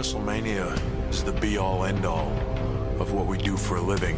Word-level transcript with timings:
WrestleMania 0.00 1.10
is 1.10 1.22
the 1.22 1.32
be 1.32 1.58
all 1.58 1.84
end 1.84 2.06
all 2.06 2.32
of 3.00 3.12
what 3.12 3.26
we 3.26 3.36
do 3.36 3.54
for 3.54 3.76
a 3.76 3.82
living. 3.82 4.16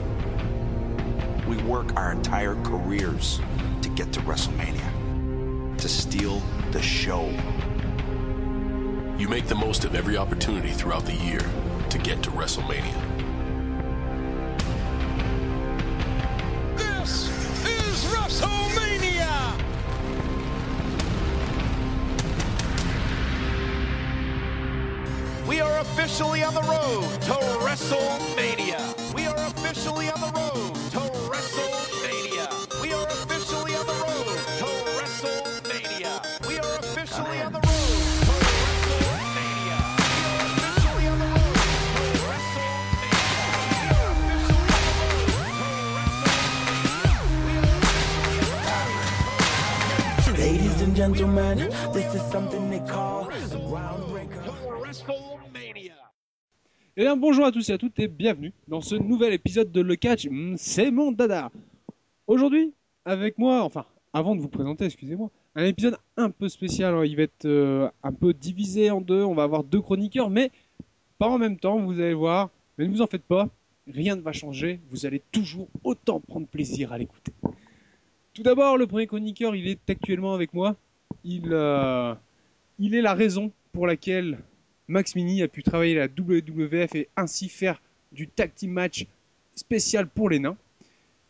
We 1.48 1.56
work 1.64 1.96
our 1.96 2.12
entire 2.12 2.54
careers 2.62 3.40
to 3.80 3.88
get 3.88 4.12
to 4.12 4.20
WrestleMania, 4.20 5.76
to 5.78 5.88
steal 5.88 6.40
the 6.70 6.80
show. 6.80 7.24
You 9.18 9.26
make 9.28 9.48
the 9.48 9.56
most 9.56 9.84
of 9.84 9.96
every 9.96 10.16
opportunity 10.16 10.70
throughout 10.70 11.04
the 11.04 11.16
year 11.16 11.40
to 11.90 11.98
get 11.98 12.22
to 12.22 12.30
WrestleMania. 12.30 13.31
Officially 26.12 26.44
on 26.44 26.52
the 26.52 26.60
road 26.60 27.22
to 27.22 27.32
WrestleMania. 27.64 29.14
We 29.14 29.26
are 29.26 29.34
officially 29.34 30.10
on 30.10 30.20
the 30.20 30.26
road 30.26 30.74
to 30.90 30.98
WrestleMania. 31.30 32.82
We 32.82 32.92
are 32.92 33.06
officially 33.06 33.74
on 33.74 33.86
the 33.86 33.94
road 33.94 34.36
to 34.60 34.66
WrestleMania. 34.98 36.46
We 36.46 36.58
are 36.58 36.78
officially 36.80 37.40
on 37.40 37.52
the 37.54 37.60
road. 37.60 37.72
Ladies 50.38 50.82
and 50.82 50.94
gentlemen, 50.94 51.58
this 51.92 52.14
is 52.14 52.22
something 52.30 52.68
Eh 56.94 57.04
bien, 57.04 57.16
bonjour 57.16 57.46
à 57.46 57.52
tous 57.52 57.70
et 57.70 57.72
à 57.72 57.78
toutes 57.78 57.98
et 58.00 58.06
bienvenue 58.06 58.52
dans 58.68 58.82
ce 58.82 58.94
nouvel 58.94 59.32
épisode 59.32 59.72
de 59.72 59.80
Le 59.80 59.96
Catch, 59.96 60.26
Hmm, 60.28 60.56
c'est 60.58 60.90
mon 60.90 61.10
dada. 61.10 61.50
Aujourd'hui, 62.26 62.74
avec 63.06 63.38
moi, 63.38 63.62
enfin, 63.62 63.86
avant 64.12 64.36
de 64.36 64.42
vous 64.42 64.50
présenter, 64.50 64.84
excusez-moi, 64.84 65.30
un 65.54 65.64
épisode 65.64 65.96
un 66.18 66.28
peu 66.28 66.50
spécial, 66.50 66.94
il 67.06 67.16
va 67.16 67.22
être 67.22 67.46
euh, 67.46 67.88
un 68.02 68.12
peu 68.12 68.34
divisé 68.34 68.90
en 68.90 69.00
deux, 69.00 69.22
on 69.22 69.32
va 69.32 69.44
avoir 69.44 69.64
deux 69.64 69.80
chroniqueurs, 69.80 70.28
mais 70.28 70.50
pas 71.18 71.28
en 71.28 71.38
même 71.38 71.58
temps, 71.58 71.78
vous 71.78 71.98
allez 71.98 72.12
voir, 72.12 72.50
mais 72.76 72.86
ne 72.86 72.90
vous 72.90 73.00
en 73.00 73.06
faites 73.06 73.24
pas, 73.24 73.48
rien 73.86 74.14
ne 74.14 74.20
va 74.20 74.32
changer, 74.32 74.78
vous 74.90 75.06
allez 75.06 75.22
toujours 75.32 75.68
autant 75.84 76.20
prendre 76.20 76.46
plaisir 76.46 76.92
à 76.92 76.98
l'écouter. 76.98 77.32
Tout 78.34 78.42
d'abord, 78.42 78.76
le 78.76 78.86
premier 78.86 79.06
chroniqueur, 79.06 79.56
il 79.56 79.66
est 79.66 79.88
actuellement 79.88 80.34
avec 80.34 80.52
moi, 80.52 80.76
il, 81.24 81.54
euh, 81.54 82.14
il 82.78 82.94
est 82.94 83.00
la 83.00 83.14
raison 83.14 83.50
pour 83.72 83.86
laquelle 83.86 84.40
Max 84.92 85.14
Mini 85.14 85.42
a 85.42 85.48
pu 85.48 85.62
travailler 85.62 85.94
la 85.94 86.06
WWF 86.06 86.94
et 86.96 87.08
ainsi 87.16 87.48
faire 87.48 87.80
du 88.12 88.28
tag 88.28 88.50
match 88.64 89.06
spécial 89.54 90.06
pour 90.06 90.28
les 90.28 90.38
nains. 90.38 90.58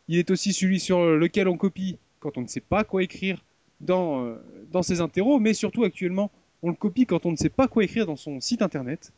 Il 0.08 0.18
est 0.18 0.32
aussi 0.32 0.52
celui 0.52 0.80
sur 0.80 1.04
lequel 1.04 1.46
on 1.46 1.56
copie 1.56 1.96
quand 2.18 2.36
on 2.38 2.42
ne 2.42 2.48
sait 2.48 2.60
pas 2.60 2.82
quoi 2.82 3.04
écrire 3.04 3.44
dans, 3.80 4.24
euh, 4.24 4.34
dans 4.72 4.82
ses 4.82 5.00
interros, 5.00 5.38
mais 5.38 5.54
surtout 5.54 5.84
actuellement, 5.84 6.32
on 6.62 6.70
le 6.70 6.74
copie 6.74 7.06
quand 7.06 7.24
on 7.24 7.30
ne 7.30 7.36
sait 7.36 7.50
pas 7.50 7.68
quoi 7.68 7.84
écrire 7.84 8.04
dans 8.04 8.16
son 8.16 8.40
site 8.40 8.62
internet. 8.62 9.12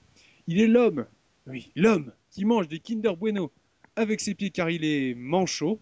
Il 0.47 0.61
est 0.61 0.67
l'homme, 0.67 1.07
oui, 1.47 1.71
l'homme 1.75 2.13
qui 2.31 2.45
mange 2.45 2.69
des 2.69 2.81
Kinder 2.81 3.17
Bueno 3.17 3.51
avec 3.97 4.21
ses 4.21 4.35
pieds 4.35 4.51
car 4.51 4.69
il 4.69 4.85
est 4.85 5.15
manchot. 5.15 5.81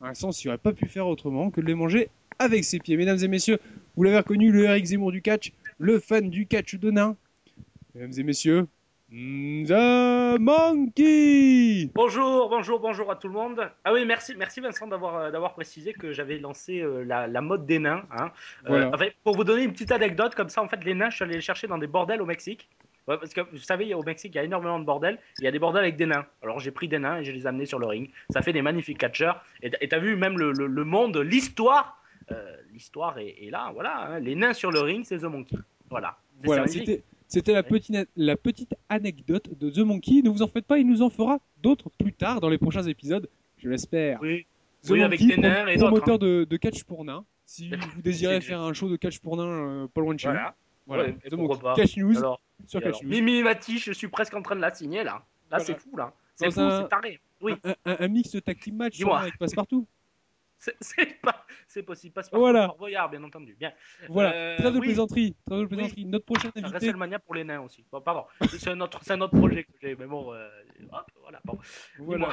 À 0.00 0.08
un 0.08 0.14
sens, 0.14 0.42
il 0.42 0.46
n'aurait 0.46 0.56
pas 0.56 0.72
pu 0.72 0.86
faire 0.86 1.06
autrement 1.06 1.50
que 1.50 1.60
de 1.60 1.66
les 1.66 1.74
manger 1.74 2.08
avec 2.38 2.64
ses 2.64 2.78
pieds. 2.78 2.96
Mesdames 2.96 3.22
et 3.22 3.28
messieurs, 3.28 3.58
vous 3.94 4.04
l'avez 4.04 4.16
reconnu, 4.16 4.52
le 4.52 4.64
Eric 4.64 4.86
Zemmour 4.86 5.12
du 5.12 5.20
catch, 5.20 5.52
le 5.78 5.98
fan 5.98 6.30
du 6.30 6.46
catch 6.46 6.76
de 6.76 6.90
nains. 6.90 7.16
Mesdames 7.94 8.12
et 8.18 8.22
messieurs, 8.24 8.66
The 9.10 10.38
Monkey 10.40 11.90
Bonjour, 11.94 12.48
bonjour, 12.48 12.80
bonjour 12.80 13.10
à 13.10 13.16
tout 13.16 13.28
le 13.28 13.34
monde. 13.34 13.70
Ah 13.84 13.92
oui, 13.92 14.04
merci, 14.04 14.34
merci 14.36 14.60
Vincent 14.60 14.86
d'avoir 14.88 15.16
euh, 15.16 15.30
d'avoir 15.30 15.52
précisé 15.54 15.92
que 15.92 16.12
j'avais 16.12 16.38
lancé 16.38 16.80
euh, 16.80 17.04
la, 17.04 17.28
la 17.28 17.40
mode 17.40 17.66
des 17.66 17.78
nains. 17.78 18.02
hein. 18.10 18.32
Euh, 18.64 18.68
Voilà. 18.68 18.90
en 18.92 18.98
fait, 18.98 19.14
pour 19.22 19.36
vous 19.36 19.44
donner 19.44 19.62
une 19.62 19.72
petite 19.72 19.92
anecdote, 19.92 20.34
comme 20.34 20.48
ça, 20.48 20.62
en 20.62 20.68
fait, 20.68 20.82
les 20.84 20.94
nains, 20.94 21.10
je 21.10 21.16
suis 21.16 21.24
allé 21.24 21.34
les 21.34 21.40
chercher 21.40 21.66
dans 21.68 21.78
des 21.78 21.86
bordels 21.86 22.20
au 22.22 22.26
Mexique. 22.26 22.68
Ouais, 23.06 23.18
parce 23.18 23.34
que 23.34 23.42
vous 23.42 23.58
savez, 23.58 23.92
au 23.94 24.02
Mexique, 24.02 24.32
il 24.34 24.38
y 24.38 24.40
a 24.40 24.44
énormément 24.44 24.80
de 24.80 24.84
bordels. 24.84 25.18
Il 25.38 25.44
y 25.44 25.46
a 25.46 25.50
des 25.52 25.58
bordels 25.58 25.82
avec 25.84 25.96
des 25.96 26.06
nains. 26.06 26.26
Alors 26.42 26.58
j'ai 26.58 26.70
pris 26.72 26.88
des 26.88 26.98
nains 26.98 27.18
et 27.18 27.24
je 27.24 27.30
les 27.30 27.42
ai 27.42 27.46
amenés 27.46 27.66
sur 27.66 27.78
le 27.78 27.86
ring. 27.86 28.10
Ça 28.30 28.40
fait 28.42 28.54
des 28.54 28.62
magnifiques 28.62 28.98
catcheurs. 28.98 29.44
Et 29.62 29.88
t'as 29.88 29.98
vu 29.98 30.16
même 30.16 30.38
le, 30.38 30.50
le- 30.52 30.66
le 30.66 30.84
monde, 30.84 31.18
l'histoire. 31.18 32.02
euh, 32.32 32.56
l'histoire 32.72 33.18
est, 33.18 33.36
est 33.40 33.50
là, 33.50 33.70
voilà. 33.74 33.98
hein. 34.14 34.18
Les 34.20 34.34
nains 34.34 34.54
sur 34.54 34.72
le 34.72 34.80
ring, 34.80 35.04
c'est 35.04 35.18
The 35.18 35.24
Monkey. 35.24 35.56
Voilà. 35.90 36.16
Voilà, 36.42 36.66
c'était 36.66 37.04
c'était 37.28 37.52
la 37.52 37.62
petite, 37.62 37.96
la 38.16 38.36
petite 38.36 38.74
anecdote 38.88 39.56
de 39.58 39.70
The 39.70 39.78
Monkey. 39.78 40.22
Ne 40.22 40.30
vous 40.30 40.42
en 40.42 40.48
faites 40.48 40.66
pas, 40.66 40.78
il 40.78 40.86
nous 40.86 41.02
en 41.02 41.10
fera 41.10 41.38
d'autres 41.62 41.90
plus 41.98 42.12
tard 42.12 42.40
dans 42.40 42.48
les 42.48 42.58
prochains 42.58 42.82
épisodes, 42.84 43.28
je 43.58 43.68
l'espère. 43.68 44.20
Oui, 44.22 44.46
The 44.82 44.90
oui, 44.90 45.02
avec 45.02 45.20
Monkey, 45.20 45.34
des 45.36 45.40
nains 45.42 45.66
et 45.68 45.76
promoteur 45.76 46.14
hein. 46.16 46.18
de, 46.18 46.46
de 46.48 46.56
catch 46.56 46.84
pour 46.84 47.04
nains. 47.04 47.24
Si 47.46 47.70
vous 47.96 48.02
désirez 48.02 48.40
faire 48.40 48.60
un 48.60 48.72
show 48.72 48.88
de 48.88 48.96
catch 48.96 49.18
pour 49.20 49.36
nains 49.36 49.44
euh, 49.84 49.86
pas 49.88 50.00
loin 50.00 50.14
de 50.14 50.20
chez 50.20 50.28
vous, 50.28 50.34
Voilà. 50.86 51.04
Ouais, 51.04 51.16
The 51.30 51.34
Monkey. 51.34 51.60
pas. 51.60 51.74
Catch 51.74 51.96
News 51.96 52.16
Alors, 52.18 52.40
sur 52.66 52.80
Catch 52.80 52.88
alors, 52.88 53.04
News. 53.04 53.10
Mimi 53.10 53.42
Mati, 53.42 53.78
je 53.78 53.92
suis 53.92 54.08
presque 54.08 54.34
en 54.34 54.42
train 54.42 54.56
de 54.56 54.60
la 54.60 54.72
signer 54.74 55.02
là. 55.04 55.12
Là, 55.12 55.22
Voilà. 55.58 55.64
c'est 55.64 55.78
fou 55.78 55.96
là. 55.96 56.12
C'est 56.36 56.50
fou, 56.50 56.60
un- 56.60 56.82
c'est 56.82 56.88
taré. 56.88 57.20
Oui, 57.40 57.52
Un, 57.64 57.74
un- 57.84 57.96
un 58.00 58.08
mix 58.08 58.30
de 58.32 58.40
tag 58.40 58.58
team 58.58 58.76
match 58.76 59.00
avec 59.02 59.36
Passepartout. 59.38 59.86
C'est- 60.80 61.20
pas, 61.22 61.44
c'est 61.68 61.82
possible. 61.82 62.12
Passe 62.14 62.28
par 62.30 62.40
Voilà. 62.40 62.66
Fort 62.66 62.76
Boyard, 62.78 63.10
bien 63.10 63.22
entendu. 63.24 63.54
Bien. 63.58 63.72
Voilà, 64.08 64.32
Euh, 64.34 64.56
trêve 64.58 64.72
de 64.74 64.78
oui. 64.78 64.86
plaisanterie. 64.86 65.34
Trêve 65.46 65.60
de 65.60 65.66
plaisanterie. 65.66 66.04
Notre 66.06 66.24
prochain 66.24 66.48
invité. 66.54 66.68
WrestleMania 66.70 67.18
pour 67.18 67.34
les 67.34 67.44
nains 67.44 67.60
aussi. 67.60 67.84
Bon, 67.90 68.00
pardon. 68.00 68.24
C'est 68.48 68.68
un 68.70 68.80
autre, 68.80 69.00
c'est 69.02 69.12
un 69.12 69.20
autre 69.20 69.36
projet 69.36 69.64
que 69.64 69.70
j'ai. 69.82 69.94
Mais 69.96 70.06
bon, 70.06 70.32
euh, 70.32 70.48
hop, 70.92 71.10
voilà. 71.22 71.40
Bon. 71.44 71.58
Voilà. 71.98 72.28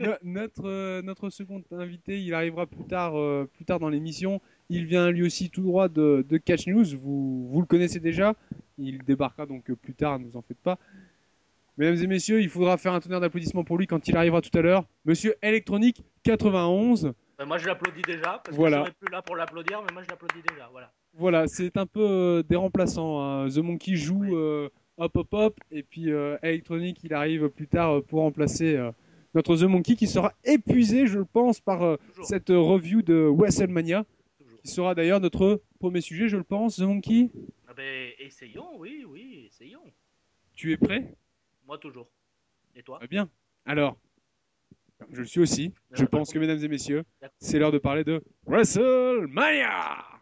No- 0.00 0.14
notre, 0.22 0.64
euh, 0.66 1.02
notre 1.02 1.30
second 1.30 1.62
invité, 1.72 2.20
il 2.22 2.32
arrivera 2.34 2.66
plus 2.66 2.84
tard, 2.84 3.18
euh, 3.18 3.48
plus 3.54 3.64
tard 3.64 3.78
dans 3.80 3.88
l'émission. 3.88 4.40
Il 4.68 4.86
vient 4.86 5.10
lui 5.10 5.22
aussi 5.22 5.48
tout 5.50 5.62
droit 5.62 5.88
de, 5.88 6.24
de 6.28 6.36
Catch 6.38 6.66
News. 6.66 6.84
Vous, 7.00 7.48
vous 7.48 7.60
le 7.60 7.66
connaissez 7.66 8.00
déjà. 8.00 8.34
Il 8.78 8.98
débarquera 9.04 9.46
donc 9.46 9.70
plus 9.72 9.94
tard, 9.94 10.18
ne 10.18 10.26
vous 10.26 10.36
en 10.36 10.42
faites 10.42 10.58
pas. 10.60 10.78
Mesdames 11.78 12.02
et 12.02 12.06
messieurs, 12.06 12.40
il 12.40 12.48
faudra 12.48 12.78
faire 12.78 12.94
un 12.94 13.00
tonnerre 13.00 13.20
d'applaudissements 13.20 13.62
pour 13.64 13.76
lui 13.76 13.86
quand 13.86 14.08
il 14.08 14.16
arrivera 14.16 14.40
tout 14.40 14.56
à 14.58 14.62
l'heure. 14.62 14.84
Monsieur 15.04 15.34
Electronic 15.42 16.02
91. 16.24 17.12
Euh, 17.40 17.46
moi, 17.46 17.58
je 17.58 17.66
l'applaudis 17.66 18.02
déjà 18.02 18.40
parce 18.44 18.56
Voilà. 18.56 18.82
que 18.84 18.88
je 18.88 18.92
plus 19.06 19.12
là 19.12 19.22
pour 19.22 19.36
l'applaudir, 19.36 19.82
mais 19.82 19.92
moi, 19.92 20.02
je 20.02 20.08
l'applaudis 20.08 20.42
déjà. 20.48 20.68
Voilà. 20.72 20.92
Voilà, 21.12 21.46
c'est 21.48 21.76
un 21.76 21.86
peu 21.86 22.00
euh, 22.00 22.42
des 22.42 22.56
remplaçants. 22.56 23.20
hein. 23.20 23.48
The 23.48 23.58
Monkey 23.58 23.94
joue 23.94 24.36
euh, 24.36 24.68
hop 24.98 25.16
hop 25.16 25.28
hop 25.32 25.60
et 25.70 25.82
puis 25.82 26.10
euh, 26.10 26.36
Electronic 26.42 27.02
il 27.04 27.12
arrive 27.14 27.48
plus 27.50 27.68
tard 27.68 27.96
euh, 27.96 28.00
pour 28.02 28.20
remplacer 28.20 28.76
euh, 28.76 28.90
notre 29.34 29.56
The 29.56 29.62
Monkey 29.64 29.96
qui 29.96 30.06
sera 30.06 30.32
épuisé, 30.44 31.06
je 31.06 31.18
le 31.18 31.24
pense, 31.26 31.60
par 31.60 31.98
cette 32.22 32.48
review 32.48 33.02
de 33.02 33.14
WrestleMania 33.30 34.04
Toujours. 34.38 34.60
qui 34.60 34.68
sera 34.68 34.94
d'ailleurs 34.94 35.20
notre 35.20 35.60
premier 35.78 36.00
sujet, 36.00 36.28
je 36.28 36.38
le 36.38 36.42
pense. 36.44 36.76
The 36.76 36.82
Monkey, 36.82 37.30
Ah 37.68 37.74
ben, 37.74 38.12
essayons, 38.18 38.78
oui, 38.78 39.04
oui, 39.06 39.44
essayons. 39.46 39.82
tu 40.54 40.72
es 40.72 40.78
prêt? 40.78 41.12
Moi, 41.66 41.76
toujours. 41.78 42.08
Et 42.74 42.82
toi? 42.82 42.98
Bien. 43.10 43.28
Alors, 43.66 43.96
je 45.10 45.20
le 45.20 45.26
suis 45.26 45.40
aussi. 45.40 45.72
Je 45.92 46.04
pense 46.04 46.32
que 46.32 46.38
mesdames 46.38 46.62
et 46.62 46.68
messieurs, 46.68 47.02
c'est 47.38 47.58
l'heure 47.58 47.72
de 47.72 47.78
parler 47.78 48.04
de 48.04 48.22
WrestleMania. 48.46 50.15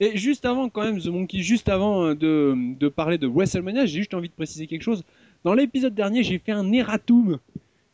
Et 0.00 0.16
juste 0.16 0.44
avant, 0.44 0.68
quand 0.68 0.82
même, 0.82 1.00
The 1.00 1.06
Monkey, 1.06 1.38
juste 1.38 1.68
avant 1.68 2.04
euh, 2.06 2.14
de, 2.14 2.54
de 2.78 2.88
parler 2.88 3.16
de 3.18 3.26
WrestleMania, 3.26 3.86
j'ai 3.86 3.98
juste 3.98 4.12
envie 4.14 4.28
de 4.28 4.34
préciser 4.34 4.66
quelque 4.66 4.82
chose. 4.82 5.04
Dans 5.44 5.54
l'épisode 5.54 5.94
dernier, 5.94 6.22
j'ai 6.22 6.38
fait 6.38 6.52
un 6.52 6.70
erratum. 6.72 7.38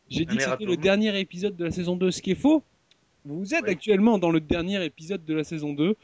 J'ai 0.09 0.25
dit 0.25 0.35
que 0.37 0.43
c'était 0.43 0.65
le 0.65 0.75
dernier 0.77 1.17
épisode 1.19 1.55
de 1.55 1.63
la 1.65 1.71
saison 1.71 1.95
2, 1.95 2.11
ce 2.11 2.21
qui 2.21 2.31
est 2.31 2.35
faux. 2.35 2.61
Vous 3.25 3.53
êtes 3.53 3.63
Oui. 3.63 3.69
actuellement 3.71 4.17
dans 4.17 4.31
le 4.31 4.41
dernier 4.41 4.83
épisode 4.83 5.23
de 5.23 5.33
la 5.33 5.43
saison 5.45 5.73
2. 5.73 5.95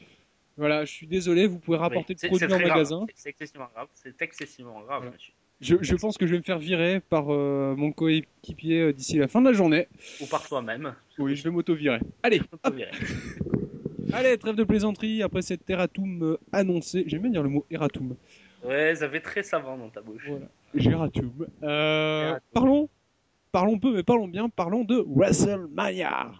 Voilà, 0.56 0.84
je 0.84 0.90
suis 0.92 1.06
désolé, 1.06 1.46
vous 1.46 1.58
pouvez 1.58 1.76
rapporter 1.76 2.14
Oui, 2.22 2.28
le 2.30 2.36
produit 2.38 2.54
en 2.54 2.58
magasin. 2.68 3.06
C'est- 3.14 3.28
excessivement 3.30 3.68
grave. 3.74 3.88
C'est 3.94 4.20
excessivement 4.22 4.80
grave, 4.80 5.02
Voilà. 5.02 5.10
monsieur. 5.12 5.32
Je, 5.60 5.76
je 5.82 5.94
pense 5.96 6.16
que 6.16 6.26
je 6.26 6.32
vais 6.32 6.38
me 6.38 6.42
faire 6.42 6.58
virer 6.58 7.00
par 7.00 7.26
euh, 7.28 7.74
mon 7.76 7.92
coéquipier 7.92 8.80
euh, 8.80 8.92
d'ici 8.94 9.18
la 9.18 9.28
fin 9.28 9.42
de 9.42 9.46
la 9.46 9.52
journée. 9.52 9.86
Ou 10.22 10.26
par 10.26 10.46
toi-même. 10.48 10.94
Oui, 11.18 11.36
je 11.36 11.44
vais 11.44 11.50
m'auto-virer. 11.50 12.00
Allez, 12.22 12.40
virer. 12.74 12.90
allez, 14.12 14.36
trêve 14.38 14.54
de 14.56 14.64
plaisanterie 14.64 15.22
après 15.22 15.42
cet 15.42 15.68
erratum 15.70 16.22
euh, 16.22 16.38
annoncé. 16.52 17.04
J'aime 17.06 17.22
bien 17.22 17.30
dire 17.30 17.42
le 17.42 17.48
mot 17.48 17.66
erratum. 17.70 18.16
Ouais, 18.64 18.94
ça 18.94 19.08
fait 19.08 19.20
très 19.20 19.42
savant 19.42 19.76
dans 19.78 19.88
ta 19.88 20.00
bouche. 20.00 20.24
Voilà. 20.28 20.46
Gératum. 20.74 21.46
Euh, 21.62 22.22
Gératum. 22.26 22.40
parlons 22.52 22.88
parlons 23.52 23.78
peu 23.78 23.92
mais 23.94 24.02
parlons 24.02 24.28
bien, 24.28 24.48
parlons 24.48 24.84
de 24.84 25.02
WrestleMania. 25.06 26.32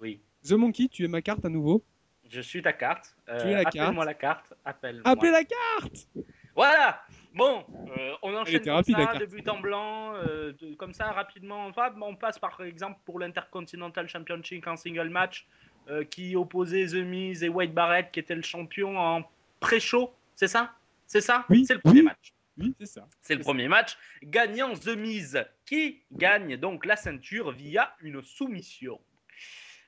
Oui. 0.00 0.20
The 0.44 0.52
Monkey, 0.52 0.88
tu 0.88 1.04
es 1.04 1.08
ma 1.08 1.22
carte 1.22 1.44
à 1.44 1.48
nouveau. 1.48 1.82
Je 2.28 2.40
suis 2.40 2.62
ta 2.62 2.72
carte. 2.72 3.14
Euh, 3.28 3.38
Tu 3.40 3.48
es 3.48 3.52
la 3.52 3.60
Appelle-moi 3.60 3.92
carte. 3.94 4.06
la 4.06 4.14
carte. 4.14 4.54
Appelle. 4.64 5.00
Appelez 5.04 5.30
la 5.30 5.44
carte 5.44 6.08
Voilà. 6.56 7.00
Bon, 7.34 7.64
euh, 7.96 8.12
on 8.22 8.34
enchaîne 8.34 8.60
comme 8.62 8.74
rapide, 8.74 8.96
ça, 8.96 9.18
de 9.18 9.24
but 9.26 9.48
en 9.48 9.58
blanc, 9.60 10.12
euh, 10.16 10.52
de- 10.60 10.74
comme 10.74 10.92
ça 10.92 11.10
rapidement. 11.12 11.64
Enfin, 11.66 11.90
on 12.02 12.14
passe 12.16 12.38
par 12.38 12.60
exemple 12.62 12.98
pour 13.06 13.18
l'Intercontinental 13.18 14.06
Championship 14.08 14.66
en 14.66 14.76
single 14.76 15.08
match 15.08 15.46
euh, 15.88 16.04
qui 16.04 16.36
opposait 16.36 16.86
The 16.86 17.04
Miz 17.04 17.42
et 17.44 17.48
Wade 17.48 17.72
Barrett 17.72 18.10
qui 18.12 18.20
était 18.20 18.34
le 18.34 18.42
champion 18.42 18.98
en 18.98 19.22
pré-show. 19.60 20.12
C'est 20.36 20.48
ça? 20.48 20.72
C'est 21.06 21.20
ça? 21.20 21.44
Oui, 21.50 21.64
C'est 21.66 21.74
le 21.74 21.80
premier 21.80 22.00
oui. 22.00 22.06
match. 22.06 22.32
Oui, 22.58 22.74
c'est 22.80 22.86
ça. 22.86 23.06
C'est 23.22 23.34
le 23.34 23.40
premier 23.40 23.68
match. 23.68 23.96
Gagnant 24.22 24.74
The 24.74 24.96
Miz 24.96 25.42
qui 25.66 26.00
gagne 26.12 26.56
donc 26.56 26.84
la 26.86 26.96
ceinture 26.96 27.50
via 27.52 27.94
une 28.02 28.22
soumission. 28.22 29.00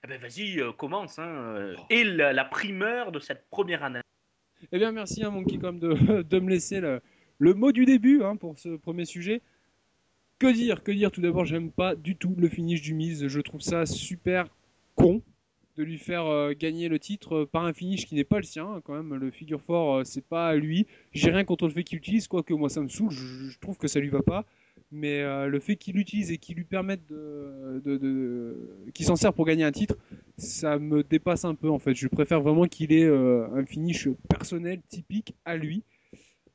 Eh 0.05 0.07
ben 0.09 0.21
vas-y, 0.21 0.61
euh, 0.61 0.73
commence. 0.73 1.19
Hein. 1.19 1.27
euh, 1.29 1.77
Et 1.91 2.05
la, 2.05 2.33
la 2.33 2.45
primeur 2.45 3.11
de 3.13 3.21
cette 3.21 3.49
première 3.51 3.83
année. 3.85 4.01
Eh 4.73 4.79
bien, 4.79 4.93
merci 4.93 5.23
à 5.25 5.31
Monkey 5.31 5.59
comme 5.59 5.79
de, 5.79 6.23
de 6.23 6.39
me 6.41 6.51
laisser 6.51 6.81
le, 6.81 7.01
le 7.39 7.55
mot 7.55 7.73
du 7.73 7.85
début 7.85 8.23
hein, 8.23 8.37
pour 8.37 8.59
ce 8.59 8.77
premier 8.77 9.05
sujet. 9.05 9.41
Que 10.39 10.53
dire 10.53 10.83
Que 10.83 10.91
dire? 10.93 11.11
Tout 11.11 11.21
d'abord, 11.21 11.45
j'aime 11.45 11.71
pas 11.71 11.95
du 11.95 12.17
tout 12.17 12.35
le 12.37 12.49
finish 12.49 12.83
du 12.83 12.93
Miz. 12.95 13.29
Je 13.29 13.41
trouve 13.41 13.61
ça 13.61 13.87
super 13.87 14.47
con 14.95 15.23
de 15.77 15.83
lui 15.83 15.99
faire 15.99 16.27
euh, 16.27 16.53
gagner 16.57 16.89
le 16.89 16.99
titre 16.99 17.35
euh, 17.35 17.47
par 17.47 17.65
un 17.65 17.73
finish 17.73 18.07
qui 18.07 18.15
n'est 18.15 18.25
pas 18.25 18.37
le 18.37 18.45
sien. 18.45 18.67
hein, 18.67 18.81
quand 18.85 18.95
même, 18.95 19.15
le 19.15 19.31
figure 19.31 19.61
fort, 19.61 19.97
euh, 19.97 20.05
c'est 20.05 20.25
pas 20.25 20.55
lui. 20.55 20.87
J'ai 21.13 21.31
rien 21.31 21.45
contre 21.45 21.67
le 21.67 21.73
fait 21.73 21.85
qu'il 21.85 21.97
l'utilise, 21.97 22.29
quoique 22.29 22.55
moi 22.55 22.69
ça 22.69 22.81
me 22.81 22.89
saoule. 22.89 23.11
Je, 23.11 23.59
trouve 23.59 23.77
que 23.77 23.89
ça 23.89 24.01
lui 24.01 24.09
va 24.09 24.23
pas. 24.23 24.45
Mais 24.93 25.23
le 25.49 25.59
fait 25.59 25.75
qu'il 25.75 25.97
l'utilise 25.97 26.31
et 26.31 26.39
qu'il 26.39 26.57
lui 26.57 26.65
permette 26.65 27.05
de, 27.09 27.81
qu'il 28.93 29.05
s'en 29.05 29.17
sert 29.17 29.33
pour 29.33 29.45
gagner 29.45 29.65
un 29.65 29.73
titre, 29.73 29.97
ça 30.37 30.79
me 30.79 31.03
dépasse 31.03 31.45
un 31.45 31.57
peu 31.57 31.69
en 31.69 31.81
fait. 31.81 31.95
Je 31.95 32.07
préfère 32.07 32.41
vraiment 32.41 32.67
qu'il 32.67 32.93
ait 32.93 33.09
un 33.09 33.65
finish 33.65 34.09
personnel 34.29 34.81
typique 34.89 35.35
à 35.45 35.57
lui. 35.57 35.83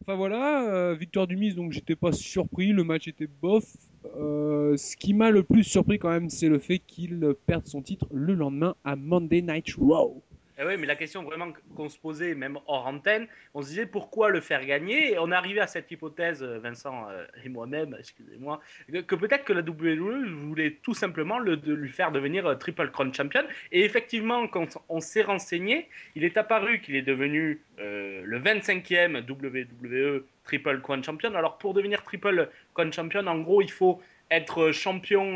Enfin 0.01 0.15
voilà, 0.15 0.93
victoire 0.93 1.27
du 1.27 1.35
Miz, 1.35 1.55
donc 1.55 1.73
j'étais 1.73 1.97
pas 1.97 2.13
surpris, 2.13 2.67
le 2.67 2.85
match 2.85 3.09
était 3.09 3.27
bof. 3.27 3.65
Euh, 4.05 4.77
ce 4.77 4.95
qui 4.95 5.13
m'a 5.13 5.31
le 5.31 5.43
plus 5.43 5.63
surpris 5.63 5.99
quand 5.99 6.09
même, 6.09 6.29
c'est 6.29 6.49
le 6.49 6.59
fait 6.59 6.79
qu'il 6.79 7.33
perde 7.45 7.67
son 7.67 7.81
titre 7.81 8.07
le 8.11 8.33
lendemain 8.33 8.75
à 8.83 8.95
Monday 8.95 9.41
Night 9.41 9.73
Raw. 9.77 10.23
Eh 10.61 10.65
oui, 10.65 10.75
mais 10.77 10.87
la 10.87 10.97
question 10.97 11.23
vraiment 11.23 11.53
qu'on 11.73 11.87
se 11.87 11.97
posait, 11.97 12.35
même 12.35 12.59
hors 12.67 12.85
antenne, 12.85 13.27
on 13.53 13.61
se 13.61 13.69
disait 13.69 13.85
pourquoi 13.85 14.29
le 14.29 14.41
faire 14.41 14.65
gagner 14.65 15.13
Et 15.13 15.17
on 15.17 15.31
est 15.31 15.35
arrivé 15.35 15.61
à 15.61 15.67
cette 15.67 15.89
hypothèse, 15.89 16.43
euh, 16.43 16.59
Vincent 16.59 17.07
euh, 17.09 17.25
et 17.45 17.47
moi-même, 17.47 17.95
excusez-moi, 17.97 18.59
que, 19.07 19.15
peut-être 19.15 19.45
que 19.45 19.53
la 19.53 19.61
WWE 19.61 20.27
voulait 20.27 20.77
tout 20.83 20.93
simplement 20.93 21.39
le, 21.39 21.55
de 21.55 21.73
lui 21.73 21.87
faire 21.87 22.11
devenir 22.11 22.45
euh, 22.45 22.55
Triple 22.55 22.91
Crown 22.91 23.13
Champion. 23.13 23.43
Et 23.71 23.85
effectivement, 23.85 24.49
quand 24.49 24.77
on 24.89 24.99
s'est 24.99 25.21
renseigné, 25.21 25.87
il 26.15 26.25
est 26.25 26.35
apparu 26.35 26.81
qu'il 26.81 26.97
est 26.97 27.03
devenu 27.03 27.61
le 27.77 28.37
25e 28.37 29.23
WWE 29.29 30.25
Triple 30.43 30.81
Crown 30.81 31.01
Champion. 31.01 31.33
Alors 31.35 31.57
pour 31.57 31.73
devenir 31.73 32.03
Triple 32.03 32.49
Crown 32.73 32.91
Champion, 32.91 33.25
en 33.27 33.39
gros, 33.39 33.61
il 33.61 33.71
faut 33.71 34.01
être 34.29 34.71
champion 34.71 35.35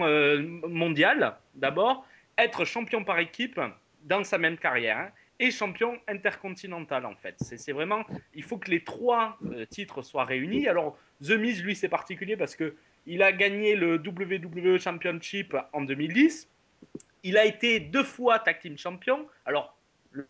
mondial 0.67 1.37
d'abord, 1.55 2.05
être 2.37 2.65
champion 2.65 3.05
par 3.05 3.19
équipe 3.19 3.59
dans 4.03 4.23
sa 4.23 4.37
même 4.37 4.57
carrière 4.57 4.97
hein, 4.97 5.09
et 5.39 5.51
champion 5.51 5.99
intercontinental 6.07 7.05
en 7.05 7.15
fait. 7.15 7.35
C'est 7.39 7.71
vraiment, 7.71 8.05
il 8.33 8.43
faut 8.43 8.57
que 8.57 8.69
les 8.69 8.83
trois 8.83 9.37
euh, 9.45 9.65
titres 9.65 10.01
soient 10.01 10.25
réunis. 10.25 10.67
Alors 10.67 10.97
The 11.21 11.31
Miz 11.31 11.63
lui 11.63 11.75
c'est 11.75 11.89
particulier 11.89 12.37
parce 12.37 12.55
que 12.55 12.75
il 13.05 13.21
a 13.21 13.31
gagné 13.33 13.75
le 13.75 13.95
WWE 13.95 14.79
Championship 14.79 15.55
en 15.73 15.81
2010. 15.81 16.47
Il 17.23 17.37
a 17.37 17.45
été 17.45 17.79
deux 17.79 18.03
fois 18.03 18.39
tag 18.39 18.59
team 18.59 18.77
champion. 18.77 19.27
Alors 19.45 19.77
le, 20.11 20.27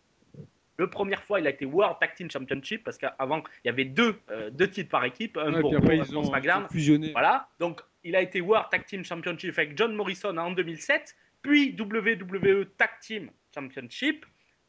le 0.76 0.90
première 0.90 1.22
fois 1.22 1.40
il 1.40 1.46
a 1.46 1.50
été 1.50 1.64
World 1.64 1.98
Tag 2.00 2.14
Team 2.14 2.30
Championship 2.30 2.82
parce 2.82 2.98
qu'avant 2.98 3.42
il 3.64 3.68
y 3.68 3.70
avait 3.70 3.84
deux, 3.84 4.18
euh, 4.30 4.50
deux 4.50 4.68
titres 4.68 4.90
par 4.90 5.04
équipe, 5.04 5.36
un 5.36 5.52
Ouais, 5.52 5.60
pour 5.60 5.76
après, 5.76 5.98
un 5.98 6.04
ils 6.04 6.12
pour 6.12 6.30
ont 6.30 6.68
fusionné. 6.68 7.12
Voilà, 7.12 7.48
donc 7.58 7.80
il 8.02 8.16
a 8.16 8.22
été 8.22 8.40
World 8.40 8.68
Tag 8.70 8.84
Team 8.86 9.04
Championship 9.04 9.58
avec 9.58 9.76
John 9.76 9.94
Morrison 9.94 10.36
en 10.36 10.50
2007, 10.50 11.14
puis 11.42 11.76
WWE 11.78 12.64
Tag 12.76 12.90
Team 13.00 13.30
Championship 13.54 14.26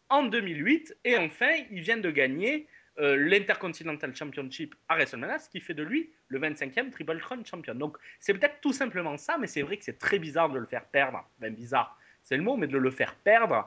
en 0.09 0.23
2008, 0.23 0.97
et 1.03 1.17
enfin 1.17 1.51
il 1.71 1.81
vient 1.81 1.97
de 1.97 2.11
gagner 2.11 2.67
euh, 2.99 3.15
l'Intercontinental 3.17 4.15
Championship 4.15 4.75
à 4.87 4.95
WrestleMania, 4.95 5.39
ce 5.39 5.49
qui 5.49 5.59
fait 5.59 5.73
de 5.73 5.83
lui 5.83 6.11
le 6.27 6.39
25e 6.39 6.91
Triple 6.91 7.19
Crown 7.19 7.45
Champion. 7.45 7.75
Donc 7.75 7.97
c'est 8.19 8.33
peut-être 8.33 8.61
tout 8.61 8.73
simplement 8.73 9.17
ça, 9.17 9.37
mais 9.37 9.47
c'est 9.47 9.63
vrai 9.63 9.77
que 9.77 9.83
c'est 9.83 9.97
très 9.97 10.19
bizarre 10.19 10.49
de 10.49 10.59
le 10.59 10.65
faire 10.65 10.85
perdre, 10.85 11.27
enfin 11.37 11.49
bizarre, 11.49 11.97
c'est 12.23 12.37
le 12.37 12.43
mot, 12.43 12.55
mais 12.55 12.67
de 12.67 12.77
le 12.77 12.91
faire 12.91 13.15
perdre 13.15 13.65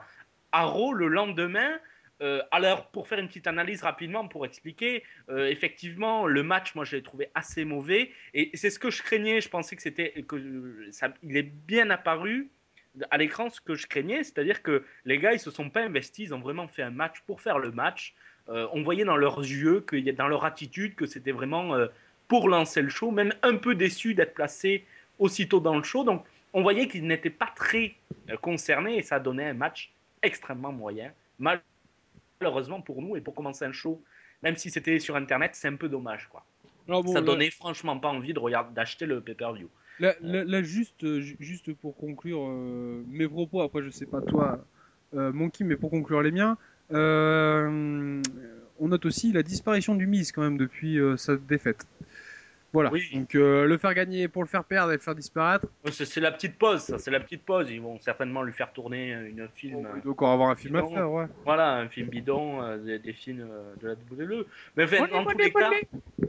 à 0.51 0.63
Raw 0.63 0.93
le 0.93 1.07
lendemain. 1.07 1.79
Euh, 2.21 2.41
alors, 2.51 2.91
pour 2.91 3.07
faire 3.07 3.19
une 3.19 3.27
petite 3.27 3.47
analyse 3.47 3.81
rapidement, 3.81 4.27
pour 4.27 4.45
expliquer, 4.45 5.03
euh, 5.29 5.47
effectivement, 5.47 6.27
le 6.27 6.43
match, 6.43 6.75
moi, 6.75 6.83
je 6.83 6.97
l'ai 6.97 7.03
trouvé 7.03 7.29
assez 7.33 7.63
mauvais. 7.63 8.11
Et 8.33 8.51
c'est 8.55 8.69
ce 8.69 8.77
que 8.77 8.89
je 8.89 9.01
craignais. 9.01 9.39
Je 9.39 9.47
pensais 9.47 9.75
que 9.75 9.81
c'était. 9.81 10.11
que 10.27 10.35
Il 11.23 11.37
est 11.37 11.43
bien 11.43 11.89
apparu 11.89 12.49
à 13.11 13.17
l'écran 13.17 13.49
ce 13.49 13.61
que 13.61 13.75
je 13.75 13.87
craignais. 13.87 14.23
C'est-à-dire 14.23 14.61
que 14.61 14.83
les 15.05 15.17
gars, 15.17 15.33
ils 15.33 15.39
se 15.39 15.51
sont 15.51 15.69
pas 15.69 15.81
investis. 15.81 16.27
Ils 16.27 16.33
ont 16.33 16.39
vraiment 16.39 16.67
fait 16.67 16.83
un 16.83 16.91
match 16.91 17.21
pour 17.27 17.41
faire 17.41 17.59
le 17.59 17.71
match. 17.71 18.13
Euh, 18.49 18.67
on 18.73 18.83
voyait 18.83 19.05
dans 19.05 19.17
leurs 19.17 19.39
yeux, 19.39 19.85
dans 20.17 20.27
leur 20.27 20.45
attitude, 20.45 20.95
que 20.95 21.05
c'était 21.05 21.31
vraiment 21.31 21.75
euh, 21.75 21.87
pour 22.27 22.49
lancer 22.49 22.81
le 22.81 22.89
show. 22.89 23.11
Même 23.11 23.33
un 23.43 23.57
peu 23.57 23.75
déçu 23.75 24.13
d'être 24.13 24.33
placé 24.33 24.85
aussitôt 25.19 25.59
dans 25.59 25.77
le 25.77 25.83
show. 25.83 26.03
Donc, 26.03 26.25
on 26.53 26.61
voyait 26.61 26.87
qu'ils 26.87 27.05
n'étaient 27.05 27.29
pas 27.29 27.51
très 27.55 27.95
euh, 28.29 28.37
concernés. 28.37 28.97
Et 28.97 29.03
ça 29.03 29.19
donnait 29.19 29.45
un 29.45 29.53
match 29.53 29.91
extrêmement 30.21 30.71
moyen. 30.71 31.11
Mal 31.37 31.61
malheureusement 32.41 32.81
pour 32.81 33.01
nous 33.01 33.17
et 33.17 33.21
pour 33.21 33.35
commencer 33.35 33.65
un 33.65 33.71
show, 33.71 34.01
même 34.43 34.55
si 34.55 34.69
c'était 34.69 34.99
sur 34.99 35.15
internet, 35.15 35.51
c'est 35.55 35.67
un 35.67 35.75
peu 35.75 35.89
dommage 35.89 36.27
quoi. 36.29 36.45
Alors 36.87 37.03
bon, 37.03 37.11
ça 37.11 37.19
là- 37.19 37.25
donnait 37.25 37.51
franchement 37.51 37.99
pas 37.99 38.07
envie 38.07 38.33
de 38.33 38.39
regarder 38.39 38.73
d'acheter 38.73 39.05
le 39.05 39.21
pay-per-view. 39.21 39.69
Là, 39.99 40.15
là- 40.21 40.43
là, 40.45 40.63
juste, 40.63 41.03
euh, 41.03 41.19
ju- 41.19 41.35
juste 41.39 41.73
pour 41.73 41.95
conclure 41.97 42.47
euh, 42.47 43.03
mes 43.09 43.27
propos, 43.27 43.61
après 43.61 43.81
je 43.83 43.89
sais 43.89 44.05
pas 44.05 44.21
toi, 44.21 44.65
euh, 45.13 45.31
Monkey, 45.33 45.65
mais 45.65 45.75
pour 45.75 45.89
conclure 45.89 46.21
les 46.21 46.31
miens, 46.31 46.57
euh, 46.91 48.21
on 48.79 48.87
note 48.87 49.05
aussi 49.05 49.33
la 49.33 49.43
disparition 49.43 49.95
du 49.95 50.07
Miz 50.07 50.31
quand 50.31 50.41
même 50.41 50.57
depuis 50.57 50.97
sa 51.17 51.35
défaite. 51.35 51.85
Voilà. 52.71 52.91
Oui. 52.91 53.09
Donc 53.13 53.33
euh, 53.33 53.65
le 53.65 53.77
faire 53.79 53.93
gagner 53.95 54.27
pour 54.27 54.43
le 54.43 54.47
faire 54.47 54.63
perdre 54.63 54.91
et 54.91 54.95
le 54.95 55.01
faire 55.01 55.15
disparaître, 55.15 55.65
C'est 55.91 56.05
c'est 56.05 56.19
la 56.21 56.31
petite 56.31 56.57
pause, 56.57 56.81
ça, 56.81 56.99
c'est 56.99 57.09
la 57.09 57.19
petite 57.19 57.43
pause. 57.43 57.69
Ils 57.71 57.81
vont 57.81 57.99
certainement 57.99 58.43
lui 58.43 58.53
faire 58.53 58.71
tourner 58.71 59.11
une 59.11 59.47
film. 59.55 59.87
il 59.95 60.01
doit 60.03 60.11
encore 60.11 60.31
avoir 60.31 60.49
un 60.51 60.55
film 60.55 60.75
à 60.75 60.81
Non. 60.81 60.93
faire, 60.93 61.11
ouais. 61.11 61.25
Voilà, 61.45 61.77
un 61.77 61.87
film 61.89 62.09
bidon, 62.09 62.61
euh, 62.61 62.77
des, 62.77 62.99
des 62.99 63.13
films 63.13 63.47
euh, 63.49 63.73
de 63.81 63.87
la 63.87 63.93
WWE. 64.35 64.45
Mais 64.77 64.83
enfin, 64.83 65.07
dans 65.07 65.25
tous 65.25 65.37
les 65.37 65.51
cas, 65.51 65.71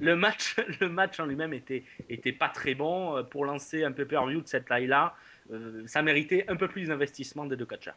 le 0.00 0.17
match, 0.17 0.57
le 0.81 0.88
match 0.88 1.21
en 1.21 1.26
lui-même 1.26 1.53
était, 1.53 1.85
était 2.09 2.33
pas 2.33 2.49
très 2.49 2.75
bon 2.75 3.17
Euh, 3.19 3.23
pour 3.23 3.45
lancer 3.45 3.85
un 3.85 3.93
pay-per-view 3.93 4.41
de 4.41 4.49
cette 4.49 4.64
taille-là. 4.67 5.14
euh, 5.53 5.83
ça 5.87 6.00
méritait 6.00 6.47
un 6.49 6.57
peu 6.57 6.69
plus 6.69 6.88
d'investissement 6.88 7.45
des 7.45 7.57
deux 7.57 7.67
catchers. 7.67 7.93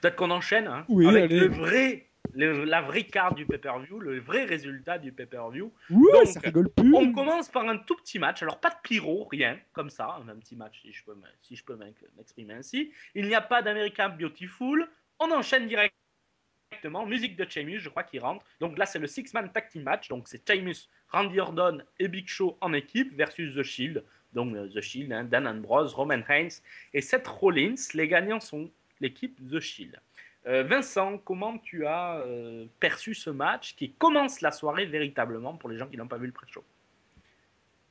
Peut-être 0.00 0.16
qu'on 0.16 0.30
enchaîne 0.30 0.66
hein, 0.66 0.84
Oui, 0.88 1.06
avec 1.06 1.24
allez. 1.24 1.40
le 1.40 1.46
vrai, 1.48 2.06
le- 2.46 2.64
la 2.64 2.80
vraie 2.80 3.04
carte 3.04 3.36
du 3.36 3.44
pay-per-view, 3.46 3.98
le 4.00 4.20
vrai 4.20 4.44
résultat 4.44 4.98
du 4.98 5.12
pay-per-view. 5.12 5.72
Ouais, 5.90 6.26
ça 6.26 6.40
rigole 6.40 6.70
plus. 6.70 6.94
On 6.94 7.12
commence 7.12 7.48
par 7.48 7.68
un 7.68 7.76
tout 7.78 7.96
petit 7.96 8.18
match, 8.18 8.42
alors 8.42 8.60
pas 8.60 8.70
de 8.70 8.76
pyro, 8.82 9.24
rien, 9.30 9.58
comme 9.72 9.90
ça, 9.90 10.18
un 10.28 10.36
petit 10.36 10.56
match 10.56 10.80
si 10.82 10.92
je 10.92 11.04
peux, 11.04 11.12
m- 11.12 11.24
si 11.42 11.56
je 11.56 11.64
peux 11.64 11.76
m'ex- 11.76 12.04
m'exprimer 12.16 12.54
ainsi. 12.54 12.92
Il 13.14 13.26
n'y 13.26 13.34
a 13.34 13.40
pas 13.40 13.60
d'American 13.62 14.10
Beautiful, 14.18 14.88
on 15.18 15.30
enchaîne 15.32 15.66
directement, 15.66 17.06
musique 17.06 17.36
de 17.36 17.44
Sheamus, 17.48 17.80
je 17.80 17.88
crois 17.88 18.04
qu'il 18.04 18.20
rentre. 18.20 18.44
Donc 18.60 18.78
là 18.78 18.86
c'est 18.86 18.98
le 18.98 19.06
six-man 19.06 19.50
tag 19.52 19.68
team 19.68 19.82
match, 19.82 20.08
donc 20.08 20.28
c'est 20.28 20.48
Sheamus, 20.48 20.88
Randy 21.10 21.40
Orton 21.40 21.78
et 21.98 22.08
Big 22.08 22.28
Show 22.28 22.56
en 22.60 22.72
équipe 22.72 23.14
versus 23.16 23.54
The 23.56 23.62
Shield. 23.62 24.04
Donc 24.32 24.54
euh, 24.54 24.68
The 24.68 24.80
Shield, 24.80 25.10
hein, 25.12 25.24
Dan 25.24 25.46
Ambrose, 25.48 25.94
Roman 25.94 26.20
Reigns 26.26 26.60
et 26.92 27.00
Seth 27.00 27.26
Rollins. 27.26 27.74
Les 27.94 28.06
gagnants 28.06 28.40
sont 28.40 28.70
l'équipe 29.00 29.40
The 29.50 29.58
Shield. 29.58 29.98
Euh, 30.48 30.62
Vincent, 30.62 31.18
comment 31.24 31.58
tu 31.58 31.84
as 31.84 32.20
euh, 32.20 32.64
perçu 32.80 33.14
ce 33.14 33.28
match 33.28 33.76
qui 33.76 33.90
commence 33.90 34.40
la 34.40 34.50
soirée 34.50 34.86
véritablement 34.86 35.54
pour 35.54 35.68
les 35.68 35.76
gens 35.76 35.86
qui 35.86 35.98
n'ont 35.98 36.08
pas 36.08 36.16
vu 36.16 36.26
le 36.26 36.32
pré-show? 36.32 36.64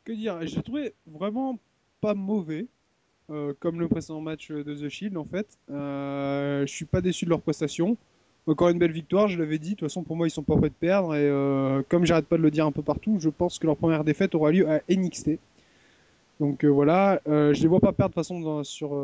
Que 0.03 0.11
dire? 0.11 0.39
J'ai 0.41 0.63
trouvé 0.63 0.95
vraiment 1.05 1.59
pas 2.01 2.15
mauvais, 2.15 2.65
euh, 3.29 3.53
comme 3.59 3.79
le 3.79 3.87
précédent 3.87 4.21
match 4.21 4.49
de 4.49 4.73
The 4.73 4.89
Shield 4.89 5.17
en 5.17 5.25
fait. 5.25 5.47
Euh, 5.69 6.65
je 6.65 6.73
suis 6.73 6.85
pas 6.85 7.01
déçu 7.01 7.25
de 7.25 7.29
leur 7.29 7.41
prestation. 7.41 7.95
Encore 8.47 8.69
une 8.69 8.79
belle 8.79 8.91
victoire, 8.91 9.27
je 9.27 9.37
l'avais 9.37 9.59
dit. 9.59 9.71
De 9.71 9.75
toute 9.75 9.89
façon, 9.89 10.03
pour 10.03 10.15
moi, 10.15 10.25
ils 10.25 10.31
sont 10.31 10.41
pas 10.41 10.55
prêts 10.55 10.69
de 10.69 10.73
perdre. 10.73 11.13
Et 11.13 11.83
comme 11.89 12.05
j'arrête 12.05 12.27
pas 12.27 12.37
de 12.37 12.41
le 12.41 12.49
dire 12.49 12.65
un 12.65 12.71
peu 12.71 12.81
partout, 12.81 13.17
je 13.19 13.29
pense 13.29 13.59
que 13.59 13.67
leur 13.67 13.75
première 13.75 14.05
défaite 14.05 14.33
aura 14.35 14.53
lieu 14.53 14.65
à 14.69 14.79
NXT. 14.89 15.31
Donc 16.39 16.63
voilà, 16.63 17.19
je 17.25 17.61
les 17.61 17.67
vois 17.67 17.81
pas 17.81 17.91
perdre 17.91 18.11
de 18.11 18.21
toute 18.21 18.25
façon 18.25 18.63
sur 18.63 18.97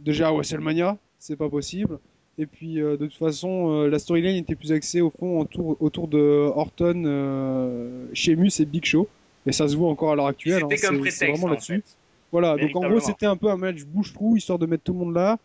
déjà 0.00 0.28
à 0.28 0.32
WrestleMania, 0.32 0.98
c'est 1.20 1.36
pas 1.36 1.48
possible. 1.48 2.00
Et 2.38 2.46
puis 2.46 2.80
euh, 2.82 2.96
de 2.96 3.06
toute 3.06 3.16
façon, 3.18 3.70
euh, 3.70 3.88
la 3.88 3.98
storyline 3.98 4.36
était 4.36 4.54
plus 4.54 4.72
axée 4.72 5.00
au 5.00 5.10
fond 5.10 5.40
autour, 5.40 5.76
autour 5.80 6.06
de 6.08 6.18
Orton, 6.54 7.02
euh, 7.06 8.06
Sheamus 8.12 8.50
et 8.60 8.64
Big 8.66 8.84
Show. 8.84 9.08
Et 9.46 9.52
ça 9.52 9.68
se 9.68 9.76
voit 9.76 9.88
encore 9.88 10.12
à 10.12 10.16
l'heure 10.16 10.26
actuelle. 10.26 10.62
C'était 10.68 10.86
hein, 10.86 10.90
c'est 10.92 10.98
prétexte 10.98 11.22
vraiment 11.22 11.46
en 11.46 11.50
là-dessus. 11.50 11.76
fait. 11.76 11.96
Voilà, 12.32 12.56
donc 12.56 12.74
en 12.76 12.88
gros, 12.88 13.00
c'était 13.00 13.26
un 13.26 13.36
peu 13.36 13.48
un 13.48 13.56
match 13.56 13.84
bouche-trou, 13.84 14.36
histoire 14.36 14.58
de 14.58 14.66
mettre 14.66 14.82
tout 14.82 14.92
le 14.92 14.98
monde 14.98 15.14
là. 15.14 15.38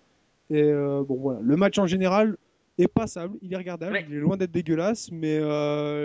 Et 0.50 0.62
euh, 0.62 1.03
bon, 1.07 1.15
voilà. 1.15 1.39
Le 1.41 1.55
match 1.55 1.77
en 1.77 1.86
général 1.88 2.36
est 2.77 2.88
passable, 2.88 3.38
il 3.41 3.53
est 3.53 3.57
regardable, 3.57 3.93
Ouais. 3.93 4.05
il 4.10 4.15
est 4.15 4.19
loin 4.19 4.36
d'être 4.36 4.51
dégueulasse, 4.51 5.12
mais 5.12 5.39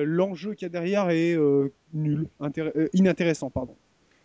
l'enjeu 0.04 0.52
qu'il 0.54 0.66
y 0.66 0.66
a 0.66 0.68
derrière 0.68 1.08
est 1.10 1.36
nul, 1.94 2.26
intér- 2.40 2.88
inintéressant, 2.92 3.50
pardon. 3.50 3.74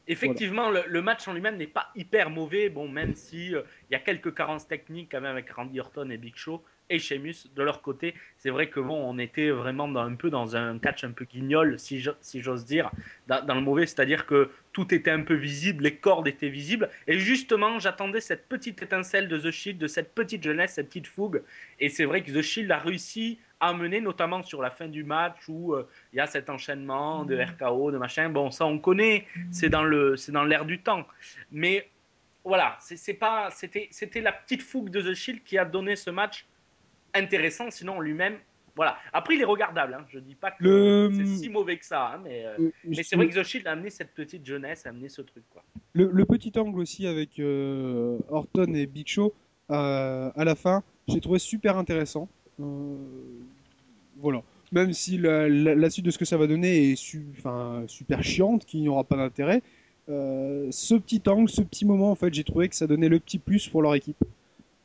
Effectivement, 0.08 0.70
le, 0.70 1.02
match 1.02 1.28
en 1.28 1.34
lui-même 1.34 1.58
n'est 1.58 1.68
pas 1.68 1.92
hyper 1.96 2.30
mauvais, 2.30 2.70
bon, 2.70 2.88
même 2.88 3.16
si 3.16 3.56
euh, 3.56 3.62
il 3.90 3.94
y 3.94 3.96
a 3.96 4.00
quelques 4.00 4.34
carences 4.34 4.68
techniques 4.68 5.10
quand 5.12 5.22
même 5.22 5.32
avec 5.32 5.50
Randy 5.52 5.80
Orton 5.80 6.10
et 6.10 6.18
Big 6.18 6.36
Show 6.36 6.64
et 6.90 7.00
Sheamus 7.00 7.48
de 7.56 7.64
leur 7.64 7.82
côté. 7.82 8.14
C'est 8.38 8.50
vrai 8.50 8.70
que 8.70 8.80
bon, 8.80 8.96
on 8.96 9.18
était 9.18 9.50
vraiment 9.50 9.88
dans, 9.88 10.02
un 10.02 10.16
peu 10.16 10.30
dans 10.30 10.56
un 10.56 10.78
catch 10.80 11.04
un 11.04 11.12
peu 11.12 11.26
guignol, 11.26 11.80
si 11.80 12.02
j'ose 12.02 12.66
dire, 12.66 12.92
dans, 13.28 13.46
dans 13.46 13.56
le 13.56 13.62
mauvais, 13.62 13.86
c'est-à-dire 13.86 14.26
que 14.26 14.50
tout 14.74 14.94
était 14.94 15.12
un 15.12 15.22
peu 15.22 15.36
visible, 15.36 15.84
les 15.84 15.96
cordes 15.96 16.28
étaient 16.28 16.50
visibles, 16.50 16.90
et 17.08 17.18
justement, 17.18 17.80
j'attendais 17.80 18.22
cette 18.22 18.48
petite 18.48 18.82
étincelle 18.82 19.28
de 19.28 19.38
The 19.38 19.52
Shield, 19.52 19.80
de 19.80 19.88
cette 19.88 20.14
petite 20.14 20.44
jeunesse, 20.44 20.74
cette 20.74 20.88
petite 20.88 21.08
fougue, 21.08 21.42
et 21.80 21.90
c'est 21.90 22.06
vrai 22.06 22.24
que 22.24 22.32
The 22.32 22.42
Shield 22.42 22.72
a 22.72 22.80
réussi 22.80 23.40
à 23.62 23.74
mener, 23.74 24.02
notamment 24.02 24.42
sur 24.44 24.62
la 24.62 24.72
fin 24.72 24.88
du 24.88 25.04
match 25.04 25.38
où 25.48 25.74
euh, 25.74 25.88
il 26.12 26.18
y 26.18 26.20
a 26.20 26.26
cet 26.28 26.50
enchaînement 26.50 27.24
de 27.24 27.38
RKO, 27.40 27.92
de 27.92 27.98
machin. 27.98 28.28
Bon, 28.30 28.52
ça 28.52 28.66
on 28.66 28.80
connaît, 28.80 29.26
c'est 29.52 29.70
dans 29.70 29.84
le, 29.84 30.18
c'est 30.18 30.32
dans 30.32 30.44
l'air 30.44 30.66
du 30.66 30.80
temps. 30.82 31.06
Mais 31.52 31.88
voilà, 32.44 32.76
c'est 32.82 32.98
c'est 32.98 33.14
pas, 33.14 33.50
c'était, 33.52 33.88
c'était 33.92 34.20
la 34.22 34.32
petite 34.34 34.64
fougue 34.64 34.90
de 34.90 35.00
The 35.02 35.14
Shield 35.14 35.44
qui 35.44 35.58
a 35.58 35.64
donné 35.66 35.96
ce 35.96 36.10
match 36.10 36.48
intéressant. 37.14 37.70
Sinon, 37.70 38.00
lui-même, 38.00 38.38
voilà. 38.76 38.98
Après, 39.14 39.36
il 39.36 39.42
est 39.42 39.46
regardable. 39.46 39.94
Hein. 39.94 40.06
Je 40.10 40.20
dis 40.20 40.34
pas 40.36 40.52
que 40.52 40.64
Le- 40.64 41.12
c'est 41.14 41.26
si 41.26 41.50
mauvais 41.50 41.78
que 41.78 41.86
ça, 41.86 42.14
hein, 42.16 42.22
mais, 42.24 42.46
euh, 42.46 42.56
Euh, 42.60 42.72
mais 42.84 43.04
c'est 43.04 43.16
vrai 43.16 43.28
que 43.30 43.40
The 43.40 43.44
Shield 43.44 43.68
a 43.68 43.74
amené 43.74 43.90
cette 43.90 44.14
petite 44.14 44.46
jeunesse, 44.46 44.86
a 44.86 44.90
amené 44.90 45.08
ce 45.10 45.22
truc, 45.22 45.44
quoi. 45.52 45.64
Le, 45.94 46.10
le 46.12 46.26
petit 46.26 46.52
angle 46.58 46.80
aussi 46.80 47.06
avec 47.06 47.38
euh, 47.40 48.18
Orton 48.30 48.74
et 48.74 48.86
Big 48.88 49.08
Show 49.08 49.34
euh, 49.70 50.32
à 50.36 50.44
la 50.46 50.56
fin, 50.56 50.84
j'ai 51.08 51.20
trouvé 51.22 51.38
super 51.38 51.78
intéressant. 51.78 52.28
Euh, 52.62 52.96
voilà. 54.18 54.44
Même 54.72 54.94
si 54.94 55.18
la, 55.18 55.50
la- 55.50 55.76
la 55.76 55.90
suite 55.90 56.06
de 56.06 56.12
ce 56.12 56.18
que 56.18 56.26
ça 56.26 56.38
va 56.38 56.48
donner 56.48 56.92
est 56.92 56.96
su- 56.96 57.26
enfin, 57.38 57.84
super 57.88 58.24
chiante, 58.24 58.66
qu'il 58.66 58.82
n'y 58.82 58.88
aura 58.90 59.04
pas 59.04 59.18
d'intérêt, 59.18 59.62
euh, 60.10 60.68
ce 60.72 60.96
petit 60.96 61.22
angle, 61.28 61.50
ce 61.50 61.62
petit 61.62 61.86
moment, 61.86 62.12
en 62.12 62.16
fait, 62.16 62.34
j'ai 62.34 62.44
trouvé 62.44 62.70
que 62.70 62.76
ça 62.76 62.88
donnait 62.88 63.10
le 63.10 63.20
petit 63.20 63.38
plus 63.40 63.68
pour 63.68 63.82
leur 63.82 63.96
équipe. 63.96 64.24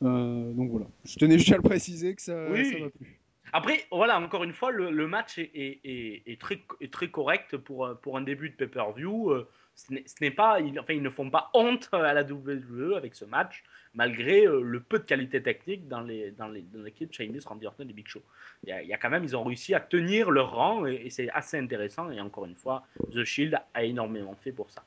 Euh, 0.03 0.51
donc 0.53 0.69
voilà. 0.71 0.85
Je 1.05 1.15
tenais 1.15 1.37
juste 1.37 1.51
à 1.53 1.55
le 1.57 1.61
préciser 1.63 2.13
que 2.15 2.21
ça 2.21 2.47
Oui. 2.51 2.65
ça 2.71 2.79
m'a 2.79 2.89
plu. 2.89 3.19
Après, 3.53 3.85
voilà, 3.91 4.19
encore 4.19 4.43
une 4.43 4.51
fois, 4.51 4.71
le, 4.71 4.91
le 4.91 5.07
match 5.07 5.37
est, 5.37 5.49
est- 5.55 5.79
est- 5.85 6.21
est 6.27 6.39
très, 6.39 6.59
est 6.81 6.91
très 6.91 7.07
correct 7.09 7.55
pour, 7.55 7.89
pour 8.01 8.17
un 8.17 8.21
début 8.21 8.49
de 8.49 8.55
pay-per-view. 8.55 9.31
Ce 9.77 9.93
n'est 10.21 10.31
pas, 10.31 10.59
ils, 10.59 10.79
enfin, 10.79 10.93
ils 10.93 11.03
ne 11.03 11.09
font 11.09 11.29
pas 11.29 11.51
honte 11.53 11.87
à 11.93 12.11
la 12.13 12.23
WWE 12.23 12.95
avec 12.97 13.13
ce 13.13 13.25
match, 13.25 13.63
malgré 13.93 14.47
euh, 14.47 14.61
le 14.61 14.79
peu 14.79 14.97
de 14.97 15.03
qualité 15.03 15.41
technique 15.41 15.87
dans 15.87 16.01
les 16.01 16.31
dans 16.31 16.47
les 16.47 16.63
dans 16.63 16.81
l'équipe 16.81 17.13
Sheamus, 17.13 17.41
Randy 17.45 17.67
Orton 17.67 17.87
et 17.87 17.93
Big 17.93 18.07
Show. 18.07 18.23
Il 18.63 18.69
y, 18.69 18.71
a, 18.71 18.81
il 18.81 18.87
y 18.87 18.93
a 18.93 18.97
quand 18.97 19.11
même, 19.11 19.23
ils 19.23 19.37
ont 19.37 19.43
réussi 19.43 19.75
à 19.75 19.79
tenir 19.79 20.31
leur 20.31 20.51
rang 20.55 20.87
et, 20.87 20.95
et 21.05 21.09
c'est 21.11 21.29
assez 21.29 21.59
intéressant. 21.59 22.09
Et 22.09 22.19
encore 22.19 22.45
une 22.45 22.55
fois, 22.55 22.87
The 23.13 23.23
Shield 23.23 23.55
a 23.73 23.83
énormément 23.83 24.35
fait 24.35 24.51
pour 24.51 24.71
ça. 24.71 24.83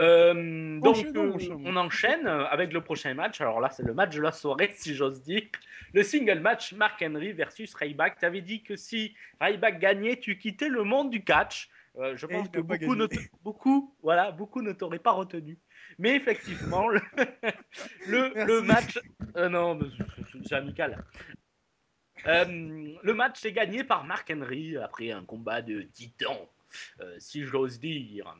Euh, 0.00 0.78
donc, 0.78 1.04
euh, 1.16 1.32
on 1.64 1.76
enchaîne 1.76 2.26
avec 2.28 2.72
le 2.72 2.80
prochain 2.80 3.14
match. 3.14 3.40
Alors 3.40 3.60
là, 3.60 3.70
c'est 3.70 3.82
le 3.82 3.94
match 3.94 4.14
de 4.14 4.22
la 4.22 4.32
soirée, 4.32 4.70
si 4.74 4.94
j'ose 4.94 5.22
dire. 5.22 5.42
Le 5.92 6.02
single 6.02 6.40
match 6.40 6.72
Mark 6.74 7.02
Henry 7.02 7.32
versus 7.32 7.74
Ryback. 7.74 8.18
Tu 8.20 8.24
avais 8.24 8.40
dit 8.40 8.62
que 8.62 8.76
si 8.76 9.14
Ryback 9.40 9.80
gagnait, 9.80 10.16
tu 10.16 10.38
quittais 10.38 10.68
le 10.68 10.84
monde 10.84 11.10
du 11.10 11.24
catch. 11.24 11.68
Euh, 11.98 12.16
je 12.16 12.26
pense 12.26 12.48
que 12.48 12.60
beaucoup 12.60 12.94
ne, 12.94 13.06
beaucoup, 13.42 13.94
voilà, 14.02 14.30
beaucoup 14.30 14.62
ne 14.62 14.72
t'auraient 14.72 14.98
pas 15.00 15.10
retenu. 15.12 15.58
Mais 15.98 16.14
effectivement, 16.14 16.88
le, 16.88 17.00
le, 18.06 18.44
le 18.44 18.62
match. 18.62 18.98
euh, 19.36 19.48
non, 19.48 19.78
c'est- 20.44 20.54
amical. 20.54 21.02
Euh, 22.26 22.44
le 23.02 23.14
match 23.14 23.44
est 23.44 23.52
gagné 23.52 23.84
par 23.84 24.04
Mark 24.04 24.30
Henry 24.32 24.76
après 24.76 25.10
un 25.10 25.24
combat 25.24 25.62
de 25.62 25.82
titan, 25.82 26.48
euh, 27.00 27.16
si 27.18 27.44
j'ose 27.44 27.78
dire. 27.80 28.32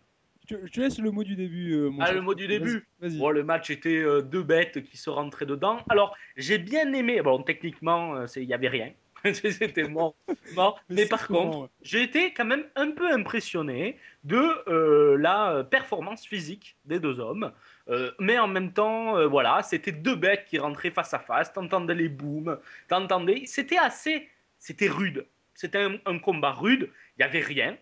Je, 0.48 0.54
te- 0.56 0.66
je 0.66 0.72
te 0.72 0.80
laisse 0.80 0.98
le 0.98 1.10
mot 1.10 1.24
du 1.24 1.36
début. 1.36 1.76
mon 1.90 2.00
Ah, 2.00 2.06
cher. 2.06 2.14
le 2.14 2.20
mot 2.22 2.34
du 2.34 2.46
début. 2.46 2.86
Bon, 3.00 3.30
le 3.30 3.42
match 3.44 3.70
était 3.70 4.02
deux 4.22 4.42
bêtes 4.42 4.82
qui 4.84 4.96
se 4.96 5.10
rentraient 5.10 5.46
dedans. 5.46 5.80
Alors, 5.88 6.16
j'ai 6.36 6.58
bien 6.58 6.92
aimé. 6.92 7.22
Bon, 7.22 7.42
techniquement, 7.42 8.24
il 8.36 8.46
n'y 8.46 8.54
avait 8.54 8.68
rien. 8.68 8.92
C'était 9.34 9.88
mort. 9.88 10.16
mort. 10.54 10.80
Mais 10.88 11.06
par 11.06 11.26
contre, 11.26 11.58
ouais. 11.58 11.68
j'ai 11.82 12.02
été 12.02 12.32
quand 12.32 12.44
même 12.44 12.64
un 12.76 12.90
peu 12.90 13.10
impressionné 13.12 13.98
de 14.24 14.40
euh, 14.68 15.16
la 15.18 15.52
euh, 15.52 15.62
performance 15.62 16.26
physique 16.26 16.76
des 16.84 17.00
deux 17.00 17.20
hommes. 17.20 17.52
Euh, 17.88 18.12
mais 18.18 18.38
en 18.38 18.48
même 18.48 18.72
temps, 18.72 19.16
euh, 19.16 19.26
voilà, 19.26 19.62
c'était 19.62 19.92
deux 19.92 20.16
bêtes 20.16 20.44
qui 20.46 20.58
rentraient 20.58 20.90
face 20.90 21.14
à 21.14 21.18
face. 21.18 21.52
T'entendais 21.52 21.94
les 21.94 22.08
booms, 22.08 22.58
t'entendais. 22.88 23.44
C'était 23.46 23.78
assez. 23.78 24.28
C'était 24.58 24.88
rude. 24.88 25.26
C'était 25.54 25.78
un, 25.78 25.98
un 26.06 26.18
combat 26.18 26.52
rude. 26.52 26.90
Il 27.18 27.22
n'y 27.22 27.24
avait 27.24 27.40
rien. 27.40 27.76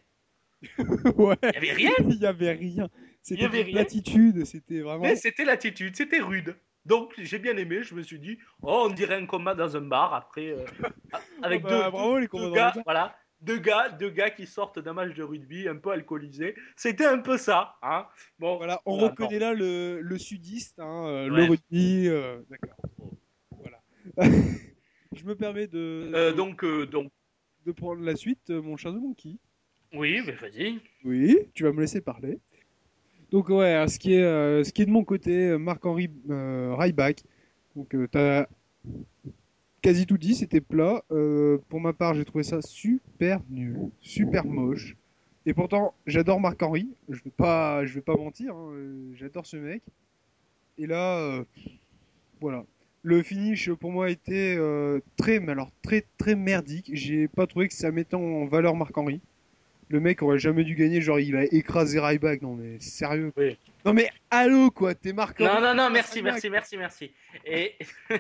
ouais. 1.17 1.37
Il 1.43 1.51
n'y 1.51 1.57
avait 1.57 1.73
rien. 1.73 1.93
Il 2.09 2.21
y 2.21 2.27
avait 2.27 2.53
rien. 2.53 2.89
C'était 3.23 3.65
platitude, 3.65 4.45
c'était 4.45 4.81
vraiment. 4.81 5.03
Mais 5.03 5.17
c'était 5.17 5.45
l'attitude, 5.45 5.97
c'était 5.97 6.21
rude. 6.21 6.57
Donc 6.87 7.13
j'ai 7.19 7.39
bien 7.39 7.57
aimé, 7.57 7.83
je 7.83 7.95
me 7.95 8.03
suis 8.03 8.19
dit, 8.19 8.39
oh, 8.63 8.87
on 8.89 8.93
dirait 8.95 9.17
un 9.17 9.27
combat 9.27 9.55
dans 9.55 9.77
un 9.77 9.81
bar 9.81 10.15
après, 10.15 10.51
euh, 10.51 10.65
avec 11.43 11.63
Oh 11.65 11.69
bah, 11.69 11.71
deux, 11.85 11.91
bravo, 11.91 12.19
les 12.19 12.29
deux 12.29 12.51
gars, 12.53 12.73
voilà, 12.85 13.17
deux 13.41 13.59
gars, 13.59 13.89
deux 13.91 14.11
gars 14.11 14.31
qui 14.31 14.47
sortent 14.47 14.79
d'un 14.79 14.93
match 14.93 15.13
de 15.15 15.23
rugby 15.23 15.69
un 15.69 15.77
peu 15.77 15.91
alcoolisés. 15.91 16.55
C'était 16.77 17.07
un 17.07 17.19
peu 17.19 17.37
ça, 17.39 17.75
hein. 17.83 18.07
Bon, 18.39 18.57
Voilà, 18.57 18.81
on 18.87 18.97
reconnaît 18.97 19.39
là 19.41 19.53
le, 19.53 20.01
le 20.01 20.19
sudiste, 20.19 20.79
hein, 20.79 21.07
euh, 21.09 21.29
le 21.29 21.45
rugby. 21.45 22.07
euh, 22.09 22.41
D'accord. 22.49 22.77
Voilà. 23.51 23.83
Je 25.13 25.25
me 25.25 25.35
permets 25.35 25.67
de, 25.67 26.33
donc, 26.37 26.65
donc, 26.91 27.11
de 27.65 27.73
prendre 27.73 28.03
la 28.03 28.15
suite, 28.17 28.51
mon 28.51 28.77
cher 28.77 28.93
The 28.93 28.97
Monkey. 28.97 29.39
oui, 29.93 30.23
mais 30.25 30.33
vas-y. 30.33 30.81
Oui, 31.05 31.37
tu 31.55 31.65
vas 31.65 31.73
me 31.73 31.81
laisser 31.81 32.01
parler. 32.01 32.39
Donc 33.37 33.51
ouais, 33.51 33.75
euh, 33.75 33.87
ce 33.87 33.99
qui 33.99 34.15
est, 34.15 34.87
de 34.87 34.91
mon 34.91 35.05
côté, 35.05 35.49
euh, 35.49 35.59
Marc-Henri 35.59 36.09
euh, 36.31 36.75
Ryback. 36.75 37.23
Donc 37.77 37.95
t'as 38.11 38.47
quasi 39.83 40.07
tout 40.07 40.17
dit, 40.17 40.35
c'était 40.35 40.63
plat. 40.63 41.03
Pour 41.69 41.79
ma 41.79 41.93
part, 41.93 42.15
j'ai 42.15 42.25
trouvé 42.25 42.45
ça 42.45 42.63
super 42.63 43.43
nul, 43.51 43.91
super 44.01 44.47
moche. 44.47 44.97
Et 45.45 45.53
pourtant, 45.53 45.93
j'adore 46.07 46.41
Marc-Henri. 46.41 46.89
Je 47.11 47.23
vais 47.23 47.31
pas, 47.31 47.85
je 47.85 47.93
vais 47.93 48.01
pas 48.01 48.17
mentir. 48.17 48.55
hein, 48.57 48.73
j'adore 49.13 49.45
ce 49.45 49.59
mec. 49.59 49.83
Et 50.79 50.87
là, 50.87 51.45
voilà. 52.41 52.65
Le 53.03 53.23
finish 53.23 53.71
pour 53.75 53.93
moi 53.93 54.09
était 54.09 54.59
très, 55.19 55.41
mais 55.41 55.53
alors 55.53 55.73
très 55.83 56.07
très 56.17 56.37
merdique. 56.37 56.89
J'ai 56.95 57.29
pas 57.29 57.47
trouvé 57.47 57.69
que 57.69 57.75
ça 57.75 57.91
mettait 57.91 58.17
en 58.17 58.47
valeur 58.47 58.75
Marc-Henri. 58.75 59.21
Le 59.89 60.01
mec 60.01 60.23
aurait 60.23 60.39
jamais 60.39 60.65
dû 60.65 60.75
gagner, 60.75 61.01
genre 61.01 61.21
il 61.21 61.33
va 61.33 61.45
écraser 61.45 62.01
Ryback. 62.01 62.43
Non 62.43 62.55
mais 62.55 62.79
sérieux. 62.81 63.33
Oui. 63.37 63.57
Non 63.85 63.93
mais 63.93 64.09
allô 64.31 64.71
quoi, 64.71 64.95
t'es 64.95 65.13
Marc-Henri. 65.13 65.53
Non, 65.53 65.61
non, 65.61 65.75
non, 65.75 65.91
merci, 65.91 66.23
merci, 66.23 66.51
merci, 66.51 66.77
merci. 66.77 67.11
Et 67.45 67.75
oui, 68.11 68.17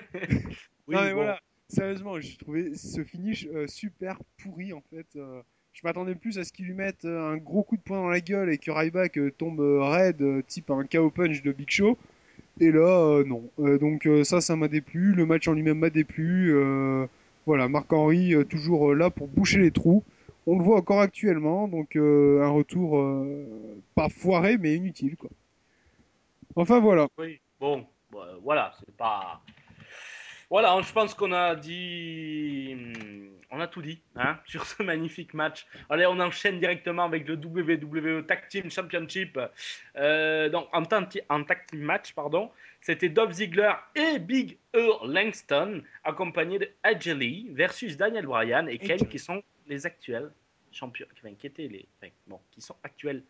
non 0.94 1.02
mais 1.02 1.08
bon. 1.10 1.14
voilà, 1.16 1.40
sérieusement, 1.68 2.20
j'ai 2.20 2.36
trouvé 2.36 2.74
ce 2.76 3.02
finish 3.02 3.46
euh, 3.52 3.66
super 3.66 4.18
pourri 4.42 4.72
en 4.72 4.82
fait. 4.90 5.06
euh, 5.16 5.40
je 5.72 5.80
m'attendais 5.84 6.14
plus 6.14 6.38
à 6.38 6.44
ce 6.44 6.52
qu'ils 6.52 6.66
lui 6.66 6.74
mettent 6.74 7.04
euh, 7.04 7.32
un 7.32 7.36
gros 7.36 7.62
coup 7.62 7.76
de 7.76 7.82
poing 7.82 7.98
dans 7.98 8.08
la 8.08 8.20
gueule 8.20 8.50
et 8.50 8.58
que 8.58 8.70
Ryback 8.70 9.18
euh, 9.18 9.32
tombe 9.36 9.60
raide, 9.60 10.46
type 10.46 10.70
un 10.70 10.84
KO 10.84 11.10
punch 11.10 11.42
de 11.42 11.52
Big 11.52 11.68
Show. 11.68 11.98
Et 12.60 12.70
là, 12.72 13.22
non. 13.26 13.50
Donc 13.58 14.08
ça, 14.24 14.40
ça 14.40 14.56
m'a 14.56 14.68
déplu. 14.68 15.12
Le 15.12 15.26
match 15.26 15.46
en 15.46 15.52
lui-même 15.52 15.78
m'a 15.78 15.90
déplu. 15.90 16.54
Voilà, 17.46 17.68
Marc-Henri 17.68 18.34
euh, 18.34 18.44
toujours 18.44 18.92
là 18.94 19.08
pour 19.08 19.28
boucher 19.28 19.58
les 19.60 19.70
trous. 19.70 20.02
On 20.46 20.58
le 20.58 20.64
voit 20.64 20.76
encore 20.78 21.00
actuellement, 21.00 21.66
donc 21.66 21.96
euh, 21.96 22.42
un 22.42 22.50
retour 22.50 22.98
euh, 22.98 23.82
pas 23.94 24.08
foiré 24.08 24.58
mais 24.58 24.74
inutile 24.74 25.16
quoi. 25.16 25.30
Enfin 26.54 26.78
voilà. 26.80 27.08
Oui, 27.18 27.40
bon, 27.60 27.86
bah, 28.12 28.28
voilà, 28.42 28.72
c'est 28.78 28.96
pas. 28.96 29.42
Voilà, 30.48 30.80
je 30.80 30.92
pense 30.92 31.12
qu'on 31.14 31.32
a 31.32 31.56
dit. 31.56 32.70
hum, 32.74 33.28
On 33.50 33.60
a 33.60 33.66
tout 33.66 33.82
dit 33.82 34.00
hein, 34.14 34.38
sur 34.46 34.64
ce 34.64 34.82
magnifique 34.84 35.34
match. 35.34 35.66
Allez, 35.90 36.06
on 36.06 36.20
enchaîne 36.20 36.60
directement 36.60 37.04
avec 37.04 37.26
le 37.26 37.34
WWE 37.34 38.24
Tag 38.26 38.48
Team 38.48 38.70
Championship. 38.70 39.38
Euh, 39.96 40.48
donc, 40.48 40.68
en, 40.72 40.82
en 40.82 41.44
tag 41.44 41.66
team 41.66 41.80
match, 41.80 42.12
pardon, 42.14 42.50
c'était 42.80 43.08
Dolph 43.08 43.32
Ziggler 43.32 43.72
et 43.96 44.18
Big 44.20 44.58
E 44.74 44.88
Langston, 45.06 45.82
accompagnés 46.04 46.60
de 46.60 46.70
AJ 46.84 47.08
Lee 47.08 47.48
versus 47.52 47.96
Daniel 47.96 48.26
Bryan 48.26 48.68
et 48.68 48.78
Kane, 48.78 49.02
AJ. 49.02 49.08
qui 49.08 49.18
sont 49.18 49.42
les 49.66 49.86
actuels 49.86 50.32
champions. 50.72 51.06
Enfin, 51.12 51.34
qui 51.34 51.46
étaient 51.46 51.68
les. 51.68 51.86
enfin, 51.98 52.12
bon, 52.26 52.40
qui 52.50 52.60
sont 52.60 52.76
actuels. 52.82 53.22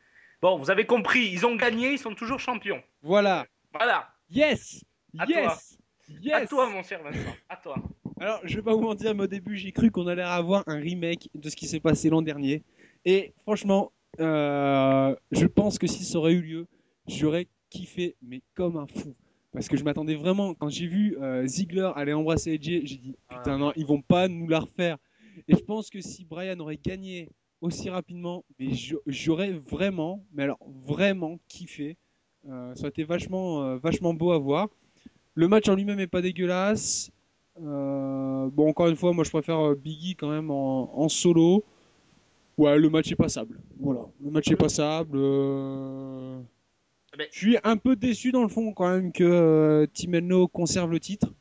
Bon, 0.43 0.59
vous 0.59 0.71
avez 0.71 0.85
compris, 0.85 1.31
ils 1.33 1.47
ont 1.47 1.57
gagné, 1.57 1.93
ils 1.93 1.99
sont 1.99 2.14
toujours 2.14 2.38
champions. 2.40 2.83
Voilà. 3.02 3.47
Voilà. 3.73 4.09
Yes. 4.31 4.85
À 5.19 5.26
Yes. 5.26 5.78
Yes. 6.09 6.35
À 6.35 6.47
toi, 6.47 6.69
mon 6.69 6.83
cher 6.83 7.02
Vincent. 7.02 7.35
À 7.49 7.57
toi. 7.57 7.76
Alors, 8.21 8.40
je 8.45 8.57
vais 8.57 8.62
pas 8.62 8.75
vous 8.75 8.83
mentir, 8.83 9.14
mais 9.14 9.25
au 9.25 9.26
début, 9.28 9.57
j'ai 9.57 9.73
cru 9.73 9.90
qu'on 9.90 10.07
allait 10.07 10.23
avoir 10.23 10.62
un 10.66 10.76
remake 10.76 11.28
de 11.35 11.49
ce 11.49 11.57
qui 11.57 11.66
s'est 11.66 11.81
passé 11.81 12.11
l'an 12.11 12.23
dernier. 12.23 12.62
Et 13.05 13.35
franchement, 13.43 13.93
euh, 14.21 15.14
je 15.33 15.47
pense 15.47 15.78
que 15.78 15.87
si 15.87 16.05
ça 16.05 16.19
aurait 16.19 16.33
eu 16.33 16.43
lieu, 16.43 16.66
j'aurais 17.09 17.49
kiffé, 17.71 18.16
mais 18.23 18.43
comme 18.55 18.76
un 18.76 18.87
fou. 18.87 19.14
Parce 19.52 19.69
que 19.69 19.76
je 19.76 19.85
m'attendais 19.85 20.14
vraiment, 20.14 20.55
quand 20.55 20.69
j'ai 20.69 20.87
vu 20.87 21.16
euh, 21.21 21.47
Ziggler 21.47 21.90
aller 21.97 22.12
embrasser 22.12 22.55
AJ, 22.55 22.62
j'ai 22.85 22.97
dit 22.99 23.16
putain, 23.28 23.59
non, 23.59 23.73
ils 23.76 23.87
vont 23.87 24.02
pas 24.02 24.28
nous 24.28 24.49
la 24.49 24.61
refaire. 24.61 24.99
Et 25.49 25.55
je 25.57 25.62
pense 25.62 25.90
que 25.90 26.00
si 26.00 26.25
Brian 26.25 26.59
aurait 26.61 26.78
gagné 26.83 27.28
aussi 27.61 27.88
rapidement, 27.90 28.45
mais 28.59 28.69
j'aurais 29.07 29.52
vraiment, 29.52 30.25
mais 30.33 30.43
alors 30.45 30.59
vraiment 30.87 31.38
kiffé. 31.49 31.97
Euh, 32.49 32.75
ça 32.75 32.87
a 32.87 32.88
été 32.88 33.05
vachement, 33.05 33.62
euh, 33.62 33.76
vachement 33.76 34.14
beau 34.14 34.33
à 34.33 34.38
voir. 34.38 34.69
Le 35.35 35.49
match 35.49 35.69
en 35.69 35.75
lui-même 35.75 35.99
est 36.00 36.07
pas 36.07 36.23
dégueulasse. 36.23 37.11
Euh, 37.61 38.49
bon, 38.50 38.69
encore 38.69 38.88
une 38.88 38.97
fois, 38.97 39.12
moi 39.12 39.25
je 39.25 39.31
préfère 39.31 39.75
Biggie 39.75 40.14
quand 40.16 40.28
même 40.31 40.50
en, 40.50 40.90
en 40.99 41.09
solo. 41.09 41.64
Ouais, 42.59 42.78
le 42.78 42.88
match 42.88 43.11
est 43.12 43.16
passable. 43.16 43.59
Voilà, 43.81 44.00
le 44.23 44.31
match 44.31 44.50
est 44.50 44.57
passable. 44.57 45.16
euh, 45.19 46.38
Mais- 47.19 47.28
Je 47.33 47.38
suis 47.38 47.57
un 47.64 47.76
peu 47.76 47.97
déçu 47.97 48.33
dans 48.33 48.43
le 48.43 48.49
fond 48.49 48.73
quand 48.73 48.88
même 48.90 49.12
que 49.12 49.88
Elno 50.12 50.49
conserve 50.49 50.90
le 50.90 51.00
titre. 51.00 51.33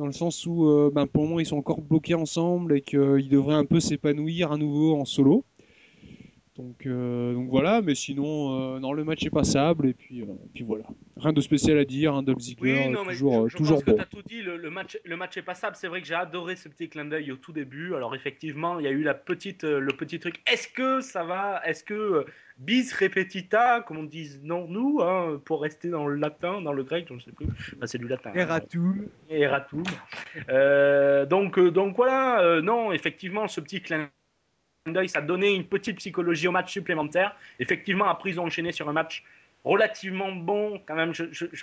Dans 0.00 0.06
le 0.06 0.12
sens 0.12 0.46
où 0.46 0.66
euh, 0.66 0.90
ben, 0.90 1.06
pour 1.06 1.24
le 1.24 1.28
moment 1.28 1.40
ils 1.40 1.46
sont 1.46 1.58
encore 1.58 1.82
bloqués 1.82 2.14
ensemble 2.14 2.74
et 2.74 2.80
qu'ils 2.80 3.28
devraient 3.28 3.54
un 3.54 3.66
peu 3.66 3.80
s'épanouir 3.80 4.50
à 4.50 4.56
nouveau 4.56 4.96
en 4.98 5.04
solo. 5.04 5.44
Donc, 6.60 6.86
euh, 6.86 7.32
donc 7.32 7.48
voilà, 7.48 7.80
mais 7.80 7.94
sinon, 7.94 8.74
euh, 8.76 8.78
non, 8.80 8.92
le 8.92 9.02
match 9.04 9.24
est 9.24 9.30
passable 9.30 9.88
et 9.88 9.94
puis, 9.94 10.20
euh, 10.22 10.26
puis 10.54 10.62
voilà. 10.62 10.84
Rien 11.16 11.32
de 11.32 11.40
spécial 11.40 11.78
à 11.78 11.84
dire, 11.84 12.14
un 12.14 12.22
Dolph 12.22 12.40
Ziggler, 12.40 12.84
Oui, 12.86 12.88
non, 12.90 13.04
mais 13.04 13.12
toujours, 13.12 13.48
je, 13.48 13.52
je 13.52 13.56
toujours 13.56 13.76
pense 13.76 13.84
que 13.84 13.90
bon. 13.90 13.96
tu 13.96 14.02
as 14.02 14.06
tout 14.06 14.22
dit. 14.22 14.42
Le, 14.42 14.56
le 14.56 14.70
match, 14.70 14.98
le 15.04 15.16
match 15.16 15.36
est 15.36 15.42
passable. 15.42 15.76
C'est 15.76 15.88
vrai 15.88 16.00
que 16.02 16.06
j'ai 16.06 16.14
adoré 16.14 16.56
ce 16.56 16.68
petit 16.68 16.88
clin 16.88 17.06
d'œil 17.06 17.32
au 17.32 17.36
tout 17.36 17.52
début. 17.52 17.94
Alors, 17.94 18.14
effectivement, 18.14 18.78
il 18.78 18.84
y 18.84 18.88
a 18.88 18.90
eu 18.92 19.02
la 19.02 19.14
petite, 19.14 19.64
le 19.64 19.92
petit 19.92 20.18
truc. 20.20 20.42
Est-ce 20.50 20.68
que 20.68 21.00
ça 21.00 21.24
va 21.24 21.62
Est-ce 21.66 21.82
que 21.84 22.26
bis 22.58 22.92
repetita, 22.92 23.80
comme 23.80 23.96
on 23.98 24.02
dit 24.04 24.38
non, 24.42 24.66
nous, 24.68 25.00
hein, 25.02 25.40
pour 25.46 25.62
rester 25.62 25.88
dans 25.88 26.06
le 26.06 26.16
latin, 26.16 26.60
dans 26.60 26.74
le 26.74 26.84
grec, 26.84 27.06
je 27.08 27.14
ne 27.14 27.20
sais 27.20 27.32
plus. 27.32 27.46
Enfin, 27.76 27.86
c'est 27.86 27.98
du 27.98 28.06
latin. 28.08 28.30
hein. 28.34 28.38
Eratum. 28.38 29.08
et 29.30 29.46
Ratum. 29.46 29.82
Euh, 30.50 31.24
donc, 31.26 31.58
donc 31.58 31.96
voilà, 31.96 32.42
euh, 32.42 32.60
non, 32.60 32.92
effectivement, 32.92 33.48
ce 33.48 33.60
petit 33.60 33.80
clin 33.80 34.10
d'œil, 34.86 35.08
ça 35.08 35.20
donnait 35.20 35.54
une 35.54 35.66
petite 35.66 35.96
psychologie 35.98 36.48
au 36.48 36.52
match 36.52 36.72
supplémentaire. 36.72 37.36
Effectivement, 37.58 38.06
après, 38.06 38.30
ils 38.30 38.40
ont 38.40 38.44
enchaîné 38.44 38.72
sur 38.72 38.88
un 38.88 38.92
match 38.92 39.24
relativement 39.62 40.32
bon, 40.32 40.80
quand 40.86 40.94
même, 40.94 41.12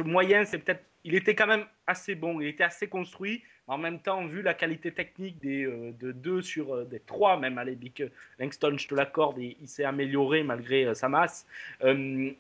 moyen, 0.05 0.45
c'est 0.45 0.59
peut-être, 0.59 0.83
il 1.03 1.15
était 1.15 1.33
quand 1.33 1.47
même 1.47 1.65
assez 1.88 2.13
bon, 2.13 2.39
il 2.39 2.47
était 2.47 2.63
assez 2.63 2.88
construit. 2.88 3.41
En 3.69 3.77
même 3.77 4.00
temps, 4.00 4.25
vu 4.25 4.41
la 4.41 4.53
qualité 4.53 4.93
technique 4.93 5.39
des 5.39 5.65
euh, 5.65 5.91
de 6.00 6.13
deux 6.13 6.41
sur 6.41 6.74
euh, 6.74 6.86
des 6.86 7.01
trois, 7.01 7.38
même 7.38 7.57
allez, 7.57 7.75
Big 7.75 8.01
euh, 8.01 8.09
Langston, 8.39 8.77
je 8.77 8.88
te 8.88 8.95
l'accorde, 8.95 9.38
il, 9.39 9.57
il 9.59 9.67
s'est 9.67 9.83
amélioré 9.83 10.43
malgré 10.43 10.93
sa 10.95 11.09
masse. 11.09 11.45
Il 11.83 12.36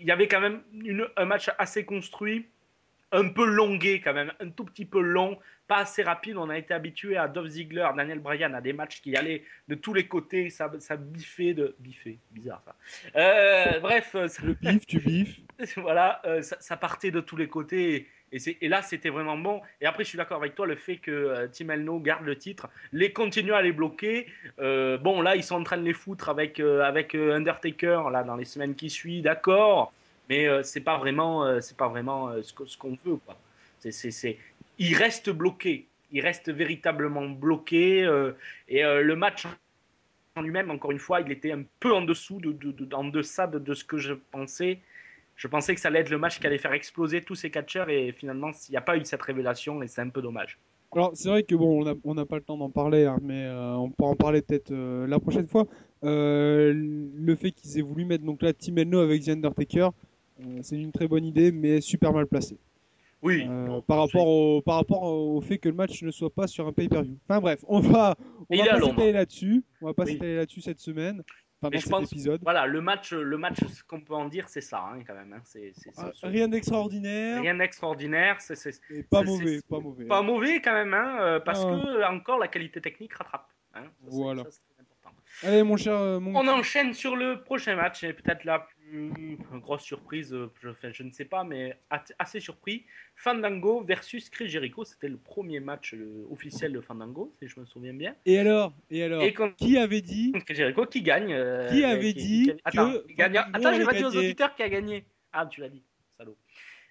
y 0.00 0.10
avait 0.10 0.26
quand 0.26 0.40
même 0.40 0.62
un 1.16 1.24
match 1.24 1.50
assez 1.58 1.84
construit 1.84 2.46
un 3.12 3.28
peu 3.28 3.44
longué 3.44 4.00
quand 4.00 4.14
même, 4.14 4.32
un 4.40 4.48
tout 4.48 4.64
petit 4.64 4.86
peu 4.86 5.00
long, 5.00 5.38
pas 5.68 5.78
assez 5.78 6.02
rapide. 6.02 6.36
On 6.36 6.48
a 6.48 6.58
été 6.58 6.74
habitué 6.74 7.16
à 7.16 7.28
Dolph 7.28 7.50
Ziggler, 7.50 7.88
Daniel 7.96 8.18
Bryan, 8.18 8.54
à 8.54 8.60
des 8.60 8.72
matchs 8.72 9.00
qui 9.00 9.16
allaient 9.16 9.44
de 9.68 9.74
tous 9.74 9.94
les 9.94 10.06
côtés, 10.06 10.50
ça, 10.50 10.70
ça 10.78 10.96
biffait 10.96 11.54
de... 11.54 11.76
Biffait, 11.78 12.18
bizarre 12.30 12.62
ça. 12.64 12.74
Euh, 13.16 13.78
bref, 13.80 14.14
euh, 14.14 14.28
ça- 14.28 14.42
Le 14.44 14.54
bif, 14.54 14.86
tu 14.86 14.98
biffes. 14.98 15.40
voilà, 15.76 16.20
euh, 16.24 16.42
ça, 16.42 16.56
ça 16.60 16.76
partait 16.76 17.10
de 17.10 17.20
tous 17.20 17.36
les 17.36 17.48
côtés. 17.48 18.08
Et, 18.32 18.68
là, 18.68 18.80
c'était 18.80 19.10
vraiment 19.10 19.36
bon. 19.36 19.60
Et 19.82 19.86
après, 19.86 20.04
je 20.04 20.08
suis 20.08 20.16
d'accord 20.16 20.38
avec 20.38 20.54
toi, 20.54 20.66
le 20.66 20.76
fait 20.76 20.96
que 20.96 21.10
euh, 21.10 21.48
Team 21.48 21.70
Elno 21.70 22.00
garde 22.00 22.24
le 22.24 22.36
titre, 22.36 22.70
les 22.92 23.12
continue 23.12 23.52
à 23.52 23.60
les 23.60 23.72
bloquer. 23.72 24.26
Bon, 24.58 25.20
là, 25.20 25.36
ils 25.36 25.44
sont 25.44 25.56
en 25.56 25.64
train 25.64 25.76
de 25.76 25.84
les 25.84 25.92
foutre 25.92 26.30
avec, 26.30 26.58
avec 26.58 27.14
Undertaker 27.14 28.04
là, 28.10 28.24
dans 28.24 28.36
les 28.36 28.46
semaines 28.46 28.74
qui 28.74 28.88
suivent, 28.88 29.24
d'accord. 29.24 29.92
Mais 30.28 30.46
euh, 30.46 30.62
c'est 30.62 30.80
pas 30.80 30.98
vraiment, 30.98 31.44
euh, 31.44 31.60
c'est 31.60 31.76
pas 31.76 31.88
vraiment 31.88 32.28
euh, 32.28 32.42
ce 32.42 32.76
qu'on 32.76 32.98
veut. 33.04 33.16
Quoi. 33.24 33.36
C'est, 33.80 33.90
c'est... 33.92 34.38
Il 34.78 34.94
reste 34.96 35.30
bloqué. 35.30 35.86
Il 36.12 36.20
reste 36.20 36.50
véritablement 36.50 37.28
bloqué. 37.28 38.04
euh, 38.04 38.32
et 38.68 38.82
le 38.82 39.16
match 39.16 39.46
en 40.36 40.42
lui-même, 40.42 40.70
encore 40.70 40.92
une 40.92 40.98
fois, 40.98 41.20
il 41.20 41.30
était 41.30 41.52
un 41.52 41.62
peu 41.80 41.92
en 41.92 42.02
dessous, 42.02 42.40
de, 42.40 42.52
de- 42.52 42.72
de- 42.72 42.94
en 42.94 43.04
deçà 43.04 43.46
de, 43.46 43.74
ce 43.74 43.84
que 43.84 43.98
je 43.98 44.14
pensais. 44.30 44.78
Je 45.36 45.48
pensais 45.48 45.74
que 45.74 45.80
ça 45.80 45.88
allait 45.88 46.00
être 46.00 46.10
le 46.10 46.18
match 46.18 46.38
qui 46.38 46.46
allait 46.46 46.58
faire 46.58 46.72
exploser 46.72 47.22
tous 47.22 47.34
ces 47.34 47.50
catcheurs 47.50 47.90
et 47.90 48.12
finalement, 48.12 48.50
il 48.68 48.70
n'y 48.72 48.76
a 48.76 48.80
pas 48.82 48.96
eu 48.96 49.04
cette 49.04 49.22
révélation 49.22 49.82
et 49.82 49.88
c'est 49.88 50.00
un 50.00 50.08
peu 50.08 50.22
dommage. 50.22 50.58
Alors, 50.94 51.10
c'est 51.14 51.28
vrai 51.28 51.42
que 51.42 51.54
bon, 51.54 51.84
on 52.04 52.14
n'a 52.14 52.26
pas 52.26 52.36
le 52.36 52.42
temps 52.42 52.56
d'en 52.58 52.70
parler, 52.70 53.06
hein, 53.06 53.18
mais 53.22 53.48
on 53.50 53.90
pourra 53.90 54.10
en 54.10 54.16
parler 54.16 54.42
peut-être 54.42 54.72
la 54.72 55.18
prochaine 55.18 55.48
fois. 55.48 55.66
Le 56.02 57.34
fait 57.34 57.50
qu'ils 57.50 57.78
aient 57.78 57.82
voulu 57.82 58.04
mettre 58.04 58.24
donc 58.24 58.42
là 58.42 58.52
Team 58.52 58.78
Elno 58.78 59.00
avec 59.00 59.22
The 59.24 59.30
Undertaker, 59.30 59.88
c'est 60.62 60.76
une 60.80 60.92
très 60.92 61.08
bonne 61.08 61.24
idée, 61.24 61.52
mais 61.52 61.80
super 61.80 62.12
mal 62.12 62.26
placée. 62.26 62.58
Oui. 63.22 63.46
Euh, 63.48 63.80
par 63.86 63.98
rapport 63.98 64.26
au 64.26 64.62
par 64.62 64.76
rapport 64.76 65.02
au 65.04 65.40
fait 65.40 65.58
que 65.58 65.68
le 65.68 65.74
match 65.76 66.02
ne 66.02 66.10
soit 66.10 66.34
pas 66.34 66.46
sur 66.48 66.66
un 66.66 66.72
pay-per-view. 66.72 67.16
Enfin 67.28 67.40
bref, 67.40 67.64
on 67.68 67.78
va 67.80 68.16
on 68.50 68.56
va 68.56 68.64
pas 68.64 68.80
s'étaler 68.80 69.12
là-dessus. 69.12 69.62
On 69.80 69.86
va 69.86 69.94
pas 69.94 70.04
Oui. 70.04 70.12
s'étaler 70.14 70.36
là-dessus 70.36 70.60
cette 70.60 70.80
semaine 70.80 71.22
pendant 71.60 71.70
Mais 71.70 71.78
je 71.78 71.82
cet 71.84 71.92
pense- 71.92 72.12
épisode. 72.12 72.40
Voilà, 72.42 72.66
le 72.66 72.80
match, 72.80 73.12
le 73.12 73.38
match, 73.38 73.58
ce 73.64 73.84
qu'on 73.84 74.00
peut 74.00 74.14
en 74.14 74.26
dire, 74.28 74.48
c'est 74.48 74.60
ça, 74.60 74.80
hein, 74.92 74.98
quand 75.06 75.14
même. 75.14 75.32
hein. 75.32 75.42
Ah, 75.98 76.10
Rien 76.24 76.48
d'extraordinaire, 76.48 77.40
rien 77.42 77.54
d'extraordinaire. 77.54 78.40
C'est, 78.40 79.08
pas 79.08 79.22
mauvais, 79.22 79.60
pas 79.68 79.78
mauvais. 79.78 80.04
pas 80.06 80.22
mauvais 80.22 80.60
quand 80.60 80.72
même, 80.72 80.92
hein, 80.92 81.18
euh, 81.20 81.38
parce 81.40 81.64
Ah. 81.64 81.70
que 81.80 82.12
encore 82.12 82.40
la 82.40 82.48
qualité 82.48 82.80
technique 82.80 83.14
rattrape. 83.14 83.46
hein. 83.74 83.84
Ça, 83.84 83.90
Voilà. 84.10 84.42
ça. 84.42 84.50
Allez 85.44 85.62
mon 85.62 85.76
cher, 85.76 85.94
euh, 85.94 86.18
mon 86.20 86.34
On 86.36 86.46
enchaîne 86.48 86.92
sur 86.92 87.14
le 87.16 87.42
prochain 87.42 87.74
match, 87.76 88.02
et 88.04 88.12
peut-être 88.12 88.44
la 88.44 88.66
plus 88.96 89.38
grosse 89.60 89.82
surprise, 89.82 90.32
euh, 90.34 90.50
je, 90.62 90.68
je 90.92 91.02
ne 91.02 91.10
sais 91.10 91.24
pas, 91.24 91.44
mais 91.44 91.76
assez 92.18 92.40
surpris. 92.40 92.84
Fandango 93.16 93.82
versus 93.82 94.28
Chris 94.28 94.48
Jericho, 94.48 94.84
c'était 94.84 95.08
le 95.08 95.16
premier 95.16 95.60
match 95.60 95.94
officiel 96.30 96.72
de 96.72 96.80
Fandango, 96.80 97.34
si 97.40 97.48
je 97.48 97.58
me 97.58 97.64
souviens 97.64 97.94
bien. 97.94 98.14
Et 98.26 98.38
alors, 98.38 98.74
et 98.90 99.02
alors, 99.02 99.22
Et 99.22 99.34
qui 99.56 99.78
avait 99.78 100.02
dit 100.02 100.32
Chris 100.46 100.54
Jericho 100.54 100.84
qui 100.86 101.02
gagne. 101.02 101.32
euh, 101.32 101.70
Qui 101.70 101.84
avait 101.84 102.12
dit 102.12 102.52
Attends, 102.64 102.92
que 102.92 103.12
gagne- 103.14 103.36
Attends, 103.38 103.60
pas 103.62 103.68
allait 103.70 103.98
dit 103.98 104.04
aux 104.04 104.16
auditeurs 104.16 104.54
qui 104.54 104.62
a 104.62 104.68
gagné. 104.68 105.04
Ah, 105.32 105.46
tu 105.46 105.60
l'as 105.62 105.68
dit, 105.70 105.82
salaud. 106.18 106.36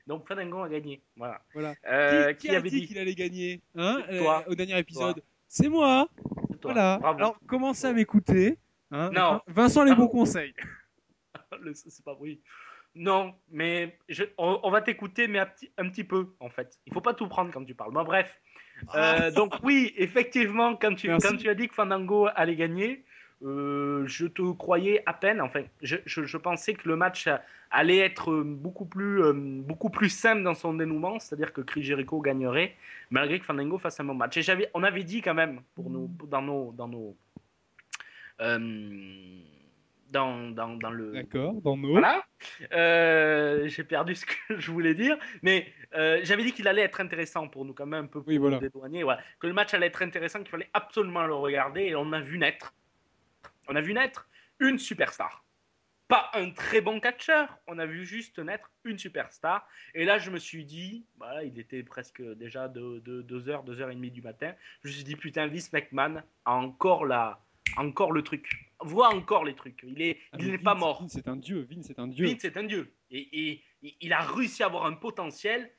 Donc 0.08 0.28
Fandango 0.28 0.64
a 0.64 0.70
gagné, 0.70 1.02
voilà. 1.16 1.42
Voilà. 1.54 1.76
Euh, 1.88 2.34
qui, 2.34 2.50
avait 2.50 2.70
dit 2.72 2.88
qu'il 2.88 2.98
allait 2.98 3.14
gagner 3.14 3.62
hein, 3.76 4.02
Toi. 4.18 4.44
euh, 4.48 4.52
au 4.52 4.56
dernier 4.56 4.80
épisode 4.80 5.22
C'est 5.48 5.70
moi. 5.70 6.10
Toi. 6.60 6.74
Voilà. 6.74 6.98
Bravo. 7.00 7.18
Alors 7.20 7.40
commencez 7.48 7.86
à 7.86 7.94
m'écouter. 7.94 8.58
hein. 8.90 9.12
Non. 9.14 9.40
Vincent 9.48 9.84
les 9.84 9.92
Ah. 9.92 9.96
bons 9.96 10.08
conseils. 10.08 10.54
C'est 11.74 12.04
pas 12.04 12.16
oui. 12.20 12.40
Non, 12.94 13.34
mais 13.50 13.98
je- 14.10 14.24
on, 14.38 14.60
on 14.64 14.70
va 14.72 14.82
t'écouter, 14.82 15.28
mais 15.28 15.40
un 15.40 15.46
petit, 15.46 15.72
un 15.78 15.88
petit 15.90 16.04
peu, 16.04 16.34
en 16.42 16.50
fait. 16.50 16.78
Il 16.86 16.94
faut 16.94 17.00
pas 17.02 17.14
tout 17.14 17.28
prendre 17.28 17.52
quand 17.52 17.64
tu 17.64 17.74
parles. 17.74 17.94
Bon, 17.94 18.04
bref. 18.04 18.38
Euh, 18.96 19.32
donc, 19.32 19.54
oui, 19.64 19.94
effectivement, 19.96 20.76
quand 20.76 20.96
tu, 20.96 21.08
Merci. 21.08 21.28
quand 21.28 21.38
tu 21.38 21.48
as 21.50 21.54
dit 21.56 21.70
que 21.70 21.74
Fandango 21.76 22.28
allait 22.36 22.56
gagner, 22.58 23.06
euh, 23.44 24.06
je 24.08 24.26
te 24.28 24.42
croyais 24.54 25.04
à 25.06 25.14
peine. 25.14 25.40
Enfin, 25.40 25.62
je, 25.82 25.98
je- 26.06 26.24
je 26.26 26.38
pensais 26.38 26.74
que 26.74 26.88
le 26.90 26.96
match 26.98 27.30
allait 27.70 28.00
être 28.00 28.42
beaucoup 28.44 28.86
plus, 28.86 29.24
euh, 29.24 29.32
beaucoup 29.34 29.90
plus 29.90 30.10
simple 30.10 30.44
dans 30.44 30.54
son 30.54 30.74
dénouement, 30.74 31.18
c'est-à-dire 31.20 31.54
que 31.54 31.62
Chris 31.62 31.84
Jericho 31.84 32.20
gagnerait, 32.20 32.76
malgré 33.10 33.40
que 33.40 33.46
Fandango 33.46 33.78
fasse 33.78 34.00
un 34.02 34.04
bon 34.04 34.16
match. 34.16 34.36
Et 34.38 34.42
j'avais, 34.42 34.70
on 34.74 34.84
avait 34.84 35.04
dit 35.04 35.22
quand 35.22 35.34
même, 35.34 35.62
pour 35.76 35.90
nous, 35.90 36.10
dans 36.28 36.42
nos. 36.42 36.72
Dans 36.74 36.88
nos 36.90 37.16
euh, 38.42 38.60
dans, 40.12 40.52
dans, 40.52 40.76
dans 40.76 40.92
le, 40.92 41.12
D'accord. 41.14 41.54
Dans 41.62 41.78
nos. 41.78 41.92
voilà. 41.92 42.24
Euh, 42.74 43.68
J'ai 43.68 43.84
perdu 43.84 44.16
ce 44.16 44.26
que 44.26 44.60
je 44.60 44.72
voulais 44.72 44.94
dire, 44.94 45.18
mais 45.42 45.72
euh, 45.96 46.20
j'avais 46.24 46.44
dit 46.44 46.52
qu'il 46.52 46.68
allait 46.68 46.82
être 46.84 47.02
intéressant 47.02 47.48
pour 47.48 47.66
nous 47.66 47.74
quand 47.74 47.86
même 47.86 48.06
un 48.06 48.08
peu 48.08 48.20
pour 48.20 48.28
Oui, 48.28 48.38
voilà. 48.38 48.58
nous 48.58 48.62
dédouaner. 48.62 49.04
Voilà. 49.04 49.22
Que 49.40 49.48
le 49.48 49.54
match 49.54 49.74
allait 49.74 49.88
être 49.88 50.02
intéressant, 50.02 50.40
qu'il 50.40 50.50
fallait 50.50 50.70
absolument 50.74 51.26
le 51.26 51.34
regarder 51.34 51.82
et 51.82 51.96
on 51.96 52.12
a 52.14 52.20
vu 52.22 52.38
naître. 52.38 52.74
On 53.68 53.76
a 53.76 53.82
vu 53.82 53.94
naître 53.94 54.28
une 54.60 54.78
superstar. 54.78 55.44
Pas 56.08 56.30
un 56.34 56.50
très 56.52 56.82
bon 56.82 57.00
catcheur, 57.00 57.58
on 57.68 57.80
a 57.80 57.86
vu 57.86 58.06
juste 58.06 58.38
naître 58.40 58.70
une 58.84 58.98
superstar. 59.00 59.66
Et 59.96 60.04
là, 60.04 60.18
je 60.20 60.30
me 60.30 60.40
suis 60.40 60.66
dit, 60.66 61.06
voilà, 61.18 61.44
il 61.46 61.58
était 61.58 61.84
presque 61.84 62.22
déjà 62.36 62.68
2h, 62.68 63.02
2h, 63.26 63.66
2h30 63.66 64.12
du 64.12 64.22
matin. 64.22 64.54
Je 64.84 64.90
me 64.90 64.94
suis 64.94 65.06
dit, 65.06 65.16
putain, 65.16 65.48
Vince 65.48 65.72
McMahon 65.72 66.22
a 66.44 66.52
encore, 66.54 67.06
la, 67.06 67.40
encore 67.78 68.12
le 68.12 68.24
truc. 68.24 68.71
Voit 68.84 69.14
encore 69.14 69.44
les 69.46 69.56
trucs. 69.56 69.80
Il 69.84 70.02
est- 70.02 70.18
Ah, 70.32 70.38
il 70.40 70.52
n'est 70.52 70.58
pas 70.58 70.76
mort. 70.76 71.04
C'est 71.08 71.28
un 71.28 71.36
dieu. 71.36 71.68
Vince, 71.70 71.86
c'est 71.88 72.00
un 72.00 72.08
dieu. 72.08 72.26
Vince 72.28 72.44
est 72.46 72.58
un 72.58 72.64
dieu. 72.64 72.94
Et, 73.10 73.20
et- 73.52 73.64
et 73.84 73.96
il 74.02 74.14
a 74.14 74.22
réussi 74.22 74.64
à 74.64 74.68
avoir 74.68 74.86
un 74.86 74.94
potentiel 74.94 75.70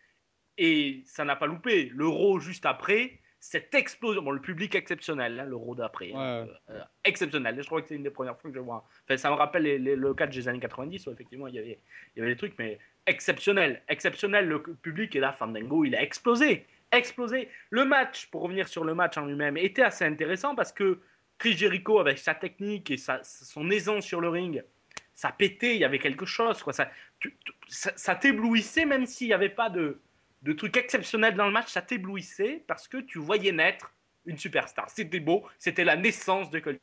et 0.59 1.03
ça 1.07 1.25
n'a 1.25 1.37
pas 1.37 1.47
loupé. 1.47 1.91
L'euro 1.95 2.39
juste 2.41 2.67
après, 2.67 3.19
cette 3.41 3.75
explosion. 3.75 4.23
Bon, 4.23 4.31
le 4.31 4.41
public 4.41 4.75
exceptionnel, 4.75 5.39
hein, 5.41 5.45
l'euro 5.45 5.75
d'après. 5.75 6.13
hein, 6.15 6.45
Ouais. 6.45 6.51
euh, 6.71 6.81
exceptionnel. 7.05 7.57
Je 7.61 7.67
crois 7.67 7.83
que 7.83 7.89
c'est 7.89 7.97
une 7.97 8.03
des 8.05 8.11
premières 8.11 8.39
fois 8.39 8.51
que 8.51 8.57
je 8.57 8.61
vois. 8.63 8.87
Enfin, 9.05 9.17
ça 9.17 9.31
me 9.31 9.35
rappelle 9.35 9.63
les- 9.63 9.79
les- 9.79 9.97
le 9.97 10.15
catch 10.15 10.35
des 10.35 10.47
années 10.49 10.61
90 10.61 11.07
où 11.07 11.11
effectivement 11.13 11.47
il 11.49 11.55
y 11.55 11.59
avait, 11.59 11.81
il 12.15 12.19
y 12.21 12.23
avait 12.23 12.33
des 12.33 12.37
trucs, 12.39 12.57
mais 12.59 12.79
exceptionnel. 13.07 13.83
Exceptionnel. 13.89 14.47
Le 14.49 14.63
public 14.63 15.15
et 15.17 15.21
là, 15.21 15.33
Fandango, 15.33 15.85
il 15.85 15.95
a 15.97 16.03
explosé. 16.03 16.67
Explosé. 16.93 17.49
Le 17.71 17.85
match, 17.85 18.27
pour 18.31 18.43
revenir 18.43 18.69
sur 18.69 18.85
le 18.85 18.95
match 18.95 19.17
en 19.17 19.25
lui-même, 19.27 19.57
était 19.57 19.83
assez 19.83 20.05
intéressant 20.05 20.55
parce 20.55 20.73
que 20.73 21.01
Chris 21.39 21.57
Jericho, 21.57 21.99
avec 21.99 22.19
sa 22.19 22.35
technique 22.35 22.91
et 22.91 22.97
sa, 22.97 23.23
son 23.25 23.71
aisance 23.71 24.05
sur 24.05 24.21
le 24.21 24.29
ring, 24.29 24.63
ça 25.15 25.31
pétait, 25.33 25.75
il 25.75 25.81
y 25.81 25.85
avait 25.85 25.99
quelque 25.99 26.27
chose. 26.27 26.63
Quoi. 26.63 26.73
Ça, 26.73 26.89
tu- 27.19 27.37
tu- 27.45 27.53
ça, 27.69 27.93
ça 27.97 28.15
t'éblouissait, 28.15 28.85
même 28.87 29.07
s'il 29.07 29.27
n'y 29.29 29.33
avait 29.33 29.49
pas 29.49 29.71
de, 29.71 30.01
de 30.43 30.53
truc 30.53 30.77
exceptionnel 30.77 31.35
dans 31.35 31.47
le 31.47 31.53
match, 31.53 31.69
ça 31.71 31.83
t'éblouissait 31.83 32.65
parce 32.67 32.89
que 32.89 32.99
tu 32.99 33.19
voyais 33.19 33.53
naître 33.53 33.93
une 34.25 34.39
superstar. 34.39 34.89
C'était 34.89 35.21
beau, 35.21 35.45
c'était 35.59 35.85
la 35.85 35.97
naissance 35.97 36.51
de 36.51 36.61
quelqu'un, 36.61 36.81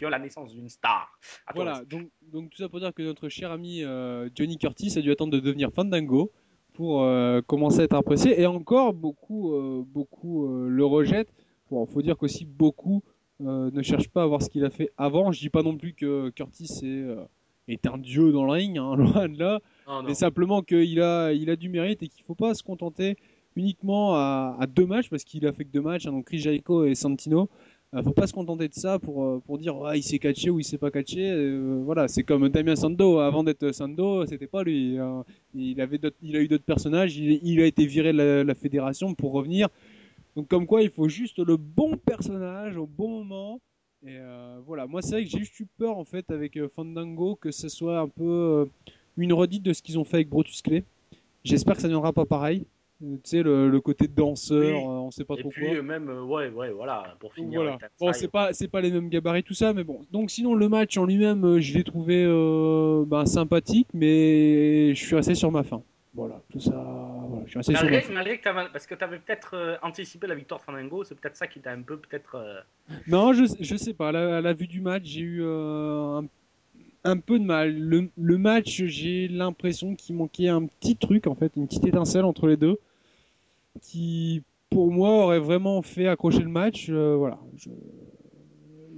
la 0.00 0.18
naissance 0.18 0.52
d'une 0.54 0.68
star. 0.68 1.18
Voilà, 1.54 1.82
donc, 1.84 2.08
donc 2.22 2.50
tout 2.50 2.58
ça 2.58 2.68
pour 2.68 2.80
dire 2.80 2.92
que 2.94 3.02
notre 3.02 3.28
cher 3.28 3.50
ami 3.50 3.82
euh, 3.82 4.28
Johnny 4.34 4.58
Curtis 4.58 4.98
a 4.98 5.00
dû 5.00 5.10
attendre 5.10 5.32
de 5.32 5.40
devenir 5.40 5.70
Fandango 5.74 6.30
pour 6.74 7.02
euh, 7.02 7.42
commencer 7.42 7.80
à 7.80 7.84
être 7.84 7.94
apprécié. 7.94 8.40
Et 8.40 8.46
encore, 8.46 8.94
beaucoup, 8.94 9.54
euh, 9.54 9.82
beaucoup 9.86 10.48
le 10.68 10.84
rejettent. 10.84 11.32
Bon, 11.70 11.86
faut 11.86 12.02
dire 12.02 12.16
qu'aussi 12.16 12.44
beaucoup 12.44 13.02
ne 13.42 13.82
cherchent 13.82 14.08
pas 14.08 14.22
à 14.22 14.26
voir 14.26 14.42
ce 14.42 14.48
qu'il 14.48 14.64
a 14.64 14.70
fait 14.70 14.90
avant. 14.96 15.32
Je 15.32 15.40
dis 15.40 15.50
pas 15.50 15.62
non 15.62 15.76
plus 15.76 15.92
que 15.94 16.30
Curtis 16.30 16.68
est, 16.82 16.86
euh, 16.86 17.16
est 17.68 17.86
un 17.86 17.98
dieu 17.98 18.32
dans 18.32 18.44
le 18.44 18.52
ring, 18.52 18.78
hein, 18.78 18.94
loin 18.96 19.28
de 19.28 19.38
là. 19.38 19.60
Non, 19.86 20.02
non. 20.02 20.08
mais 20.08 20.14
simplement 20.14 20.62
qu'il 20.62 21.00
a, 21.00 21.32
il 21.32 21.50
a 21.50 21.56
du 21.56 21.68
mérite 21.68 22.02
et 22.02 22.08
qu'il 22.08 22.24
faut 22.24 22.34
pas 22.34 22.54
se 22.54 22.62
contenter 22.62 23.16
uniquement 23.56 24.14
à, 24.14 24.56
à 24.58 24.66
deux 24.66 24.86
matchs, 24.86 25.10
parce 25.10 25.24
qu'il 25.24 25.46
a 25.46 25.52
fait 25.52 25.64
que 25.64 25.72
deux 25.72 25.82
matchs, 25.82 26.06
hein, 26.06 26.12
donc 26.12 26.24
Chris 26.26 26.38
Jericho 26.38 26.84
et 26.84 26.94
Santino. 26.94 27.48
Euh, 27.94 28.02
faut 28.02 28.12
pas 28.12 28.26
se 28.26 28.32
contenter 28.32 28.68
de 28.68 28.72
ça 28.74 28.98
pour, 28.98 29.22
euh, 29.22 29.42
pour 29.44 29.58
dire 29.58 29.74
ah, 29.84 29.94
il 29.98 30.02
s'est 30.02 30.18
catché 30.18 30.48
ou 30.48 30.58
il 30.58 30.64
s'est 30.64 30.78
pas 30.78 30.90
catché. 30.90 31.30
Euh, 31.30 31.82
voilà, 31.84 32.08
c'est 32.08 32.22
comme 32.22 32.48
Damien 32.48 32.74
Sando. 32.74 33.18
Avant 33.18 33.44
d'être 33.44 33.70
Sando, 33.74 34.24
c'était 34.24 34.46
pas 34.46 34.62
lui. 34.62 34.96
hein. 34.96 35.24
Il, 35.54 35.78
avait 35.78 36.00
il 36.22 36.34
a 36.36 36.40
eu 36.40 36.48
d'autres 36.48 36.64
personnages. 36.64 37.18
Il, 37.18 37.38
il 37.42 37.60
a 37.60 37.66
été 37.66 37.84
viré 37.84 38.12
de 38.12 38.16
la, 38.16 38.44
la 38.44 38.54
fédération 38.54 39.12
pour 39.14 39.32
revenir. 39.32 39.68
Donc, 40.36 40.48
comme 40.48 40.66
quoi, 40.66 40.82
il 40.82 40.90
faut 40.90 41.08
juste 41.08 41.38
le 41.38 41.56
bon 41.56 41.96
personnage 41.96 42.76
au 42.76 42.86
bon 42.86 43.22
moment. 43.24 43.60
Et 44.06 44.16
euh, 44.18 44.58
voilà, 44.66 44.86
moi, 44.86 45.02
c'est 45.02 45.12
vrai 45.12 45.24
que 45.24 45.30
j'ai 45.30 45.38
juste 45.38 45.58
eu 45.60 45.66
peur 45.78 45.96
en 45.98 46.04
fait 46.04 46.30
avec 46.30 46.56
euh, 46.56 46.68
Fandango 46.68 47.36
que 47.36 47.50
ce 47.52 47.68
soit 47.68 48.00
un 48.00 48.08
peu 48.08 48.24
euh, 48.24 48.64
une 49.16 49.32
redite 49.32 49.62
de 49.62 49.72
ce 49.72 49.82
qu'ils 49.82 49.98
ont 49.98 50.04
fait 50.04 50.16
avec 50.16 50.28
Brutus 50.28 50.60
Clay. 50.62 50.84
J'espère 51.44 51.76
que 51.76 51.82
ça 51.82 51.88
ne 51.88 51.92
viendra 51.92 52.12
pas 52.12 52.24
pareil. 52.24 52.66
Tu 53.00 53.18
sais, 53.24 53.42
le, 53.42 53.68
le 53.68 53.80
côté 53.80 54.06
danseur, 54.08 54.60
Oui. 54.60 54.72
on 54.86 55.10
sait 55.10 55.24
pas 55.24 55.34
Et 55.34 55.40
trop 55.40 55.48
puis, 55.50 55.66
quoi. 55.66 55.74
euh, 55.76 55.82
même, 55.82 56.08
ouais, 56.08 56.50
ouais, 56.50 56.70
voilà, 56.70 57.16
pour 57.18 57.34
finir. 57.34 57.60
voilà. 57.62 57.78
Bon, 57.98 58.12
c'est 58.12 58.28
pas 58.28 58.52
c'est 58.52 58.68
pas 58.68 58.80
les 58.80 58.92
mêmes 58.92 59.08
gabarits 59.08 59.42
tout 59.42 59.54
ça, 59.54 59.72
mais 59.72 59.82
bon. 59.84 60.00
Donc 60.12 60.30
sinon 60.30 60.54
le 60.54 60.68
match 60.68 60.96
en 60.98 61.04
lui-même, 61.04 61.58
je 61.58 61.74
l'ai 61.74 61.84
trouvé 61.84 62.24
euh, 62.24 63.04
ben, 63.06 63.26
sympathique, 63.26 63.88
mais 63.92 64.94
je 64.94 65.04
suis 65.04 65.16
resté 65.16 65.34
sur 65.34 65.50
ma 65.50 65.64
fin. 65.64 65.82
Voilà, 66.14 66.40
tout 66.50 66.60
ça. 66.60 66.72
Je 67.46 67.60
suis 67.60 67.72
Malgré, 67.72 68.38
que 68.38 68.72
parce 68.72 68.86
que 68.86 68.94
tu 68.94 69.04
avais 69.04 69.18
peut-être 69.18 69.54
euh, 69.54 69.76
anticipé 69.82 70.26
la 70.26 70.34
victoire 70.34 70.60
de 70.60 70.64
Fandango, 70.64 71.04
c'est 71.04 71.14
peut-être 71.14 71.36
ça 71.36 71.46
qui 71.46 71.60
t'a 71.60 71.72
un 71.72 71.82
peu 71.82 71.96
peut-être. 71.98 72.34
euh, 72.36 72.60
Non, 73.06 73.32
je 73.32 73.44
je 73.60 73.76
sais 73.76 73.94
pas. 73.94 74.08
À 74.08 74.12
la, 74.12 74.36
à 74.38 74.40
la 74.40 74.52
vue 74.52 74.66
du 74.66 74.80
match, 74.80 75.04
j'ai 75.04 75.20
eu 75.20 75.42
euh, 75.42 76.20
un, 76.20 76.26
un 77.04 77.16
peu 77.18 77.38
de 77.38 77.44
mal. 77.44 77.76
Le, 77.78 78.08
le 78.16 78.38
match, 78.38 78.84
j'ai 78.84 79.28
l'impression 79.28 79.94
qu'il 79.94 80.16
manquait 80.16 80.48
un 80.48 80.66
petit 80.66 80.96
truc 80.96 81.26
en 81.26 81.34
fait, 81.34 81.52
une 81.56 81.66
petite 81.66 81.86
étincelle 81.86 82.24
entre 82.24 82.46
les 82.46 82.56
deux, 82.56 82.78
qui 83.80 84.42
pour 84.70 84.90
moi 84.90 85.10
aurait 85.24 85.38
vraiment 85.40 85.82
fait 85.82 86.06
accrocher 86.06 86.40
le 86.40 86.48
match. 86.48 86.90
Voilà. 86.90 87.38
Je- 87.56 87.70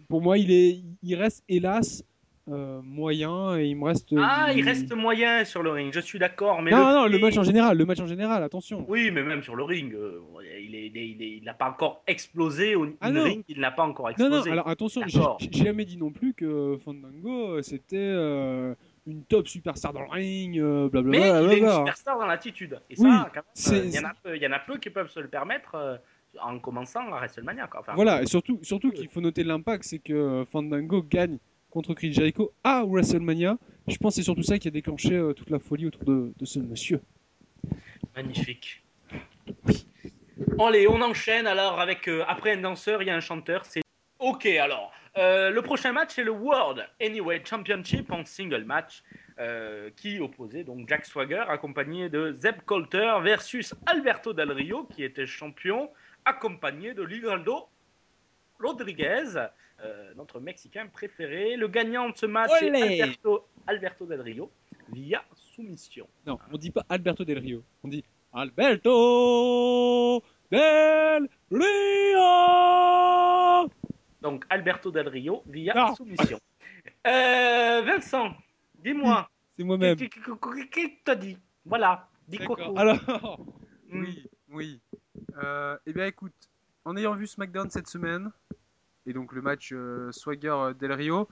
Pour 0.09 0.21
moi, 0.23 0.39
il 0.39 0.51
est, 0.53 0.81
il 1.03 1.15
reste 1.17 1.43
hélas 1.49 2.05
euh, 2.51 2.81
moyen 2.83 3.57
et 3.59 3.67
il 3.69 3.77
me 3.77 3.85
reste. 3.85 4.15
Ah, 4.19 4.53
il 4.55 4.63
reste 4.65 4.93
moyen 4.95 5.45
sur 5.47 5.63
le 5.63 5.71
ring, 5.71 5.93
je 5.95 6.01
suis 6.01 6.19
d'accord, 6.19 6.61
mais. 6.61 6.71
non, 6.71 6.93
non, 6.93 7.07
le 7.07 7.19
match 7.19 7.39
en 7.39 7.43
général, 7.43 7.79
le 7.79 7.87
match 7.87 8.01
en 8.01 8.07
général, 8.07 8.43
attention. 8.43 8.85
Oui, 8.89 9.11
mais 9.11 9.23
même 9.23 9.43
sur 9.43 9.57
le 9.57 9.65
ring, 9.65 9.95
euh, 9.95 10.21
il 10.63 10.75
est- 10.75 10.87
il 10.89 10.97
est- 10.99 11.09
il 11.09 11.23
est- 11.23 11.37
il 11.39 11.45
n'a 11.45 11.55
pas 11.55 11.71
encore 11.71 12.03
explosé 12.07 12.75
au 12.77 12.87
Ah 13.01 13.11
le 13.11 13.17
non. 13.19 13.25
ring, 13.25 13.45
il 13.49 13.61
n'a 13.61 13.71
pas 13.71 13.85
encore 13.85 14.07
Non, 14.07 14.11
explosé. 14.13 14.49
non, 14.51 14.53
alors 14.53 14.69
attention, 14.69 15.03
j'ai 15.07 15.53
jamais 15.65 15.85
dit 15.87 15.97
non 15.97 16.11
plus 16.11 16.35
que 16.35 16.77
Fandango 16.85 17.53
euh, 17.57 17.63
c'était 17.63 17.97
euh, 17.99 18.75
une 19.07 19.23
top 19.25 19.49
superstar 19.49 19.93
dans 19.95 20.03
le 20.03 20.11
ring, 20.11 20.59
euh, 20.59 20.85
mais 20.85 20.89
blablabla. 20.91 21.19
il 21.19 21.23
est 21.25 21.29
une 21.29 21.47
blablabla. 21.47 21.77
superstar 21.79 22.19
dans 22.19 22.27
l'attitude. 22.27 22.79
Et 22.91 22.97
ça, 22.97 23.31
euh, 23.73 23.83
il 23.85 23.95
y, 23.95 23.99
en 23.99 24.05
a 24.05 24.13
peu- 24.23 24.37
il 24.37 24.43
y 24.43 24.47
en 24.47 24.53
a 24.53 24.59
peu 24.59 24.77
qui 24.77 24.91
peuvent 24.91 25.11
se 25.11 25.21
le 25.21 25.29
permettre 25.29 25.75
euh, 25.77 25.97
en 26.43 26.59
commençant 26.59 27.07
à 27.13 27.19
WrestleMania. 27.21 27.69
Quoi. 27.69 27.81
Enfin, 27.81 27.93
Voilà, 27.95 28.23
et 28.23 28.27
surtout, 28.27 28.59
surtout 28.63 28.91
qu'il 28.91 29.09
faut 29.09 29.21
noter 29.23 29.45
l'impact, 29.45 29.85
c'est 29.85 29.99
que 30.01 30.13
euh, 30.13 30.45
Fandango 30.47 31.03
gagne 31.03 31.39
contre 31.75 31.93
Chris 31.93 32.13
Jericho 32.13 32.55
à 32.63 32.85
WrestleMania. 32.85 33.59
Je 33.89 33.97
pense 33.97 34.13
que 34.13 34.17
c'est 34.17 34.23
surtout 34.23 34.45
ça 34.45 34.59
qui 34.59 34.69
a 34.69 34.71
déclenché 34.71 35.13
euh, 35.13 35.33
toute 35.33 35.51
la 35.51 35.59
folie 35.59 35.87
autour 35.87 36.05
de, 36.05 36.33
ce 36.45 36.61
monsieur. 36.61 37.01
Magnifique. 38.17 38.83
Allez, 40.59 40.87
on 40.89 41.03
enchaîne 41.03 41.49
alors 41.49 41.81
avec 41.81 42.09
euh, 42.09 42.23
après 42.29 42.53
un 42.53 42.61
danseur, 42.61 43.03
il 43.03 43.09
y 43.09 43.11
a 43.11 43.17
un 43.17 43.21
chanteur. 43.21 43.65
C'est 43.65 43.83
ok 44.21 44.47
alors. 44.47 44.93
Euh, 45.17 45.51
le 45.51 45.63
prochain 45.63 45.93
match 45.93 46.11
c'est 46.15 46.25
le 46.25 46.33
World 46.33 46.85
Anyway 47.01 47.41
Championship 47.45 48.11
en 48.11 48.25
single 48.25 48.65
match 48.65 49.03
qui 49.97 50.21
opposait 50.21 50.65
donc 50.65 50.89
Jack 50.89 51.05
Swagger 51.07 51.45
accompagné 51.49 52.09
de 52.09 52.37
Zeb 52.41 52.57
Coulter 52.67 53.15
versus 53.23 53.75
Alberto 53.87 54.33
Del 54.33 54.51
Rio 54.51 54.85
qui 54.85 55.03
était 55.03 55.27
champion 55.27 55.91
accompagné 56.25 56.95
de 56.95 57.03
Ligaldo 57.03 57.69
Rodriguez, 58.61 59.37
euh, 59.81 60.15
notre 60.15 60.41
Mexicain 60.41 60.87
préféré. 60.87 61.57
Le 61.57 61.69
gagnant 61.69 62.09
de 62.11 62.17
ce 62.17 62.27
match 62.27 62.51
Olé 62.63 62.79
est 62.79 63.01
Alberto, 63.03 63.47
Alberto 63.67 64.07
Del 64.07 64.21
Rio 64.21 64.51
via 64.91 65.23
soumission. 65.35 66.07
Non, 66.27 66.39
on 66.53 66.57
dit 66.59 66.71
pas 66.71 66.85
Alberto 66.89 67.25
Del 67.25 67.39
Rio, 67.39 67.63
on 67.83 67.89
dit 67.89 68.05
Alberto 68.33 70.23
Del 70.51 71.29
Rio 72.35 73.71
Donc 74.21 74.45
Alberto 74.51 74.91
Del 74.91 75.09
Rio 75.09 75.43
via 75.47 75.75
Non. 75.75 75.95
soumission. 75.95 76.39
Euh, 77.07 77.83
Vincent, 77.83 78.33
dis-moi, 78.83 79.29
C'est 79.57 79.65
moi-même. 79.65 79.97
qu'est-ce 79.97 80.11
que 80.11 81.05
t'as 81.05 81.15
dit? 81.15 81.39
Voilà, 81.65 82.09
dis 82.29 82.39
quoi 82.39 82.57
D'accord. 82.57 82.79
Alors, 82.79 83.41
Hmm. 83.91 84.01
oui, 84.03 84.27
oui. 84.49 84.81
Euh, 85.37 85.77
eh 85.87 85.93
bien, 85.93 86.07
écoute, 86.07 86.33
en 86.85 86.97
ayant 86.97 87.15
vu 87.15 87.27
SmackDown 87.27 87.71
cette 87.71 87.89
semaine, 87.89 88.31
et 89.07 89.13
donc 89.13 89.33
le 89.33 89.43
match 89.43 89.71
euh, 89.73 90.11
Swagger 90.13 90.49
euh, 90.51 90.75
Del 90.75 90.93
Rio, 90.93 91.29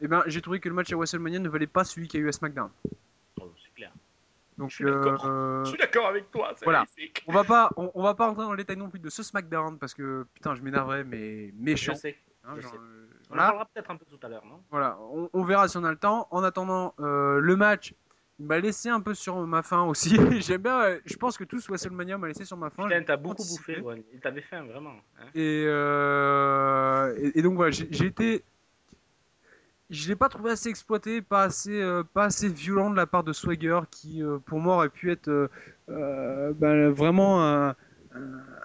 eh 0.00 0.08
ben, 0.08 0.22
j'ai 0.26 0.40
trouvé 0.42 0.60
que 0.60 0.68
le 0.68 0.74
match 0.74 0.92
à 0.92 0.96
WrestleMania 0.96 1.38
ne 1.38 1.48
valait 1.48 1.66
pas 1.66 1.84
celui 1.84 2.08
qu'il 2.08 2.20
y 2.20 2.22
a 2.22 2.26
eu 2.26 2.28
à 2.28 2.32
SmackDown. 2.32 2.70
Oh, 3.40 3.52
c'est 3.62 3.72
clair. 3.74 3.92
Donc, 4.58 4.70
Je 4.70 4.74
suis 4.76 4.84
d'accord. 4.84 5.24
euh, 5.26 5.64
Je 5.64 5.70
suis 5.70 5.78
d'accord 5.78 6.06
avec 6.06 6.30
toi. 6.30 6.54
voilà. 6.64 6.84
on 7.26 7.32
va 7.32 7.44
pas, 7.44 7.70
on, 7.76 7.90
on 7.94 8.02
va 8.02 8.14
pas 8.14 8.26
rentrer 8.26 8.42
dans 8.44 8.50
le 8.50 8.56
détail 8.58 8.76
non 8.76 8.90
plus 8.90 8.98
de 9.00 9.08
ce 9.08 9.22
SmackDown 9.22 9.78
parce 9.78 9.94
que 9.94 10.26
putain, 10.34 10.54
je 10.54 10.62
m'énerverais, 10.62 11.04
mais 11.04 11.48
Je 11.48 11.54
méchant. 11.54 11.94
sais. 11.94 12.18
hein, 12.44 12.52
je 12.56 12.60
genre, 12.62 12.72
sais. 12.72 12.76
euh, 12.78 13.06
On 13.30 13.32
en 13.32 13.36
voilà. 13.36 13.42
parlera 13.44 13.64
peut-être 13.66 13.90
un 13.90 13.96
peu 13.96 14.04
tout 14.04 14.18
à 14.22 14.28
l'heure, 14.28 14.44
non? 14.44 14.62
Voilà, 14.70 14.98
on, 15.00 15.30
on 15.32 15.44
verra 15.44 15.68
si 15.68 15.76
on 15.78 15.84
a 15.84 15.90
le 15.90 15.96
temps. 15.96 16.28
En 16.30 16.42
attendant, 16.44 16.94
le 16.98 17.54
match 17.56 17.94
il 18.38 18.46
m'a 18.46 18.58
laissé 18.58 18.88
un 18.88 19.00
peu 19.00 19.14
sur 19.14 19.36
ma 19.46 19.62
faim 19.62 19.82
aussi. 19.84 20.16
J'aime 20.40 20.62
bien, 20.62 20.80
euh, 20.82 20.98
je 21.04 21.16
pense 21.16 21.36
que 21.38 21.44
tous 21.44 21.68
WrestleMania 21.68 22.18
m'a 22.18 22.28
laissé 22.28 22.44
sur 22.44 22.56
ma 22.56 22.70
faim. 22.70 22.84
Putain, 22.84 23.02
t'as 23.02 23.16
beaucoup 23.16 23.44
bouffé. 23.44 23.80
Ouais. 23.80 24.02
Il 24.12 24.20
t'avait 24.20 24.40
faim, 24.42 24.64
vraiment. 24.64 24.94
hein. 25.20 25.24
Et, 25.34 25.64
euh, 25.66 27.14
et, 27.18 27.38
et 27.38 27.42
donc 27.42 27.54
voilà, 27.54 27.70
j'ai 27.70 28.06
été. 28.06 28.42
Je 29.90 30.08
l'ai 30.08 30.16
pas 30.16 30.30
trouvé 30.30 30.52
assez 30.52 30.70
exploité, 30.70 31.20
pas 31.20 31.42
assez, 31.44 31.78
euh, 31.82 32.02
pas 32.02 32.24
assez 32.24 32.48
violent 32.48 32.90
de 32.90 32.96
la 32.96 33.06
part 33.06 33.24
de 33.24 33.34
Swagger, 33.34 33.80
qui 33.90 34.22
pour 34.46 34.58
moi 34.58 34.76
aurait 34.76 34.88
pu 34.88 35.10
être 35.12 35.50
ben, 35.88 36.88
vraiment 36.90 37.44
un, 37.46 37.74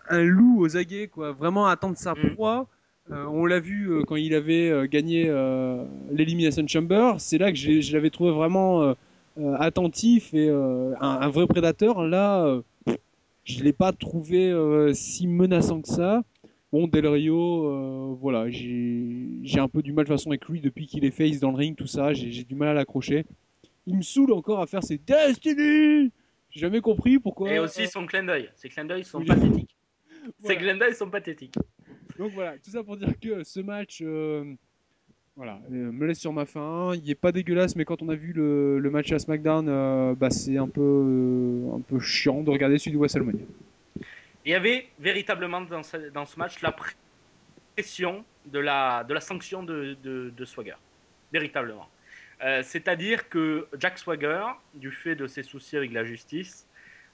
un, 0.10 0.24
loup 0.24 0.62
aux 0.62 0.78
aguets, 0.78 1.10
quoi. 1.10 1.34
Vraiment 1.34 1.68
attendre 1.68 1.98
sa 1.98 2.14
Mm. 2.14 2.34
proie. 2.36 2.68
Euh, 3.12 3.24
on 3.26 3.46
l'a 3.46 3.60
vu 3.62 3.90
euh, 3.90 4.04
quand 4.06 4.18
il 4.18 4.34
avait 4.34 4.70
euh, 4.70 4.86
gagné 4.86 5.26
l'Elimination 6.12 6.66
Chamber. 6.68 7.14
C'est 7.20 7.38
là 7.38 7.52
que 7.52 7.58
je 7.58 7.94
l'avais 7.94 8.10
trouvé 8.10 8.32
vraiment 8.32 8.96
attentif 9.58 10.34
et 10.34 10.50
euh, 10.50 10.94
un, 11.00 11.20
un 11.22 11.30
vrai 11.30 11.48
prédateur. 11.48 12.06
Là, 12.06 12.46
euh, 12.46 12.62
je 13.44 13.64
l'ai 13.64 13.74
pas 13.74 13.94
trouvé 13.94 14.50
euh, 14.52 14.94
si 14.94 15.28
menaçant 15.28 15.82
que 15.82 15.88
ça. 15.88 16.24
Bon, 16.74 16.88
Del 16.88 17.08
Rio, 17.08 17.66
euh, 17.66 18.16
voilà, 18.20 18.50
j'ai 18.50 19.60
un 19.60 19.70
peu 19.70 19.82
du 19.82 19.94
mal 19.94 20.04
de 20.04 20.10
façon 20.10 20.32
avec 20.32 20.46
lui 20.50 20.60
depuis 20.60 20.86
qu'il 20.86 21.06
est 21.06 21.12
face 21.12 21.40
dans 21.40 21.52
le 21.52 21.56
ring, 21.56 21.78
tout 21.78 21.88
ça, 21.88 22.14
j'ai 22.14 22.30
j'ai 22.30 22.44
du 22.44 22.56
mal 22.56 22.68
à 22.68 22.74
l'accrocher. 22.74 23.26
Il 23.86 23.96
me 23.96 24.02
saoule 24.02 24.34
encore 24.34 24.60
à 24.60 24.68
faire 24.68 24.84
ses 24.84 24.98
Destiny 24.98 26.12
J'ai 26.50 26.60
jamais 26.60 26.82
compris 26.82 27.20
pourquoi. 27.20 27.54
Et 27.54 27.60
aussi 27.60 27.84
euh, 27.84 27.88
son 27.88 28.06
clin 28.06 28.24
d'œil. 28.24 28.50
Ses 28.56 28.68
clins 28.68 28.84
d'œil 28.84 29.06
sont 29.06 29.22
pathétiques. 29.26 29.78
Voilà. 30.42 30.56
Ses 30.56 30.58
clins 30.58 30.76
d'œil 30.76 30.94
sont 30.94 31.10
pathétiques. 31.10 31.56
Donc 32.20 32.34
voilà, 32.34 32.58
tout 32.58 32.72
ça 32.72 32.84
pour 32.84 32.98
dire 32.98 33.18
que 33.18 33.46
ce 33.46 33.62
match, 33.62 34.00
euh, 34.02 34.44
voilà, 35.38 35.60
euh, 35.72 35.92
me 35.92 36.08
laisse 36.08 36.20
sur 36.20 36.34
ma 36.34 36.46
faim. 36.46 36.94
Il 36.96 37.10
est 37.10 37.16
pas 37.16 37.32
dégueulasse, 37.32 37.76
mais 37.76 37.86
quand 37.86 38.02
on 38.02 38.10
a 38.10 38.16
vu 38.16 38.34
le, 38.34 38.90
match 38.90 39.12
à 39.12 39.20
SmackDown, 39.20 39.70
euh, 39.70 40.16
bah, 40.16 40.32
c'est 40.32 40.58
un 40.58 40.68
peu, 40.68 40.82
euh, 40.82 41.76
un 41.76 41.82
peu 41.82 42.00
chiant 42.00 42.42
de 42.42 42.50
regarder 42.50 42.80
celui 42.80 42.94
de 42.94 42.98
WrestleMania. 42.98 43.46
Il 44.46 44.52
y 44.52 44.56
avait 44.56 44.88
véritablement 45.00 45.62
dans 45.62 45.84
ce, 45.84 46.40
match 46.40 46.62
la 46.62 46.76
pression 47.76 48.26
de 48.48 48.58
la, 48.58 49.06
sanction 49.20 49.62
de, 49.62 49.96
de, 50.04 50.34
de 50.36 50.46
Swagger. 50.46 50.78
Véritablement. 51.32 51.88
Euh, 52.44 52.62
C'est-à-dire 52.64 53.30
que 53.30 53.68
Jack 53.80 54.00
Swagger, 54.00 54.44
du 54.74 54.92
fait 54.92 55.16
de 55.16 55.28
ses 55.28 55.44
soucis 55.44 55.78
avec 55.78 55.92
la 55.92 56.04
justice, 56.04 56.67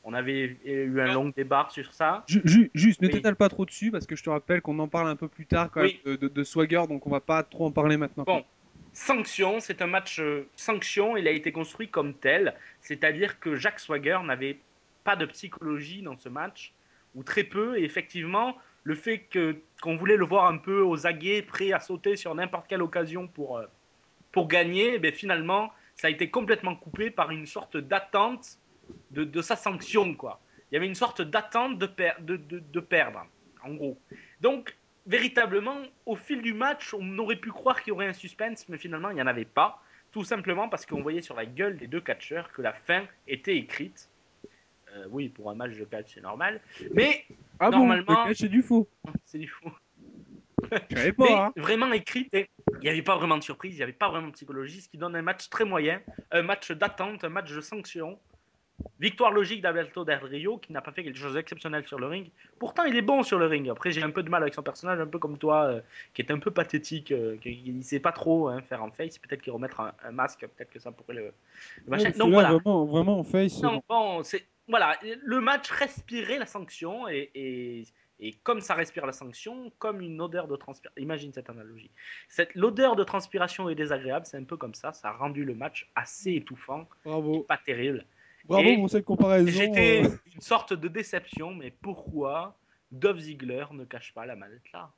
on 0.03 0.13
avait 0.13 0.57
eu 0.65 0.99
un 0.99 1.13
long 1.13 1.29
débat 1.35 1.67
sur 1.71 1.93
ça. 1.93 2.23
Ju- 2.27 2.41
ju- 2.43 2.71
juste, 2.73 3.01
ne 3.01 3.07
t'étale 3.07 3.35
pas 3.35 3.49
trop 3.49 3.65
dessus, 3.65 3.89
parce 3.91 4.05
que 4.05 4.15
je 4.15 4.23
te 4.23 4.29
rappelle 4.29 4.61
qu'on 4.61 4.77
en 4.79 4.87
parle 4.87 5.07
un 5.07 5.15
peu 5.15 5.27
plus 5.27 5.45
tard 5.45 5.71
quand 5.71 5.81
Oui. 5.81 5.99
même 6.05 6.15
de, 6.17 6.27
de- 6.27 6.33
de 6.33 6.43
Swagger, 6.43 6.83
donc 6.89 7.07
on 7.07 7.09
va 7.09 7.21
pas 7.21 7.43
trop 7.43 7.65
en 7.67 7.71
parler 7.71 7.95
maintenant. 7.97 8.23
Bon. 8.25 8.43
sanction, 8.91 9.59
c'est 9.59 9.81
un 9.81 9.87
match 9.87 10.19
euh, 10.19 10.47
sanction, 10.55 11.17
il 11.17 11.27
a 11.27 11.31
été 11.31 11.51
construit 11.51 11.87
comme 11.87 12.13
tel, 12.13 12.53
c'est-à-dire 12.81 13.39
que 13.39 13.55
Jacques 13.55 13.79
Swagger 13.79 14.19
n'avait 14.23 14.59
pas 15.03 15.15
de 15.15 15.25
psychologie 15.25 16.01
dans 16.01 16.17
ce 16.17 16.29
match, 16.29 16.73
ou 17.15 17.23
très 17.23 17.43
peu, 17.43 17.77
et 17.79 17.83
effectivement, 17.83 18.57
le 18.83 18.95
fait 18.95 19.19
que 19.19 19.55
qu'on 19.81 19.95
voulait 19.95 20.17
le 20.17 20.25
voir 20.25 20.45
un 20.45 20.57
peu 20.57 20.81
aux 20.81 21.07
aguets, 21.07 21.41
prêt 21.41 21.71
à 21.71 21.79
sauter 21.79 22.15
sur 22.17 22.33
n'importe 22.35 22.67
quelle 22.67 22.81
occasion 22.81 23.27
pour, 23.27 23.57
euh, 23.57 23.65
pour 24.31 24.47
gagner, 24.47 24.99
ben 24.99 25.11
finalement, 25.13 25.71
ça 25.95 26.07
a 26.07 26.09
été 26.09 26.29
complètement 26.29 26.75
coupé 26.75 27.09
par 27.11 27.31
une 27.31 27.45
sorte 27.45 27.77
d'attente 27.77 28.57
de, 29.11 29.23
de 29.23 29.41
sa 29.41 29.55
sanction, 29.55 30.13
quoi. 30.15 30.39
Il 30.71 30.75
y 30.75 30.77
avait 30.77 30.87
une 30.87 30.95
sorte 30.95 31.21
d'attente 31.21 31.77
de, 31.77 31.85
per- 31.85 32.13
de, 32.19 32.35
de, 32.37 32.79
perdre, 32.79 33.25
en 33.63 33.73
gros. 33.75 33.99
Donc, 34.41 34.75
véritablement, 35.05 35.77
au 36.05 36.15
fil 36.15 36.41
du 36.41 36.53
match, 36.53 36.93
on 36.93 37.17
aurait 37.19 37.35
pu 37.35 37.51
croire 37.51 37.81
qu'il 37.83 37.89
y 37.89 37.91
aurait 37.91 38.07
un 38.07 38.13
suspense, 38.13 38.67
mais 38.69 38.77
finalement, 38.77 39.09
il 39.11 39.15
n'y 39.15 39.21
en 39.21 39.27
avait 39.27 39.45
pas. 39.45 39.81
Tout 40.11 40.23
simplement 40.23 40.69
parce 40.69 40.85
qu'on 40.85 41.01
voyait 41.01 41.21
sur 41.21 41.35
la 41.35 41.45
gueule 41.45 41.77
des 41.77 41.87
deux 41.87 42.01
catcheurs 42.01 42.51
que 42.51 42.61
la 42.61 42.73
fin 42.73 43.05
était 43.27 43.55
écrite. 43.55 44.09
Euh, 44.95 45.05
oui, 45.09 45.29
pour 45.29 45.49
un 45.49 45.55
match 45.55 45.73
de 45.75 45.85
catch, 45.85 46.13
c'est 46.13 46.21
normal. 46.21 46.61
Mais 46.93 47.25
Ah 47.59 47.69
Normalement- 47.71 48.25
bon, 48.25 48.33
c'est 48.35 48.47
du 48.49 48.61
faux. 48.61 48.87
c'est 49.25 49.39
du 49.39 49.51
Mais 50.91 51.11
pas, 51.13 51.45
hein. 51.47 51.53
vraiment 51.57 51.91
écrite, 51.91 52.33
et 52.33 52.49
il 52.73 52.79
n'y 52.79 52.89
avait 52.89 53.01
pas 53.01 53.15
vraiment 53.17 53.37
de 53.37 53.43
surprise, 53.43 53.73
il 53.73 53.77
n'y 53.77 53.83
avait 53.83 53.91
pas 53.91 54.09
vraiment 54.09 54.27
de 54.27 54.33
psychologie, 54.33 54.81
ce 54.81 54.89
qui 54.89 54.97
donne 54.97 55.15
un 55.15 55.21
match 55.21 55.49
très 55.49 55.65
moyen, 55.65 55.99
un 56.31 56.41
match 56.43 56.71
d'attente, 56.71 57.23
un 57.23 57.29
match 57.29 57.51
de 57.51 57.61
sanction. 57.61 58.19
Victoire 58.99 59.31
logique 59.31 59.61
d'Alberto 59.61 60.03
Del 60.03 60.23
Rio, 60.23 60.57
qui 60.57 60.73
n'a 60.73 60.81
pas 60.81 60.91
fait 60.91 61.03
quelque 61.03 61.19
chose 61.19 61.35
d'exceptionnel 61.35 61.85
sur 61.85 61.99
le 61.99 62.07
ring. 62.07 62.31
Pourtant, 62.59 62.83
il 62.83 62.95
est 62.95 63.01
bon 63.01 63.21
sur 63.21 63.37
le 63.37 63.45
ring. 63.45 63.69
Après, 63.69 63.91
j'ai 63.91 64.01
un 64.01 64.09
peu 64.09 64.23
de 64.23 64.29
mal 64.29 64.41
avec 64.41 64.53
son 64.53 64.63
personnage, 64.63 64.99
un 64.99 65.07
peu 65.07 65.19
comme 65.19 65.37
toi, 65.37 65.65
euh, 65.65 65.81
qui 66.13 66.21
est 66.21 66.31
un 66.31 66.39
peu 66.39 66.51
pathétique, 66.51 67.11
euh, 67.11 67.37
qui 67.37 67.61
il 67.65 67.77
ne 67.77 67.83
sait 67.83 67.99
pas 67.99 68.11
trop 68.11 68.47
hein, 68.47 68.61
faire 68.61 68.83
en 68.83 68.91
face. 68.91 69.19
Peut-être 69.19 69.41
qu'il 69.41 69.53
remettre 69.53 69.79
un, 69.79 69.93
un 70.03 70.11
masque, 70.11 70.39
peut-être 70.39 70.71
que 70.71 70.79
ça 70.79 70.91
pourrait 70.91 71.13
le. 71.13 71.33
le. 71.85 71.91
Ouais, 71.91 72.13
voilà. 72.31 72.53
vraiment, 72.53 72.85
vraiment 72.85 73.19
en 73.19 73.23
face. 73.23 73.61
Non, 73.61 73.81
bon, 73.87 74.23
c'est 74.23 74.47
voilà, 74.67 74.97
le 75.21 75.41
match 75.41 75.69
respirait 75.71 76.39
la 76.39 76.45
sanction 76.45 77.07
et, 77.09 77.29
et, 77.35 77.83
et 78.19 78.33
comme 78.43 78.61
ça 78.61 78.75
respire 78.75 79.05
la 79.05 79.11
sanction, 79.11 79.71
comme 79.77 80.01
une 80.01 80.21
odeur 80.21 80.47
de 80.47 80.55
transpiration. 80.55 81.01
Imagine 81.01 81.33
cette 81.33 81.49
analogie. 81.49 81.91
Cette 82.29 82.55
l'odeur 82.55 82.95
de 82.95 83.03
transpiration 83.03 83.69
est 83.69 83.75
désagréable, 83.75 84.25
c'est 84.25 84.37
un 84.37 84.45
peu 84.45 84.55
comme 84.55 84.73
ça. 84.73 84.93
Ça 84.93 85.09
a 85.09 85.11
rendu 85.11 85.43
le 85.43 85.53
match 85.53 85.91
assez 85.95 86.33
étouffant, 86.33 86.87
Bravo. 87.03 87.41
pas 87.41 87.57
terrible. 87.57 88.05
Bravo 88.45 88.75
pour 88.75 88.89
cette 88.89 89.05
comparaison. 89.05 89.47
J'étais 89.47 90.03
euh, 90.03 90.09
une 90.33 90.41
sorte 90.41 90.73
de 90.73 90.87
déception, 90.87 91.53
mais 91.53 91.71
pourquoi 91.71 92.57
Dove 92.91 93.19
Ziegler 93.19 93.65
ne 93.71 93.85
cache 93.85 94.13
pas 94.13 94.25
la 94.25 94.35
mallette 94.35 94.71
là? 94.73 94.91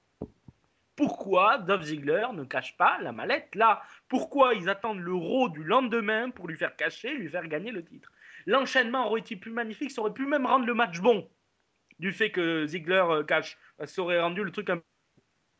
Pourquoi 0.96 1.58
Dove 1.58 1.84
Ziegler 1.84 2.28
ne 2.34 2.44
cache 2.44 2.76
pas 2.78 3.00
la 3.02 3.12
mallette 3.12 3.54
là? 3.54 3.82
Pourquoi 4.08 4.54
ils 4.54 4.70
attendent 4.70 5.00
l'euro 5.00 5.50
du 5.50 5.64
lendemain 5.64 6.30
pour 6.30 6.48
lui 6.48 6.58
faire 6.58 6.76
cacher, 6.76 7.14
lui 7.14 7.30
faire 7.30 7.48
gagner 7.48 7.72
le 7.72 7.84
titre? 7.84 8.12
L'enchaînement 8.46 9.08
aurait 9.08 9.22
été 9.22 9.36
plus 9.36 9.52
magnifique, 9.52 9.92
ça 9.92 10.02
aurait 10.02 10.14
pu 10.14 10.26
même 10.26 10.46
rendre 10.46 10.66
le 10.66 10.74
match 10.74 11.00
bon. 11.00 11.30
Du 12.00 12.12
fait 12.12 12.32
que 12.32 12.66
Ziegler 12.66 13.04
euh, 13.08 13.24
cache, 13.24 13.58
euh, 13.82 13.86
ça 13.86 14.02
aurait 14.02 14.20
rendu 14.22 14.44
le 14.44 14.52
truc 14.52 14.70
un 14.70 14.82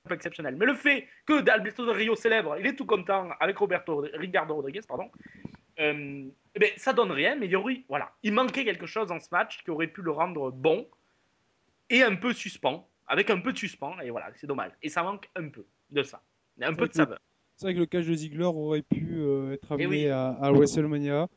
peu 0.08 0.14
exceptionnel. 0.14 0.56
Mais 0.56 0.66
le 0.66 0.74
fait 0.74 1.08
que 1.26 1.42
d'Alberto 1.42 1.86
de 1.86 1.92
Rio 1.92 2.16
célèbre, 2.16 2.58
il 2.60 2.66
est 2.66 2.76
tout 2.76 2.86
content 2.86 3.30
avec 3.40 3.58
Roberto 3.58 4.06
Ricardo 4.14 4.56
Rodriguez, 4.56 4.82
pardon. 4.88 5.10
euh, 5.80 6.30
eh 6.56 6.60
ben, 6.60 6.70
ça 6.78 6.94
donne 6.94 7.12
rien, 7.12 7.36
mais 7.36 7.46
il 7.48 7.52
y 7.52 7.56
aurait, 7.56 7.84
voilà, 7.90 8.12
il 8.24 8.34
manquait 8.34 8.64
quelque 8.64 8.86
chose 8.86 9.08
dans 9.08 9.20
ce 9.20 9.28
match 9.32 9.64
qui 9.64 9.72
aurait 9.72 9.88
pu 9.88 10.02
le 10.02 10.12
rendre 10.12 10.52
bon 10.52 10.88
et 11.90 12.02
un 12.02 12.16
peu 12.16 12.34
suspens, 12.34 12.88
avec 13.08 13.30
un 13.30 13.40
peu 13.40 13.54
de 13.54 13.58
suspens, 13.58 14.00
et 14.00 14.10
voilà, 14.10 14.32
c'est 14.36 14.48
dommage. 14.48 14.72
Et 14.82 14.90
ça 14.90 15.04
manque 15.04 15.30
un 15.36 15.50
peu 15.50 15.66
de 15.92 16.02
ça, 16.04 16.22
un 16.62 16.74
peu 16.74 16.88
de 16.88 16.94
saveur. 16.94 17.20
C'est 17.58 17.68
vrai 17.68 17.74
que 17.76 17.80
le 17.80 17.86
catch 17.86 18.06
de 18.06 18.14
Ziggler 18.14 18.44
aurait 18.46 18.82
pu 18.82 19.16
euh, 19.18 19.54
être 19.54 19.72
amené 19.72 19.84
Eh 19.86 19.88
oui. 19.88 20.08
à, 20.10 20.30
à 20.30 20.52
WrestleMania. 20.52 21.28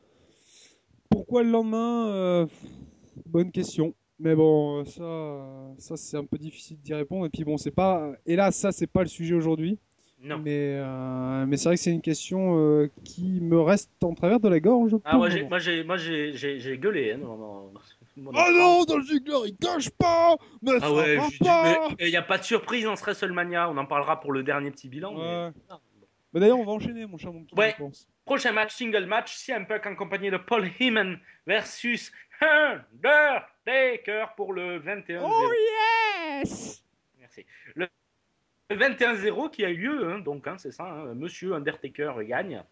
Pourquoi 1.09 1.43
le 1.43 1.49
lendemain 1.51 2.07
Euh, 2.13 2.45
Bonne 3.25 3.51
question. 3.51 3.93
Mais 4.17 4.35
bon, 4.35 4.83
ça, 4.85 5.01
euh, 5.03 5.73
ça 5.77 5.95
c'est 5.95 6.17
un 6.17 6.25
peu 6.25 6.37
difficile 6.37 6.77
d'y 6.81 6.93
répondre. 6.93 7.25
Et 7.25 7.29
puis 7.29 7.43
bon, 7.45 7.57
c'est 7.57 7.71
pas. 7.71 8.11
Et 8.25 8.35
là, 8.35 8.51
ça, 8.51 8.71
c'est 8.73 8.87
pas 8.87 9.01
le 9.01 9.07
sujet 9.07 9.33
aujourd'hui. 9.35 9.79
Non. 10.21 10.37
Mais, 10.39 10.75
euh, 10.77 11.45
mais 11.45 11.55
c'est 11.55 11.69
vrai 11.69 11.75
que 11.75 11.81
c'est 11.81 11.91
une 11.91 12.01
question 12.01 12.57
euh, 12.59 12.89
qui 13.05 13.39
me 13.41 13.59
reste 13.61 13.89
en 14.03 14.13
travers 14.13 14.39
de 14.41 14.49
la 14.49 14.59
gorge. 14.59 14.95
Ah, 15.05 15.15
moi, 15.17 15.29
j'ai, 15.29 15.43
moi, 15.43 15.59
j'ai, 15.59 15.83
moi, 15.83 15.95
j'ai, 15.97 16.33
j'ai, 16.33 16.59
j'ai 16.59 16.77
gueulé. 16.77 17.13
Hein, 17.13 17.19
dans 17.19 17.37
mon- 17.37 17.73
mon 18.17 18.31
Oh 18.35 18.51
non, 18.51 18.83
dans 18.83 18.97
le 18.97 19.03
Ziggler, 19.03 19.37
il 19.47 19.55
cache 19.55 19.89
pas 19.91 20.35
Mais 20.61 20.71
Ah 20.75 20.79
ça 20.81 20.93
ouais, 20.93 21.15
va 21.15 21.23
pas 21.39 21.89
mais 21.97 22.07
il 22.07 22.09
n'y 22.11 22.17
a 22.17 22.21
pas 22.21 22.37
de 22.37 22.43
surprise 22.43 22.83
dans 22.83 22.97
ce 22.97 23.03
WrestleMania. 23.03 23.69
On 23.69 23.77
en 23.77 23.85
parlera 23.85 24.19
pour 24.19 24.33
le 24.33 24.43
dernier 24.43 24.71
petit 24.71 24.89
bilan. 24.89 25.13
mais- 25.13 25.19
Ouais. 25.21 25.51
Bah, 26.33 26.39
D'ailleurs, 26.41 26.59
on 26.59 26.65
va 26.65 26.73
enchaîner, 26.73 27.05
mon 27.05 27.17
cher 27.17 27.31
Monkey, 27.31 27.55
Ouais. 27.57 27.73
je 27.77 27.83
pense. 27.83 28.07
Prochain 28.25 28.51
match, 28.51 28.75
single 28.75 29.05
match, 29.05 29.35
CM 29.37 29.65
Punk 29.65 29.85
en 29.87 29.95
compagnie 29.95 30.29
de 30.29 30.37
Paul 30.37 30.69
Heyman 30.79 31.17
versus 31.47 32.11
Undertaker 32.41 34.25
pour 34.35 34.53
le 34.53 34.79
21 34.79 35.21
Oh 35.23 35.51
yes 36.41 36.83
Merci. 37.19 37.45
Le 37.75 37.87
21-0 38.75 39.49
qui 39.49 39.65
a 39.65 39.69
eu 39.69 39.77
lieu, 39.77 40.09
hein, 40.11 40.19
donc 40.19 40.47
hein, 40.47 40.57
c'est 40.57 40.71
ça, 40.71 40.83
hein, 40.85 41.13
Monsieur 41.15 41.53
Undertaker 41.53 42.13
gagne. 42.21 42.63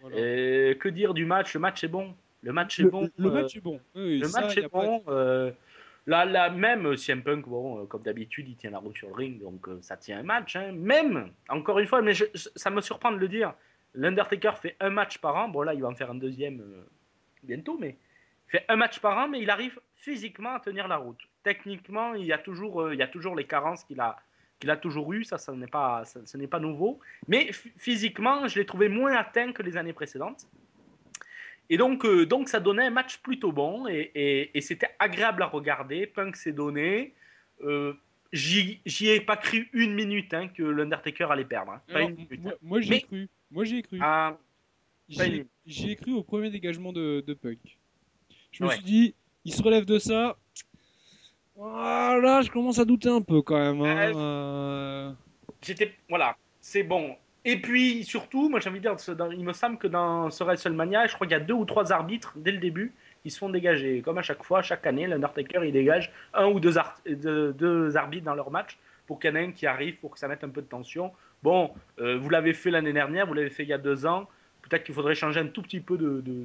Voilà. 0.00 0.16
Euh, 0.16 0.74
que 0.74 0.88
dire 0.88 1.12
du 1.14 1.26
match? 1.26 1.52
Le 1.54 1.60
match 1.60 1.84
est 1.84 1.88
bon. 1.88 2.14
Le 2.42 2.52
match 2.52 2.78
est 2.80 2.84
Le, 2.84 2.90
bon. 2.90 3.10
le 3.18 3.28
euh, 3.28 3.32
match 3.32 3.56
est 3.56 3.60
bon. 3.60 3.80
Oui, 3.94 4.18
le 4.18 4.26
ça, 4.28 4.40
match 4.40 4.56
est 4.56 4.62
pas 4.68 4.68
bon. 4.68 5.02
euh, 5.08 5.50
là, 6.06 6.24
là, 6.24 6.48
même 6.50 6.96
CM 6.96 7.22
Punk, 7.22 7.46
bon, 7.46 7.82
euh, 7.82 7.86
comme 7.86 8.02
d'habitude, 8.02 8.48
il 8.48 8.56
tient 8.56 8.70
la 8.70 8.78
route 8.78 8.96
sur 8.96 9.08
le 9.08 9.14
ring, 9.14 9.38
donc 9.40 9.68
euh, 9.68 9.78
ça 9.82 9.96
tient 9.96 10.18
un 10.18 10.22
match. 10.22 10.56
hein. 10.56 10.72
Même, 10.72 11.30
encore 11.48 11.78
une 11.80 11.86
fois, 11.86 12.00
mais 12.00 12.14
je- 12.14 12.24
ça 12.34 12.70
me 12.70 12.80
surprend 12.80 13.12
de 13.12 13.18
le 13.18 13.28
dire, 13.28 13.52
l'Undertaker 13.94 14.52
fait 14.60 14.76
un 14.80 14.90
match 14.90 15.18
par 15.18 15.36
an. 15.36 15.48
Bon, 15.48 15.62
là, 15.62 15.74
il 15.74 15.82
va 15.82 15.88
en 15.88 15.94
faire 15.94 16.10
un 16.10 16.14
deuxième 16.14 16.60
euh, 16.60 16.82
bientôt, 17.42 17.76
mais 17.78 17.98
il 18.48 18.50
fait 18.52 18.64
un 18.68 18.76
match 18.76 19.00
par 19.00 19.18
an, 19.18 19.28
mais 19.28 19.40
il 19.42 19.50
arrive 19.50 19.78
physiquement 19.96 20.54
à 20.54 20.60
tenir 20.60 20.88
la 20.88 20.96
route. 20.96 21.20
Techniquement, 21.42 22.14
il 22.14 22.24
y 22.24 22.32
a 22.32 22.38
toujours, 22.38 22.80
euh, 22.82 22.94
il 22.94 22.98
y 22.98 23.02
a 23.02 23.08
toujours 23.08 23.34
les 23.36 23.44
carences 23.44 23.84
qu'il 23.84 24.00
a, 24.00 24.16
qu'il 24.60 24.70
a 24.70 24.76
toujours 24.76 25.12
eu. 25.12 25.24
Ça, 25.24 25.38
ça 25.38 25.52
n'est 25.52 25.66
pas, 25.66 26.04
ça- 26.04 26.20
ce 26.24 26.36
n'est 26.36 26.46
pas 26.46 26.60
nouveau. 26.60 27.00
Mais 27.26 27.46
ph- 27.46 27.72
physiquement, 27.76 28.46
je 28.46 28.58
l'ai 28.58 28.66
trouvé 28.66 28.88
moins 28.88 29.14
atteint 29.14 29.52
que 29.52 29.62
les 29.62 29.76
années 29.76 29.92
précédentes. 29.92 30.46
Et 31.68 31.76
donc, 31.76 32.04
euh, 32.04 32.26
donc 32.26 32.48
ça 32.48 32.60
donnait 32.60 32.84
un 32.86 32.90
match 32.90 33.18
plutôt 33.18 33.52
bon 33.52 33.86
et, 33.88 34.10
et- 34.14 34.56
et 34.56 34.60
c'était 34.60 34.90
agréable 34.98 35.42
à 35.42 35.46
regarder. 35.46 36.06
Punk 36.06 36.36
s'est 36.36 36.52
donné. 36.52 37.14
Euh, 37.62 37.94
J'y 38.32 38.80
j'y 38.86 39.08
ai 39.08 39.20
pas 39.20 39.36
cru 39.36 39.68
une 39.72 39.92
minute 39.92 40.32
hein, 40.34 40.46
que 40.46 40.62
l'Undertaker 40.62 41.26
allait 41.32 41.44
perdre. 41.44 41.72
hein. 41.72 41.82
Alors, 41.92 42.10
minute. 42.10 42.40
moi, 42.40 42.52
hein. 42.52 42.58
moi, 42.62 42.80
j'y 42.80 42.88
ai 42.92 42.94
Mais- 42.94 43.00
cru. 43.02 43.28
Moi, 43.50 43.64
j'y 43.64 43.78
ai 43.78 43.82
cru. 43.82 43.98
Pas 43.98 44.38
J'y 45.08 45.36
une- 45.38 45.46
j'y 45.66 45.90
ai 45.90 45.96
cru 45.96 46.12
au 46.12 46.22
premier 46.22 46.48
dégagement 46.50 46.92
de, 46.92 47.24
de 47.26 47.34
Punk. 47.34 47.58
Je 48.52 48.62
me 48.62 48.68
Ouais. 48.68 48.76
suis 48.76 48.84
dit, 48.84 49.14
il 49.44 49.52
se 49.52 49.60
relève 49.60 49.84
de 49.84 49.98
ça. 49.98 50.36
Ah, 51.62 52.16
là, 52.22 52.42
je 52.42 52.50
commence 52.50 52.78
à 52.78 52.84
douter 52.84 53.08
un 53.08 53.20
peu 53.20 53.42
quand 53.42 53.58
même. 53.58 53.80
hein. 53.82 54.12
Euh, 54.16 55.12
J'étais 55.62 55.92
voilà, 56.08 56.36
c'est 56.60 56.82
bon. 56.82 57.16
Et 57.44 57.60
puis 57.60 58.04
surtout, 58.04 58.48
moi 58.48 58.60
j'ai 58.60 58.68
envie 58.70 58.80
de 58.80 58.88
dire, 58.88 59.16
dans- 59.16 59.30
il 59.30 59.44
me 59.44 59.52
semble 59.52 59.78
que 59.78 59.86
dans 59.86 60.30
ce 60.30 60.44
WrestleMania, 60.44 61.06
je 61.06 61.14
crois 61.14 61.26
qu'il 61.26 61.36
y 61.36 61.40
a 61.40 61.44
deux 61.44 61.54
ou 61.54 61.64
trois 61.64 61.92
arbitres 61.92 62.32
dès 62.36 62.52
le 62.52 62.58
début 62.58 62.92
qui 63.22 63.30
se 63.30 63.38
font 63.38 63.48
dégager. 63.50 64.00
Comme 64.02 64.18
à 64.18 64.22
chaque 64.22 64.42
fois, 64.42 64.62
chaque 64.62 64.86
année, 64.86 65.06
l'Undertaker 65.06 65.60
il 65.64 65.72
dégage 65.72 66.12
un 66.34 66.46
ou 66.46 66.60
deux, 66.60 66.78
ar- 66.78 66.98
de- 67.06 67.54
deux 67.56 67.96
arbitres 67.96 68.24
dans 68.24 68.34
leur 68.34 68.50
match 68.50 68.78
pour 69.06 69.18
qu'il 69.18 69.30
y 69.30 69.32
en 69.32 69.36
ait 69.36 69.44
un 69.46 69.52
qui 69.52 69.66
arrive 69.66 69.96
pour 69.96 70.10
que 70.12 70.18
ça 70.18 70.28
mette 70.28 70.44
un 70.44 70.48
peu 70.50 70.62
de 70.62 70.66
tension. 70.66 71.12
Bon, 71.42 71.70
euh, 71.98 72.18
vous 72.18 72.28
l'avez 72.30 72.52
fait 72.54 72.70
l'année 72.70 72.92
dernière, 72.92 73.26
vous 73.26 73.34
l'avez 73.34 73.50
fait 73.50 73.62
il 73.64 73.68
y 73.68 73.72
a 73.74 73.78
deux 73.78 74.06
ans. 74.06 74.28
Peut-être 74.62 74.84
qu'il 74.84 74.94
faudrait 74.94 75.14
changer 75.14 75.40
un 75.40 75.46
tout 75.46 75.62
petit 75.62 75.80
peu 75.80 75.96
de, 75.96 76.20
de, 76.20 76.44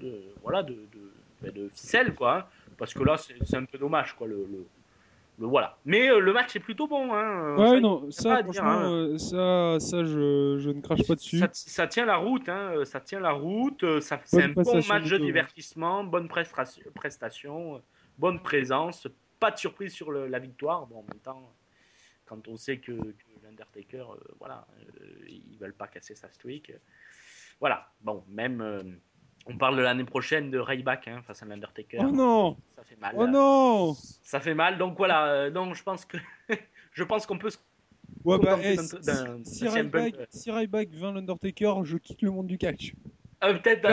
de- 0.00 0.22
voilà 0.42 0.62
de, 0.62 0.76
de, 1.42 1.50
de 1.50 1.68
ficelle 1.74 2.14
quoi, 2.14 2.36
hein, 2.38 2.44
parce 2.80 2.94
que 2.94 3.02
là 3.04 3.16
c'est 3.18 3.56
un 3.56 3.64
peu 3.66 3.78
dommage 3.78 4.16
quoi 4.16 4.26
le, 4.26 4.36
le- 4.46 4.66
le- 5.38 5.46
voilà. 5.46 5.78
Mais 5.84 6.10
euh, 6.10 6.18
le 6.18 6.32
match 6.32 6.56
est 6.56 6.60
plutôt 6.60 6.88
bon 6.88 7.12
hein. 7.14 7.56
Ouais, 7.56 7.66
Ça, 7.68 7.80
non, 7.80 8.10
ça, 8.10 8.42
dire, 8.42 8.64
hein. 8.64 8.90
euh, 8.90 9.18
ça, 9.18 9.78
ça 9.78 10.02
je, 10.04 10.56
je 10.58 10.70
ne 10.70 10.80
crache 10.80 11.06
pas 11.06 11.14
dessus. 11.14 11.38
Ça, 11.38 11.48
ça 11.52 11.86
tient 11.86 12.04
la 12.06 12.16
route, 12.16 12.48
hein, 12.48 12.72
euh, 12.74 12.84
ça 12.84 13.00
tient 13.00 13.20
la 13.20 13.32
route. 13.32 13.84
c'est 14.24 14.42
un 14.42 14.48
bon 14.48 14.64
match 14.88 15.04
de 15.10 15.18
divertissement, 15.18 16.04
bonne 16.04 16.28
prestation, 16.28 17.82
bonne 18.18 18.42
présence, 18.42 19.06
pas 19.38 19.50
de 19.50 19.58
surprise 19.58 19.92
sur 19.92 20.10
le- 20.10 20.26
la 20.26 20.38
victoire. 20.38 20.86
Bon, 20.86 20.98
en 21.00 21.02
même 21.02 21.20
temps, 21.20 21.54
quand 22.26 22.48
on 22.48 22.56
sait 22.56 22.78
que, 22.78 22.92
que 22.92 23.24
l'Undertaker, 23.42 24.04
euh, 24.12 24.16
voilà, 24.38 24.66
euh, 25.00 25.24
ils 25.28 25.58
veulent 25.58 25.74
pas 25.74 25.86
casser 25.88 26.14
sa 26.14 26.30
streak. 26.30 26.72
voilà, 27.60 27.92
bon, 28.00 28.24
même. 28.28 29.00
Euh, 29.46 29.52
on 29.52 29.56
parle 29.56 29.76
de 29.76 29.82
l'année 29.82 30.04
prochaine 30.04 30.50
de 30.50 30.58
Ryback 30.58 31.08
hein, 31.08 31.22
face 31.26 31.42
à 31.42 31.46
l'Undertaker. 31.46 31.98
Oh 32.00 32.10
non 32.10 32.56
Ça 32.76 32.84
fait 32.84 32.96
mal. 33.00 33.14
Oh 33.16 33.26
non 33.26 33.94
Ça 34.22 34.40
fait 34.40 34.54
mal. 34.54 34.78
Donc 34.78 34.96
voilà, 34.96 35.26
euh, 35.26 35.50
donc 35.50 35.74
je 35.74 35.82
pense 35.82 36.04
que 36.04 36.16
je 36.92 37.04
pense 37.04 37.26
qu'on 37.26 37.38
peut 37.38 37.50
se 37.50 37.58
Ouais, 38.24 38.38
bah, 38.38 38.56
contenter 38.56 38.76
eh, 39.06 39.44
si, 39.44 39.68
Ryback, 39.68 40.14
euh. 40.14 40.26
si 40.30 40.50
Ryback 40.50 40.90
vint 40.90 41.12
l'Undertaker, 41.12 41.74
je 41.84 41.96
quitte 41.96 42.22
le 42.22 42.30
monde 42.30 42.48
du 42.48 42.58
catch. 42.58 42.92
Ah, 43.40 43.54
peut-être, 43.54 43.88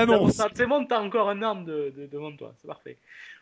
c'est 0.55 0.65
bon, 0.67 0.86
t'as 0.86 0.99
encore 1.01 1.29
un 1.29 1.41
arme 1.41 1.63
de, 1.63 1.93
de- 1.95 2.07
devant 2.07 2.36
toi, 2.36 2.53
c'est 2.57 2.67
parfait. 2.67 2.97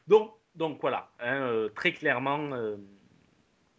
Donc, 0.07 0.31
donc 0.53 0.79
voilà, 0.81 1.09
hein, 1.19 1.41
euh, 1.41 1.69
très 1.69 1.93
clairement, 1.93 2.51
euh, 2.53 2.75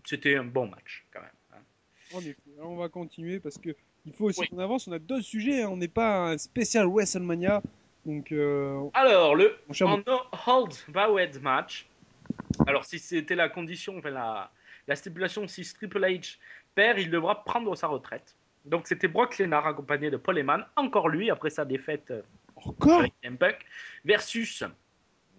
c'était 0.05 0.37
un 0.37 0.45
bon 0.45 0.67
match 0.69 1.05
quand 1.13 1.21
même. 1.21 1.31
hein. 1.53 2.33
On 2.63 2.77
va 2.77 2.89
continuer 2.89 3.39
parce 3.41 3.59
que 3.59 3.71
il 4.07 4.13
faut 4.13 4.25
aussi 4.27 4.41
Oui. 4.41 4.49
qu'on 4.49 4.59
avance. 4.59 4.89
On 4.89 4.93
a 4.93 4.99
deux 4.99 5.21
sujets, 5.23 5.63
hein. 5.63 5.69
on 5.71 5.77
n'est 5.77 5.87
pas 5.89 6.31
un 6.31 6.39
spécial 6.39 6.87
WrestleMania. 6.87 7.63
Donc, 8.07 8.31
euh, 8.31 8.89
Alors, 8.95 9.35
le 9.35 9.59
no 9.81 10.21
hold 10.47 10.75
barred 10.89 11.43
match. 11.43 11.89
Alors, 12.67 12.85
si 12.85 13.01
c'était 13.01 13.35
la 13.35 13.49
condition, 13.49 13.99
enfin 13.99 14.11
la, 14.11 14.51
la 14.87 14.95
stipulation, 14.95 15.49
si 15.49 15.63
Triple 15.75 16.05
H 16.05 16.39
perd, 16.77 17.01
il 17.01 17.11
devra 17.11 17.43
prendre 17.43 17.75
sa 17.75 17.89
retraite. 17.89 18.37
Donc, 18.65 18.87
c'était 18.87 19.09
Brock 19.09 19.37
Lesnar 19.39 19.67
accompagné 19.67 20.09
de 20.09 20.17
Paul 20.17 20.39
Heyman, 20.39 20.65
encore 20.77 21.09
lui, 21.09 21.31
après 21.31 21.51
sa 21.51 21.65
défaite 21.65 22.13
euh, 22.13 22.23
encore? 22.57 23.01
Avec 23.01 23.39
Punk, 23.39 23.59
versus, 24.05 24.63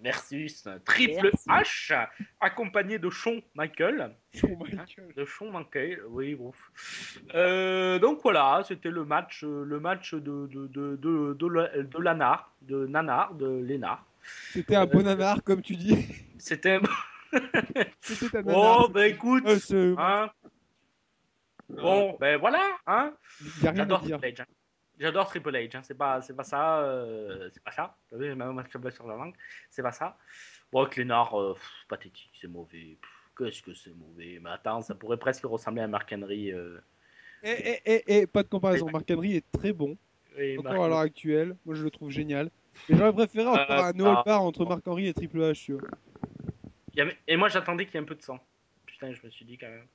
versus 0.02 0.68
Triple 0.86 1.32
H, 1.48 2.08
accompagné 2.40 3.00
de 3.00 3.10
Shawn 3.10 3.42
Michael. 3.56 4.16
Oh 4.44 4.48
my 4.64 4.70
God. 4.72 5.16
De 5.16 5.26
Shawn 5.26 5.52
Michael, 5.52 6.02
oui, 6.10 6.36
bon. 6.36 6.52
Euh, 7.34 7.98
donc 8.00 8.20
voilà, 8.22 8.62
c'était 8.68 8.92
le 8.92 9.06
match, 9.06 9.44
euh, 9.44 9.64
le 9.66 9.80
match 9.80 10.14
de, 10.14 10.48
de, 10.48 10.68
de, 10.68 10.96
de, 10.98 11.34
de, 11.34 11.48
la- 11.48 11.78
de 11.82 12.00
Lanar, 12.00 12.54
de 12.62 12.86
Nanar, 12.86 13.34
de 13.34 13.48
Lénard. 13.62 14.06
C'était 14.52 14.76
un 14.76 14.86
bon 14.86 15.04
nanar, 15.04 15.42
comme 15.44 15.62
tu 15.62 15.76
dis. 15.76 16.06
C'était. 16.38 16.80
C'était 18.02 18.38
un 18.38 18.42
nanar. 18.44 18.80
Oh, 18.82 18.90
bah 18.90 19.08
écoute, 19.08 19.46
Euh, 19.72 19.96
hein. 19.98 20.30
Bon, 21.70 22.16
ben 22.20 22.38
voilà, 22.38 22.64
hein. 22.88 23.14
J'adore. 23.62 24.02
Triple 24.02 24.26
H. 24.26 24.46
J'adore 25.00 25.28
Triple 25.28 25.52
H. 25.56 25.78
hein. 25.78 25.82
C'est 25.84 25.98
pas, 25.98 26.22
c'est 26.22 26.36
pas 26.36 26.44
ça, 26.44 26.80
euh, 26.80 27.50
c'est 27.54 27.64
pas 27.64 27.72
ça. 27.72 27.96
Vous 28.12 28.18
savez, 28.18 28.34
même 28.36 28.52
match 28.54 28.72
sur 28.92 29.08
la 29.08 29.16
langue, 29.16 29.36
c'est 29.70 29.84
pas 29.84 29.92
ça. 29.92 30.18
Brock 30.72 30.96
Lesnar, 30.96 31.34
euh, 31.40 31.54
pff, 31.54 31.86
pathétique, 31.88 32.32
c'est 32.42 32.48
mauvais. 32.48 32.98
Qu'est-ce 33.38 33.62
que 33.62 33.74
c'est 33.74 33.94
mauvais. 33.94 34.40
Mais 34.42 34.50
attends, 34.50 34.82
ça 34.82 34.96
pourrait 34.96 35.18
presque 35.18 35.46
ressembler 35.46 35.84
à 35.84 35.88
Mark 35.88 36.12
Henry. 36.12 36.52
euh. 36.52 36.80
Et, 37.44 37.52
et, 37.52 37.82
et, 37.94 38.18
et 38.22 38.28
pas 38.28 38.42
de 38.42 38.50
comparaison. 38.50 38.90
Mark 38.92 39.06
Henry 39.12 39.36
est 39.36 39.46
très 39.52 39.72
bon. 39.72 39.96
Oui, 40.38 40.58
Encore 40.58 40.74
Mark- 40.74 40.86
à 40.86 40.88
l'heure 40.88 40.98
actuelle. 41.00 41.56
Moi, 41.66 41.76
je 41.76 41.84
le 41.84 41.92
trouve 41.92 42.10
génial. 42.10 42.50
Mais 42.90 42.98
j'aurais 42.98 43.14
préféré 43.14 43.46
encore 43.48 43.70
Euh, 43.70 43.84
un 43.84 43.94
no 43.94 44.04
bar 44.26 44.42
entre 44.42 44.66
Mark 44.66 44.88
Henry 44.88 45.08
et 45.08 45.14
Triple 45.14 45.40
H. 45.40 45.64
tu 45.66 45.74
vois. 45.74 45.82
Et 47.28 47.38
moi, 47.38 47.48
j'attendais 47.50 47.86
qu'il 47.86 47.94
y 47.96 47.98
ait 47.98 48.02
un 48.02 48.06
peu 48.06 48.16
de 48.16 48.22
sang. 48.24 48.40
Putain, 48.88 49.14
je 49.14 49.22
me 49.24 49.30
suis 49.30 49.46
dit 49.46 49.58
quand 49.58 49.70
même. 49.70 49.88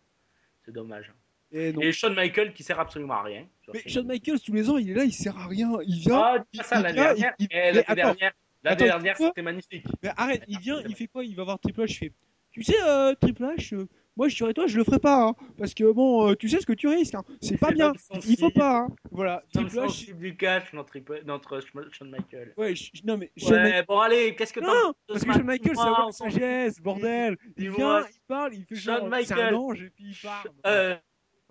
C'est 0.64 0.72
dommage. 0.72 1.10
hein. 1.10 1.16
Et 1.52 1.72
non. 1.72 1.80
Et 1.82 1.92
Shawn 1.92 2.14
Michael 2.14 2.52
qui 2.54 2.62
sert 2.62 2.80
absolument 2.80 3.14
à 3.14 3.22
rien. 3.22 3.46
Mais 3.74 3.82
Shawn 3.86 4.06
Michaels, 4.06 4.40
tous 4.40 4.52
les 4.54 4.68
ans, 4.70 4.78
il 4.78 4.90
est 4.90 4.94
là, 4.94 5.04
il 5.04 5.12
sert 5.12 5.36
à 5.36 5.46
rien. 5.46 5.70
Il 5.86 6.00
vient. 6.00 6.18
Ah, 6.18 6.44
dis 6.52 6.58
pas 6.58 6.64
ça, 6.64 6.80
l'année 6.80 6.94
dernière. 6.94 7.34
il- 7.38 7.48
Eh, 7.50 7.54
L'année 7.72 7.94
dernière, 7.94 8.32
attends, 8.64 8.84
dernière, 8.84 9.16
c'était 9.16 9.42
magnifique. 9.42 9.84
Mais 10.02 10.10
arrête, 10.16 10.42
il 10.48 10.58
vient, 10.58 10.80
il 10.88 10.94
fait 10.94 11.06
quoi? 11.08 11.24
Il 11.24 11.34
va 11.36 11.44
voir 11.44 11.58
Triple 11.58 11.82
H, 11.82 11.90
il 11.90 11.96
fait 11.96 12.12
Tu 12.52 12.62
sais, 12.62 12.76
euh, 12.84 13.14
Triple 13.14 13.42
H, 13.44 13.74
euh, 13.74 13.86
moi 14.14 14.28
je 14.28 14.36
serais 14.36 14.52
toi, 14.52 14.66
je 14.66 14.76
le 14.76 14.84
ferai 14.84 14.98
pas. 14.98 15.22
hein, 15.28 15.34
parce 15.58 15.72
que 15.74 15.90
bon, 15.90 16.28
euh, 16.30 16.34
tu 16.34 16.48
sais 16.50 16.60
ce 16.60 16.66
que 16.66 16.72
tu 16.74 16.86
risques. 16.86 17.14
hein, 17.14 17.22
c'est 17.40 17.56
pas 17.58 17.70
bien. 17.70 17.92
Il 18.26 18.38
faut 18.38 18.50
pas. 18.50 18.80
hein. 18.80 18.88
Voilà, 19.10 19.42
Dans 19.54 19.62
le 19.62 19.68
Triple 19.68 19.86
H. 19.86 20.14
du 20.18 20.36
catch, 20.36 20.72
notre, 20.74 20.92
notre 21.24 21.60
Shawn 21.92 22.10
Michael. 22.10 22.52
Ouais, 22.58 22.74
je- 22.74 22.90
non 23.04 23.16
mais. 23.16 23.30
Shawn 23.38 23.52
Ouais, 23.52 23.62
Michaels- 23.62 23.84
bon, 23.88 23.98
allez, 24.00 24.34
qu'est-ce 24.36 24.52
que 24.52 24.60
t'en 24.60 24.66
penses 24.66 24.94
parce 25.08 25.20
ce 25.20 25.24
que 25.26 25.32
Shawn 25.32 25.42
match 25.44 25.60
Michaels, 25.60 25.76
c'est 25.76 25.82
un 25.82 26.30
sagesse, 26.30 26.80
bordel. 26.80 27.36
Il 27.56 27.70
vient, 27.70 28.00
il 28.06 28.20
parle, 28.28 28.54
il 28.54 28.64
fait 28.64 28.74
Shawn 28.74 29.10
genre. 29.10 29.20
C'est 29.24 29.32
un 29.34 29.54
ange 29.54 29.82
et 29.82 29.90
puis 29.90 30.04
il 30.10 30.16
parle. 30.22 30.98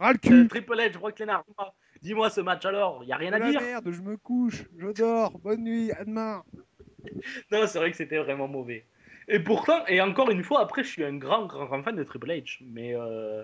Ras 0.01 0.13
le 0.13 0.17
euh, 0.17 0.41
cul. 0.41 0.47
Triple 0.47 0.79
H, 0.79 0.93
Brock 0.93 1.19
Lesnar, 1.19 1.45
dis-moi. 2.01 2.31
Ce 2.31 2.41
match 2.41 2.65
alors, 2.65 3.03
y 3.03 3.11
a 3.11 3.17
rien 3.17 3.31
à 3.33 3.37
la 3.37 3.51
dire. 3.51 3.61
merde, 3.61 3.91
je 3.91 4.01
me 4.01 4.17
couche, 4.17 4.63
je 4.75 4.87
dors, 4.87 5.37
bonne 5.37 5.63
nuit, 5.63 5.91
à 5.91 6.03
demain. 6.03 6.43
Non, 7.51 7.65
c'est 7.67 7.79
vrai 7.79 7.91
que 7.91 7.97
c'était 7.97 8.17
vraiment 8.17 8.47
mauvais. 8.47 8.85
Et 9.27 9.39
pourtant, 9.39 9.85
et 9.87 10.01
encore 10.01 10.29
une 10.29 10.43
fois, 10.43 10.61
après, 10.61 10.83
je 10.83 10.89
suis 10.89 11.03
un 11.03 11.17
grand, 11.17 11.45
grand, 11.45 11.65
grand 11.65 11.83
fan 11.83 11.95
de 11.95 12.03
Triple 12.03 12.29
H. 12.29 12.59
Mais 12.71 12.95
euh, 12.95 13.43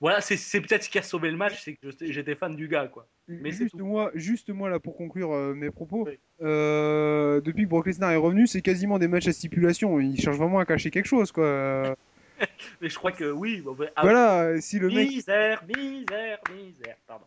voilà, 0.00 0.20
c'est 0.20 0.36
c'est 0.36 0.60
peut-être 0.60 0.84
ce 0.84 0.90
qui 0.90 0.98
a 0.98 1.02
sauvé 1.02 1.30
le 1.30 1.36
match, 1.36 1.62
c'est 1.62 1.74
que 1.74 1.88
j'étais 2.00 2.34
fan 2.34 2.54
du 2.54 2.68
gars, 2.68 2.88
quoi. 2.88 3.08
Mais 3.28 3.50
juste 3.50 3.74
moi, 3.74 4.10
juste 4.14 4.50
moi 4.50 4.70
là 4.70 4.78
pour 4.80 4.96
conclure 4.96 5.32
euh, 5.32 5.54
mes 5.54 5.70
propos. 5.70 6.04
Oui. 6.06 6.18
euh, 6.42 7.40
depuis 7.40 7.64
que 7.64 7.68
Brock 7.68 7.86
Lesnar 7.86 8.12
est 8.12 8.16
revenu, 8.16 8.46
c'est 8.46 8.62
quasiment 8.62 8.98
des 8.98 9.08
matchs 9.08 9.28
à 9.28 9.32
stipulation. 9.32 10.00
Il 10.00 10.20
cherche 10.20 10.36
vraiment 10.36 10.58
à 10.58 10.64
cacher 10.64 10.90
quelque 10.90 11.06
chose, 11.06 11.32
quoi. 11.32 11.96
Euh, 12.40 12.46
Mais 12.80 12.88
je 12.88 12.96
crois 12.96 13.12
que 13.12 13.30
oui. 13.30 13.60
bon, 13.60 13.72
ben, 13.72 13.90
ah, 13.96 14.02
voilà, 14.02 14.60
si 14.60 14.78
le 14.78 14.88
mec. 14.88 15.08
Misère, 15.08 15.64
misère, 15.66 16.38
misère. 16.54 16.96
Pardon. 17.06 17.24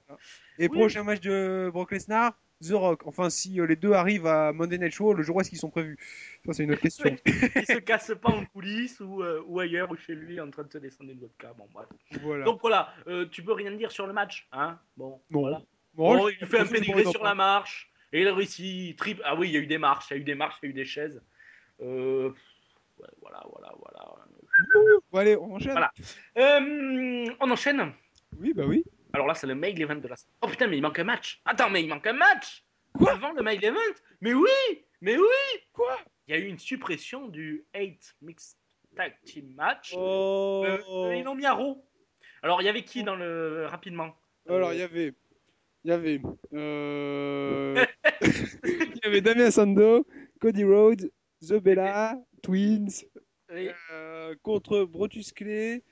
Et 0.58 0.68
oui. 0.68 0.78
prochain 0.78 1.04
match 1.04 1.22
de 1.22 1.70
Brock 1.72 1.92
Lesnar, 1.92 2.34
The 2.62 2.74
Rock. 2.74 3.08
Enfin, 3.08 3.30
si 3.30 3.60
euh, 3.60 3.66
les 3.66 3.76
deux 3.76 3.94
arrivent 3.94 4.28
à 4.28 4.52
Monday 4.54 4.78
Night 4.78 4.94
Show, 4.94 5.14
le 5.14 5.24
jour 5.24 5.38
où 5.38 5.42
est-ce 5.42 5.50
qu'ils 5.50 5.60
sont 5.60 5.70
prévus? 5.70 5.98
Ça, 6.46 6.54
c'est 6.54 6.64
une 6.64 6.72
autre 6.72 6.82
question. 6.82 7.16
Il 7.26 7.66
se 7.66 7.80
casse 7.80 8.14
pas 8.22 8.30
en 8.30 8.46
coulisses 8.46 9.00
ou, 9.00 9.24
euh, 9.24 9.42
ou 9.48 9.60
ailleurs 9.60 9.90
ou 9.92 9.96
chez 9.96 10.16
lui 10.16 10.40
en 10.40 10.50
train 10.50 10.64
de 10.64 10.72
se 10.72 10.78
descendre 10.78 11.12
une 11.12 11.20
vodka. 11.20 11.54
Bon, 11.58 11.68
bref. 11.74 11.88
voilà. 12.22 12.46
Donc 12.46 12.62
voilà, 12.62 12.94
euh, 13.08 13.26
tu 13.32 13.44
peux 13.44 13.54
rien 13.54 13.72
dire 13.72 13.92
sur 13.92 14.08
le 14.08 14.14
match, 14.14 14.48
hein? 14.52 14.78
Bon, 14.98 15.22
Non. 15.30 15.42
voilà. 15.42 15.62
Bon, 15.94 16.30
il 16.30 16.46
fait 16.46 16.60
un 16.60 16.66
pédigré 16.66 17.04
sur 17.06 17.24
la 17.24 17.36
marche 17.36 17.92
et 18.14 18.22
il 18.22 18.30
réussit. 18.30 18.98
Trip. 18.98 19.22
Ah 19.26 19.36
oui, 19.36 19.50
il 19.50 19.54
y 19.54 19.58
a 19.58 19.60
eu 19.60 19.68
des 19.68 19.78
marches, 19.78 20.08
il 20.12 20.14
y 20.14 20.18
a 20.18 20.20
eu 20.20 20.24
des 20.24 20.36
marches, 20.36 20.58
il 20.62 20.66
y 20.66 20.70
a 20.70 20.72
eu 20.72 20.74
des 20.74 20.86
chaises. 20.86 21.22
Euh, 21.82 22.32
voilà, 23.22 23.42
voilà, 23.50 23.72
voilà. 23.80 24.16
Bon, 25.12 25.20
allez, 25.20 25.36
on 25.38 25.56
enchaîne. 25.56 25.72
Voilà. 25.72 25.92
Euh, 26.38 27.26
on 27.40 27.52
enchaîne. 27.52 27.94
Oui, 28.38 28.54
bah 28.54 28.64
oui. 28.68 28.84
Alors 29.14 29.26
là, 29.28 29.34
c'est 29.34 29.48
le 29.48 29.56
main 29.56 29.70
event 29.76 29.96
de 29.96 30.08
la. 30.08 30.16
Oh 30.42 30.48
putain, 30.48 30.68
mais 30.68 30.78
il 30.78 30.82
manque 30.82 31.00
un 31.00 31.04
match. 31.04 31.42
Attends, 31.46 31.70
mais 31.70 31.82
il 31.84 31.90
manque 31.90 32.06
un 32.08 32.14
match. 32.14 32.64
Quoi 32.94 33.12
Avant 33.14 33.32
le 33.32 33.42
main 33.42 33.52
event 33.52 33.76
Mais 34.22 34.34
oui, 34.34 34.50
mais 35.02 35.18
oui. 35.18 35.60
Quoi 35.74 35.98
Il 36.28 36.36
y 36.36 36.38
a 36.38 36.40
eu 36.42 36.46
une 36.48 36.60
suppression 36.60 37.28
du 37.28 37.66
8 37.76 38.16
Mixed 38.22 38.58
Tag 38.96 39.14
Team 39.26 39.54
Match. 39.56 39.94
Oh. 39.96 40.64
Euh, 40.66 40.78
euh, 40.92 41.16
ils 41.16 41.24
l'ont 41.24 41.36
mis 41.36 41.46
à 41.46 41.54
Raw. 41.54 41.84
Alors, 42.44 42.62
il 42.62 42.66
y 42.66 42.70
avait 42.70 42.84
qui 42.84 43.04
dans 43.04 43.16
le. 43.16 43.66
Rapidement? 43.68 44.16
Alors, 44.48 44.74
il 44.74 44.80
y 44.80 44.84
avait. 44.84 45.14
Il 45.86 45.90
y 45.90 45.94
avait. 45.94 46.22
euh, 46.54 47.86
Il 48.64 49.00
y 49.04 49.08
avait 49.08 49.22
Damien 49.22 49.50
Sando, 49.50 50.06
Cody 50.42 50.64
Rhodes, 50.66 51.10
The 51.42 51.54
Bella, 51.56 52.18
Twins, 52.42 53.06
Oui. 53.52 53.70
euh, 53.92 54.36
contre 54.44 54.84
Brutus 54.84 55.32
Clay, 55.32 55.84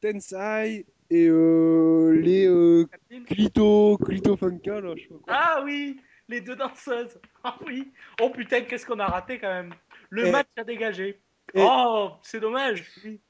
Tensai 0.00 0.86
et 1.10 1.26
euh, 1.28 2.12
les 2.20 2.46
euh, 2.46 2.86
Clito, 3.26 3.96
Clito 3.98 4.36
Funka, 4.36 4.80
là, 4.80 4.94
je 4.96 5.02
sais 5.02 5.08
pas 5.08 5.14
quoi. 5.16 5.24
Ah 5.28 5.62
oui, 5.64 6.00
les 6.28 6.40
deux 6.40 6.56
danseuses. 6.56 7.18
Ah 7.44 7.56
oui. 7.66 7.90
Oh 8.20 8.30
putain, 8.30 8.62
qu'est-ce 8.62 8.84
qu'on 8.84 8.98
a 8.98 9.06
raté 9.06 9.38
quand 9.38 9.48
même. 9.48 9.72
Le 10.10 10.26
Et- 10.26 10.30
match 10.30 10.48
a 10.56 10.64
dégagé. 10.64 11.20
et- 11.54 11.60
Oh, 11.62 12.10
c'est 12.22 12.40
dommage. 12.40 12.84
Oui. 13.04 13.20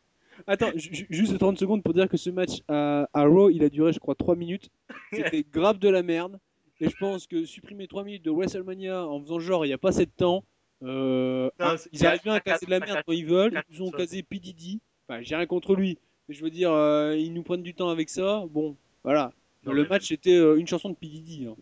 Attends, 0.46 0.70
ju- 0.74 0.94
ju- 0.94 1.06
juste 1.10 1.38
30 1.38 1.58
secondes 1.58 1.82
pour 1.82 1.92
dire 1.94 2.08
que 2.08 2.16
ce 2.16 2.30
match 2.30 2.60
à, 2.68 3.08
à 3.12 3.24
Raw, 3.24 3.50
il 3.50 3.62
a 3.64 3.68
duré, 3.68 3.92
je 3.92 3.98
crois, 3.98 4.14
3 4.14 4.34
minutes. 4.36 4.70
C'était 5.12 5.44
grave 5.44 5.78
de 5.78 5.88
la 5.88 6.02
merde. 6.02 6.38
Et 6.80 6.88
je 6.88 6.96
pense 6.96 7.26
que 7.26 7.44
supprimer 7.44 7.86
3 7.88 8.04
minutes 8.04 8.24
de 8.24 8.30
WrestleMania 8.30 9.04
en 9.06 9.20
faisant 9.20 9.40
genre 9.40 9.64
il 9.66 9.68
n'y 9.68 9.74
a 9.74 9.78
pas 9.78 9.88
assez 9.90 10.06
de 10.06 10.10
temps, 10.16 10.44
euh, 10.82 11.44
Non, 11.58 11.66
ah, 11.66 11.76
ils 11.92 12.06
arrivent 12.06 12.22
bien 12.22 12.34
à 12.34 12.40
casser 12.40 12.66
de 12.66 12.70
la 12.70 12.80
merde 12.80 13.02
quand 13.06 13.12
ils 13.12 13.26
veulent. 13.26 13.62
Ils 13.70 13.82
ont 13.82 13.90
casé 13.90 14.22
PDD. 14.22 14.80
Enfin, 15.08 15.22
j'ai 15.22 15.36
rien 15.36 15.46
contre 15.46 15.74
lui. 15.74 15.98
Mais 16.28 16.34
je 16.34 16.42
veux 16.42 16.50
dire, 16.50 16.70
euh, 16.72 17.16
ils 17.16 17.32
nous 17.32 17.42
prennent 17.42 17.62
du 17.62 17.74
temps 17.74 17.88
avec 17.88 18.08
ça. 18.10 18.44
Bon, 18.50 18.76
voilà. 19.02 19.32
Non, 19.64 19.72
le 19.72 19.86
match 19.88 20.10
était 20.12 20.36
euh, 20.36 20.56
une 20.56 20.66
chanson 20.66 20.90
de 20.90 20.94
PDD. 20.94 21.46
hein. 21.48 21.56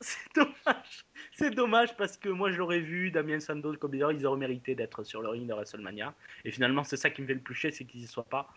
C'est 0.00 0.34
dommage. 0.34 1.04
C'est 1.32 1.50
dommage 1.54 1.96
parce 1.96 2.16
que 2.18 2.28
moi 2.28 2.50
je 2.50 2.58
l'aurais 2.58 2.80
vu, 2.80 3.10
Damien 3.10 3.40
Sandoz, 3.40 3.76
comme 3.78 3.94
ils 3.94 4.04
auraient 4.04 4.38
mérité 4.38 4.74
d'être 4.74 5.04
sur 5.04 5.22
le 5.22 5.28
ring 5.28 5.46
de 5.46 5.52
WrestleMania. 5.54 6.14
Et 6.44 6.50
finalement, 6.50 6.84
c'est 6.84 6.96
ça 6.98 7.08
qui 7.10 7.22
me 7.22 7.26
fait 7.26 7.34
le 7.34 7.40
plus 7.40 7.54
chier, 7.54 7.70
c'est 7.70 7.84
qu'ils 7.84 8.02
y 8.02 8.06
soient 8.06 8.24
pas. 8.24 8.48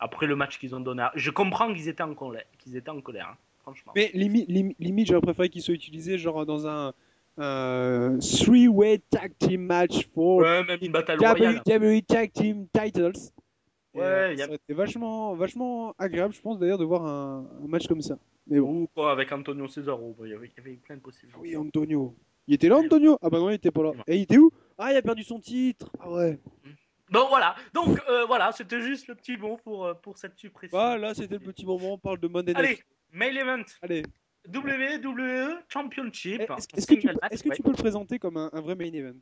Après 0.00 0.26
le 0.26 0.36
match 0.36 0.58
qu'ils 0.58 0.74
ont 0.74 0.80
donné, 0.80 1.02
à- 1.02 1.12
je 1.14 1.30
comprends 1.30 1.72
qu'ils 1.72 1.88
étaient 1.88 2.02
en 2.02 2.14
colère, 2.14 2.44
qu'ils 2.58 2.76
étaient 2.76 2.90
en 2.90 3.00
colère, 3.02 3.28
hein, 3.28 3.36
franchement. 3.62 3.92
Mais 3.94 4.10
limite, 4.14 4.48
limite, 4.78 5.08
j'aurais 5.08 5.20
préféré 5.20 5.48
qu'il 5.50 5.60
soit 5.62 5.74
utilisé 5.74 6.16
genre 6.18 6.44
dans 6.46 6.66
un 6.66 6.94
euh, 7.38 8.18
three-way 8.18 8.98
tag 9.10 9.32
team 9.38 9.62
match 9.66 10.08
for 10.14 10.38
Ouais, 10.38 10.64
même 10.64 10.78
une 10.82 10.92
bataille 10.92 11.16
royale. 11.18 11.62
WWE 11.66 12.02
Tag 12.06 12.32
Team 12.32 12.66
Titles. 12.72 13.12
Et, 13.94 13.98
Ouais, 13.98 14.04
euh, 14.04 14.34
y 14.34 14.42
a- 14.42 14.46
ça 14.46 14.52
été 14.54 14.74
vachement, 14.74 15.34
vachement 15.34 15.94
agréable, 15.98 16.34
je 16.34 16.40
pense 16.40 16.58
d'ailleurs, 16.58 16.78
de 16.78 16.84
voir 16.84 17.04
un, 17.06 17.48
un 17.62 17.66
match 17.66 17.86
comme 17.86 18.02
ça. 18.02 18.18
Mais 18.46 18.60
bon. 18.60 18.82
Ou 18.82 18.88
quoi, 18.94 19.10
avec 19.12 19.32
Antonio 19.32 19.66
Cesaro, 19.68 20.14
il 20.24 20.30
y 20.30 20.34
avait, 20.34 20.46
il 20.48 20.52
y 20.56 20.60
avait 20.60 20.76
plein 20.76 20.96
de 20.96 21.00
possibilités. 21.00 21.38
Oui, 21.40 21.56
Antonio. 21.56 22.14
Il 22.46 22.54
était 22.54 22.68
là, 22.68 22.76
Antonio? 22.76 23.18
Ah 23.22 23.28
bah 23.30 23.38
non, 23.38 23.50
il 23.50 23.54
était 23.54 23.70
pas 23.72 23.82
là. 23.82 23.92
Et 24.06 24.16
il 24.16 24.22
était 24.22 24.38
où? 24.38 24.50
Ah, 24.78 24.92
il 24.92 24.96
a 24.96 25.02
perdu 25.02 25.24
son 25.24 25.40
titre. 25.40 25.90
Ah 25.98 26.10
ouais. 26.12 26.38
Bon 27.10 27.26
voilà, 27.28 27.54
donc 27.72 28.00
euh, 28.10 28.24
voilà, 28.26 28.50
c'était 28.52 28.80
juste 28.80 29.06
le 29.08 29.14
petit 29.14 29.36
mot 29.36 29.56
pour, 29.62 29.86
euh, 29.86 29.94
pour 29.94 30.18
cette 30.18 30.36
suppression. 30.36 30.76
Voilà, 30.76 31.14
c'était 31.14 31.34
le 31.34 31.40
petit 31.40 31.64
moment. 31.64 31.94
On 31.94 31.98
parle 31.98 32.18
de 32.18 32.26
Monday 32.28 32.52
Night. 32.52 32.58
Allez, 32.58 32.78
main 33.12 33.34
event, 33.40 33.62
Allez. 33.82 34.02
WWE 34.52 35.58
Championship. 35.68 36.40
Eh, 36.48 36.52
Est-ce 36.76 36.86
que, 36.86 36.94
tu, 36.94 37.06
peux- 37.06 37.14
match, 37.20 37.32
est-ce 37.32 37.42
que 37.42 37.48
ouais. 37.50 37.56
tu 37.56 37.62
peux 37.62 37.70
le 37.70 37.76
présenter 37.76 38.18
comme 38.18 38.36
un, 38.36 38.50
un 38.52 38.60
vrai 38.60 38.74
main 38.74 38.92
event? 38.92 39.18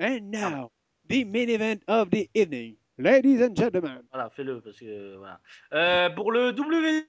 And 0.00 0.20
now, 0.30 0.70
the 1.08 1.24
main 1.24 1.48
event 1.48 1.78
of 1.88 2.10
the 2.10 2.28
evening. 2.34 2.76
Ladies 2.98 3.42
and 3.42 3.54
gentlemen. 3.54 4.02
Voilà, 4.12 4.30
fais-le 4.30 4.60
parce 4.60 4.78
que 4.78 5.16
voilà. 5.16 5.40
Euh, 5.72 6.10
pour 6.10 6.32
le 6.32 6.50
WWE 6.50 7.04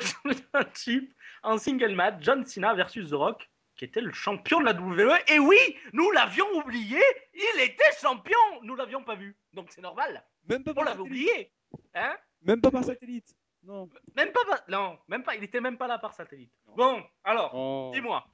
Championship 0.00 1.14
en 1.42 1.56
single 1.58 1.94
match, 1.94 2.16
John 2.20 2.44
Cena 2.44 2.74
versus 2.74 3.08
The 3.10 3.14
Rock, 3.14 3.48
qui 3.76 3.86
était 3.86 4.00
le 4.02 4.12
champion 4.12 4.60
de 4.60 4.66
la 4.66 4.72
WWE. 4.72 5.16
Et 5.28 5.38
oui, 5.38 5.56
nous 5.92 6.10
l'avions 6.12 6.46
oublié, 6.58 7.00
il 7.34 7.60
était 7.62 7.84
champion. 8.00 8.36
Nous 8.62 8.74
l'avions 8.76 9.02
pas 9.02 9.14
vu, 9.14 9.34
donc 9.52 9.68
c'est 9.70 9.80
normal. 9.80 10.22
Même 10.48 10.62
pas 10.62 10.72
On 10.76 10.82
l'avait 10.82 11.00
oublié, 11.00 11.50
hein 11.94 12.16
Même 12.42 12.60
pas 12.60 12.70
par 12.70 12.84
satellite. 12.84 13.34
Non. 13.66 13.88
Même 14.16 14.30
pas, 14.32 14.40
non, 14.68 14.98
même 15.08 15.22
pas, 15.22 15.34
il 15.36 15.44
était 15.44 15.60
même 15.60 15.78
pas 15.78 15.86
là 15.86 15.98
par 15.98 16.12
satellite. 16.12 16.52
Bon, 16.76 17.02
alors, 17.22 17.50
Oh. 17.54 17.90
dis-moi, 17.94 18.24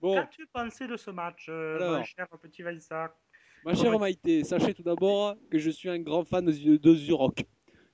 Bon, 0.00 0.14
qu'as-tu 0.14 0.46
pensé 0.52 0.86
de 0.88 0.96
ce 0.96 1.10
match, 1.10 1.46
euh, 1.48 1.76
Alors. 1.76 1.98
mon 1.98 2.04
cher 2.04 2.26
petit 2.40 2.62
Vaïssa 2.62 3.14
ma 3.64 3.74
chère 3.74 3.96
Maïté, 3.96 4.42
sachez 4.42 4.74
tout 4.74 4.82
d'abord 4.82 5.36
que 5.48 5.58
je 5.58 5.70
suis 5.70 5.88
un 5.88 6.00
grand 6.00 6.24
fan 6.24 6.44
de, 6.44 6.76
de 6.76 6.94
Zurok. 6.94 7.44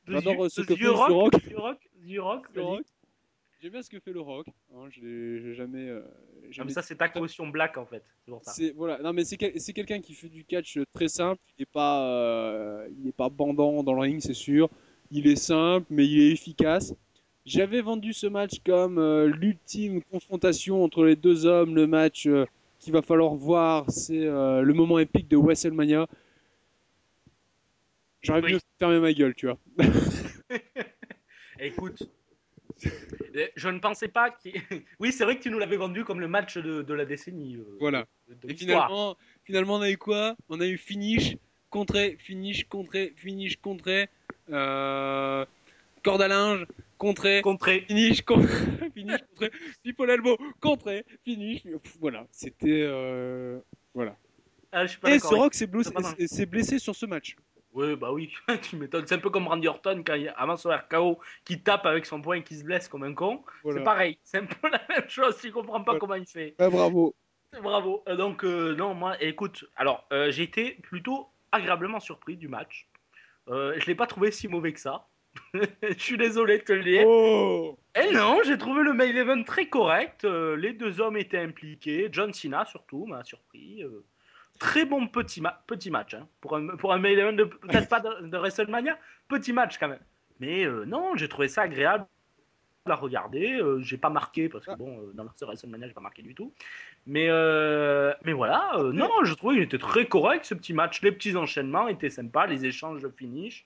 J'adore 0.07 0.51
ce 0.51 0.63
que 0.63 0.75
fait 0.75 0.85
vas-y. 2.05 2.19
rock. 2.19 2.47
J'aime 3.61 3.73
bien 3.73 3.83
ce 3.83 3.91
que 3.91 3.99
fait 4.01 4.13
le 4.13 4.21
rock. 4.21 4.47
Hein, 4.73 4.87
je 4.91 5.53
jamais. 5.53 5.89
euh, 5.89 6.01
Ah, 6.07 6.47
jamais- 6.51 6.67
mais 6.69 6.73
ça, 6.73 6.81
c'est 6.83 6.97
ta 6.97 7.09
caution 7.09 7.49
black 7.49 7.77
en 7.77 7.85
fait. 7.85 8.05
C'est 8.45 8.71
voilà. 8.71 8.99
Non 9.03 9.13
mais 9.13 9.25
c'est 9.25 9.37
quel- 9.37 9.61
c'est 9.61 9.73
quelqu'un 9.73 10.01
qui 10.01 10.15
fait 10.15 10.29
du 10.29 10.45
catch 10.45 10.79
très 10.95 11.09
simple. 11.09 11.43
Il 11.59 11.63
n'est 11.63 11.67
pas 11.67 12.03
euh, 12.09 12.89
il 12.99 13.09
est 13.09 13.13
pas 13.17 13.29
bandant 13.29 13.83
dans 13.83 13.93
le 13.93 14.01
ring, 14.01 14.21
c'est 14.21 14.33
sûr. 14.33 14.71
Il 15.11 15.27
est 15.27 15.37
simple, 15.37 15.87
mais 15.91 16.07
il 16.07 16.21
est 16.21 16.33
efficace. 16.33 16.95
J'avais 17.47 17.81
vendu 17.81 18.13
ce 18.13 18.27
match 18.27 18.61
comme 18.65 18.99
euh, 18.99 19.27
l'ultime 19.27 20.03
confrontation 20.03 20.85
entre 20.85 21.05
les 21.05 21.17
deux 21.17 21.47
hommes, 21.47 21.75
le 21.75 21.87
match 21.87 22.27
euh, 22.27 22.45
qu'il 22.79 22.93
va 22.93 23.01
falloir 23.01 23.35
voir, 23.35 23.91
c'est 23.91 24.27
euh, 24.27 24.61
le 24.63 24.75
moment 24.75 24.99
épique 24.99 25.29
de 25.29 25.37
WrestleMania. 25.37 26.07
J'aurais 28.23 28.43
Oui. 28.43 28.53
mieux 28.53 28.61
fermer 28.79 29.01
ma 29.01 29.13
gueule, 29.15 29.35
tu 29.35 29.47
vois. 29.47 29.59
Écoute, 31.61 32.09
je 33.57 33.69
ne 33.69 33.79
pensais 33.79 34.09
pas 34.09 34.31
qu'il. 34.31 34.53
oui, 35.01 35.13
c'est 35.13 35.25
vrai 35.25 35.37
que 35.39 35.43
tu 35.43 35.51
nous 35.51 35.59
l'avais 35.59 35.77
vendu 35.77 36.05
comme 36.05 36.21
le 36.21 36.29
match 36.29 36.59
de, 36.59 36.83
de 36.83 36.95
la 36.95 37.05
décennie. 37.05 37.57
euh, 37.57 37.77
Voilà. 37.81 38.07
de- 38.29 38.51
Et 38.51 38.55
finalement, 38.55 39.17
finalement, 39.45 39.77
on 39.77 39.81
a 39.81 39.91
eu 39.91 39.97
quoi? 39.97 40.37
On 40.49 40.61
a 40.61 40.67
eu 40.67 40.77
finish, 40.77 41.37
contré, 41.71 42.17
finish, 42.21 42.65
contré, 42.69 43.13
finish, 43.17 43.57
contré, 43.57 44.09
euh, 44.51 45.45
corde 46.03 46.23
à 46.23 46.29
linge, 46.29 46.67
contré, 46.97 47.41
Contré. 47.43 47.85
finish, 47.89 48.23
contré, 48.23 48.49
finish, 48.95 49.21
contré, 49.37 50.13
elbow, 50.13 50.37
contré, 50.61 51.05
finish. 51.25 51.63
Voilà, 52.01 52.27
c'était. 52.31 52.83
euh, 52.83 53.59
Voilà. 53.95 54.17
Ah, 54.73 54.85
je 54.85 54.91
suis 54.91 55.01
pas 55.01 55.15
Et 55.15 55.19
Rock 55.19 55.55
s'est 55.55 55.67
blessé, 55.67 56.79
sur 56.79 56.95
ce 56.95 57.07
match. 57.07 57.37
Oui, 57.73 57.97
bah 57.97 58.13
oui, 58.13 58.33
tu 58.63 58.77
m'étonnes. 58.77 59.07
C'est 59.07 59.15
un 59.15 59.19
peu 59.19 59.31
comme 59.31 59.47
Randy 59.47 59.69
Orton 59.69 60.03
quand 60.05 60.15
il, 60.15 60.33
avant 60.37 60.57
son 60.57 60.71
RKO 60.71 61.19
qui 61.45 61.63
tape 61.63 61.87
avec 61.87 62.07
son 62.07 62.21
poing 62.21 62.37
et 62.37 62.43
qui 62.43 62.57
se 62.57 62.65
blesse 62.65 62.89
comme 62.89 63.05
un 63.05 63.15
con. 63.15 63.43
Voilà. 63.63 63.79
C'est 63.81 63.85
pareil, 63.85 64.19
c'est 64.25 64.39
un 64.39 64.47
peu 64.47 64.69
la 64.73 64.81
même 64.89 65.09
chose. 65.09 65.39
Tu 65.41 65.53
comprends 65.53 65.83
pas 65.83 65.99
comment 65.99 66.15
il 66.15 66.27
fait. 66.27 66.55
Ah, 66.59 66.71
bravo. 66.71 67.15
Bravo. 67.63 68.03
Euh, 68.09 68.17
Donc, 68.17 68.45
euh, 68.45 68.75
non, 68.75 68.95
moi, 68.95 69.23
écoute, 69.23 69.65
alors, 69.77 70.07
euh, 70.13 70.31
j'ai 70.31 70.43
été 70.43 70.73
plutôt 70.83 71.29
agréablement 71.53 72.01
surpris 72.01 72.37
du 72.37 72.49
match. 72.49 72.88
Euh, 73.51 73.75
je 73.79 73.87
l'ai 73.87 73.95
pas 73.95 74.07
trouvé 74.07 74.31
si 74.31 74.49
mauvais 74.49 74.73
que 74.73 74.81
ça. 74.81 75.07
Je 75.83 75.99
suis 75.99 76.17
désolé 76.17 76.59
de 76.59 76.63
te 76.65 76.73
le 76.73 76.83
dire. 76.83 77.05
Oh 77.07 77.79
Et 77.95 78.13
non, 78.13 78.41
j'ai 78.45 78.59
trouvé 78.59 78.83
le 78.83 78.93
main 78.93 79.05
event 79.05 79.43
très 79.45 79.67
correct. 79.69 80.25
Euh, 80.25 80.57
les 80.57 80.73
deux 80.73 81.01
hommes 81.01 81.17
étaient 81.17 81.39
impliqués. 81.39 82.09
John 82.11 82.33
Cena, 82.33 82.65
surtout, 82.65 83.07
m'a 83.07 83.23
surpris. 83.25 83.83
Euh, 83.85 84.05
très 84.59 84.85
bon 84.85 85.07
petit, 85.07 85.41
ma- 85.41 85.63
petit 85.67 85.91
match. 85.91 86.15
hein. 86.15 86.27
Pour, 86.41 86.57
un, 86.57 86.77
pour 86.77 86.93
un 86.93 86.99
main 86.99 87.11
event, 87.11 87.33
de- 87.33 87.45
peut-être 87.45 87.89
pas 87.89 88.01
de, 88.01 88.27
de 88.27 88.37
WrestleMania, 88.39 88.99
petit 89.29 89.53
match 89.53 89.79
quand 89.79 89.89
même. 89.89 90.03
Mais 90.41 90.65
euh, 90.65 90.85
non, 90.87 91.15
j'ai 91.15 91.29
trouvé 91.29 91.47
ça 91.49 91.63
agréable 91.63 92.07
à 92.87 92.95
regarder. 92.95 93.55
Euh, 93.55 93.81
j'ai 93.83 93.99
pas 93.99 94.11
marqué, 94.11 94.49
parce 94.49 94.65
que 94.65 94.75
bon, 94.77 94.99
euh, 94.99 95.13
dans 95.15 95.25
le 95.25 95.31
WrestleMania, 95.41 95.89
j'ai 95.89 95.95
pas 95.95 96.01
marqué 96.01 96.23
du 96.23 96.35
tout. 96.35 96.53
Mais, 97.07 97.27
euh, 97.29 98.13
mais 98.25 98.33
voilà, 98.33 98.73
euh, 98.79 98.93
non, 98.93 99.11
je 99.25 99.35
trouvais 99.35 99.55
qu'il 99.57 99.65
était 99.65 99.79
très 99.79 100.07
correct 100.07 100.45
ce 100.45 100.55
petit 100.55 100.73
match. 100.73 101.03
Les 101.03 101.13
petits 101.13 101.37
enchaînements 101.37 101.89
étaient 101.89 102.11
sympas, 102.11 102.47
les 102.47 102.65
échanges 102.67 103.03
de 103.03 103.09
finish. 103.09 103.65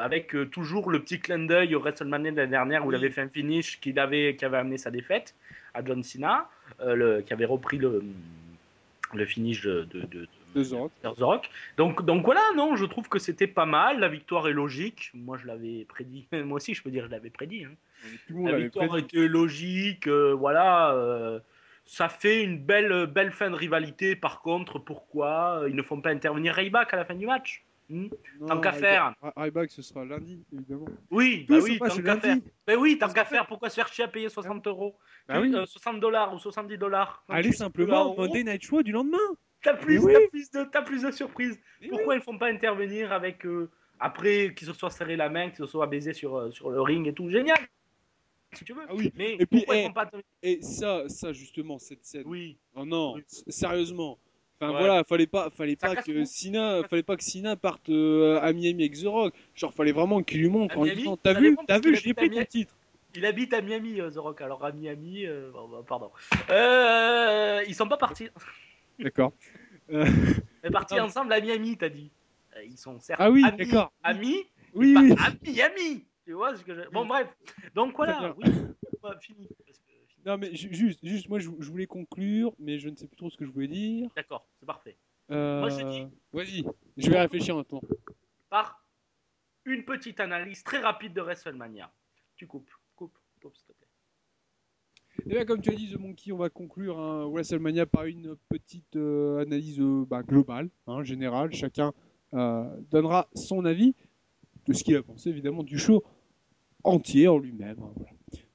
avec 0.00 0.32
toujours 0.52 0.90
le 0.92 1.00
petit 1.00 1.18
clin 1.18 1.40
d'œil 1.40 1.74
au 1.74 1.80
WrestleMania 1.80 2.30
de 2.30 2.36
l'année 2.36 2.50
dernière 2.52 2.86
où 2.86 2.92
il 2.92 2.94
avait 2.94 3.10
fait 3.10 3.22
un 3.22 3.28
finish 3.28 3.80
qui 3.80 3.98
avait, 3.98 4.36
qui 4.36 4.44
avait 4.44 4.58
amené 4.58 4.78
sa 4.78 4.92
défaite 4.92 5.34
à 5.74 5.84
John 5.84 6.04
Cena, 6.04 6.48
le- 6.84 7.20
qui 7.22 7.32
avait 7.32 7.46
repris 7.46 7.78
le, 7.78 8.00
le 9.12 9.24
finish 9.26 9.62
de, 9.62 9.82
de, 9.90 10.02
de, 10.02 10.28
De 10.54 10.62
The 10.64 10.72
Rock. 10.72 10.92
The 11.02 11.20
Rock. 11.22 11.50
Donc, 11.76 12.04
donc 12.04 12.24
voilà, 12.24 12.42
non, 12.56 12.76
je 12.76 12.84
trouve 12.84 13.08
que 13.08 13.18
c'était 13.18 13.46
pas 13.46 13.66
mal. 13.66 14.00
La 14.00 14.08
victoire 14.08 14.48
est 14.48 14.52
logique. 14.52 15.10
Moi, 15.14 15.36
je 15.38 15.46
l'avais 15.46 15.84
prédit. 15.86 16.28
Moi 16.32 16.56
aussi, 16.56 16.74
je 16.74 16.82
peux 16.82 16.90
dire, 16.90 17.06
je 17.06 17.10
l'avais 17.10 17.30
prédit. 17.30 17.64
hein. 17.64 17.74
La 18.30 18.56
victoire 18.58 18.88
prédit. 18.88 19.06
était 19.06 19.28
logique. 19.28 20.06
euh, 20.08 20.32
voilà. 20.34 20.92
euh, 20.94 21.40
ça 21.84 22.08
fait 22.08 22.42
une 22.44 22.58
belle, 22.58 23.06
belle 23.06 23.32
fin 23.32 23.50
de 23.50 23.56
rivalité. 23.56 24.14
Par 24.14 24.40
contre, 24.40 24.78
pourquoi 24.78 25.62
euh, 25.62 25.68
ils 25.68 25.74
ne 25.74 25.82
font 25.82 26.00
pas 26.00 26.10
intervenir 26.10 26.54
Ryback 26.54 26.92
à 26.94 26.96
la 26.96 27.04
fin 27.04 27.14
du 27.14 27.26
match 27.26 27.64
Hmm? 27.90 28.06
Tant 28.46 28.60
qu'à 28.60 28.72
faire. 28.72 29.12
Ryback, 29.36 29.70
ce 29.70 29.82
sera 29.82 30.04
lundi, 30.04 30.42
évidemment. 30.54 30.86
Oui, 31.10 31.44
bah 31.46 31.56
oui, 31.60 31.78
tant 31.78 31.94
qu'à 32.00 32.16
faire. 32.16 32.36
Mais 32.66 32.76
oui, 32.76 32.96
tant 32.96 33.08
qu'à 33.12 33.24
faire, 33.26 33.46
pourquoi 33.46 33.68
se 33.68 33.74
faire 33.74 33.88
chier 33.88 34.04
à 34.04 34.08
payer 34.08 34.30
60 34.30 34.66
euros? 34.68 34.96
Bah 35.28 35.40
oui. 35.40 35.52
Euh, 35.54 35.66
60 35.66 36.00
dollars 36.00 36.32
ou 36.32 36.38
70 36.38 36.78
dollars 36.78 37.22
Allez 37.28 37.52
simplement 37.52 38.14
au 38.14 38.16
Monday 38.16 38.44
Night 38.44 38.62
Show 38.62 38.82
du 38.82 38.92
lendemain. 38.92 39.18
T'as 39.62 39.74
plus, 39.74 39.98
oui. 39.98 40.14
plus 40.30 40.50
de, 40.50 40.64
t'as 40.64 40.82
plus 40.82 41.02
de 41.02 41.10
surprises. 41.10 41.58
Pourquoi 41.88 42.16
ils 42.16 42.20
font 42.20 42.36
pas 42.36 42.48
intervenir 42.48 43.12
avec 43.12 43.46
euh, 43.46 43.70
après 44.00 44.54
qu'ils 44.54 44.66
se 44.66 44.72
soient 44.72 44.90
serré 44.90 45.16
la 45.16 45.28
main, 45.28 45.50
qu'ils 45.50 45.58
se 45.58 45.66
soient 45.66 45.86
baisés 45.86 46.12
sur, 46.12 46.36
euh, 46.36 46.50
sur 46.50 46.70
le 46.70 46.80
ring 46.82 47.06
et 47.06 47.12
tout? 47.12 47.30
Génial, 47.30 47.58
si 48.52 48.64
tu 48.64 48.72
veux. 48.72 48.82
Ah 48.88 48.94
oui. 48.94 49.12
Mais 49.16 49.34
Et 49.34 49.46
puis, 49.46 49.58
pourquoi 49.58 49.76
eh, 49.76 49.90
pas 49.92 50.10
Et 50.42 50.62
ça, 50.62 51.08
ça 51.08 51.32
justement, 51.32 51.78
cette 51.78 52.04
scène. 52.04 52.24
Oui. 52.26 52.58
Oh 52.74 52.84
non, 52.84 53.14
Oui. 53.14 53.22
sérieusement. 53.48 54.18
Enfin 54.60 54.72
Ouais. 54.72 54.78
voilà, 54.78 55.04
fallait 55.04 55.26
pas, 55.26 55.50
fallait 55.50 55.76
Ça 55.80 55.94
pas 55.94 56.02
que. 56.02 56.24
Sina, 56.24 56.82
fallait 56.88 57.02
pas 57.02 57.16
que 57.16 57.24
Sina 57.24 57.56
parte 57.56 57.88
euh, 57.88 58.40
à 58.40 58.52
Miami 58.52 58.84
avec 58.84 59.00
The 59.00 59.06
Rock. 59.06 59.34
Genre 59.54 59.72
fallait 59.72 59.92
vraiment 59.92 60.22
qu'il 60.22 60.40
lui 60.40 60.48
montre 60.48 60.76
en 60.78 60.84
disant, 60.84 61.16
t'as 61.16 61.34
vu, 61.34 61.56
t'as 61.66 61.78
vu, 61.80 61.96
j'ai 61.96 62.14
pris 62.14 62.30
ton 62.30 62.44
titre. 62.44 62.74
Il 63.14 63.26
habite 63.26 63.52
à 63.52 63.60
Miami, 63.60 64.00
euh, 64.00 64.10
The 64.10 64.16
Rock. 64.18 64.40
Alors 64.40 64.64
à 64.64 64.72
Miami, 64.72 65.26
euh, 65.26 65.50
pardon. 65.86 66.10
Ils 66.48 67.74
sont 67.74 67.88
pas 67.88 67.96
partis. 67.96 68.28
D'accord. 69.02 69.32
Euh, 69.90 70.06
sont 70.64 70.70
partis 70.72 70.94
Ah. 70.98 71.04
ensemble 71.04 71.32
à 71.32 71.40
Miami, 71.40 71.76
t'as 71.76 71.88
dit. 71.88 72.10
Euh, 72.56 72.64
Ils 72.64 72.78
sont 72.78 72.98
certes 73.00 73.20
Ah 73.22 73.30
oui, 73.30 73.44
amis, 73.44 73.56
d'accord. 73.58 73.92
amis, 74.02 74.44
oui, 74.74 74.94
oui. 74.98 75.14
à 75.18 75.30
Miami. 75.42 76.04
Tu 76.24 76.32
vois 76.32 76.56
ce 76.56 76.62
que 76.62 76.74
je... 76.74 76.88
Bon 76.90 77.04
bref. 77.04 77.28
Donc 77.74 77.96
voilà. 77.96 78.18
bien. 78.18 78.34
Oui. 78.38 78.50
Ouais, 79.02 79.10
fini. 79.20 79.48
Parce 79.66 79.78
que- 79.78 79.84
fini. 80.06 80.22
Non 80.24 80.38
mais 80.38 80.54
ju- 80.54 80.72
juste, 80.72 81.00
juste, 81.04 81.28
moi 81.28 81.40
je, 81.40 81.50
je 81.58 81.70
voulais 81.70 81.86
conclure, 81.86 82.54
mais 82.60 82.78
je 82.78 82.88
ne 82.88 82.94
sais 82.94 83.08
plus 83.08 83.16
trop 83.16 83.28
ce 83.28 83.36
que 83.36 83.44
je 83.44 83.50
voulais 83.50 83.66
dire. 83.68 84.08
D'accord, 84.14 84.46
c'est 84.60 84.66
parfait. 84.66 84.96
Euh, 85.30 85.60
Moi, 85.60 85.68
je 85.70 85.84
dis- 85.88 86.06
Vas-y, 86.32 86.64
je 86.96 87.10
vais 87.10 87.20
réfléchir 87.20 87.56
un 87.56 87.64
temps. 87.64 87.80
par 88.50 88.84
une 89.64 89.84
petite 89.84 90.20
analyse 90.20 90.62
très 90.62 90.78
rapide 90.78 91.12
de 91.14 91.20
WrestleMania. 91.22 91.90
Tu 92.36 92.46
coupes, 92.46 92.70
coupe, 92.96 93.16
coupe 93.40 93.52
plaît. 93.66 93.81
Et 95.24 95.28
bien, 95.28 95.44
comme 95.44 95.60
tu 95.60 95.70
as 95.70 95.74
dit, 95.74 95.88
The 95.88 96.00
Monkey, 96.00 96.32
on 96.32 96.36
va 96.36 96.48
conclure 96.48 96.98
un 96.98 97.28
WrestleMania 97.28 97.86
par 97.86 98.06
une 98.06 98.34
petite 98.48 98.96
euh, 98.96 99.42
analyse 99.42 99.78
euh, 99.78 100.04
bah, 100.04 100.24
globale, 100.24 100.68
hein, 100.88 101.04
générale. 101.04 101.52
Chacun 101.52 101.92
euh, 102.34 102.64
donnera 102.90 103.28
son 103.36 103.64
avis 103.64 103.94
de 104.66 104.72
ce 104.72 104.82
qu'il 104.82 104.96
a 104.96 105.02
pensé, 105.02 105.28
évidemment, 105.30 105.62
du 105.62 105.78
show 105.78 106.02
entier 106.82 107.28
en 107.28 107.38
lui-même. 107.38 107.76
hein. 107.80 107.92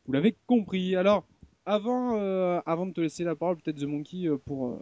Vous 0.05 0.11
l'avez 0.11 0.36
compris. 0.45 0.97
Alors, 0.97 1.24
avant, 1.65 2.18
de 2.18 2.91
te 2.91 2.99
laisser 2.99 3.24
la 3.24 3.36
parole, 3.36 3.55
peut-être 3.57 3.80
The 3.80 3.88
Monkey, 3.88 4.28
pour, 4.45 4.78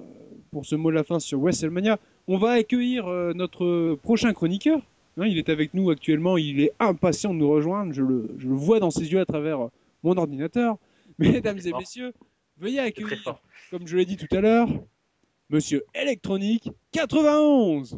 pour 0.49 0.65
ce 0.65 0.75
mot 0.75 0.89
de 0.89 0.95
la 0.95 1.03
fin 1.03 1.19
sur 1.19 1.39
WrestleMania, 1.39 1.99
on 2.27 2.37
va 2.37 2.51
accueillir 2.51 3.05
notre 3.35 3.95
prochain 4.01 4.33
chroniqueur. 4.33 4.81
Hein, 5.17 5.27
il 5.27 5.37
est 5.37 5.49
avec 5.49 5.73
nous 5.75 5.91
actuellement, 5.91 6.37
il 6.37 6.59
est 6.61 6.71
impatient 6.79 7.33
de 7.33 7.39
nous 7.39 7.49
rejoindre, 7.49 7.93
je 7.93 8.01
le, 8.01 8.27
vois 8.39 8.79
dans 8.79 8.91
ses 8.91 9.11
yeux 9.11 9.19
à 9.19 9.25
travers 9.25 9.69
mon 10.03 10.17
ordinateur. 10.17 10.77
Mesdames 11.19 11.59
et 11.65 11.73
messieurs, 11.73 12.13
veuillez 12.57 12.79
accueillir, 12.79 13.39
comme 13.71 13.87
je 13.87 13.97
l'ai 13.97 14.05
dit 14.05 14.17
tout 14.17 14.33
à 14.35 14.41
l'heure, 14.41 14.67
Monsieur 15.49 15.83
Electronique 15.93 16.69
91. 16.91 17.95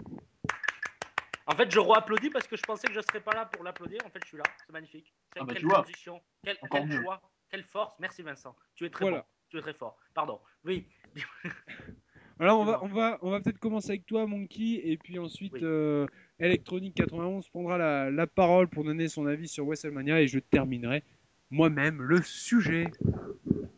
En 1.49 1.55
fait, 1.55 1.71
je 1.71 1.79
re-applaudis 1.79 2.29
parce 2.29 2.45
que 2.45 2.57
je 2.57 2.63
pensais 2.63 2.87
que 2.87 2.93
je 2.93 2.99
serais 3.01 3.21
pas 3.21 3.31
là 3.33 3.45
pour 3.45 3.63
l'applaudir. 3.63 3.99
En 4.05 4.09
fait, 4.09 4.19
je 4.23 4.27
suis 4.27 4.37
là. 4.37 4.43
C'est 4.65 4.73
magnifique. 4.73 5.13
Ah 5.39 5.45
bah, 5.45 5.53
quelle 5.53 5.63
transition, 5.63 6.21
quelle, 6.43 6.57
quelle 6.69 6.91
joie, 6.91 7.21
quelle 7.49 7.63
force. 7.63 7.93
Merci 7.99 8.21
Vincent. 8.21 8.53
Tu 8.75 8.85
es 8.85 8.89
très 8.89 9.05
Voilà. 9.05 9.19
bon. 9.19 9.23
Tu 9.49 9.57
es 9.57 9.61
très 9.61 9.73
fort. 9.73 9.97
Pardon. 10.13 10.39
Oui. 10.65 10.85
Alors 12.39 12.59
on 12.59 12.65
va, 12.65 12.83
on 12.83 12.87
va, 12.87 13.17
on 13.21 13.31
va 13.31 13.39
peut-être 13.39 13.57
commencer 13.57 13.89
avec 13.91 14.05
toi, 14.05 14.27
Monkey, 14.27 14.81
et 14.83 14.97
puis 14.97 15.17
ensuite 15.17 15.53
Oui. 15.53 15.61
euh, 15.63 16.05
Electronique 16.37 16.93
91 16.95 17.47
prendra 17.49 17.77
la, 17.79 18.11
la 18.11 18.27
parole 18.27 18.67
pour 18.67 18.83
donner 18.83 19.07
son 19.07 19.25
avis 19.25 19.47
sur 19.47 19.65
WrestleMania 19.65 20.21
et 20.21 20.27
je 20.27 20.37
terminerai 20.37 21.03
moi-même 21.51 22.01
le 22.01 22.21
sujet. 22.21 22.87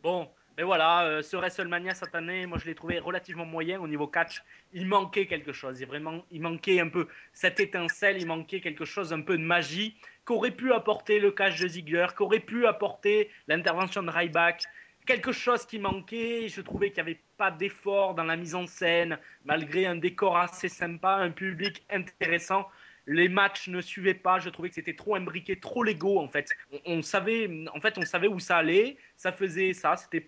Bon, 0.04 0.30
mais 0.58 0.64
voilà, 0.64 1.04
euh, 1.06 1.22
ce 1.22 1.38
WrestleMania 1.38 1.94
cette 1.94 2.16
année, 2.16 2.46
moi 2.46 2.58
je 2.58 2.66
l'ai 2.66 2.76
trouvé 2.76 3.00
relativement 3.00 3.46
moyen 3.46 3.80
au 3.80 3.88
niveau 3.88 4.08
catch. 4.08 4.44
Il 4.74 4.88
manquait 4.88 5.26
quelque 5.26 5.54
chose, 5.54 5.80
il, 5.80 5.88
vraiment, 5.88 6.26
il 6.32 6.42
manquait 6.42 6.80
un 6.82 6.90
peu 6.90 7.08
cette 7.32 7.60
étincelle, 7.60 8.18
il 8.18 8.28
manquait 8.28 8.60
quelque 8.60 8.86
chose, 8.86 9.14
un 9.14 9.22
peu 9.22 9.38
de 9.38 9.44
magie 9.44 9.96
qu'aurait 10.26 10.52
pu 10.52 10.74
apporter 10.74 11.20
le 11.20 11.32
catch 11.32 11.60
de 11.62 11.68
Ziggler, 11.68 12.08
qu'aurait 12.16 12.42
pu 12.42 12.68
apporter 12.68 13.30
l'intervention 13.48 14.04
de 14.04 14.12
Ryback. 14.12 14.64
Quelque 15.06 15.32
chose 15.32 15.66
qui 15.66 15.80
manquait, 15.80 16.50
je 16.50 16.62
trouvais 16.62 16.92
qu'il 16.92 17.04
n'y 17.04 17.12
avait 17.12 17.22
pas 17.38 17.52
d'effort 17.52 18.14
dans 18.14 18.26
la 18.26 18.36
mise 18.36 18.54
en 18.54 18.68
scène, 18.68 19.18
malgré 19.46 19.86
un 19.86 19.96
décor 19.96 20.38
assez 20.38 20.70
sympa, 20.70 21.14
un 21.16 21.32
public 21.32 21.86
intéressant. 21.90 22.68
Les 23.10 23.28
matchs 23.28 23.68
ne 23.68 23.82
suivaient 23.82 24.14
pas. 24.14 24.40
Je 24.40 24.50
trouvais 24.50 24.70
que 24.70 24.76
c'était 24.76 24.94
trop 24.94 25.16
imbriqué, 25.16 25.60
trop 25.60 25.84
Lego 25.84 26.20
en 26.20 26.28
fait. 26.28 26.50
On, 26.86 27.02
savait, 27.02 27.50
en 27.74 27.82
fait, 27.82 27.98
on 27.98 28.04
savait 28.04 28.28
où 28.28 28.40
ça 28.40 28.58
allait. 28.58 28.98
Ça 29.18 29.32
faisait 29.32 29.74
ça. 29.74 29.96
C'était 29.98 30.28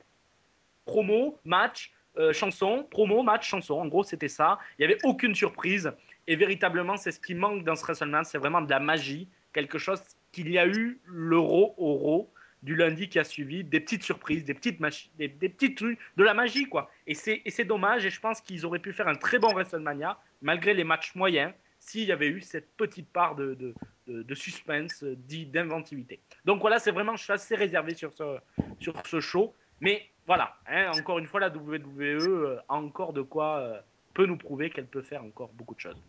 promo, 0.86 1.39
match, 1.45 1.93
euh, 2.17 2.34
chanson, 2.34 2.88
promo, 2.89 3.21
match, 3.21 3.47
chanson. 3.47 3.75
En 3.75 3.88
gros, 3.88 4.03
c'était 4.03 4.27
ça. 4.27 4.57
Il 4.77 4.86
n'y 4.86 4.91
avait 4.91 5.01
aucune 5.03 5.36
surprise. 5.36 5.91
Et 6.25 6.36
véritablement, 6.36 6.97
c'est 6.97 7.11
ce 7.11 7.19
qui 7.19 7.36
manque 7.36 7.63
dans 7.63 7.75
ce 7.75 7.84
WrestleMania. 7.84 8.23
C'est 8.23 8.39
vraiment 8.39 8.61
de 8.61 8.69
la 8.69 8.79
magie. 8.79 9.27
Quelque 9.53 9.77
chose 9.77 10.01
qu'il 10.32 10.49
y 10.49 10.57
a 10.57 10.65
eu 10.65 10.99
l'euro 11.05 11.75
Raw 11.77 12.32
du 12.63 12.75
lundi 12.75 13.09
qui 13.09 13.17
a 13.17 13.23
suivi, 13.23 13.63
des 13.63 13.79
petites 13.79 14.03
surprises, 14.03 14.45
des 14.45 14.53
petites 14.53 14.79
des, 15.17 15.27
des 15.27 15.49
petites 15.49 15.77
trucs, 15.77 15.99
de 16.15 16.23
la 16.23 16.36
magie 16.36 16.65
quoi. 16.65 16.91
Et 17.07 17.15
c'est 17.15 17.65
dommage. 17.65 18.05
Et 18.05 18.09
je 18.09 18.19
pense 18.19 18.41
qu'ils 18.41 18.65
auraient 18.65 18.79
pu 18.79 18.93
faire 18.93 19.07
un 19.07 19.15
très 19.15 19.39
bon 19.39 19.51
WrestleMania 19.51 20.19
malgré 20.41 20.73
les 20.73 20.84
matchs 20.84 21.13
moyens 21.15 21.53
s'il 21.82 22.07
y 22.07 22.11
avait 22.11 22.27
eu 22.27 22.41
cette 22.41 22.69
petite 22.77 23.09
part 23.09 23.36
de, 23.36 23.55
de, 23.55 23.73
de, 24.07 24.21
de 24.21 24.36
suspense, 24.36 25.03
euh, 25.03 25.17
dit 25.27 25.47
d'inventivité. 25.47 26.19
Donc 26.45 26.61
voilà, 26.61 26.77
c'est 26.79 26.91
vraiment, 26.91 27.15
je 27.15 27.23
suis 27.23 27.34
assez 27.34 27.55
réservé 27.55 27.95
sur 27.95 28.13
ce, 28.13 28.38
sur 28.79 28.93
ce 29.05 29.19
show. 29.19 29.53
Mais 29.82 30.03
voilà, 30.27 30.53
hein, 30.67 30.91
encore 30.97 31.17
une 31.17 31.25
fois, 31.25 31.39
la 31.39 31.49
WWE 31.49 31.99
euh, 31.99 32.57
a 32.69 32.75
encore 32.75 33.13
de 33.13 33.23
quoi 33.23 33.57
euh, 33.57 33.79
peut 34.13 34.27
nous 34.27 34.38
prouver 34.38 34.69
qu'elle 34.69 34.86
peut 34.86 35.01
faire 35.01 35.23
encore 35.23 35.49
beaucoup 35.53 35.73
de 35.73 35.79
choses. 35.79 36.01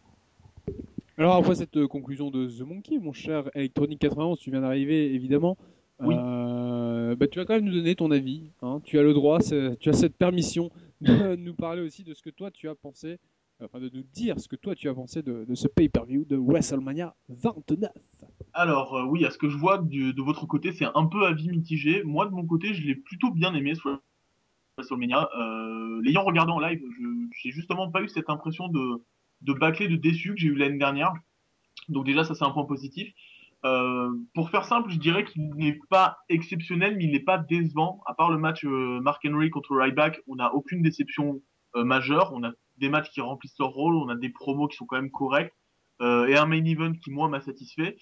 Alors 1.18 1.36
après 1.36 1.54
cette 1.54 1.86
conclusion 1.86 2.30
de 2.30 2.46
The 2.48 2.60
Monkey, 2.66 2.98
mon 2.98 3.12
cher 3.12 3.50
Electronic 3.54 3.98
91, 3.98 4.38
tu 4.38 4.50
viens 4.50 4.60
d'arriver 4.60 5.14
évidemment. 5.14 5.56
Oui. 6.00 6.16
Euh, 6.18 7.14
bah, 7.16 7.28
tu 7.28 7.38
vas 7.38 7.44
quand 7.44 7.54
même 7.54 7.64
nous 7.64 7.72
donner 7.74 7.94
ton 7.94 8.10
avis. 8.10 8.50
hein. 8.62 8.80
Tu 8.84 8.98
as 8.98 9.02
le 9.02 9.14
droit, 9.14 9.38
tu 9.40 9.88
as 9.88 9.92
cette 9.92 10.16
permission 10.16 10.70
de 11.00 11.36
nous 11.36 11.54
parler 11.54 11.80
aussi 11.82 12.02
de 12.04 12.12
ce 12.14 12.22
que 12.22 12.30
toi 12.30 12.50
tu 12.50 12.68
as 12.68 12.74
pensé, 12.74 13.18
enfin 13.64 13.80
de 13.80 13.90
nous 13.92 14.02
dire 14.02 14.38
ce 14.40 14.48
que 14.48 14.56
toi 14.56 14.74
tu 14.74 14.88
as 14.88 14.94
pensé 14.94 15.22
de, 15.22 15.46
ce 15.54 15.68
pay-per-view 15.68 16.24
de 16.24 16.36
WrestleMania 16.36 17.14
29. 17.28 17.90
Alors 18.54 18.94
euh, 18.94 19.04
oui, 19.04 19.24
à 19.24 19.30
ce 19.30 19.38
que 19.38 19.48
je 19.48 19.56
vois 19.56 19.78
de 19.78 20.22
votre 20.22 20.46
côté, 20.46 20.72
c'est 20.72 20.86
un 20.94 21.06
peu 21.06 21.26
avis 21.26 21.48
mitigé. 21.48 22.02
Moi, 22.04 22.26
de 22.26 22.32
mon 22.32 22.46
côté, 22.46 22.74
je 22.74 22.82
l'ai 22.86 22.94
plutôt 22.94 23.30
bien 23.30 23.54
aimé 23.54 23.74
ce 23.74 23.96
WrestleMania. 24.76 25.28
Euh, 25.38 26.00
L'ayant 26.02 26.24
regardé 26.24 26.52
en 26.52 26.60
live, 26.60 26.80
je 26.98 27.06
j'ai 27.42 27.50
justement 27.50 27.90
pas 27.90 28.02
eu 28.02 28.08
cette 28.08 28.28
impression 28.28 28.68
de, 28.68 29.04
de 29.42 29.52
bâclé, 29.52 29.88
de 29.88 29.96
déçu 29.96 30.34
que 30.34 30.40
j'ai 30.40 30.48
eu 30.48 30.54
l'année 30.54 30.78
dernière. 30.78 31.12
Donc 31.88 32.04
déjà, 32.04 32.24
ça 32.24 32.34
c'est 32.34 32.44
un 32.44 32.50
point 32.50 32.64
positif. 32.64 33.12
Euh, 33.64 34.10
pour 34.34 34.50
faire 34.50 34.64
simple, 34.64 34.90
je 34.90 34.98
dirais 34.98 35.24
qu'il 35.24 35.54
n'est 35.54 35.78
pas 35.88 36.18
exceptionnel, 36.28 36.96
mais 36.96 37.04
il 37.04 37.12
n'est 37.12 37.20
pas 37.20 37.38
décevant. 37.38 38.02
À 38.06 38.14
part 38.14 38.30
le 38.30 38.38
match 38.38 38.64
Mark 38.64 39.24
Henry 39.24 39.50
contre 39.50 39.76
Ryback, 39.76 40.20
on 40.26 40.36
n'a 40.36 40.52
aucune 40.52 40.82
déception 40.82 41.40
majeure. 41.74 42.32
On 42.34 42.42
a 42.42 42.50
des 42.82 42.88
matchs 42.88 43.10
qui 43.10 43.20
remplissent 43.20 43.58
leur 43.58 43.70
rôle, 43.70 43.94
on 43.94 44.08
a 44.08 44.16
des 44.16 44.28
promos 44.28 44.66
qui 44.68 44.76
sont 44.76 44.86
quand 44.86 44.96
même 44.96 45.10
corrects, 45.10 45.54
euh, 46.02 46.26
et 46.26 46.36
un 46.36 46.46
main 46.46 46.64
event 46.64 46.92
qui 46.92 47.10
moi 47.10 47.28
m'a 47.28 47.40
satisfait. 47.40 47.96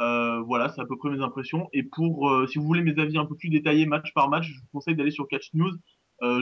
Euh, 0.00 0.40
voilà, 0.40 0.68
c'est 0.68 0.80
à 0.80 0.84
peu 0.84 0.96
près 0.96 1.10
mes 1.10 1.22
impressions. 1.22 1.68
Et 1.72 1.84
pour, 1.84 2.28
euh, 2.28 2.46
si 2.46 2.58
vous 2.58 2.64
voulez 2.64 2.82
mes 2.82 2.98
avis 3.00 3.16
un 3.16 3.24
peu 3.24 3.36
plus 3.36 3.48
détaillés 3.48 3.86
match 3.86 4.12
par 4.14 4.28
match, 4.28 4.46
je 4.48 4.60
vous 4.60 4.66
conseille 4.72 4.96
d'aller 4.96 5.12
sur 5.12 5.26
Catch 5.28 5.54
News. 5.54 5.72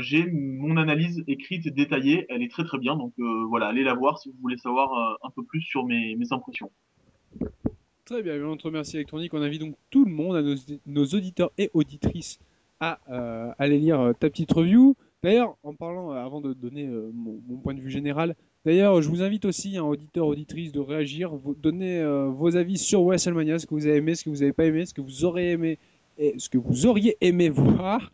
J'ai 0.01 0.31
mon 0.31 0.77
analyse 0.77 1.25
écrite 1.27 1.67
et 1.67 1.73
détaillée, 1.73 2.27
elle 2.29 2.43
est 2.43 2.51
très 2.51 2.65
très 2.65 2.79
bien. 2.79 2.97
Donc 2.97 3.13
voilà, 3.49 3.67
allez 3.67 3.83
la 3.83 3.95
voir 3.95 4.19
si 4.19 4.31
vous 4.31 4.37
voulez 4.41 4.57
savoir 4.57 5.19
un 5.23 5.31
peu 5.31 5.43
plus 5.45 5.63
sur 5.63 5.85
mes, 5.85 6.15
mes 6.15 6.33
impressions. 6.33 6.71
Très 8.05 8.23
bien, 8.23 8.41
on 8.45 8.57
te 8.57 8.63
remercie 8.63 8.97
Electronic. 8.97 9.35
On 9.35 9.43
invite 9.43 9.63
donc 9.63 9.75
tout 9.91 10.05
le 10.05 10.13
monde, 10.13 10.37
à 10.37 10.43
nos, 10.43 10.55
nos 10.87 11.05
auditeurs 11.07 11.51
et 11.59 11.71
auditrices, 11.75 12.39
à 12.79 13.01
aller 13.59 13.79
lire 13.81 14.13
ta 14.21 14.31
petite 14.31 14.53
review. 14.53 14.95
D'ailleurs, 15.25 15.57
en 15.63 15.73
parlant, 15.73 16.13
euh, 16.13 16.17
avant 16.17 16.43
de 16.43 16.53
donner 16.53 16.87
euh, 16.87 17.11
mon, 17.15 17.41
mon 17.49 17.57
point 17.57 17.73
de 17.73 17.81
vue 17.81 17.91
général, 17.91 18.37
d'ailleurs, 18.67 19.01
je 19.01 19.09
vous 19.09 19.23
invite 19.23 19.47
aussi, 19.47 19.79
hein, 19.79 19.83
auditeurs, 19.83 20.27
auditrices, 20.27 20.71
de 20.71 20.81
réagir, 20.81 21.35
vous, 21.35 21.55
donner 21.55 21.99
euh, 21.99 22.27
vos 22.29 22.57
avis 22.57 22.77
sur 22.77 23.03
WrestleMania, 23.03 23.59
ce 23.59 23.65
que 23.65 23.73
vous 23.73 23.87
avez 23.87 23.97
aimé, 23.97 24.15
ce 24.15 24.23
que 24.23 24.29
vous 24.29 24.41
n'avez 24.41 24.53
pas 24.53 24.67
aimé, 24.67 24.85
ce 24.85 24.93
que 24.93 25.01
vous 25.01 25.25
aurez 25.25 25.53
aimé 25.53 25.79
et 26.19 26.39
ce 26.39 26.51
que 26.51 26.59
vous 26.59 26.85
auriez 26.85 27.17
aimé 27.23 27.49
voir. 27.49 28.13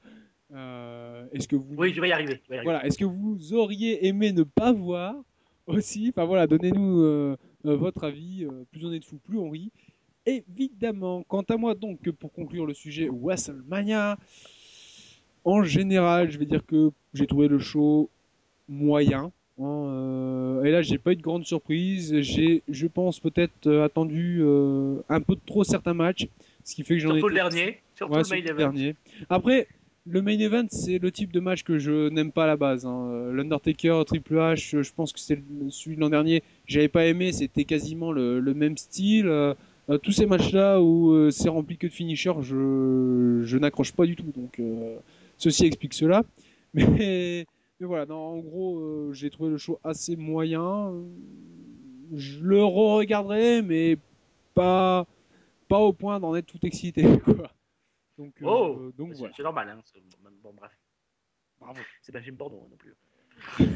Euh, 0.54 1.26
est-ce 1.32 1.48
que 1.48 1.56
vous 1.56 1.74
Oui, 1.76 1.92
tu 1.92 1.98
vas 1.98 2.06
y 2.06 2.12
arriver. 2.12 2.40
y 2.48 2.62
voilà, 2.62 2.86
est-ce 2.86 2.96
que 2.96 3.04
vous 3.04 3.54
auriez 3.54 4.06
aimé 4.06 4.30
ne 4.30 4.44
pas 4.44 4.70
voir 4.72 5.16
aussi? 5.66 6.10
Enfin 6.10 6.26
voilà, 6.26 6.46
donnez-nous 6.46 7.00
euh, 7.02 7.36
votre 7.64 8.04
avis. 8.04 8.46
plus 8.70 8.86
on 8.86 8.92
est 8.92 9.00
de 9.00 9.04
fous, 9.04 9.18
plus 9.18 9.36
on 9.36 9.50
rit. 9.50 9.72
Évidemment, 10.26 11.24
quant 11.26 11.42
à 11.42 11.56
moi 11.56 11.74
donc, 11.74 12.08
pour 12.12 12.32
conclure 12.32 12.66
le 12.66 12.74
sujet 12.74 13.08
WrestleMania, 13.10 14.16
en 15.44 15.62
général, 15.62 16.30
je 16.30 16.38
vais 16.38 16.46
dire 16.46 16.64
que 16.66 16.90
j'ai 17.14 17.26
trouvé 17.26 17.48
le 17.48 17.58
show 17.58 18.08
moyen. 18.68 19.32
hein, 19.58 19.64
euh, 19.64 20.64
et 20.64 20.70
là, 20.70 20.82
j'ai 20.82 20.98
pas 20.98 21.12
eu 21.12 21.16
de 21.16 21.22
grande 21.22 21.44
surprise. 21.44 22.20
J'ai, 22.20 22.62
je 22.68 22.86
pense, 22.86 23.20
peut-être 23.20 23.66
euh, 23.66 23.84
attendu 23.84 24.38
euh, 24.42 24.96
un 25.08 25.20
peu 25.20 25.36
trop 25.46 25.64
certains 25.64 25.94
matchs, 25.94 26.28
ce 26.64 26.74
qui 26.74 26.82
fait 26.84 26.94
que 26.94 27.00
j'en 27.00 27.10
ai 27.10 27.20
Surtout 27.20 27.28
le 27.28 27.34
dernier. 27.34 27.78
Surtout 27.94 28.14
Ouais, 28.14 28.22
le 28.22 28.28
main 28.42 28.46
event. 28.46 28.56
dernier. 28.56 28.94
Après, 29.28 29.66
le 30.06 30.22
main 30.22 30.38
event, 30.38 30.66
c'est 30.70 30.98
le 30.98 31.10
type 31.12 31.32
de 31.32 31.40
match 31.40 31.62
que 31.62 31.78
je 31.78 32.08
n'aime 32.08 32.32
pas 32.32 32.44
à 32.44 32.46
la 32.46 32.56
base. 32.56 32.86
hein. 32.86 33.30
L'Undertaker, 33.32 34.02
Triple 34.06 34.34
H, 34.36 34.80
je 34.82 34.92
pense 34.94 35.12
que 35.12 35.20
c'est 35.20 35.42
celui 35.68 35.96
de 35.96 36.00
l'an 36.00 36.08
dernier. 36.10 36.42
J'avais 36.66 36.88
pas 36.88 37.06
aimé, 37.06 37.32
c'était 37.32 37.64
quasiment 37.64 38.10
le, 38.12 38.40
le 38.40 38.54
même 38.54 38.76
style. 38.78 39.30
Tous 40.02 40.12
ces 40.12 40.24
matchs-là 40.26 40.80
où 40.80 41.30
c'est 41.30 41.48
rempli 41.48 41.76
que 41.76 41.88
de 41.88 41.92
finishers, 41.92 42.32
je, 42.42 43.42
je 43.44 43.58
n'accroche 43.58 43.92
pas 43.92 44.06
du 44.06 44.14
tout. 44.16 44.32
Donc, 44.36 44.60
ceci 45.40 45.64
explique 45.66 45.94
cela. 45.94 46.22
Mais, 46.74 47.46
mais 47.80 47.86
voilà, 47.86 48.06
non, 48.06 48.14
en 48.16 48.38
gros, 48.38 48.78
euh, 48.78 49.12
j'ai 49.12 49.28
trouvé 49.30 49.50
le 49.50 49.56
show 49.58 49.80
assez 49.82 50.14
moyen. 50.14 50.92
Je 52.14 52.38
le 52.40 52.62
re-regarderai, 52.64 53.62
mais 53.62 53.96
pas, 54.54 55.06
pas 55.66 55.78
au 55.78 55.92
point 55.92 56.20
d'en 56.20 56.34
être 56.36 56.46
tout 56.46 56.64
excité. 56.64 57.02
Quoi. 57.24 57.50
Donc, 58.18 58.34
euh, 58.42 58.46
Oh, 58.46 58.92
donc 58.96 59.12
c'est 59.14 59.18
voilà. 59.18 59.34
c'est 59.36 59.42
normal. 59.42 59.68
Hein. 59.68 59.80
Bon, 60.42 60.52
bref. 60.52 60.70
Bravo. 61.58 61.80
C'est 62.02 62.12
pas 62.12 62.18
un 62.18 62.22
film 62.22 62.36
porno 62.36 62.68
non 62.70 62.76
plus. 62.76 62.94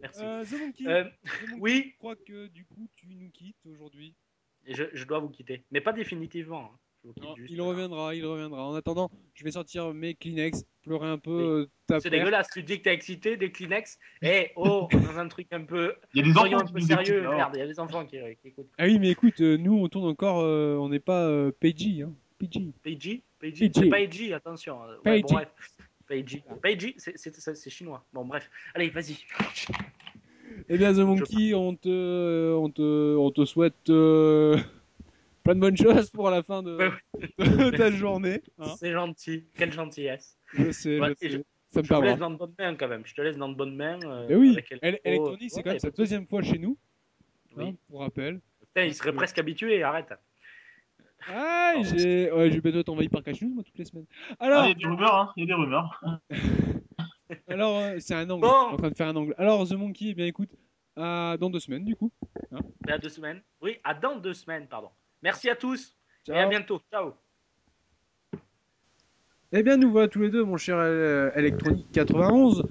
Merci. 0.00 0.20
Euh, 0.24 0.44
The 0.44 0.52
Monkey, 0.60 0.86
Euh, 0.86 1.04
The 1.04 1.48
Monkey, 1.50 1.60
oui. 1.60 1.90
je 1.92 1.98
crois 1.98 2.16
que 2.16 2.46
du 2.48 2.64
coup 2.64 2.88
tu 2.96 3.06
nous 3.14 3.30
quittes 3.30 3.64
aujourd'hui. 3.66 4.14
Je 4.66 5.04
dois 5.04 5.18
vous 5.20 5.28
quitter. 5.28 5.64
Mais 5.70 5.80
pas 5.80 5.92
définitivement. 5.92 6.64
hein. 6.74 6.78
Non, 7.04 7.34
juste. 7.36 7.50
il 7.50 7.60
reviendra, 7.60 8.14
il 8.14 8.24
reviendra. 8.24 8.64
En 8.64 8.74
attendant, 8.74 9.10
je 9.34 9.44
vais 9.44 9.50
sortir 9.50 9.92
mes 9.92 10.14
Kleenex, 10.14 10.64
pleurer 10.82 11.08
un 11.08 11.18
peu, 11.18 11.68
euh, 11.90 11.98
C'est 12.00 12.10
dégueulasse. 12.10 12.48
Tu 12.52 12.62
dis 12.62 12.78
que 12.78 12.84
t'es 12.84 12.94
excité 12.94 13.36
des 13.36 13.50
Kleenex. 13.50 13.98
Eh, 14.22 14.50
oh, 14.56 14.88
dans 14.92 15.18
un 15.18 15.28
truc 15.28 15.48
un 15.52 15.64
peu. 15.64 15.94
Il 16.14 16.24
y 16.24 16.30
a 16.30 16.32
des 16.32 16.38
enfants 16.38 16.58
un 16.60 16.64
qui 16.64 16.72
peu 16.72 16.80
sérieux. 16.80 17.22
Merde, 17.22 17.52
il 17.54 17.58
y 17.58 17.62
a 17.62 17.66
des 17.66 17.80
enfants 17.80 18.04
qui, 18.06 18.18
qui 18.40 18.48
écoutent. 18.48 18.70
Ah 18.78 18.84
oui, 18.84 18.98
mais 18.98 19.10
écoute, 19.10 19.40
euh, 19.40 19.56
nous 19.56 19.74
on 19.74 19.88
tourne 19.88 20.08
encore, 20.08 20.40
euh, 20.40 20.76
on 20.76 20.88
n'est 20.88 21.00
pas 21.00 21.26
euh, 21.26 21.50
PG, 21.58 22.02
hein. 22.02 22.12
PG. 22.38 22.72
PG. 22.82 23.22
Peiji 23.38 23.70
C'est 23.74 23.88
pas 23.88 24.00
Eiji, 24.00 24.32
attention. 24.32 24.78
Ouais, 25.04 25.20
bon, 25.22 25.34
bref. 25.34 25.48
Peiji. 26.06 26.42
Peiji, 26.62 26.94
c'est- 26.96 27.70
chinois. 27.70 28.04
Bon, 28.12 28.24
bref. 28.24 28.48
Allez, 28.74 28.90
vas-y. 28.90 29.16
Eh 30.68 30.78
bien, 30.78 30.92
The 30.92 30.98
Monkey, 30.98 31.54
on 31.54 31.74
te, 31.74 32.54
on 32.54 32.70
te, 32.70 33.16
on 33.16 33.30
te 33.32 33.44
souhaite 33.44 33.90
plein 35.42 35.54
de 35.54 35.60
bonnes 35.60 35.76
choses 35.76 36.10
pour 36.10 36.30
la 36.30 36.42
fin 36.42 36.62
de, 36.62 36.78
ta 37.76 37.90
journée. 37.90 38.42
hein. 38.58 38.74
C'est 38.78 38.92
gentil. 38.92 39.44
Quelle 39.56 39.72
gentillesse. 39.72 40.36
Je 40.54 40.70
sais, 40.70 41.00
Ouais, 41.00 41.10
je 41.10 41.14
sais. 41.14 41.30
je- 41.30 41.38
Ça 41.70 41.80
me 41.80 41.84
Je 41.86 41.88
te 41.94 42.02
laisse 42.02 42.18
dans 42.18 42.30
de 42.30 42.36
bonnes 42.36 42.54
mains 42.58 42.74
quand 42.76 42.88
même. 42.88 43.02
Je 43.06 43.14
te 43.14 43.22
laisse 43.22 43.38
dans 43.38 43.48
de 43.48 43.54
bonnes 43.54 43.74
mains. 43.76 43.98
euh, 44.04 44.26
Mais 44.28 44.34
oui. 44.36 44.56
Elle- 44.82 45.00
Electronic, 45.04 45.50
c'est 45.50 45.56
Ouais, 45.56 45.62
quand 45.62 45.70
même 45.70 45.78
sa 45.78 45.90
deuxième 45.90 46.26
fois 46.26 46.42
chez 46.42 46.58
nous, 46.58 46.76
Oui. 47.56 47.64
hein, 47.68 47.74
pour 47.88 48.00
rappel. 48.00 48.40
Putain, 48.60 48.84
il 48.84 48.94
serait 48.94 49.12
presque 49.14 49.38
habitué. 49.38 49.82
Arrête. 49.82 50.12
Ah, 51.28 51.74
j'ai 51.82 52.30
ouais, 52.32 52.50
j'ai 52.50 52.60
bientôt 52.60 52.80
être 52.80 52.88
envahi 52.90 53.08
par 53.08 53.22
Cash 53.22 53.40
News, 53.42 53.54
moi, 53.54 53.62
toutes 53.62 53.78
les 53.78 53.84
semaines. 53.86 54.06
Ah, 54.40 54.46
Alors, 54.46 54.64
il 54.64 54.68
y 54.68 54.72
a 54.72 54.74
des 54.74 54.84
rumeurs, 54.86 55.14
hein. 55.14 55.32
Il 55.36 55.40
y 55.40 55.44
a 55.44 55.46
des 55.46 55.54
rumeurs. 55.54 56.02
alors 57.48 57.78
euh, 57.78 57.96
c'est 58.00 58.14
un 58.14 58.28
angle. 58.28 58.42
Bon. 58.42 58.48
En 58.72 58.76
train 58.76 58.90
de 58.90 58.96
faire 58.96 59.08
un 59.08 59.16
angle. 59.16 59.34
Alors, 59.38 59.66
The 59.66 59.72
Monkey, 59.72 60.06
eh 60.08 60.14
bien 60.14 60.26
écoute, 60.26 60.50
à 60.96 61.36
dans 61.38 61.48
deux 61.48 61.60
semaines, 61.60 61.84
du 61.84 61.96
coup. 61.96 62.10
À 62.88 62.98
deux 62.98 63.08
semaines. 63.08 63.40
Oui, 63.60 63.78
à 63.84 63.94
dans 63.94 64.16
deux 64.16 64.34
semaines, 64.34 64.66
pardon. 64.68 64.90
Merci 65.22 65.48
à 65.48 65.56
tous. 65.56 65.96
Ciao. 66.26 66.36
Et 66.36 66.38
à 66.40 66.46
bientôt. 66.46 66.80
Ciao. 66.90 67.12
Eh 69.52 69.62
bien, 69.62 69.76
nous 69.76 69.90
voilà 69.90 70.08
tous 70.08 70.20
les 70.20 70.30
deux, 70.30 70.44
mon 70.44 70.56
cher 70.56 70.76
euh, 70.78 71.30
Electronic 71.34 71.86
91. 71.92 72.64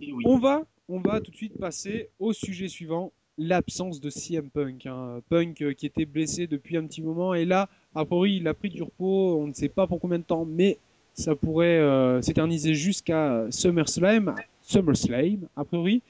Et 0.00 0.12
oui. 0.12 0.24
On 0.26 0.38
va, 0.38 0.62
on 0.88 1.00
va 1.00 1.20
tout 1.20 1.30
de 1.30 1.36
suite 1.36 1.58
passer 1.58 2.10
au 2.18 2.32
sujet 2.32 2.68
suivant, 2.68 3.12
l'absence 3.38 4.00
de 4.00 4.10
CM 4.10 4.50
Punk. 4.50 4.86
hein. 4.86 5.20
Punk 5.30 5.62
euh, 5.62 5.72
qui 5.72 5.86
était 5.86 6.04
blessé 6.04 6.46
depuis 6.46 6.76
un 6.76 6.86
petit 6.86 7.02
moment 7.02 7.34
et 7.34 7.44
là, 7.44 7.68
a 7.94 8.04
priori, 8.04 8.36
il 8.36 8.48
a 8.48 8.54
pris 8.54 8.68
du 8.68 8.82
repos. 8.82 9.38
On 9.40 9.46
ne 9.46 9.54
sait 9.54 9.68
pas 9.68 9.86
pour 9.86 10.00
combien 10.00 10.18
de 10.18 10.24
temps, 10.24 10.44
mais 10.44 10.78
ça 11.14 11.34
pourrait 11.34 11.78
euh, 11.78 12.20
s'éterniser 12.20 12.74
jusqu'à 12.74 13.46
SummerSlam, 13.50 14.34
SummerSlam 14.62 15.48
a 15.56 15.64
priori. 15.64 16.02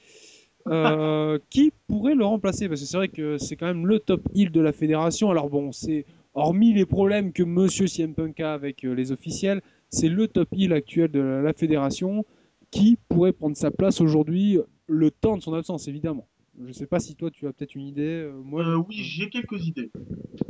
Euh, 0.67 1.39
qui 1.49 1.71
pourrait 1.87 2.15
le 2.15 2.25
remplacer? 2.25 2.67
Parce 2.67 2.81
que 2.81 2.87
c'est 2.87 2.97
vrai 2.97 3.07
que 3.07 3.37
c'est 3.37 3.55
quand 3.55 3.65
même 3.65 3.87
le 3.87 3.99
top 3.99 4.21
heel 4.35 4.51
de 4.51 4.61
la 4.61 4.73
fédération. 4.73 5.31
Alors 5.31 5.49
bon, 5.49 5.71
c'est 5.71 6.05
hormis 6.33 6.73
les 6.73 6.85
problèmes 6.85 7.31
que 7.33 7.43
Monsieur 7.43 7.87
CM 7.87 8.13
Punk 8.13 8.39
a 8.39 8.53
avec 8.53 8.83
euh, 8.85 8.93
les 8.93 9.11
officiels, 9.11 9.61
c'est 9.89 10.09
le 10.09 10.27
top 10.27 10.49
heel 10.53 10.73
actuel 10.73 11.09
de 11.11 11.19
la, 11.19 11.53
fédération 11.53 12.25
qui 12.71 12.97
pourrait 13.07 13.31
prendre 13.33 13.57
sa 13.57 13.71
place 13.71 13.99
aujourd'hui 14.01 14.59
le 14.87 15.11
temps 15.11 15.37
de 15.37 15.41
son 15.41 15.53
absence, 15.53 15.87
évidemment. 15.87 16.27
Je 16.61 16.73
sais 16.73 16.87
pas 16.87 16.99
si 16.99 17.15
toi 17.15 17.31
tu 17.31 17.47
as 17.47 17.53
peut-être 17.53 17.75
une 17.75 17.87
idée. 17.87 18.01
euh, 18.25 18.33
moi, 18.43 18.63
Euh, 18.65 18.75
oui, 18.75 18.95
j'ai 18.97 19.29
quelques 19.29 19.65
idées. 19.65 19.91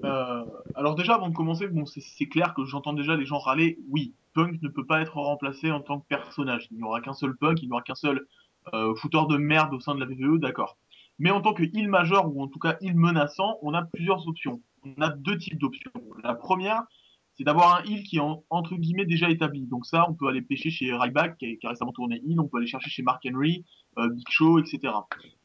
Euh, 0.03 0.43
alors 0.75 0.95
déjà, 0.95 1.13
avant 1.15 1.29
de 1.29 1.35
commencer, 1.35 1.67
bon, 1.67 1.85
c'est- 1.85 2.01
c'est 2.01 2.25
clair 2.25 2.53
que 2.55 2.65
j'entends 2.65 2.93
déjà 2.93 3.15
les 3.15 3.25
gens 3.25 3.37
râler. 3.37 3.77
Oui, 3.89 4.15
Punk 4.33 4.61
ne 4.61 4.69
peut 4.69 4.85
pas 4.85 5.01
être 5.01 5.17
remplacé 5.17 5.71
en 5.71 5.81
tant 5.81 5.99
que 5.99 6.07
personnage. 6.07 6.67
Il 6.71 6.77
n'y 6.77 6.83
aura 6.83 6.99
qu'un 6.99 7.13
seul 7.13 7.35
Punk, 7.37 7.61
il 7.61 7.67
n'y 7.67 7.71
aura 7.71 7.83
qu'un 7.83 7.95
seul 7.95 8.25
euh, 8.73 8.93
de 8.93 9.37
merde 9.37 9.73
au 9.73 9.79
sein 9.79 9.95
de 9.95 9.99
la 9.99 10.05
WWE, 10.05 10.39
d'accord. 10.39 10.77
Mais 11.17 11.31
en 11.31 11.41
tant 11.41 11.53
que 11.53 11.63
heel 11.63 11.89
majeur, 11.89 12.33
ou 12.33 12.41
en 12.41 12.47
tout 12.47 12.59
cas 12.59 12.77
heel 12.81 12.95
menaçant, 12.95 13.57
on 13.61 13.73
a 13.73 13.83
plusieurs 13.83 14.27
options. 14.27 14.61
On 14.83 15.01
a 15.01 15.09
deux 15.09 15.37
types 15.37 15.57
d'options. 15.59 15.91
La 16.23 16.33
première, 16.33 16.83
c'est 17.35 17.43
d'avoir 17.43 17.77
un 17.77 17.83
heel 17.83 18.03
qui 18.03 18.17
est 18.17 18.21
en- 18.21 18.43
entre 18.49 18.75
guillemets 18.75 19.05
déjà 19.05 19.29
établi. 19.29 19.65
Donc 19.67 19.85
ça, 19.85 20.05
on 20.09 20.13
peut 20.13 20.27
aller 20.27 20.41
pêcher 20.41 20.69
chez 20.69 20.93
Ryback, 20.93 21.37
qui, 21.37 21.57
qui 21.57 21.67
a 21.67 21.69
récemment 21.71 21.91
tourné 21.91 22.21
heel, 22.25 22.39
on 22.39 22.47
peut 22.47 22.57
aller 22.57 22.67
chercher 22.67 22.89
chez 22.89 23.01
Mark 23.03 23.25
Henry, 23.25 23.65
euh, 23.97 24.09
Big 24.09 24.27
Show, 24.29 24.59
etc. 24.59 24.93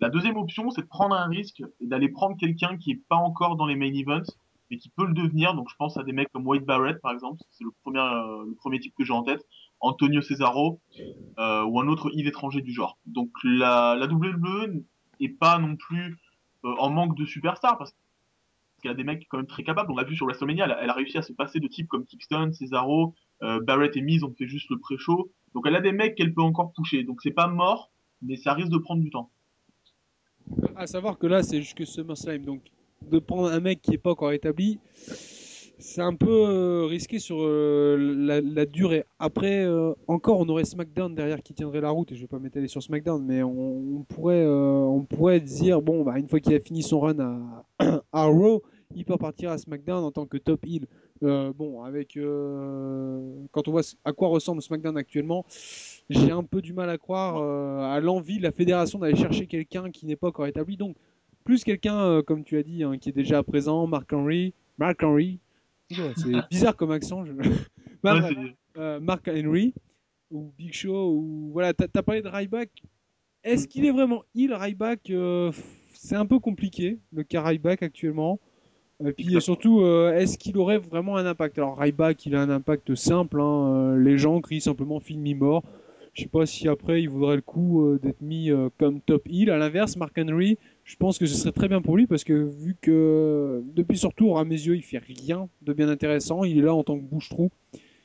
La 0.00 0.10
deuxième 0.10 0.36
option, 0.36 0.70
c'est 0.70 0.82
de 0.82 0.86
prendre 0.86 1.14
un 1.14 1.26
risque 1.26 1.62
et 1.80 1.86
d'aller 1.86 2.08
prendre 2.08 2.36
quelqu'un 2.36 2.76
qui 2.76 2.92
est 2.92 3.02
pas 3.08 3.16
encore 3.16 3.56
dans 3.56 3.66
les 3.66 3.76
main 3.76 3.92
events, 3.92 4.30
mais 4.70 4.76
qui 4.76 4.88
peut 4.90 5.06
le 5.06 5.14
devenir. 5.14 5.54
Donc 5.54 5.68
je 5.70 5.76
pense 5.76 5.96
à 5.96 6.02
des 6.04 6.12
mecs 6.12 6.30
comme 6.32 6.46
Wade 6.46 6.64
Barrett, 6.64 7.00
par 7.00 7.12
exemple, 7.12 7.42
c'est 7.50 7.64
le 7.64 7.70
premier, 7.82 8.00
euh, 8.00 8.44
le 8.46 8.54
premier 8.54 8.80
type 8.80 8.94
que 8.96 9.04
j'ai 9.04 9.12
en 9.12 9.22
tête, 9.22 9.44
Antonio 9.84 10.22
Cesaro, 10.22 10.80
euh, 11.38 11.64
ou 11.64 11.80
un 11.80 11.88
autre 11.88 12.10
heel 12.14 12.26
étranger 12.26 12.62
du 12.62 12.72
genre. 12.72 12.98
Donc 13.06 13.30
la, 13.44 13.96
WWE 14.00 14.82
est 15.20 15.28
pas 15.28 15.58
non 15.58 15.76
plus 15.76 16.18
euh, 16.64 16.74
en 16.78 16.90
manque 16.90 17.16
de 17.16 17.26
superstars, 17.26 17.76
parce 17.78 17.94
qu'il 18.80 18.90
y 18.90 18.92
a 18.92 18.96
des 18.96 19.04
mecs 19.04 19.26
quand 19.28 19.36
même 19.36 19.46
très 19.46 19.62
capables. 19.62 19.90
On 19.92 19.96
l'a 19.96 20.04
vu 20.04 20.16
sur 20.16 20.26
WrestleMania, 20.26 20.64
elle, 20.64 20.76
elle 20.80 20.90
a 20.90 20.94
réussi 20.94 21.18
à 21.18 21.22
se 21.22 21.32
passer 21.32 21.60
de 21.60 21.68
types 21.68 21.88
comme 21.88 22.06
Kingston, 22.06 22.50
Cesaro, 22.52 23.14
euh, 23.42 23.60
Barrett 23.60 23.96
et 23.96 24.00
Miz 24.00 24.24
ont 24.24 24.32
fait 24.32 24.46
juste 24.46 24.70
le 24.70 24.78
pré-show. 24.78 25.30
Donc 25.54 25.66
elle 25.66 25.76
a 25.76 25.80
des 25.80 25.92
mecs 25.92 26.14
qu'elle 26.14 26.32
peut 26.32 26.42
encore 26.42 26.72
toucher. 26.72 27.04
Donc 27.04 27.20
c'est 27.22 27.30
pas 27.30 27.46
mort, 27.46 27.90
mais 28.22 28.36
ça 28.36 28.54
risque 28.54 28.70
de 28.70 28.78
prendre 28.78 29.02
du 29.02 29.10
temps. 29.10 29.30
À 30.76 30.86
savoir 30.86 31.18
que 31.18 31.26
là, 31.26 31.42
c'est 31.42 31.60
jusque 31.60 31.86
SummerSlam, 31.86 32.44
donc 32.44 32.62
de 33.02 33.18
prendre 33.18 33.50
un 33.50 33.60
mec 33.60 33.82
qui 33.82 33.92
est 33.94 33.98
pas 33.98 34.10
encore 34.10 34.32
établi, 34.32 34.78
c'est 35.84 36.00
un 36.00 36.14
peu 36.14 36.30
euh, 36.30 36.86
risqué 36.86 37.18
sur 37.18 37.36
euh, 37.40 38.40
la, 38.42 38.64
durée. 38.64 39.04
Après, 39.18 39.64
euh, 39.66 39.92
encore, 40.08 40.40
on 40.40 40.48
aurait 40.48 40.64
SmackDown 40.64 41.14
derrière 41.14 41.42
qui 41.42 41.52
tiendrait 41.52 41.82
la 41.82 41.90
route, 41.90 42.10
et 42.10 42.16
je 42.16 42.22
vais 42.22 42.26
pas 42.26 42.38
m'étaler 42.38 42.68
sur 42.68 42.82
SmackDown, 42.82 43.22
mais 43.22 43.42
on, 43.42 44.02
pourrait, 44.08 44.46
on 44.46 45.02
pourrait 45.02 45.40
dire, 45.40 45.82
bon, 45.82 46.02
bah, 46.02 46.18
une 46.18 46.26
fois 46.26 46.40
qu'il 46.40 46.54
a 46.54 46.60
fini 46.60 46.82
son 46.82 47.00
run 47.00 47.18
à, 47.18 48.02
à 48.12 48.24
Raw, 48.24 48.62
il 48.96 49.04
peut 49.04 49.18
partir 49.18 49.50
à 49.50 49.58
SmackDown 49.58 50.02
en 50.04 50.10
tant 50.10 50.24
que 50.24 50.38
top 50.38 50.64
heel. 50.66 50.86
Bon, 51.20 51.82
avec 51.82 52.18
quand 52.18 53.68
on 53.68 53.70
voit 53.70 53.82
à 54.04 54.12
quoi 54.12 54.28
ressemble 54.28 54.62
SmackDown 54.62 54.96
actuellement, 54.96 55.44
j'ai 56.10 56.30
un 56.30 56.44
peu 56.44 56.60
du 56.60 56.72
mal 56.72 56.90
à 56.90 56.98
croire 56.98 57.36
à 57.92 58.00
l'envie 58.00 58.38
de 58.38 58.42
la 58.42 58.52
fédération 58.52 58.98
d'aller 58.98 59.16
chercher 59.16 59.46
quelqu'un 59.46 59.90
qui 59.90 60.06
n'est 60.06 60.16
pas 60.16 60.28
encore 60.28 60.46
établi. 60.46 60.76
Donc, 60.76 60.96
plus 61.44 61.62
quelqu'un, 61.62 62.22
comme 62.22 62.42
tu 62.42 62.56
as 62.56 62.62
dit, 62.62 62.84
hein, 62.84 62.98
qui 62.98 63.10
est 63.10 63.12
déjà 63.12 63.42
présent, 63.42 63.86
Mark 63.86 64.12
Henry. 64.12 64.54
Mark 64.78 65.02
Henry. 65.02 65.38
C'est 66.16 66.48
bizarre 66.50 66.76
comme 66.76 66.90
accent. 66.90 67.24
je- 67.24 67.32
Bah, 68.02 68.20
Ouais, 68.20 68.36
euh, 68.76 69.00
Mark 69.00 69.28
Henry 69.28 69.72
ou 70.30 70.52
Big 70.58 70.72
Show 70.74 71.12
ou 71.12 71.50
voilà. 71.52 71.72
T'as 71.72 71.86
as 71.94 72.02
parlé 72.02 72.20
de 72.22 72.28
Ryback. 72.28 72.70
Est-ce 73.42 73.66
qu'il 73.68 73.84
est 73.84 73.90
vraiment 73.90 74.22
il 74.34 74.52
Ryback 74.54 75.10
euh, 75.10 75.52
C'est 75.92 76.16
un 76.16 76.26
peu 76.26 76.38
compliqué 76.38 76.98
le 77.12 77.22
cas 77.22 77.42
Ryback 77.42 77.82
actuellement. 77.82 78.40
Et 79.04 79.12
puis 79.12 79.40
surtout, 79.40 79.80
euh, 79.82 80.14
est-ce 80.14 80.38
qu'il 80.38 80.56
aurait 80.56 80.78
vraiment 80.78 81.16
un 81.16 81.26
impact? 81.26 81.58
Alors 81.58 81.78
Ryback, 81.78 82.24
il 82.26 82.34
a 82.36 82.40
un 82.42 82.50
impact 82.50 82.94
simple. 82.94 83.40
hein, 83.40 83.74
euh, 83.94 83.98
les 84.02 84.16
gens 84.18 84.40
crient 84.40 84.60
simplement 84.60 85.00
film 85.00 85.20
mi-mort. 85.20 85.62
Je 86.14 86.22
sais 86.22 86.28
pas 86.28 86.46
si 86.46 86.68
après 86.68 87.02
il 87.02 87.08
vaudrait 87.08 87.36
le 87.36 87.42
coup 87.42 87.98
d'être 88.00 88.20
mis 88.22 88.50
comme 88.78 89.00
top 89.00 89.26
heel. 89.26 89.50
À 89.50 89.58
l'inverse, 89.58 89.96
Mark 89.96 90.16
Henry, 90.18 90.58
je 90.84 90.96
pense 90.96 91.18
que 91.18 91.26
ce 91.26 91.34
serait 91.34 91.52
très 91.52 91.68
bien 91.68 91.80
pour 91.82 91.96
lui 91.96 92.06
parce 92.06 92.24
que 92.24 92.32
vu 92.32 92.76
que 92.80 93.62
depuis 93.74 93.96
son 93.98 94.08
retour 94.08 94.38
à 94.38 94.44
mes 94.44 94.54
yeux, 94.54 94.76
il 94.76 94.82
fait 94.82 94.98
rien 94.98 95.48
de 95.62 95.72
bien 95.72 95.88
intéressant. 95.88 96.44
Il 96.44 96.58
est 96.58 96.62
là 96.62 96.74
en 96.74 96.84
tant 96.84 96.98
que 96.98 97.04
bouche-trou. 97.04 97.50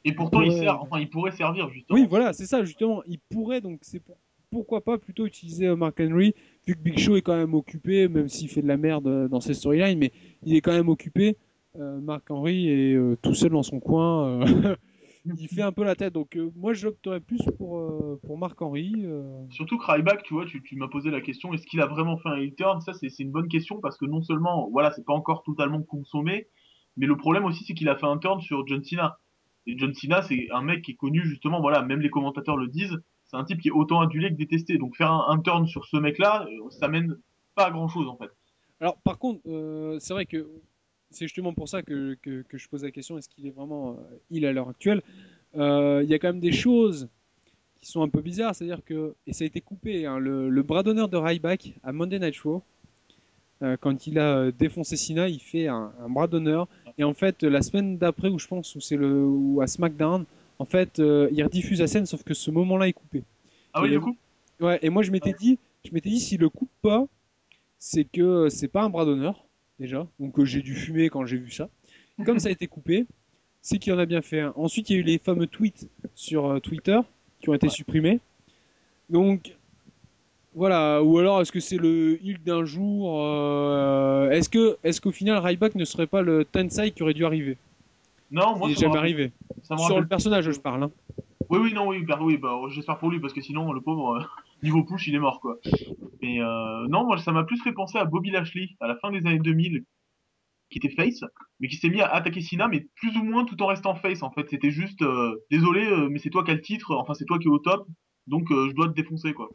Et 0.05 0.13
pourtant, 0.13 0.41
il 0.41 0.49
Ouais. 0.51 0.59
sert, 0.59 0.81
enfin, 0.81 0.99
il 0.99 1.09
pourrait 1.09 1.31
servir 1.31 1.69
justement. 1.69 1.99
Oui, 1.99 2.07
voilà, 2.09 2.31
c'est 2.33 2.45
ça 2.45 2.63
justement. 2.63 3.03
Il 3.07 3.19
pourrait 3.29 3.59
donc 3.61 3.79
c'est 3.81 3.99
pour- 3.99 4.17
pourquoi 4.49 4.81
pas 4.81 4.97
plutôt 4.97 5.25
utiliser 5.27 5.67
euh, 5.67 5.75
Mark 5.75 5.99
Henry 5.99 6.33
vu 6.65 6.73
que 6.75 6.79
Big 6.81 6.97
Show 6.97 7.17
est 7.17 7.21
quand 7.21 7.35
même 7.35 7.53
occupé, 7.53 8.07
même 8.07 8.29
s'il 8.29 8.49
fait 8.49 8.61
de 8.61 8.67
la 8.67 8.77
merde 8.77 9.07
euh, 9.07 9.27
dans 9.27 9.41
ses 9.41 9.53
storylines, 9.53 9.99
mais 9.99 10.11
il 10.45 10.55
est 10.55 10.61
quand 10.61 10.71
même 10.71 10.89
occupé. 10.89 11.35
Euh, 11.79 11.99
Mark 11.99 12.23
Henry 12.31 12.67
est 12.69 12.95
euh, 12.95 13.15
tout 13.21 13.35
seul 13.35 13.51
dans 13.51 13.61
son 13.61 13.79
coin. 13.79 14.41
euh, 14.41 14.45
il 15.37 15.47
fait 15.47 15.61
un 15.61 15.71
peu 15.71 15.83
la 15.83 15.95
tête. 15.95 16.13
Donc 16.13 16.35
euh, 16.35 16.51
moi, 16.55 16.73
j'opterais 16.73 17.19
plus 17.19 17.41
pour 17.57 17.79
euh, 17.79 18.19
pour 18.25 18.37
Mark 18.37 18.61
Henry. 18.61 18.93
euh. 19.05 19.45
Surtout 19.49 19.77
que 19.77 19.91
Ryback, 19.91 20.23
tu 20.23 20.33
vois, 20.33 20.45
tu, 20.45 20.61
tu 20.63 20.75
m'as 20.75 20.87
posé 20.87 21.11
la 21.11 21.21
question, 21.21 21.53
est-ce 21.53 21.65
qu'il 21.65 21.81
a 21.81 21.85
vraiment 21.87 22.17
fait 22.17 22.29
un 22.29 22.37
heel 22.37 22.55
turn 22.55 22.81
Ça, 22.81 22.93
c'est 22.93 23.07
une 23.19 23.31
bonne 23.31 23.47
question 23.47 23.79
parce 23.81 23.97
que 23.97 24.05
non 24.05 24.21
seulement, 24.21 24.69
voilà, 24.71 24.91
c'est 24.91 25.05
pas 25.05 25.13
encore 25.13 25.43
totalement 25.43 25.81
consommé, 25.81 26.47
mais 26.97 27.05
le 27.05 27.17
problème 27.17 27.45
aussi, 27.45 27.63
c'est 27.63 27.73
qu'il 27.73 27.89
a 27.89 27.95
fait 27.95 28.05
un 28.05 28.17
turn 28.17 28.39
sur 28.41 28.65
John 28.67 28.83
Cena. 28.83 29.19
Et 29.67 29.77
John 29.77 29.93
Cena, 29.93 30.21
c'est 30.21 30.47
un 30.51 30.61
mec 30.61 30.83
qui 30.83 30.91
est 30.91 30.95
connu 30.95 31.21
justement, 31.23 31.61
voilà, 31.61 31.81
même 31.83 32.01
les 32.01 32.09
commentateurs 32.09 32.57
le 32.57 32.67
disent, 32.67 32.97
c'est 33.25 33.37
un 33.37 33.43
type 33.43 33.61
qui 33.61 33.67
est 33.67 33.71
autant 33.71 34.01
adulé 34.01 34.29
que 34.29 34.35
détesté. 34.35 34.77
Donc 34.77 34.95
faire 34.95 35.11
un, 35.11 35.25
un 35.29 35.39
turn 35.39 35.67
sur 35.67 35.85
ce 35.85 35.97
mec-là, 35.97 36.47
euh, 36.47 36.69
ça 36.69 36.87
mène 36.87 37.15
pas 37.55 37.67
à 37.67 37.71
grand 37.71 37.87
chose 37.87 38.07
en 38.07 38.17
fait. 38.17 38.29
Alors, 38.81 38.97
par 39.03 39.19
contre, 39.19 39.41
c'est 39.99 40.13
vrai 40.13 40.25
que 40.25 40.47
c'est 41.11 41.25
justement 41.25 41.53
pour 41.53 41.67
ça 41.69 41.81
que, 41.81 42.17
que, 42.21 42.43
que 42.43 42.57
je 42.57 42.67
pose 42.67 42.83
la 42.83 42.91
question 42.91 43.17
est-ce 43.17 43.29
qu'il 43.29 43.47
est 43.47 43.51
vraiment 43.51 43.91
euh, 43.91 43.95
il 44.29 44.45
à 44.45 44.51
l'heure 44.51 44.69
actuelle? 44.69 45.01
Euh, 45.55 46.01
Il 46.03 46.09
y 46.09 46.13
a 46.13 46.19
quand 46.19 46.29
même 46.29 46.39
des 46.39 46.51
choses 46.51 47.07
qui 47.79 47.87
sont 47.87 48.01
un 48.01 48.09
peu 48.09 48.21
bizarres, 48.21 48.53
c'est-à-dire 48.55 48.83
que, 48.83 49.15
et 49.25 49.33
ça 49.33 49.45
a 49.45 49.47
été 49.47 49.61
coupé, 49.61 50.05
hein, 50.05 50.19
le, 50.19 50.49
le 50.49 50.63
bras 50.63 50.83
d'honneur 50.83 51.07
de 51.07 51.17
Ryback 51.17 51.75
à 51.83 51.93
Monday 51.93 52.19
Night 52.19 52.37
Raw, 52.39 52.61
euh, 53.61 53.77
quand 53.79 54.05
il 54.05 54.19
a 54.19 54.37
euh, 54.37 54.51
défoncé 54.51 54.97
Cena, 54.97 55.29
il 55.29 55.39
fait 55.39 55.67
un, 55.67 55.93
un 55.99 56.09
bras 56.09 56.27
d'honneur, 56.27 56.67
et 56.97 57.03
en 57.05 57.13
fait, 57.13 57.43
la 57.43 57.61
semaine 57.61 57.97
d'après, 57.97 58.27
où 58.27 58.37
je 58.37 58.47
pense, 58.47 58.75
où 58.75 58.81
c'est 58.81 58.97
le, 58.97 59.23
ou 59.23 59.61
à 59.61 59.67
SmackDown, 59.67 60.25
en 60.59 60.65
fait, 60.65 60.99
euh, 60.99 61.29
il 61.31 61.41
rediffuse 61.41 61.79
la 61.79 61.87
scène, 61.87 62.05
sauf 62.05 62.23
que 62.23 62.33
ce 62.33 62.51
moment-là 62.51 62.89
est 62.89 62.93
coupé. 62.93 63.23
Ah 63.73 63.81
oui, 63.81 63.89
du 63.89 63.99
coup? 63.99 64.17
Ouais, 64.59 64.77
et 64.81 64.89
moi 64.89 65.03
je 65.03 65.11
m'étais 65.11 65.33
dit, 65.33 65.57
je 65.85 65.91
m'étais 65.93 66.09
dit, 66.09 66.19
s'il 66.19 66.41
le 66.41 66.49
coupe 66.49 66.71
pas, 66.81 67.07
c'est 67.77 68.03
que 68.03 68.49
c'est 68.49 68.67
pas 68.67 68.83
un 68.83 68.89
bras 68.89 69.05
d'honneur, 69.05 69.45
déjà. 69.79 70.05
Donc 70.19 70.37
euh, 70.39 70.45
j'ai 70.45 70.61
dû 70.61 70.75
fumer 70.75 71.09
quand 71.09 71.25
j'ai 71.25 71.37
vu 71.37 71.51
ça. 71.51 71.69
Comme 72.25 72.39
ça 72.39 72.49
a 72.49 72.51
été 72.51 72.67
coupé, 72.67 73.05
c'est 73.61 73.77
qu'il 73.77 73.93
en 73.93 73.97
a 73.99 74.05
bien 74.05 74.21
fait 74.21 74.41
un. 74.41 74.53
Ensuite, 74.57 74.89
il 74.89 74.93
y 74.93 74.95
a 74.97 74.99
eu 74.99 75.03
les 75.05 75.17
fameux 75.19 75.47
tweets 75.47 75.87
sur 76.15 76.47
euh, 76.47 76.59
Twitter 76.59 76.99
qui 77.39 77.49
ont 77.49 77.53
été 77.53 77.69
supprimés. 77.69 78.19
Donc, 79.09 79.55
voilà. 80.53 81.01
Ou 81.03 81.17
alors, 81.19 81.41
est-ce 81.41 81.51
que 81.51 81.59
c'est 81.61 81.77
le 81.77 82.19
heal 82.23 82.39
d'un 82.43 82.65
jour 82.65 83.21
euh, 83.23 84.29
Est-ce 84.31 84.49
que, 84.49 84.77
est-ce 84.83 84.99
qu'au 84.99 85.11
final, 85.11 85.37
Ryback 85.37 85.75
ne 85.75 85.85
serait 85.85 86.07
pas 86.07 86.21
le 86.21 86.43
Tensai 86.45 86.91
qui 86.91 87.03
aurait 87.03 87.13
dû 87.13 87.25
arriver? 87.25 87.57
Non, 88.31 88.57
moi, 88.57 88.69
Il 88.69 88.75
ça 88.75 88.81
jamais 88.81 88.87
rappelle- 88.97 88.99
arrivé. 89.13 89.31
ça 89.63 89.77
Sur 89.77 89.99
le 89.99 90.07
personnage, 90.07 90.51
je 90.51 90.59
parle. 90.59 90.83
hein. 90.83 90.91
Oui, 91.49 91.59
oui, 91.63 91.73
non, 91.73 91.87
oui, 91.87 92.03
bah, 92.03 92.19
oui, 92.21 92.37
bah, 92.37 92.59
j'espère 92.69 92.97
pour 92.99 93.09
lui 93.09 93.19
parce 93.19 93.33
que 93.33 93.41
sinon, 93.41 93.71
le 93.71 93.81
pauvre, 93.81 94.17
euh, 94.17 94.23
niveau 94.63 94.83
push, 94.83 95.07
il 95.07 95.15
est 95.15 95.19
mort, 95.19 95.39
quoi. 95.39 95.59
Mais 96.21 96.41
euh, 96.41 96.87
non, 96.87 97.05
moi, 97.05 97.17
ça 97.17 97.31
m'a 97.31 97.43
plus 97.43 97.61
fait 97.61 97.73
penser 97.73 97.97
à 97.97 98.05
Bobby 98.05 98.31
Lashley 98.31 98.69
à 98.79 98.87
la 98.87 98.95
fin 98.97 99.11
des 99.11 99.25
années 99.25 99.39
2000, 99.39 99.83
qui 100.69 100.77
était 100.77 100.89
face, 100.89 101.21
mais 101.59 101.67
qui 101.67 101.75
s'est 101.75 101.89
mis 101.89 102.01
à 102.01 102.07
attaquer 102.07 102.41
Cena, 102.41 102.67
mais 102.67 102.87
plus 102.95 103.15
ou 103.17 103.23
moins 103.23 103.45
tout 103.45 103.61
en 103.61 103.67
restant 103.67 103.95
face. 103.95 104.23
En 104.23 104.31
fait, 104.31 104.49
c'était 104.49 104.71
juste, 104.71 105.01
euh, 105.01 105.35
désolé, 105.49 105.85
euh, 105.85 106.09
mais 106.09 106.19
c'est 106.19 106.29
toi 106.29 106.43
qui 106.43 106.51
as 106.51 106.55
le 106.55 106.61
titre, 106.61 106.95
enfin, 106.95 107.13
c'est 107.13 107.25
toi 107.25 107.39
qui 107.39 107.47
es 107.47 107.51
au 107.51 107.59
top, 107.59 107.87
donc 108.27 108.47
je 108.49 108.73
dois 108.73 108.87
te 108.87 108.93
défoncer, 108.93 109.33
quoi. 109.33 109.49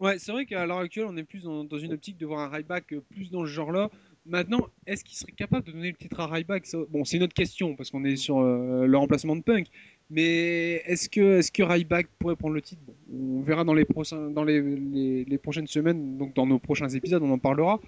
Ouais, 0.00 0.18
c'est 0.18 0.30
vrai 0.30 0.46
qu'à 0.46 0.64
l'heure 0.64 0.78
actuelle, 0.78 1.06
on 1.08 1.16
est 1.16 1.24
plus 1.24 1.42
dans, 1.42 1.66
une 1.78 1.92
optique 1.92 2.18
de 2.18 2.26
voir 2.26 2.40
un 2.40 2.48
Ryback 2.48 2.94
plus 3.10 3.30
dans 3.30 3.40
ce 3.40 3.50
genre-là. 3.50 3.90
Maintenant, 4.26 4.68
est-ce 4.86 5.02
qu'il 5.02 5.16
serait 5.16 5.32
capable 5.32 5.66
de 5.66 5.72
donner 5.72 5.90
le 5.90 5.96
titre 5.96 6.20
à 6.20 6.26
Ryback 6.28 6.68
Bon, 6.90 7.04
c'est 7.04 7.16
une 7.16 7.24
autre 7.24 7.34
question 7.34 7.74
parce 7.74 7.90
qu'on 7.90 8.04
est 8.04 8.14
sur 8.14 8.40
le 8.40 8.96
remplacement 8.96 9.34
de 9.34 9.42
Punk. 9.42 9.68
Mais 10.10 10.76
est-ce 10.86 11.08
que, 11.08 11.38
est-ce 11.38 11.52
que 11.52 11.62
Ryback 11.62 12.08
pourrait 12.18 12.36
prendre 12.36 12.54
le 12.54 12.62
titre? 12.62 12.80
Bon, 12.86 12.94
On 13.38 13.42
verra 13.42 13.64
dans 13.64 13.74
les 13.74 13.84
prochains, 13.84 14.30
dans 14.30 14.44
les, 14.44 14.60
les- 14.60 15.24
les 15.24 15.38
prochaines 15.38 15.66
semaines, 15.66 16.16
donc 16.16 16.34
dans 16.34 16.46
nos 16.46 16.58
prochains 16.58 16.88
épisodes, 16.88 17.22
on 17.22 17.30
en 17.30 17.38
parlera. 17.38 17.78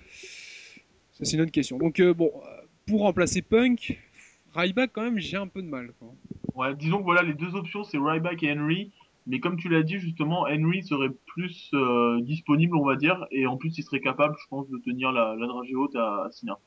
Ça, 1.13 1.25
c'est 1.25 1.37
une 1.37 1.43
autre 1.43 1.51
question. 1.53 1.79
Donc 1.79 1.99
euh, 2.01 2.13
bon, 2.13 2.31
euh, 2.35 2.61
pour 2.87 3.01
remplacer 3.03 3.41
Punk, 3.43 3.99
Ryback 4.55 4.91
quand 4.93 5.03
même, 5.03 5.19
j'ai 5.19 5.37
un 5.39 5.47
peu 5.47 5.63
de 5.63 5.69
mal. 5.69 5.93
quoi. 5.99 6.15
Ouais, 6.55 6.75
disons 6.75 6.99
que 6.99 7.05
voilà, 7.05 7.23
les 7.23 7.35
deux 7.35 7.55
options, 7.55 7.85
c'est 7.85 7.99
Ryback 7.99 8.43
et 8.43 8.53
Henry. 8.53 8.91
Mais 9.27 9.39
comme 9.39 9.57
tu 9.57 9.69
l'as 9.69 9.83
dit, 9.83 9.99
justement, 9.99 10.43
Henry 10.43 10.83
serait 10.83 11.11
plus 11.27 11.71
euh, 11.75 12.21
disponible, 12.23 12.75
on 12.77 12.85
va 12.85 12.97
dire, 12.97 13.27
et 13.31 13.47
en 13.47 13.57
plus, 13.57 13.77
il 13.79 13.83
serait 13.83 14.01
capable, 14.01 14.35
je 14.43 14.47
pense, 14.49 14.69
de 14.69 14.79
tenir 14.79 15.13
la, 15.13 15.37
la 15.39 15.47
dragée 15.47 15.75
haute 15.75 15.95
à, 15.95 16.25
à 16.25 16.31
Cena. 16.31 16.59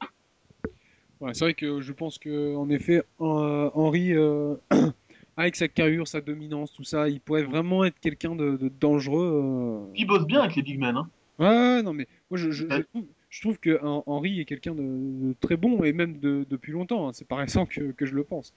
Ouais, 1.20 1.34
c'est 1.34 1.46
vrai 1.46 1.54
que 1.56 1.82
je 1.82 1.92
pense 1.94 2.20
que 2.20 2.56
en 2.56 2.70
effet, 2.70 3.02
euh, 3.22 3.70
Henry, 3.74 4.14
avec 5.38 5.56
sa 5.56 5.68
carrure, 5.68 6.08
sa 6.08 6.22
dominance, 6.22 6.72
tout 6.74 6.84
ça, 6.84 7.10
il 7.10 7.20
pourrait 7.20 7.44
vraiment 7.44 7.84
être 7.86 8.00
quelqu'un 8.00 8.36
de, 8.36 8.58
de 8.58 8.70
dangereux. 8.70 9.90
Il 9.96 10.06
bosse 10.08 10.26
bien 10.26 10.42
avec 10.42 10.56
les 10.56 10.62
big 10.62 10.80
men, 10.80 10.96
hein. 10.98 11.10
euh. 11.40 11.44
Ouais, 11.44 11.50
ouais, 11.78 11.84
non 11.84 11.94
mais 11.94 12.08
moi 12.30 12.38
je, 12.38 12.52
je, 12.52 12.66
je 12.70 12.76
Ouais. 12.76 12.84
trouve, 12.94 13.06
je 13.30 13.42
trouve 13.42 13.58
que 13.60 13.72
Hen- 13.72 14.04
Henry 14.06 14.40
est 14.40 14.46
quelqu'un 14.46 14.76
de, 14.76 14.82
de 14.84 15.36
très 15.40 15.58
bon 15.58 15.84
et 15.84 15.92
même 15.94 16.20
de, 16.20 16.46
depuis 16.50 16.72
longtemps. 16.72 17.08
hein. 17.08 17.12
C'est 17.14 17.28
pas 17.28 17.38
récent 17.38 17.66
que, 17.66 17.92
que 17.92 18.06
je 18.06 18.14
le 18.14 18.24
pense. 18.24 18.54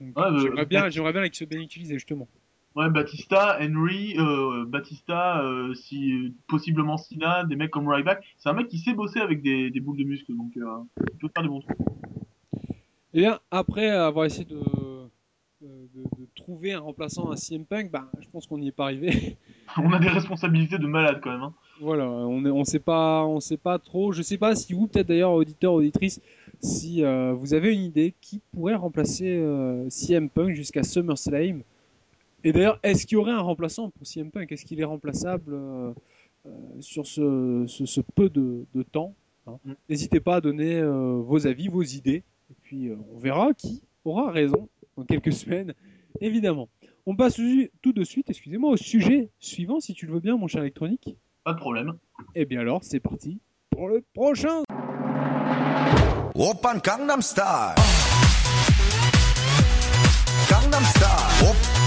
Ouais, 0.00 0.10
mais- 0.16 0.40
j'aimerais 0.40 0.66
bien, 0.66 0.88
j'aimerais 0.90 1.12
bien 1.12 1.22
qu'il 1.24 1.34
soit 1.34 1.46
bien 1.46 1.60
utilisé 1.60 1.94
justement. 1.94 2.26
Ouais, 2.74 2.90
Batista, 2.90 3.58
Henry, 3.60 4.14
euh, 4.18 4.64
Batista, 4.66 5.42
euh, 5.42 5.74
si 5.74 6.34
possiblement 6.46 6.96
Sina, 6.96 7.42
des 7.44 7.56
mecs 7.56 7.70
comme 7.70 7.88
Ryback. 7.88 8.24
C'est 8.36 8.48
un 8.48 8.52
mec 8.52 8.68
qui 8.68 8.78
sait 8.78 8.92
bosser 8.94 9.18
avec 9.20 9.42
des, 9.42 9.70
des 9.70 9.80
boules 9.80 9.96
de 9.96 10.04
muscles, 10.04 10.36
donc 10.36 10.56
euh, 10.56 10.64
il 11.12 11.18
peut 11.18 11.28
faire 11.34 11.42
des 11.42 11.48
bons 11.48 11.60
trucs. 11.60 11.76
Et 13.14 13.20
bien, 13.20 13.40
après 13.50 13.88
avoir 13.88 14.26
essayé 14.26 14.44
de, 14.44 14.60
de, 15.60 16.26
trouver 16.36 16.72
un 16.72 16.80
remplaçant 16.80 17.30
à 17.30 17.36
CM 17.36 17.64
Punk, 17.64 17.90
bah, 17.90 18.08
je 18.20 18.28
pense 18.28 18.46
qu'on 18.46 18.58
n'y 18.58 18.68
est 18.68 18.72
pas 18.72 18.84
arrivé. 18.84 19.36
On 19.76 19.92
a 19.92 19.98
des 19.98 20.08
responsabilités 20.08 20.78
de 20.78 20.86
malade 20.86 21.20
quand 21.22 21.30
même. 21.30 21.42
Hein. 21.42 21.54
voilà, 21.80 22.08
on 22.08 22.44
on 22.44 22.64
sait 22.64 22.78
pas, 22.78 23.24
on 23.24 23.40
sait 23.40 23.56
pas 23.56 23.78
trop. 23.78 24.12
Je 24.12 24.22
sais 24.22 24.38
pas 24.38 24.54
si 24.54 24.72
vous, 24.72 24.86
peut-être 24.86 25.08
d'ailleurs, 25.08 25.32
auditeurs, 25.32 25.74
auditrices, 25.74 26.20
si 26.60 27.04
euh, 27.04 27.32
vous 27.34 27.54
avez 27.54 27.74
une 27.74 27.82
idée 27.82 28.14
qui 28.20 28.40
pourrait 28.52 28.74
remplacer 28.74 29.36
euh, 29.36 29.88
CM 29.90 30.30
Punk 30.30 30.54
jusqu'à 30.54 30.82
SummerSlam. 30.82 31.62
Et 32.44 32.52
d'ailleurs, 32.52 32.78
est-ce 32.82 33.06
qu'il 33.06 33.16
y 33.16 33.20
aurait 33.20 33.32
un 33.32 33.40
remplaçant 33.40 33.90
pour 33.90 34.06
CM 34.06 34.30
Punk? 34.30 34.50
Est-ce 34.52 34.64
qu'il 34.64 34.80
est 34.80 34.84
remplaçable 34.84 35.52
euh, 35.52 35.92
euh, 36.46 36.50
sur 36.80 37.06
ce, 37.06 37.64
ce, 37.66 37.84
ce 37.84 38.00
peu 38.00 38.28
de, 38.28 38.64
de 38.74 38.82
temps 38.82 39.14
hein? 39.46 39.58
Mm. 39.64 39.72
N'hésitez 39.88 40.20
pas 40.20 40.36
à 40.36 40.40
donner 40.40 40.82
vos 40.82 41.46
avis, 41.46 41.68
vos 41.68 41.82
idées. 41.82 42.22
Et 42.50 42.54
puis, 42.62 42.90
on 43.12 43.18
verra 43.18 43.52
qui 43.52 43.82
aura 44.04 44.30
raison 44.30 44.68
quelques 45.04 45.32
semaines, 45.32 45.74
évidemment. 46.20 46.68
On 47.06 47.16
passe 47.16 47.40
tout 47.82 47.92
de 47.92 48.04
suite, 48.04 48.28
excusez-moi, 48.30 48.72
au 48.72 48.76
sujet 48.76 49.30
suivant, 49.38 49.80
si 49.80 49.94
tu 49.94 50.06
le 50.06 50.14
veux 50.14 50.20
bien, 50.20 50.36
mon 50.36 50.46
cher 50.46 50.62
électronique. 50.62 51.16
Pas 51.44 51.54
de 51.54 51.58
problème. 51.58 51.94
Eh 52.34 52.44
bien 52.44 52.60
alors, 52.60 52.84
c'est 52.84 53.00
parti 53.00 53.40
pour 53.70 53.88
le 53.88 54.04
prochain. 54.12 54.62
Open 56.34 56.80
Gangnam 56.84 57.22
Style. 57.22 57.44
Gangnam 60.50 60.82
Style. 60.84 61.78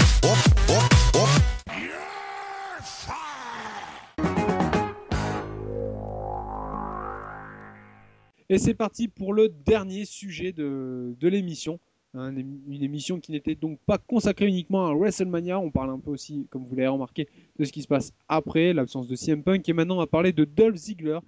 Et 8.48 8.58
c'est 8.58 8.74
parti 8.74 9.08
pour 9.08 9.32
le 9.32 9.48
dernier 9.48 10.04
sujet 10.04 10.52
de, 10.52 11.16
de 11.18 11.28
l'émission. 11.28 11.80
Hein, 12.14 12.34
une 12.36 12.82
émission 12.82 13.20
qui 13.20 13.32
n'était 13.32 13.54
donc 13.54 13.78
pas 13.86 13.96
consacrée 13.96 14.46
uniquement 14.46 14.86
à 14.86 14.94
WrestleMania. 14.94 15.58
On 15.58 15.70
parle 15.70 15.90
un 15.90 15.98
peu 15.98 16.10
aussi, 16.10 16.46
comme 16.50 16.66
vous 16.66 16.76
l'avez 16.76 16.88
remarqué, 16.88 17.26
de 17.58 17.64
ce 17.64 17.72
qui 17.72 17.80
se 17.80 17.88
passe 17.88 18.12
après 18.28 18.74
l'absence 18.74 19.08
de 19.08 19.16
CM 19.16 19.42
Punk. 19.42 19.66
Et 19.66 19.72
maintenant, 19.72 19.94
on 19.94 20.00
va 20.00 20.06
parler 20.06 20.32
de 20.32 20.44
Dolph 20.44 20.76
Ziggler 20.76 21.20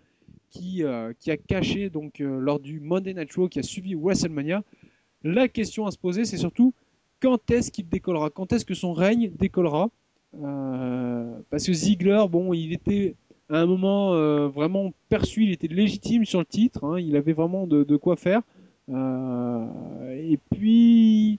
qui, 0.51 0.85
euh, 0.85 1.15
qui 1.19 1.31
a 1.31 1.39
caché 1.39 1.89
donc 1.89 2.21
euh, 2.21 2.39
lors 2.39 2.61
du 2.61 2.81
Monday 2.81 3.15
Night 3.15 3.33
Raw 3.35 3.49
qui 3.49 3.61
a 3.61 3.63
suivi 3.63 3.95
WrestleMania. 3.95 4.63
La 5.23 5.49
question 5.49 5.87
à 5.87 5.91
se 5.91 5.97
poser, 5.97 6.27
c'est 6.27 6.37
surtout 6.37 6.75
quand 7.19 7.51
est-ce 7.51 7.73
qu'il 7.73 7.89
décollera? 7.89 8.29
Quand 8.29 8.53
est-ce 8.53 8.67
que 8.67 8.75
son 8.75 8.93
règne 8.93 9.31
décollera? 9.31 9.89
Euh, 10.43 11.39
Parce 11.49 11.65
que 11.65 11.73
Ziggler, 11.73 12.25
bon, 12.29 12.53
il 12.53 12.75
était 12.75 13.15
à 13.49 13.61
un 13.61 13.67
moment 13.67 14.11
vraiment 14.49 14.93
perçu, 15.09 15.45
il 15.45 15.53
était 15.53 15.69
légitime 15.69 16.25
sur 16.25 16.41
le 16.41 16.47
titre, 16.47 16.85
hein, 16.85 16.99
il 16.99 17.15
avait 17.17 17.33
vraiment 17.33 17.67
de 17.67 17.97
quoi 17.97 18.17
faire. 18.17 18.43
Euh, 18.91 19.67
et 20.17 20.39
puis, 20.51 21.39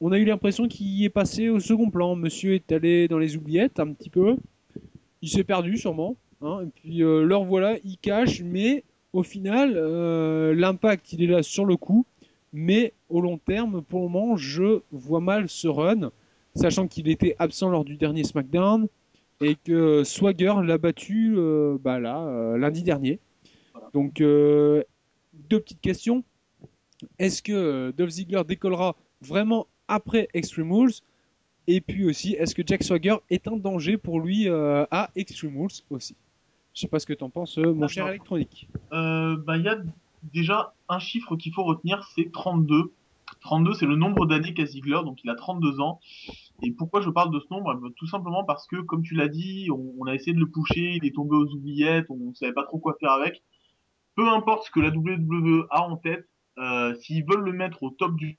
on 0.00 0.12
a 0.12 0.18
eu 0.18 0.24
l'impression 0.24 0.68
qu'il 0.68 1.02
est 1.04 1.10
passé 1.10 1.48
au 1.48 1.60
second 1.60 1.90
plan. 1.90 2.14
Monsieur 2.16 2.54
est 2.54 2.72
allé 2.72 3.08
dans 3.08 3.18
les 3.18 3.36
oubliettes 3.36 3.80
un 3.80 3.92
petit 3.92 4.10
peu. 4.10 4.36
Il 5.22 5.28
s'est 5.28 5.44
perdu 5.44 5.76
sûrement. 5.76 6.16
hein, 6.42 6.60
et 6.64 6.70
puis, 6.74 7.02
euh, 7.02 7.24
leur 7.24 7.44
voilà, 7.44 7.76
il 7.84 7.98
cache, 7.98 8.42
mais 8.42 8.84
au 9.12 9.22
final, 9.22 9.74
euh, 9.76 10.54
l'impact, 10.54 11.12
il 11.12 11.22
est 11.22 11.26
là 11.26 11.42
sur 11.42 11.64
le 11.64 11.76
coup. 11.76 12.06
Mais 12.52 12.92
au 13.08 13.20
long 13.20 13.38
terme, 13.38 13.82
pour 13.82 14.02
le 14.02 14.08
moment, 14.08 14.36
je 14.36 14.80
vois 14.92 15.20
mal 15.20 15.48
ce 15.48 15.68
run, 15.68 16.10
sachant 16.54 16.86
qu'il 16.86 17.08
était 17.08 17.36
absent 17.38 17.68
lors 17.68 17.84
du 17.84 17.96
dernier 17.96 18.24
SmackDown 18.24 18.86
et 19.42 19.56
que 19.56 20.04
Swagger 20.04 20.54
l'a 20.64 20.78
battu 20.78 21.34
euh, 21.36 21.76
bah 21.82 21.98
là, 21.98 22.22
euh, 22.26 22.56
lundi 22.56 22.82
dernier. 22.82 23.18
Donc, 23.92 24.18
deux 24.18 24.84
petites 25.48 25.80
questions. 25.80 26.22
Est-ce 27.18 27.42
que 27.42 27.52
euh, 27.52 27.92
Dolph 27.92 28.10
Ziggler 28.10 28.42
décollera 28.46 28.96
vraiment 29.20 29.66
après 29.88 30.28
Extreme 30.34 30.72
Rules? 30.72 30.94
Et 31.68 31.80
puis 31.80 32.04
aussi, 32.04 32.34
est-ce 32.34 32.54
que 32.54 32.62
Jack 32.64 32.84
Swagger 32.84 33.16
est 33.28 33.48
un 33.48 33.56
danger 33.56 33.96
pour 33.96 34.20
lui 34.20 34.48
euh, 34.48 34.84
à 34.90 35.10
Extreme 35.16 35.58
Rules 35.58 35.82
aussi? 35.90 36.14
Je 36.74 36.82
sais 36.82 36.88
pas 36.88 36.98
ce 36.98 37.06
que 37.06 37.14
t'en 37.14 37.30
penses, 37.30 37.58
euh, 37.58 37.72
mon 37.72 37.88
cher 37.88 38.06
électronique. 38.08 38.68
Bah, 38.90 39.56
il 39.56 39.62
y 39.62 39.68
a 39.68 39.78
déjà 40.32 40.74
un 40.88 40.98
chiffre 40.98 41.36
qu'il 41.36 41.52
faut 41.52 41.64
retenir, 41.64 42.06
c'est 42.14 42.30
32. 42.32 42.92
32, 43.40 43.74
c'est 43.74 43.86
le 43.86 43.96
nombre 43.96 44.26
d'années 44.26 44.54
qu'a 44.54 44.66
Ziggler, 44.66 45.00
donc 45.04 45.22
il 45.24 45.30
a 45.30 45.34
32 45.34 45.80
ans. 45.80 46.00
Et 46.62 46.70
pourquoi 46.70 47.00
je 47.00 47.10
parle 47.10 47.32
de 47.32 47.40
ce 47.40 47.46
nombre? 47.50 47.74
Ben, 47.74 47.90
Tout 47.96 48.06
simplement 48.06 48.44
parce 48.44 48.66
que, 48.66 48.76
comme 48.76 49.02
tu 49.02 49.14
l'as 49.14 49.28
dit, 49.28 49.68
on, 49.70 50.06
a 50.06 50.14
essayé 50.14 50.32
de 50.32 50.38
le 50.38 50.48
pousser, 50.48 50.98
il 51.00 51.04
est 51.04 51.14
tombé 51.14 51.36
aux 51.36 51.48
oubliettes, 51.52 52.06
on 52.10 52.32
savait 52.34 52.52
pas 52.52 52.64
trop 52.64 52.78
quoi 52.78 52.96
faire 53.00 53.12
avec. 53.12 53.42
Peu 54.14 54.28
importe 54.28 54.66
ce 54.66 54.70
que 54.70 54.80
la 54.80 54.90
WWE 54.90 55.66
a 55.70 55.82
en 55.82 55.96
tête, 55.96 56.26
euh, 56.58 56.94
s'ils 56.96 57.24
veulent 57.24 57.44
le 57.44 57.52
mettre 57.52 57.82
au 57.82 57.90
top 57.90 58.14
du, 58.16 58.38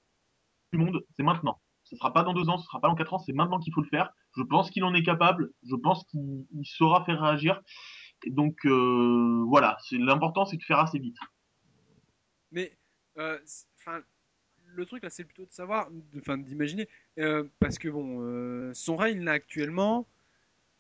monde, 0.74 1.03
c'est 1.15 1.24
maintenant. 1.24 1.61
Ce 1.84 1.95
sera 1.95 2.13
pas 2.13 2.24
dans 2.24 2.34
deux 2.34 2.49
ans, 2.49 2.57
ce 2.57 2.65
sera 2.65 2.82
pas 2.82 2.89
dans 2.89 2.95
quatre 2.95 3.13
ans, 3.13 3.20
c'est 3.20 3.34
maintenant 3.34 3.59
qu'il 3.59 3.74
faut 3.74 3.82
le 3.82 3.88
faire. 3.88 4.11
Je 4.36 4.43
pense 4.43 4.70
qu'il 4.70 4.84
en 4.84 4.93
est 4.93 5.03
capable, 5.03 5.51
je 5.63 5.76
pense 5.76 6.03
qu'il 6.05 6.45
il 6.51 6.65
saura 6.65 7.05
faire 7.05 7.22
réagir. 7.22 7.61
Donc 8.28 8.65
euh, 8.65 9.43
voilà, 9.47 9.78
l'important, 9.91 10.45
c'est 10.45 10.57
de 10.57 10.63
faire 10.63 10.80
assez 10.80 10.99
vite. 10.99 11.18
Mais, 12.51 12.78
euh, 13.18 13.38
le 14.65 14.86
truc 14.86 15.03
là, 15.03 15.09
c'est 15.09 15.24
plutôt 15.24 15.45
de 15.45 15.51
savoir, 15.51 15.89
d'imaginer, 15.91 16.88
parce 17.59 17.78
que 17.78 17.88
bon, 17.88 18.74
son 18.74 18.97
règne 18.97 19.24
là 19.24 19.34
actuellement, 19.34 20.07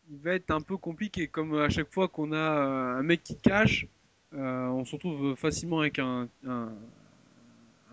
il 0.09 0.19
va 0.19 0.33
être 0.33 0.51
un 0.51 0.61
peu 0.61 0.77
compliqué. 0.77 1.27
Comme 1.27 1.55
à 1.55 1.69
chaque 1.69 1.91
fois 1.93 2.07
qu'on 2.07 2.33
a 2.33 2.37
un 2.37 3.03
mec 3.03 3.23
qui 3.23 3.37
cache, 3.39 3.87
on 4.33 4.83
se 4.83 4.91
retrouve 4.93 5.35
facilement 5.35 5.79
avec 5.79 5.99
un, 5.99 6.27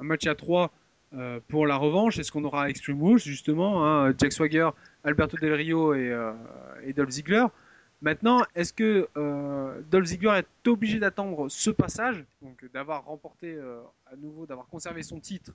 un 0.00 0.04
match 0.04 0.26
à 0.26 0.34
3 0.34 0.70
pour 1.48 1.66
la 1.66 1.76
revanche. 1.76 2.18
Est-ce 2.18 2.32
qu'on 2.32 2.44
aura 2.44 2.68
Extreme 2.68 3.02
Rules 3.02 3.20
justement, 3.20 3.86
hein, 3.86 4.12
Jack 4.18 4.32
Swagger, 4.32 4.70
Alberto 5.04 5.36
Del 5.36 5.52
Rio 5.52 5.94
et, 5.94 6.10
euh, 6.10 6.32
Dolph 6.94 7.10
Ziggler? 7.10 7.46
Maintenant, 8.04 8.42
est-ce 8.54 8.74
que 8.74 9.08
euh, 9.16 9.80
Dolph 9.90 10.04
Ziggler 10.04 10.40
est 10.40 10.68
obligé 10.68 10.98
d'attendre 10.98 11.48
ce 11.48 11.70
passage, 11.70 12.22
donc 12.42 12.62
d'avoir 12.74 13.06
remporté 13.06 13.54
euh, 13.54 13.80
à 14.12 14.14
nouveau, 14.16 14.44
d'avoir 14.44 14.66
conservé 14.66 15.02
son 15.02 15.20
titre 15.20 15.52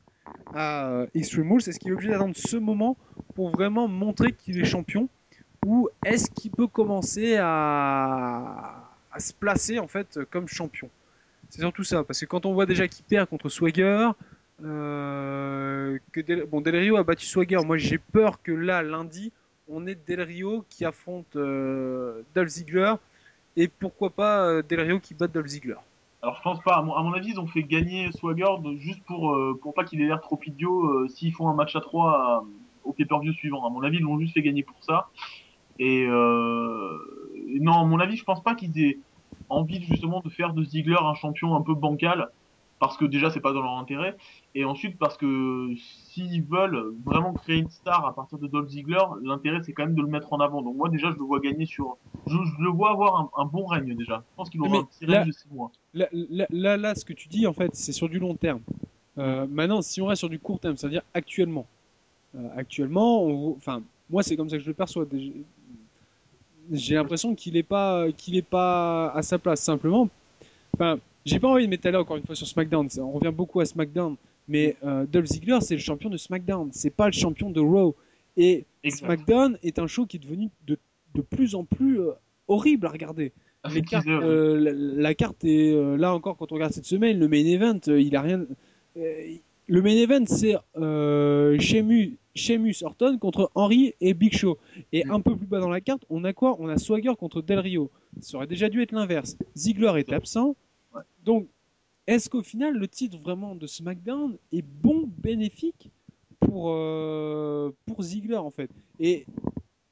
à 0.56 0.88
euh, 0.90 1.06
Extreme 1.14 1.52
Rules? 1.52 1.62
Est-ce 1.68 1.80
qu'il 1.80 1.92
est 1.92 1.94
obligé 1.94 2.10
d'attendre 2.10 2.36
ce 2.36 2.58
moment 2.58 2.98
pour 3.36 3.52
vraiment 3.52 3.88
montrer 3.88 4.32
qu'il 4.32 4.60
est 4.60 4.66
champion? 4.66 5.10
Ou 5.64 5.90
est-ce 6.04 6.32
qu'il 6.32 6.50
peut 6.50 6.66
commencer 6.66 7.38
à, 7.40 8.90
à 9.12 9.20
se 9.20 9.32
placer 9.32 9.78
en 9.78 9.88
fait 9.88 10.20
comme 10.32 10.48
champion? 10.48 10.90
C'est 11.50 11.62
surtout 11.62 11.84
ça, 11.84 12.04
parce 12.04 12.20
que 12.20 12.26
quand 12.26 12.46
on 12.46 12.54
voit 12.54 12.66
déjà 12.66 12.88
qu'il 12.88 13.04
perd 13.06 13.28
contre 13.28 13.50
Swagger, 13.50 14.10
euh, 14.64 15.98
que 16.12 16.22
Del, 16.22 16.76
Rio 16.76 16.98
a 16.98 17.04
battu 17.04 17.26
Swagger, 17.26 17.60
moi 17.66 17.78
j'ai 17.78 17.98
peur 17.98 18.42
que 18.42 18.52
là, 18.52 18.84
lundi, 18.84 19.32
on 19.68 19.88
ait 19.88 19.96
Del 19.96 20.22
Rio 20.22 20.66
qui 20.70 20.86
affronte 20.86 21.36
euh, 21.36 22.22
Dolph 22.36 22.50
Ziggler 22.50 22.94
et 23.56 23.68
pourquoi 23.68 24.12
pas 24.12 24.46
euh, 24.46 24.62
Del 24.62 24.82
Rio 24.82 25.00
qui 25.00 25.14
bat 25.14 25.28
Dolph 25.28 25.48
Ziggler. 25.48 25.76
Alors 26.22 26.36
je 26.36 26.42
pense 26.42 26.62
pas. 26.62 26.76
À 26.76 26.82
mon, 26.82 27.14
avis, 27.14 27.30
ils 27.30 27.40
ont 27.40 27.48
fait 27.48 27.64
gagner 27.64 28.12
Swagger 28.12 28.48
juste 28.78 29.02
pour 29.06 29.34
euh, 29.34 29.58
pour 29.62 29.74
pas 29.74 29.86
qu'il 29.86 30.02
ait 30.02 30.08
l'air 30.08 30.20
trop 30.22 30.40
idiot 30.46 30.86
euh, 30.86 31.08
s'ils 31.08 31.34
font 31.34 31.48
un 31.50 31.54
match 31.54 31.76
à 31.76 31.82
3 31.82 32.46
au 32.84 32.92
pay-per-view 32.92 33.34
suivant. 33.34 33.66
À 33.66 33.70
mon 33.70 33.82
avis, 33.84 33.98
ils 33.98 34.04
l'ont 34.04 34.20
juste 34.20 34.34
fait 34.34 34.42
gagner 34.42 34.64
pour 34.64 34.84
ça. 34.84 35.08
Et 35.78 36.06
euh, 36.06 36.98
non, 37.62 37.74
à 37.74 37.86
mon 37.86 38.00
avis, 38.00 38.18
je 38.18 38.26
pense 38.26 38.44
pas 38.44 38.54
qu'ils 38.54 38.78
aient 38.82 39.00
envie 39.50 39.82
justement 39.84 40.22
de 40.22 40.30
faire 40.30 40.54
de 40.54 40.64
Ziggler 40.64 40.98
un 41.02 41.14
champion 41.16 41.56
un 41.56 41.62
peu 41.62 41.74
bancal 41.76 42.30
parce 42.80 42.98
que 42.98 43.06
déjà 43.06 43.30
c'est 43.30 43.42
pas 43.42 43.52
dans 43.54 43.62
leur 43.62 43.78
intérêt 43.78 44.16
et 44.56 44.64
ensuite 44.66 44.98
parce 44.98 45.18
que 45.18 45.68
s'ils 45.78 46.46
veulent 46.48 46.94
vraiment 47.06 47.34
créer 47.34 47.58
une 47.58 47.70
star 47.70 48.06
à 48.06 48.16
partir 48.16 48.40
de 48.40 48.48
Dolph 48.48 48.70
Ziggler, 48.70 49.04
l'intérêt 49.24 49.62
c'est 49.64 49.74
quand 49.74 49.86
même 49.86 49.96
de 49.96 50.02
le 50.02 50.08
mettre 50.08 50.32
en 50.34 50.40
avant. 50.40 50.62
Donc 50.62 50.76
moi 50.78 50.90
déjà 50.90 51.12
je 51.12 51.18
le 51.18 51.24
vois 51.26 51.40
gagner 51.40 51.66
sur 51.66 51.98
je, 52.26 52.36
je 52.38 52.64
le 52.64 52.70
vois 52.70 52.92
avoir 52.92 53.20
un, 53.22 53.30
un 53.44 53.46
bon 53.46 53.66
règne 53.66 53.96
déjà. 53.96 54.24
Je 54.30 54.36
pense 54.36 54.50
qu'il 54.50 54.62
aura 54.62 54.78
Mais 54.78 54.80
un 54.80 54.86
petit 54.86 55.06
là- 55.08 55.26
de 55.26 55.32
6 55.32 55.50
mois. 55.50 55.72
Là, 55.94 56.08
là, 56.14 56.48
là, 56.52 56.78
là, 56.78 56.96
ce 56.96 57.06
que 57.06 57.14
tu 57.14 57.30
dis, 57.30 57.48
en 57.48 57.54
fait, 57.54 57.76
c'est 57.76 57.94
sur 57.94 58.10
du 58.10 58.20
long 58.20 58.36
terme. 58.36 58.62
Euh, 59.18 59.48
maintenant, 59.48 59.82
si 59.82 60.02
on 60.02 60.08
reste 60.08 60.20
sur 60.20 60.30
du 60.30 60.40
court 60.40 60.60
terme, 60.60 60.78
c'est-à-dire 60.78 61.04
actuellement, 61.14 61.68
euh, 62.36 62.50
actuellement, 62.56 63.24
on- 63.26 63.56
enfin, 63.58 63.84
moi, 64.10 64.24
c'est 64.24 64.38
comme 64.38 64.50
ça 64.50 64.58
que 64.58 64.64
je 64.64 64.70
le 64.70 64.76
perçois. 64.76 65.06
J'ai 66.72 66.96
l'impression 66.96 67.36
qu'il 67.36 67.58
est 67.58 67.64
pas, 67.64 68.08
qu'il 68.16 68.36
est 68.36 68.42
pas 68.42 69.12
à 69.12 69.22
sa 69.22 69.38
place. 69.40 69.62
Simplement, 69.62 70.10
enfin, 70.74 71.00
j'ai 71.26 71.40
pas 71.40 71.48
envie 71.48 71.66
de 71.66 71.70
m'étaler 71.70 71.98
encore 71.98 72.18
une 72.18 72.26
fois 72.26 72.36
sur 72.36 72.48
SmackDown. 72.48 72.88
On 73.00 73.12
revient 73.12 73.34
beaucoup 73.36 73.60
à 73.60 73.66
SmackDown, 73.66 74.16
mais 74.48 74.76
euh, 74.84 75.06
Dolph 75.12 75.28
Ziggler, 75.28 75.60
c'est 75.62 75.76
le 75.76 75.82
champion 75.82 76.10
de 76.10 76.18
SmackDown. 76.18 76.70
C'est 76.72 76.90
pas 76.90 77.08
le 77.08 77.14
champion 77.14 77.50
de 77.50 77.60
Raw. 77.60 77.96
Et 78.38 78.66
Exact. 78.84 79.06
SmackDown 79.06 79.58
est 79.64 79.80
un 79.80 79.88
show 79.88 80.06
qui 80.06 80.18
est 80.18 80.20
devenu 80.20 80.50
de, 80.68 80.78
de 81.16 81.22
plus 81.22 81.56
en 81.56 81.64
plus 81.66 82.00
euh, 82.00 82.12
horrible 82.48 82.86
à 82.88 82.90
regarder. 82.90 83.32
Ah, 83.64 83.70
Les 83.74 83.82
cartes, 83.82 84.08
euh, 84.08 84.58
la, 84.58 84.72
la 84.74 85.14
carte 85.14 85.44
est 85.44 85.74
là 85.98 86.14
encore 86.14 86.38
quand 86.38 86.52
on 86.52 86.56
regarde 86.56 86.72
cette 86.72 86.86
semaine, 86.86 87.20
le 87.20 87.28
main 87.28 87.46
event, 87.46 87.80
il 87.88 88.16
a 88.16 88.22
rien. 88.22 88.46
le 88.96 89.82
main 89.82 89.96
event, 89.98 90.24
c'est 90.28 90.56
euh, 90.78 91.60
Sheamus, 91.60 92.16
Sheamus 92.36 92.84
Orton 92.84 93.18
contre 93.18 93.52
Henry 93.56 93.94
et 94.02 94.14
Big 94.14 94.34
Show. 94.34 94.58
Et 94.92 95.06
un 95.06 95.20
peu 95.22 95.36
plus 95.36 95.48
bas 95.48 95.60
dans 95.60 95.70
la 95.70 95.82
carte, 95.82 96.06
on 96.10 96.24
a 96.24 96.34
quoi? 96.34 96.56
On 96.60 96.68
a 96.70 96.78
Swagger 96.78 97.14
contre 97.18 97.42
Del 97.42 97.60
Rio. 97.60 97.92
Ça 98.22 98.38
aurait 98.38 98.48
déjà 98.48 98.70
dû 98.70 98.82
être 98.82 98.92
l'inverse. 98.92 99.38
Ziggler 99.56 99.94
est 99.98 100.14
absent. 100.14 100.56
Donc, 101.24 101.48
est-ce 102.08 102.30
qu'au 102.30 102.42
final, 102.42 102.76
le 102.76 102.88
titre 102.88 103.18
vraiment 103.20 103.56
de 103.56 103.68
SmackDown 103.68 104.38
est 104.52 104.64
bon, 104.64 105.10
bénéfique 105.18 105.92
pour, 106.40 106.70
euh, 106.70 107.72
pour 107.86 108.02
Ziggler 108.02 108.38
en 108.38 108.50
fait? 108.50 108.72
Et 109.00 109.26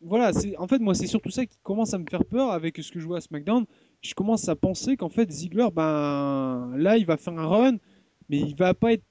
voilà, 0.01 0.31
c'est 0.33 0.55
en 0.57 0.67
fait 0.67 0.79
moi 0.79 0.93
c'est 0.95 1.07
surtout 1.07 1.29
ça 1.29 1.45
qui 1.45 1.57
commence 1.63 1.93
à 1.93 1.97
me 1.97 2.05
faire 2.09 2.23
peur 2.23 2.51
avec 2.51 2.77
ce 2.77 2.91
que 2.91 2.99
je 2.99 3.05
vois 3.05 3.17
à 3.17 3.21
SmackDown. 3.21 3.65
Je 4.01 4.13
commence 4.13 4.47
à 4.47 4.55
penser 4.55 4.95
qu'en 4.95 5.09
fait 5.09 5.29
Ziggler, 5.31 5.67
ben 5.73 6.71
là 6.77 6.97
il 6.97 7.05
va 7.05 7.17
faire 7.17 7.37
un 7.37 7.47
run, 7.47 7.77
mais 8.29 8.39
il 8.39 8.55
va 8.55 8.73
pas 8.73 8.93
être 8.93 9.03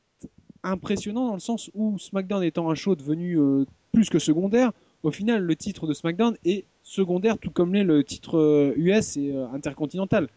impressionnant 0.71 1.29
dans 1.29 1.35
le 1.35 1.41
sens 1.41 1.71
où 1.75 1.99
SmackDown 1.99 2.43
étant 2.43 2.71
un 2.71 2.75
show 2.75 2.95
devenu 2.95 3.39
euh, 3.39 3.65
plus 3.93 4.09
que 4.09 4.19
secondaire, 4.19 4.73
au 5.03 5.11
final 5.11 5.43
le 5.43 5.57
titre 5.57 5.87
de 5.87 5.95
SmackDown 5.95 6.37
est 6.45 6.65
secondaire 6.83 7.39
tout 7.39 7.51
comme 7.51 7.75
l'est 7.75 7.85
le 7.85 8.05
titre 8.05 8.39
euh, 8.39 8.75
US 8.77 9.17
et 9.17 9.33
euh, 9.33 9.47
intercontinental. 9.53 10.29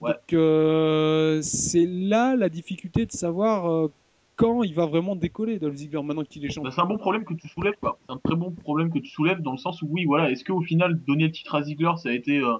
Donc 0.00 0.32
euh, 0.32 1.40
c'est 1.42 1.86
là 1.86 2.36
la 2.36 2.48
difficulté 2.48 3.06
de 3.06 3.12
savoir 3.12 3.70
euh, 3.70 3.90
quand 4.36 4.62
il 4.62 4.74
va 4.74 4.86
vraiment 4.86 5.16
décoller 5.16 5.58
Dolph 5.58 5.76
Ziggler 5.76 6.02
maintenant 6.02 6.24
qu'il 6.24 6.44
est 6.44 6.48
champion. 6.48 6.64
Bah, 6.64 6.74
c'est 6.74 6.82
un 6.82 6.86
bon 6.86 6.98
problème 6.98 7.24
que 7.24 7.34
tu 7.34 7.48
soulèves, 7.48 7.76
quoi. 7.80 7.98
C'est 8.06 8.12
un 8.12 8.18
très 8.18 8.36
bon 8.36 8.50
problème 8.50 8.90
que 8.92 8.98
tu 8.98 9.10
soulèves 9.10 9.40
dans 9.42 9.52
le 9.52 9.58
sens 9.58 9.80
où, 9.82 9.86
oui, 9.90 10.04
voilà, 10.04 10.30
est-ce 10.30 10.44
qu'au 10.44 10.60
final, 10.60 11.00
donner 11.04 11.26
le 11.26 11.32
titre 11.32 11.54
à 11.54 11.62
Ziggler, 11.62 11.92
ça 11.96 12.08
a 12.08 12.12
été 12.12 12.38
euh, 12.38 12.56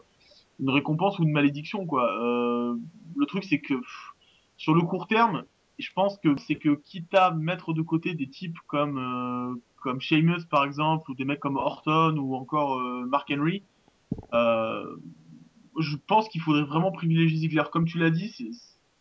une 0.60 0.70
récompense 0.70 1.18
ou 1.18 1.24
une 1.24 1.32
malédiction, 1.32 1.84
quoi. 1.84 2.08
Euh, 2.22 2.76
le 3.16 3.26
truc, 3.26 3.44
c'est 3.44 3.58
que 3.58 3.74
pff, 3.74 4.12
sur 4.56 4.74
le 4.74 4.82
court 4.82 5.08
terme, 5.08 5.44
je 5.78 5.92
pense 5.92 6.18
que 6.18 6.36
c'est 6.38 6.56
que 6.56 6.74
quitte 6.74 7.12
à 7.14 7.30
mettre 7.32 7.72
de 7.72 7.82
côté 7.82 8.14
des 8.14 8.28
types 8.28 8.58
comme 8.66 8.98
euh, 8.98 9.60
comme 9.76 10.00
Sheamus 10.00 10.46
par 10.50 10.64
exemple 10.64 11.10
ou 11.10 11.14
des 11.14 11.24
mecs 11.24 11.40
comme 11.40 11.56
Orton 11.56 12.16
ou 12.16 12.34
encore 12.34 12.78
euh, 12.78 13.04
Mark 13.06 13.30
Henry, 13.30 13.64
euh, 14.32 14.96
je 15.78 15.96
pense 15.96 16.28
qu'il 16.28 16.40
faudrait 16.40 16.64
vraiment 16.64 16.92
privilégier 16.92 17.38
Ziggler. 17.38 17.64
Comme 17.72 17.84
tu 17.84 17.98
l'as 17.98 18.10
dit, 18.10 18.30
c'est 18.30 18.50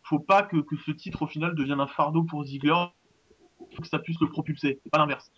faut 0.02 0.18
pas 0.18 0.42
que, 0.42 0.58
que 0.58 0.76
ce 0.76 0.90
titre 0.90 1.22
au 1.22 1.26
final 1.26 1.54
devienne 1.54 1.80
un 1.80 1.86
fardeau 1.86 2.24
pour 2.24 2.44
Ziggler, 2.44 2.84
faut 3.58 3.82
que 3.82 3.88
ça 3.88 3.98
puisse 3.98 4.20
le 4.20 4.28
propulser, 4.28 4.80
pas 4.92 4.98
l'inverse. 4.98 5.32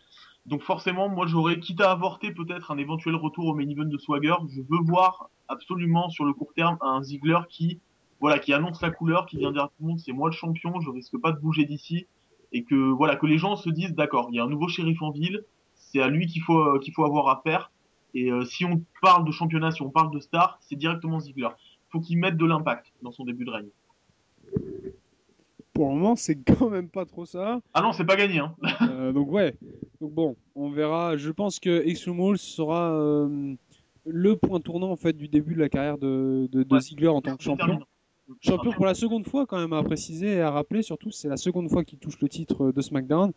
Donc 0.46 0.62
forcément, 0.62 1.08
moi 1.08 1.26
j'aurais, 1.26 1.58
quitte 1.58 1.80
à 1.80 1.90
avorter 1.90 2.32
peut-être 2.32 2.70
un 2.70 2.78
éventuel 2.78 3.16
retour 3.16 3.46
au 3.46 3.54
main 3.54 3.68
event 3.68 3.84
de 3.84 3.98
Swagger, 3.98 4.34
je 4.48 4.60
veux 4.60 4.82
voir 4.84 5.30
absolument 5.48 6.08
sur 6.08 6.24
le 6.24 6.32
court 6.32 6.52
terme 6.54 6.78
un 6.80 7.02
Ziggler 7.02 7.40
qui, 7.48 7.80
voilà, 8.20 8.38
qui 8.38 8.52
annonce 8.52 8.80
la 8.82 8.90
couleur, 8.90 9.26
qui 9.26 9.36
vient 9.38 9.52
dire 9.52 9.64
à 9.64 9.68
tout 9.68 9.74
le 9.80 9.86
monde 9.88 9.98
c'est 10.00 10.12
moi 10.12 10.28
le 10.28 10.34
champion, 10.34 10.80
je 10.80 10.90
risque 10.90 11.16
pas 11.18 11.32
de 11.32 11.38
bouger 11.38 11.64
d'ici, 11.64 12.06
et 12.52 12.64
que 12.64 12.74
voilà 12.74 13.16
que 13.16 13.26
les 13.26 13.38
gens 13.38 13.56
se 13.56 13.70
disent 13.70 13.94
d'accord, 13.94 14.28
il 14.30 14.36
y 14.36 14.38
a 14.38 14.44
un 14.44 14.48
nouveau 14.48 14.68
shérif 14.68 15.02
en 15.02 15.10
ville, 15.10 15.44
c'est 15.74 16.00
à 16.00 16.08
lui 16.08 16.26
qu'il 16.26 16.42
faut 16.42 16.58
euh, 16.58 16.78
qu'il 16.78 16.94
faut 16.94 17.04
avoir 17.04 17.28
affaire, 17.28 17.70
et 18.14 18.32
euh, 18.32 18.44
si 18.44 18.64
on 18.64 18.82
parle 19.02 19.26
de 19.26 19.32
championnat, 19.32 19.70
si 19.70 19.82
on 19.82 19.90
parle 19.90 20.10
de 20.10 20.20
star, 20.20 20.58
c'est 20.62 20.76
directement 20.76 21.20
Ziggler. 21.20 21.48
Faut 21.90 22.00
qu'il 22.00 22.18
mette 22.18 22.36
de 22.36 22.46
l'impact 22.46 22.92
dans 23.02 23.12
son 23.12 23.24
début 23.24 23.44
de 23.44 23.50
règne. 23.50 23.68
Pour 25.74 25.90
le 25.90 25.96
moment, 25.96 26.16
c'est 26.16 26.36
quand 26.36 26.70
même 26.70 26.88
pas 26.88 27.04
trop 27.04 27.26
ça. 27.26 27.60
Ah 27.74 27.82
non, 27.82 27.92
c'est 27.92 28.06
pas 28.06 28.16
gagné. 28.16 28.38
Hein. 28.38 28.54
Euh, 28.82 29.12
donc 29.12 29.30
ouais. 29.30 29.54
Donc 30.00 30.12
bon, 30.12 30.36
on 30.54 30.70
verra. 30.70 31.18
Je 31.18 31.30
pense 31.30 31.60
que 31.60 31.84
Rules 32.10 32.38
sera 32.38 32.92
euh, 32.92 33.54
le 34.06 34.36
point 34.36 34.60
tournant 34.60 34.90
en 34.90 34.96
fait 34.96 35.12
du 35.12 35.28
début 35.28 35.54
de 35.54 35.60
la 35.60 35.68
carrière 35.68 35.98
de, 35.98 36.48
de, 36.50 36.62
de 36.62 36.74
Ouais. 36.74 36.80
Ziggler 36.80 37.08
en 37.08 37.20
tant 37.20 37.36
que 37.36 37.42
champion. 37.42 37.80
Champion 38.40 38.72
pour 38.72 38.86
la 38.86 38.94
seconde 38.94 39.26
fois 39.26 39.46
quand 39.46 39.58
même 39.58 39.72
à 39.72 39.82
préciser 39.82 40.34
et 40.34 40.40
à 40.40 40.50
rappeler 40.50 40.82
surtout, 40.82 41.10
c'est 41.10 41.28
la 41.28 41.36
seconde 41.36 41.70
fois 41.70 41.84
qu'il 41.84 41.98
touche 41.98 42.20
le 42.20 42.28
titre 42.28 42.72
de 42.72 42.80
SmackDown. 42.80 43.32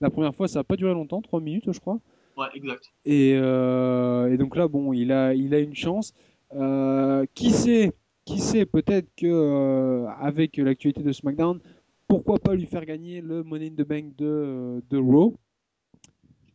La 0.00 0.10
première 0.10 0.34
fois, 0.34 0.48
ça 0.48 0.60
a 0.60 0.64
pas 0.64 0.76
duré 0.76 0.92
longtemps, 0.94 1.20
3 1.20 1.40
minutes 1.40 1.72
je 1.72 1.78
crois. 1.78 1.98
Ouais, 2.36 2.46
exact. 2.54 2.90
Et, 3.04 3.34
euh, 3.34 4.32
et 4.32 4.38
donc 4.38 4.56
là, 4.56 4.66
bon, 4.68 4.92
il 4.92 5.12
a, 5.12 5.34
il 5.34 5.54
a 5.54 5.58
une 5.58 5.74
chance. 5.74 6.14
Euh, 6.54 7.26
qui 7.34 7.50
sait, 7.50 7.92
qui 8.24 8.38
sait, 8.38 8.66
peut-être 8.66 9.08
que 9.14 9.26
euh, 9.26 10.08
avec 10.18 10.56
l'actualité 10.56 11.02
de 11.02 11.12
SmackDown, 11.12 11.60
pourquoi 12.08 12.38
pas 12.38 12.54
lui 12.54 12.66
faire 12.66 12.84
gagner 12.84 13.20
le 13.20 13.44
Money 13.44 13.68
in 13.68 13.82
the 13.82 13.86
Bank 13.86 14.16
de, 14.16 14.82
de 14.88 14.98
Raw. 14.98 15.34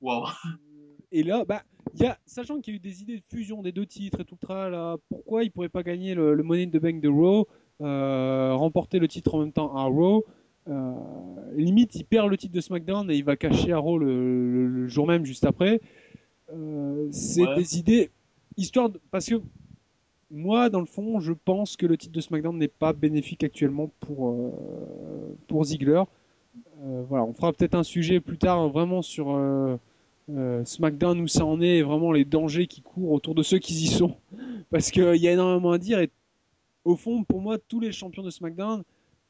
Waouh. 0.02 0.26
Et 1.12 1.24
là, 1.24 1.46
bah, 1.46 1.64
y 1.98 2.06
a, 2.06 2.18
sachant 2.26 2.60
qu'il 2.60 2.74
y 2.74 2.76
a 2.76 2.78
eu 2.78 2.80
des 2.80 3.02
idées 3.02 3.18
de 3.18 3.24
fusion 3.30 3.62
des 3.62 3.72
deux 3.72 3.86
titres 3.86 4.20
et 4.20 4.26
tout 4.26 4.38
le 4.42 4.70
là, 4.70 4.98
pourquoi 5.08 5.44
il 5.44 5.52
pourrait 5.52 5.70
pas 5.70 5.84
gagner 5.84 6.14
le, 6.14 6.34
le 6.34 6.44
Money 6.44 6.64
in 6.64 6.70
the 6.70 6.82
Bank 6.82 7.00
de 7.00 7.08
Raw, 7.08 7.42
euh, 7.42 7.44
remporter 7.80 9.00
le 9.00 9.08
titre 9.08 9.36
en 9.36 9.40
même 9.40 9.52
temps 9.52 9.76
à 9.76 9.84
Raw 9.84 10.24
euh, 10.68 10.94
Limite, 11.56 11.94
il 11.96 12.06
perd 12.06 12.30
le 12.30 12.38
titre 12.38 12.54
de 12.56 12.62
SmackDown 12.62 13.10
et 13.12 13.16
il 13.16 13.24
va 13.24 13.36
cacher 13.36 13.72
à 13.72 13.78
Raw 13.78 13.98
le, 14.00 14.52
le- 14.52 14.68
le 14.68 14.88
jour 14.88 15.06
même, 15.08 15.24
juste 15.26 15.46
après. 15.46 15.80
Euh, 16.54 17.08
c'est 17.12 17.46
Ouais. 17.48 17.56
des 17.56 17.78
idées, 17.78 18.10
histoire 18.58 18.90
de, 18.90 19.00
parce 19.12 19.28
que 19.28 19.36
moi, 20.32 20.70
dans 20.70 20.80
le 20.80 20.86
fond, 20.88 21.20
je 21.20 21.34
pense 21.34 21.78
que 21.78 21.86
le 21.86 21.98
titre 21.98 22.14
de 22.14 22.22
SmackDown 22.22 22.58
n'est 22.58 22.68
pas 22.68 22.94
bénéfique 22.94 23.44
actuellement 23.44 23.92
pour, 24.00 24.30
euh, 24.32 24.50
pour 25.48 25.64
Ziggler. 25.66 26.02
Euh, 26.84 27.04
voilà, 27.08 27.26
on 27.26 27.34
fera 27.34 27.54
peut-être 27.54 27.76
un 27.76 27.84
sujet 27.84 28.20
plus 28.20 28.38
tard 28.38 28.60
hein, 28.60 28.68
vraiment 28.70 29.02
sur 29.04 29.36
euh, 29.36 29.78
euh, 30.32 30.66
SmackDown 30.66 31.20
où 31.22 31.28
ça 31.28 31.46
en 31.46 31.62
est 31.62 31.78
et 31.78 31.82
vraiment 31.84 32.12
les 32.12 32.26
dangers 32.26 32.66
qui 32.68 32.82
courent 32.82 33.12
autour 33.12 33.36
de 33.36 33.44
ceux 33.44 33.60
qui 33.60 33.74
y 33.76 33.88
sont. 33.88 34.16
Parce 34.72 34.90
qu'il 34.90 35.16
y 35.18 35.28
a 35.28 35.32
énormément 35.32 35.72
à 35.72 35.78
dire 35.78 36.00
et 36.00 36.10
au 36.86 36.96
fond, 36.96 37.24
pour 37.24 37.42
moi, 37.42 37.58
tous 37.58 37.80
les 37.80 37.92
champions 37.92 38.24
de 38.24 38.30
SmackDown, 38.30 38.84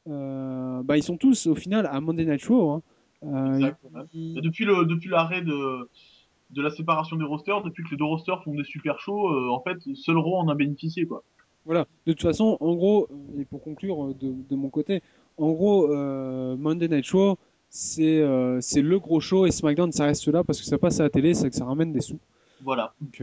euh, 0.08 0.82
bah, 0.82 0.96
ils 0.96 1.02
sont 1.02 1.16
tous 1.16 1.46
au 1.46 1.54
final 1.54 1.86
à 1.90 2.00
Monday 2.00 2.26
Night 2.26 2.44
Raw. 2.44 2.70
hein. 2.70 2.82
Euh, 3.24 3.70
depuis 4.14 4.66
le 4.66 4.84
depuis 4.84 5.08
l'arrêt 5.08 5.40
de 5.42 5.88
de 6.50 6.62
la 6.62 6.70
séparation 6.70 7.16
des 7.16 7.24
rosters, 7.24 7.62
depuis 7.64 7.82
que 7.82 7.90
les 7.90 7.96
deux 7.96 8.04
rosters 8.04 8.44
font 8.44 8.54
des 8.54 8.62
super 8.62 9.00
shows, 9.00 9.30
euh, 9.30 9.48
en 9.50 9.60
fait, 9.62 9.78
seul 9.94 10.16
Raw 10.18 10.36
en 10.36 10.48
a 10.48 10.54
bénéficié 10.54 11.06
quoi. 11.06 11.24
Voilà. 11.64 11.86
De 12.06 12.12
toute 12.12 12.22
façon, 12.22 12.56
en 12.60 12.74
gros, 12.76 13.08
et 13.40 13.44
pour 13.44 13.60
conclure 13.62 14.14
de, 14.14 14.32
de 14.48 14.54
mon 14.54 14.68
côté, 14.68 15.02
en 15.38 15.50
gros, 15.50 15.88
Monday 16.56 16.88
Night 16.88 17.04
Show, 17.04 17.38
c'est 17.68 18.22
c'est 18.60 18.82
le 18.82 19.00
gros 19.00 19.18
show 19.18 19.46
et 19.46 19.50
SmackDown, 19.50 19.90
ça 19.90 20.04
reste 20.04 20.28
là 20.28 20.44
parce 20.44 20.60
que 20.60 20.66
ça 20.66 20.78
passe 20.78 21.00
à 21.00 21.04
la 21.04 21.10
télé, 21.10 21.34
c'est 21.34 21.50
que 21.50 21.56
ça 21.56 21.64
ramène 21.64 21.92
des 21.92 22.02
sous. 22.02 22.20
Voilà. 22.62 22.94
Donc, 23.00 23.22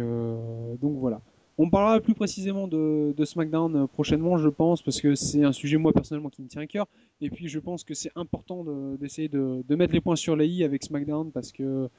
donc 0.81 0.97
voilà. 0.97 1.21
On 1.57 1.69
parlera 1.69 1.99
plus 1.99 2.15
précisément 2.15 2.67
de, 2.67 3.13
de 3.15 3.25
SmackDown 3.25 3.75
euh, 3.75 3.87
prochainement, 3.87 4.37
je 4.37 4.49
pense, 4.49 4.81
parce 4.81 4.99
que 4.99 5.13
c'est 5.13 5.43
un 5.43 5.51
sujet, 5.51 5.77
moi, 5.77 5.93
personnellement, 5.93 6.29
qui 6.29 6.41
me 6.41 6.47
tient 6.47 6.61
à 6.63 6.67
cœur. 6.67 6.87
Et 7.21 7.29
puis, 7.29 7.47
je 7.47 7.59
pense 7.59 7.83
que 7.83 7.93
c'est 7.93 8.11
important 8.15 8.63
de- 8.63 8.97
d'essayer 8.97 9.29
de, 9.29 9.63
de 9.67 9.75
mettre 9.75 9.93
les 9.93 10.01
points 10.01 10.15
sur 10.15 10.35
les 10.35 10.47
i 10.47 10.63
avec 10.63 10.83
SmackDown 10.83 11.31
parce 11.31 11.51
que 11.51 11.89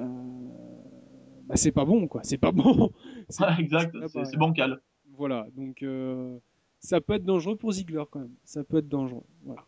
euh, 0.00 0.04
bah, 1.46 1.56
c'est 1.56 1.72
pas 1.72 1.84
bon, 1.84 2.06
quoi. 2.08 2.22
C'est 2.24 2.38
pas 2.38 2.52
bon. 2.52 2.90
C'est- 3.28 3.44
exact, 3.58 3.94
c'est 4.24 4.36
bancal. 4.36 4.80
Voilà, 5.16 5.46
donc 5.56 5.82
euh, 5.82 6.38
ça 6.80 7.00
peut 7.00 7.14
être 7.14 7.24
dangereux 7.24 7.56
pour 7.56 7.72
Ziggler 7.72 8.04
quand 8.10 8.20
même. 8.20 8.34
Ça 8.44 8.62
peut 8.64 8.78
être 8.78 8.88
dangereux. 8.88 9.24
Voilà. 9.44 9.64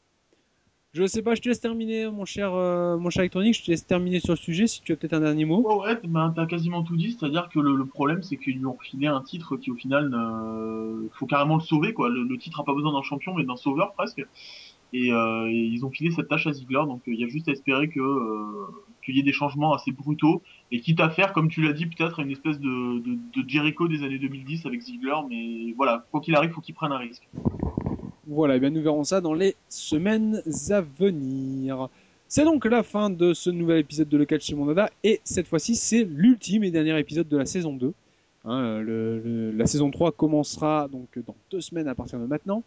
Je 0.92 1.06
sais 1.06 1.22
pas, 1.22 1.36
je 1.36 1.40
te 1.40 1.48
laisse 1.48 1.60
terminer, 1.60 2.10
mon 2.10 2.24
cher, 2.24 2.52
euh, 2.52 2.98
mon 2.98 3.10
cher 3.10 3.22
électronique. 3.22 3.54
Je 3.54 3.64
te 3.64 3.70
laisse 3.70 3.86
terminer 3.86 4.18
sur 4.18 4.32
le 4.32 4.38
sujet 4.38 4.66
si 4.66 4.82
tu 4.82 4.90
as 4.92 4.96
peut-être 4.96 5.12
un 5.12 5.20
dernier 5.20 5.44
mot. 5.44 5.62
Ouais, 5.78 5.96
t'as 6.34 6.46
quasiment 6.46 6.82
tout 6.82 6.96
dit, 6.96 7.12
c'est-à-dire 7.12 7.48
que 7.48 7.60
le, 7.60 7.84
problème, 7.86 8.22
c'est 8.22 8.36
qu'ils 8.36 8.58
lui 8.58 8.66
ont 8.66 8.72
refilé 8.72 9.06
un 9.06 9.20
titre 9.20 9.56
qui, 9.56 9.70
au 9.70 9.76
final, 9.76 10.08
ne... 10.08 11.08
faut 11.12 11.26
carrément 11.26 11.54
le 11.54 11.60
sauver, 11.60 11.94
quoi. 11.94 12.08
Le, 12.08 12.36
titre 12.38 12.60
a 12.60 12.64
pas 12.64 12.74
besoin 12.74 12.92
d'un 12.92 13.02
champion, 13.02 13.34
mais 13.34 13.44
d'un 13.44 13.54
sauveur, 13.54 13.92
presque. 13.92 14.26
Et, 14.92 15.12
euh, 15.12 15.48
ils 15.48 15.86
ont 15.86 15.90
filé 15.90 16.10
cette 16.10 16.26
tâche 16.26 16.48
à 16.48 16.52
Ziggler, 16.52 16.82
donc 16.84 17.02
il 17.06 17.20
y 17.20 17.22
a 17.22 17.28
juste 17.28 17.48
à 17.48 17.52
espérer 17.52 17.88
que 17.88 18.00
euh, 18.00 18.66
qu'il 19.04 19.16
y 19.16 19.20
ait 19.20 19.22
des 19.22 19.32
changements 19.32 19.72
assez 19.72 19.92
brutaux, 19.92 20.42
et 20.72 20.80
quitte 20.80 20.98
à 20.98 21.08
faire, 21.08 21.32
comme 21.32 21.48
tu 21.48 21.62
l'as 21.62 21.72
dit, 21.72 21.86
peut-être 21.86 22.18
une 22.18 22.32
espèce 22.32 22.58
de, 22.58 22.98
de, 22.98 23.14
de 23.14 23.48
Jericho 23.48 23.86
des 23.86 24.02
années 24.02 24.18
2010 24.18 24.66
avec 24.66 24.80
Ziggler, 24.80 25.14
mais 25.28 25.72
voilà, 25.76 26.04
quoi 26.10 26.20
qu'il 26.20 26.34
arrive, 26.34 26.50
faut 26.50 26.60
qu'il 26.60 26.74
prenne 26.74 26.90
un 26.90 26.98
risque. 26.98 27.28
Voilà, 28.32 28.54
et 28.54 28.60
bien 28.60 28.70
nous 28.70 28.80
verrons 28.80 29.02
ça 29.02 29.20
dans 29.20 29.34
les 29.34 29.56
semaines 29.68 30.40
à 30.70 30.80
venir. 30.80 31.88
C'est 32.28 32.44
donc 32.44 32.64
la 32.64 32.84
fin 32.84 33.10
de 33.10 33.34
ce 33.34 33.50
nouvel 33.50 33.78
épisode 33.78 34.08
de 34.08 34.16
Le 34.16 34.24
Catch 34.24 34.46
chez 34.46 34.54
Monada, 34.54 34.88
et 35.02 35.20
cette 35.24 35.48
fois-ci 35.48 35.74
c'est 35.74 36.04
l'ultime 36.04 36.62
et 36.62 36.70
dernier 36.70 36.96
épisode 37.00 37.26
de 37.26 37.36
la 37.36 37.44
saison 37.44 37.72
2. 37.72 37.92
Hein, 38.44 38.84
la 38.84 39.66
saison 39.66 39.90
3 39.90 40.12
commencera 40.12 40.86
donc 40.86 41.08
dans 41.26 41.34
deux 41.50 41.60
semaines 41.60 41.88
à 41.88 41.96
partir 41.96 42.20
de 42.20 42.26
maintenant. 42.26 42.62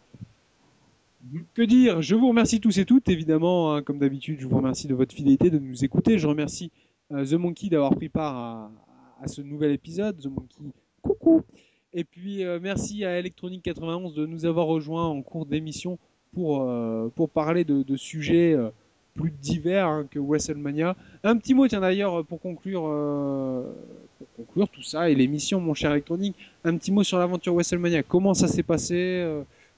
Que 1.54 1.62
dire? 1.62 2.02
Je 2.02 2.14
vous 2.14 2.28
remercie 2.28 2.60
tous 2.60 2.76
et 2.76 2.84
toutes, 2.84 3.08
évidemment, 3.08 3.74
hein, 3.74 3.82
comme 3.82 3.98
d'habitude, 3.98 4.40
je 4.40 4.46
vous 4.46 4.58
remercie 4.58 4.86
de 4.86 4.94
votre 4.94 5.14
fidélité, 5.14 5.48
de 5.48 5.58
nous 5.58 5.82
écouter. 5.82 6.18
Je 6.18 6.26
remercie 6.26 6.70
euh, 7.10 7.24
The 7.24 7.32
Monkey 7.32 7.70
d'avoir 7.70 7.94
pris 7.94 8.10
part 8.10 8.70
à 9.22 9.28
ce 9.28 9.40
nouvel 9.40 9.70
épisode. 9.70 10.18
The 10.20 10.26
Monkey, 10.26 10.74
coucou 11.00 11.42
Et 11.94 12.02
puis 12.02 12.44
euh, 12.44 12.58
merci 12.60 13.04
à 13.04 13.18
Electronic 13.18 13.62
91 13.62 14.14
de 14.14 14.26
nous 14.26 14.46
avoir 14.46 14.66
rejoints 14.66 15.06
en 15.06 15.22
cours 15.22 15.46
d'émission 15.46 15.96
pour, 16.34 16.62
euh, 16.62 17.08
pour 17.14 17.30
parler 17.30 17.64
de, 17.64 17.96
sujets 17.96 18.52
euh, 18.52 18.70
plus 19.14 19.30
divers 19.30 19.86
hein, 19.86 20.06
que 20.10 20.18
WrestleMania. 20.18 20.96
Un 21.22 21.36
petit 21.38 21.54
mot, 21.54 21.68
tiens 21.68 21.80
d'ailleurs, 21.80 22.24
pour 22.24 22.40
conclure, 22.40 22.82
pour 24.18 24.26
conclure 24.36 24.68
tout 24.68 24.82
ça 24.82 25.08
et 25.08 25.14
l'émission, 25.14 25.60
mon 25.60 25.72
cher 25.72 25.92
Electronic, 25.92 26.34
un 26.64 26.76
petit 26.76 26.90
mot 26.90 27.04
sur 27.04 27.18
l'aventure 27.18 27.54
WrestleMania. 27.54 28.02
Comment 28.02 28.34
ça 28.34 28.48
s'est 28.48 28.64
passé 28.64 29.24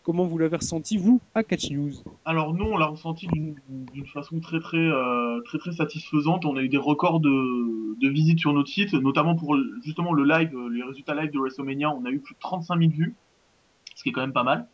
comment 0.06 0.24
vous 0.24 0.38
l'avez 0.38 0.56
ressenti 0.56 0.98
vous 0.98 1.20
à 1.34 1.42
Catch 1.42 1.72
News? 1.72 1.90
Alors 2.24 2.54
nous, 2.54 2.64
on 2.64 2.76
l'a 2.76 2.86
ressenti 2.86 3.26
d'une 3.26 4.06
façon 4.06 4.38
très 4.38 4.60
très 4.60 4.76
euh, 4.78 5.40
très 5.42 5.58
très 5.58 5.72
satisfaisante. 5.72 6.44
On 6.44 6.56
a 6.56 6.62
eu 6.62 6.68
des 6.68 6.76
records 6.76 7.18
de, 7.18 7.98
de 8.00 8.08
visites 8.08 8.38
sur 8.38 8.52
notre 8.52 8.68
site, 8.68 8.94
notamment 8.94 9.34
pour 9.34 9.56
justement 9.82 10.12
le 10.12 10.22
live, 10.22 10.56
les 10.70 10.84
résultats 10.84 11.16
live 11.16 11.32
de 11.32 11.38
WrestleMania. 11.40 11.90
On 11.90 12.04
a 12.04 12.10
eu 12.10 12.20
plus 12.20 12.34
de 12.34 12.38
35 12.38 12.78
000 12.78 12.92
vues, 12.92 13.16
ce 13.96 14.04
qui 14.04 14.10
est 14.10 14.12
quand 14.12 14.20
même 14.20 14.32
pas 14.32 14.44
mal. 14.44 14.68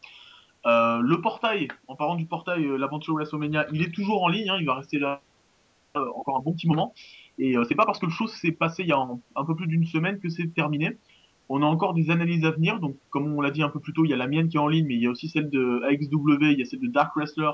Euh, 0.67 1.01
le 1.01 1.21
portail, 1.23 1.69
en 1.89 1.97
parlant 1.97 2.15
du 2.17 2.27
portail, 2.27 2.67
euh, 2.67 2.77
l'aventure 2.77 3.15
WrestleMania, 3.15 3.67
il 3.73 3.83
est 3.83 3.91
toujours 3.91 4.23
en 4.23 4.29
ligne. 4.29 4.51
hein, 4.51 4.59
il 4.61 4.67
va 4.67 4.75
rester 4.75 4.99
là 4.99 5.23
encore 5.95 6.39
un 6.39 6.43
bon 6.43 6.53
petit 6.53 6.69
moment. 6.69 6.93
Et 7.39 7.57
euh, 7.57 7.65
c'est 7.65 7.75
pas 7.75 7.87
parce 7.87 7.99
que 7.99 8.07
le 8.07 8.13
show 8.13 8.27
s'est 8.27 8.53
passé 8.53 8.83
il 8.83 8.89
y 8.89 8.93
a 8.93 8.99
un 8.99 9.45
peu 9.45 9.57
plus 9.57 9.67
d'une 9.67 9.87
semaine 9.87 10.21
que 10.21 10.29
c'est 10.29 10.49
terminé. 10.49 10.99
On 11.49 11.63
a 11.63 11.67
encore 11.67 11.95
des 11.95 12.11
analyses 12.11 12.45
à 12.45 12.51
venir. 12.51 12.81
Donc, 12.81 12.97
comme 13.11 13.33
on 13.33 13.41
l'a 13.41 13.51
dit 13.51 13.63
un 13.63 13.69
peu 13.69 13.81
plus 13.81 13.93
tôt, 13.93 14.05
il 14.05 14.11
y 14.11 14.15
a 14.15 14.17
la 14.17 14.27
mienne 14.27 14.49
qui 14.49 14.57
est 14.57 14.61
en 14.61 14.69
ligne, 14.69 14.87
mais 14.87 14.95
il 14.95 15.03
y 15.03 15.07
a 15.07 15.11
aussi 15.11 15.29
celle 15.29 15.51
de 15.51 15.83
AXW, 15.85 16.53
il 16.53 16.59
y 16.59 16.63
a 16.63 16.65
celle 16.65 16.81
de 16.81 16.89
Dark 16.89 17.15
Wrestler. 17.17 17.51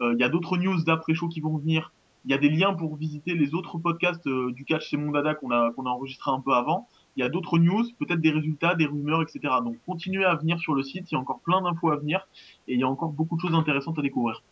Euh, 0.00 0.14
il 0.14 0.20
y 0.20 0.24
a 0.24 0.28
d'autres 0.28 0.56
news 0.56 0.82
d'après-show 0.84 1.28
qui 1.28 1.40
vont 1.40 1.56
venir. 1.58 1.92
Il 2.24 2.30
y 2.30 2.34
a 2.34 2.38
des 2.38 2.48
liens 2.48 2.72
pour 2.72 2.96
visiter 2.96 3.34
les 3.34 3.54
autres 3.54 3.76
podcasts 3.78 4.26
euh, 4.26 4.50
du 4.52 4.64
catch 4.64 4.88
chez 4.88 4.96
Mondada 4.96 5.34
qu'on 5.34 5.50
a, 5.50 5.72
qu'on 5.72 5.84
a 5.84 5.90
enregistré 5.90 6.30
un 6.30 6.40
peu 6.40 6.52
avant. 6.52 6.88
Il 7.16 7.20
y 7.20 7.22
a 7.22 7.28
d'autres 7.28 7.58
news, 7.58 7.84
peut-être 7.98 8.20
des 8.20 8.30
résultats, 8.30 8.74
des 8.74 8.86
rumeurs, 8.86 9.22
etc. 9.22 9.54
Donc, 9.62 9.76
continuez 9.86 10.24
à 10.24 10.34
venir 10.34 10.58
sur 10.58 10.74
le 10.74 10.82
site. 10.82 11.12
Il 11.12 11.14
y 11.14 11.16
a 11.16 11.20
encore 11.20 11.40
plein 11.40 11.60
d'infos 11.62 11.90
à 11.90 11.96
venir 11.96 12.26
et 12.66 12.74
il 12.74 12.80
y 12.80 12.82
a 12.82 12.88
encore 12.88 13.10
beaucoup 13.10 13.36
de 13.36 13.40
choses 13.40 13.54
intéressantes 13.54 13.98
à 13.98 14.02
découvrir. 14.02 14.42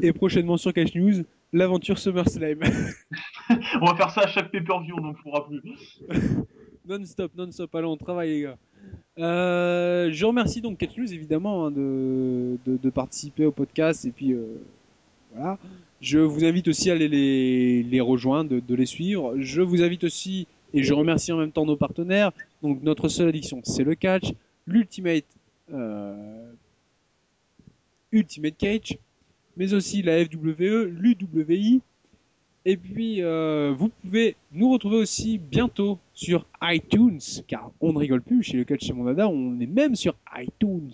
Et 0.00 0.12
prochainement 0.12 0.56
sur 0.56 0.72
Catch 0.72 0.94
News, 0.96 1.24
l'aventure 1.52 1.98
SummerSlam. 1.98 2.58
On 3.80 3.84
va 3.84 3.94
faire 3.94 4.10
ça 4.10 4.22
à 4.22 4.26
chaque 4.26 4.50
pay-per-view, 4.50 4.94
on 4.96 5.02
n'en 5.02 5.14
pourra 5.14 5.46
plus. 5.46 5.60
non-stop, 6.90 7.32
non-stop. 7.36 7.74
Allez, 7.74 7.86
on 7.86 7.96
travaille, 7.96 8.30
les 8.30 8.42
gars. 8.42 8.58
Euh, 9.18 10.10
je 10.12 10.24
remercie 10.24 10.60
donc 10.60 10.78
Catch 10.78 10.96
News, 10.96 11.12
évidemment, 11.12 11.66
hein, 11.66 11.70
de, 11.70 12.90
participer 12.92 13.46
au 13.46 13.52
podcast. 13.52 14.04
Et 14.04 14.10
puis, 14.10 14.32
euh, 14.32 14.44
voilà. 15.32 15.58
Je 16.00 16.18
vous 16.18 16.44
invite 16.44 16.68
aussi 16.68 16.90
à 16.90 16.94
aller 16.94 17.08
les, 17.82 18.00
rejoindre, 18.00 18.60
de, 18.60 18.74
les 18.74 18.86
suivre. 18.86 19.34
Je 19.38 19.60
vous 19.60 19.82
invite 19.82 20.04
aussi, 20.04 20.46
et 20.72 20.82
je 20.82 20.94
remercie 20.94 21.30
en 21.32 21.36
même 21.36 21.52
temps 21.52 21.66
nos 21.66 21.76
partenaires. 21.76 22.32
Donc, 22.62 22.82
notre 22.82 23.08
seule 23.08 23.28
addiction, 23.28 23.60
c'est 23.64 23.84
le 23.84 23.94
catch. 23.94 24.32
L'Ultimate 24.66 25.24
euh, 25.72 26.52
Ultimate 28.12 28.56
Cage, 28.56 28.98
mais 29.56 29.72
aussi 29.74 30.02
la 30.02 30.24
FWE, 30.24 30.86
l'UWI. 30.86 31.80
Et 32.70 32.76
puis, 32.76 33.20
euh, 33.20 33.74
vous 33.76 33.88
pouvez 33.88 34.36
nous 34.52 34.70
retrouver 34.70 34.98
aussi 34.98 35.38
bientôt 35.38 35.98
sur 36.14 36.46
iTunes, 36.62 37.18
car 37.48 37.72
on 37.80 37.92
ne 37.92 37.98
rigole 37.98 38.22
plus 38.22 38.44
chez 38.44 38.58
le 38.58 38.62
catch 38.62 38.84
chez 38.84 38.92
mon 38.92 39.06
dada, 39.06 39.26
on 39.26 39.58
est 39.58 39.66
même 39.66 39.96
sur 39.96 40.14
iTunes. 40.38 40.92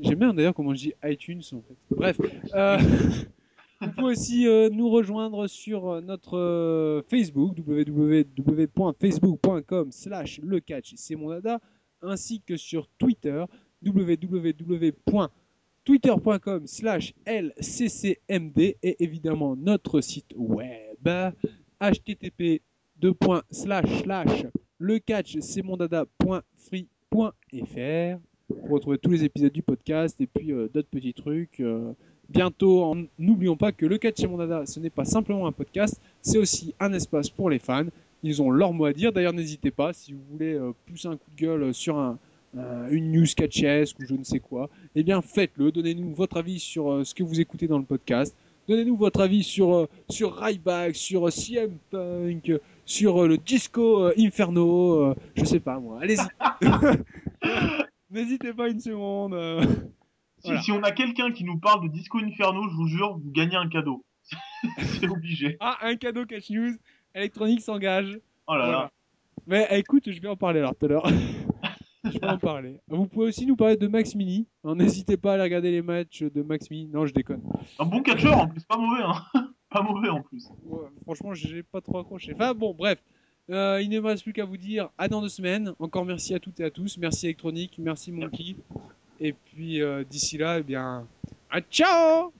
J'aime 0.00 0.18
bien 0.18 0.32
d'ailleurs 0.32 0.54
comment 0.54 0.72
je 0.72 0.78
dis 0.78 0.94
iTunes 1.04 1.42
en 1.52 1.60
fait. 1.60 1.76
Bref, 1.90 2.18
euh, 2.54 2.78
vous 3.82 3.90
pouvez 3.90 4.12
aussi 4.12 4.48
euh, 4.48 4.70
nous 4.70 4.88
rejoindre 4.88 5.46
sur 5.46 6.00
notre 6.00 7.04
Facebook, 7.10 7.58
www.facebook.com 7.58 9.92
slash 9.92 10.40
le 10.42 10.60
catch 10.60 10.94
c'est 10.96 11.16
mon 11.16 11.38
ainsi 12.00 12.40
que 12.40 12.56
sur 12.56 12.88
Twitter, 12.96 13.44
www.twitter.com 15.90 16.66
slash 16.66 17.12
lccmd 17.26 18.58
et 18.82 18.96
évidemment 19.02 19.56
notre 19.56 20.00
site 20.00 20.32
web 20.36 21.08
http 21.80 22.60
le 24.78 24.98
catch 24.98 25.38
c'est 25.40 25.62
mon 25.62 25.76
dada.free.fr 25.76 28.18
pour 28.48 28.68
retrouver 28.70 28.98
tous 28.98 29.10
les 29.10 29.24
épisodes 29.24 29.52
du 29.52 29.62
podcast 29.62 30.20
et 30.20 30.26
puis 30.26 30.52
euh, 30.52 30.68
d'autres 30.72 30.88
petits 30.88 31.14
trucs. 31.14 31.60
euh, 31.60 31.92
bientôt, 32.28 32.82
en- 32.82 33.04
n'oublions 33.18 33.56
pas 33.56 33.70
que 33.72 33.86
le 33.86 33.96
catch 33.98 34.16
ce 34.20 34.80
n'est 34.80 34.90
pas 34.90 35.04
simplement 35.04 35.46
un 35.46 35.52
podcast, 35.52 36.00
c'est 36.20 36.38
aussi 36.38 36.74
un 36.80 36.92
espace 36.92 37.30
pour 37.30 37.48
les 37.50 37.58
fans. 37.60 37.86
Ils 38.22 38.42
ont 38.42 38.50
leur 38.50 38.72
mot 38.72 38.84
à 38.86 38.92
dire. 38.92 39.12
D'ailleurs, 39.12 39.32
n'hésitez 39.32 39.70
pas 39.70 39.92
si 39.92 40.12
vous 40.12 40.20
voulez 40.32 40.54
euh, 40.54 40.72
pousser 40.86 41.08
un 41.08 41.16
coup 41.16 41.30
de 41.30 41.36
gueule 41.40 41.72
sur 41.72 41.96
un, 41.98 42.18
un- 42.56 42.88
une 42.90 43.12
news 43.12 43.26
catchesque 43.36 43.98
ou 44.00 44.04
je 44.06 44.14
ne 44.14 44.24
sais 44.24 44.40
quoi. 44.40 44.68
Eh 44.94 45.02
bien, 45.02 45.20
faites-le. 45.22 45.70
Donnez-nous 45.72 46.14
votre 46.14 46.36
avis 46.38 46.58
sur 46.58 46.90
euh, 46.92 47.04
ce 47.04 47.14
que 47.14 47.22
vous 47.22 47.40
écoutez 47.40 47.66
dans 47.68 47.78
le 47.78 47.84
podcast. 47.84 48.34
Donnez-nous 48.68 48.96
votre 48.96 49.20
avis 49.20 49.42
sur, 49.42 49.74
euh, 49.74 49.88
sur 50.08 50.36
Ryback, 50.36 50.94
sur 50.94 51.26
euh, 51.26 51.30
CM 51.30 51.76
Punk, 51.90 52.50
euh, 52.50 52.58
sur 52.84 53.22
euh, 53.22 53.28
le 53.28 53.36
Disco 53.38 54.04
euh, 54.04 54.14
Inferno, 54.18 54.94
euh, 55.10 55.14
je 55.34 55.44
sais 55.44 55.60
pas 55.60 55.78
moi. 55.80 55.98
Allez-y. 56.02 56.26
N'hésitez 58.10 58.52
pas 58.52 58.68
une 58.68 58.80
seconde. 58.80 59.34
euh. 59.34 59.62
Si, 60.38 60.46
Voilà. 60.46 60.62
si 60.62 60.72
on 60.72 60.82
a 60.82 60.90
quelqu'un 60.90 61.32
qui 61.32 61.44
nous 61.44 61.58
parle 61.58 61.82
de 61.88 61.92
Disco 61.92 62.18
Inferno, 62.18 62.68
je 62.70 62.74
vous 62.74 62.86
jure, 62.88 63.18
vous 63.18 63.30
gagnez 63.30 63.56
un 63.56 63.68
cadeau. 63.68 64.04
c'est 64.78 65.08
obligé. 65.08 65.56
Ah, 65.60 65.76
un 65.82 65.96
cadeau 65.96 66.24
Catch 66.24 66.50
News. 66.50 66.74
Electronic 67.14 67.60
s'engage. 67.60 68.18
Oh 68.46 68.54
là 68.54 68.58
Voilà. 68.64 68.72
là. 68.72 68.90
Mais 69.46 69.66
eh, 69.70 69.78
écoute, 69.78 70.10
je 70.10 70.20
vais 70.20 70.28
en 70.28 70.36
parler 70.36 70.60
alors 70.60 70.74
tout 70.76 70.86
à 70.86 70.88
l'heure. 70.88 71.06
Je 72.04 72.18
vais 72.18 72.26
en 72.26 72.38
parler. 72.38 72.80
Vous 72.88 73.06
pouvez 73.06 73.26
aussi 73.26 73.46
nous 73.46 73.56
parler 73.56 73.76
de 73.76 73.86
Max 73.86 74.14
Mini. 74.14 74.46
N'hésitez 74.64 75.16
pas 75.16 75.32
à 75.32 75.34
aller 75.34 75.42
regarder 75.44 75.70
les 75.70 75.82
matchs 75.82 76.22
de 76.22 76.42
Max 76.42 76.70
Mini. 76.70 76.88
Non, 76.88 77.06
je 77.06 77.12
déconne. 77.12 77.42
Un 77.78 77.84
bon 77.84 78.02
catcheur 78.02 78.38
en 78.38 78.48
plus, 78.48 78.64
pas 78.64 78.76
mauvais, 78.76 79.02
hein. 79.02 79.22
pas 79.70 79.82
mauvais 79.82 80.08
en 80.08 80.22
plus. 80.22 80.48
Ouais, 80.64 80.88
franchement, 81.02 81.34
j'ai 81.34 81.62
pas 81.62 81.80
trop 81.80 81.98
accroché. 81.98 82.32
Enfin 82.34 82.54
bon, 82.54 82.74
bref. 82.74 82.98
Euh, 83.50 83.82
il 83.82 83.88
ne 83.90 83.98
me 83.98 84.06
reste 84.06 84.22
plus 84.22 84.32
qu'à 84.32 84.44
vous 84.44 84.56
dire 84.56 84.90
à 84.96 85.08
dans 85.08 85.20
deux 85.20 85.28
semaines. 85.28 85.74
Encore 85.80 86.04
merci 86.04 86.34
à 86.34 86.38
toutes 86.38 86.60
et 86.60 86.64
à 86.64 86.70
tous. 86.70 86.98
Merci 86.98 87.26
Electronic, 87.26 87.78
merci 87.78 88.12
Monkey. 88.12 88.56
Et 89.18 89.32
puis 89.32 89.82
euh, 89.82 90.04
d'ici 90.04 90.38
là, 90.38 90.58
eh 90.60 90.62
bien, 90.62 91.06
à 91.50 91.60
ciao 91.60 92.32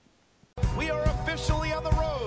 We 0.77 0.89
are 0.89 1.03
officially 1.03 1.71
on 1.73 1.83
the 1.83 1.93
road 1.93 2.21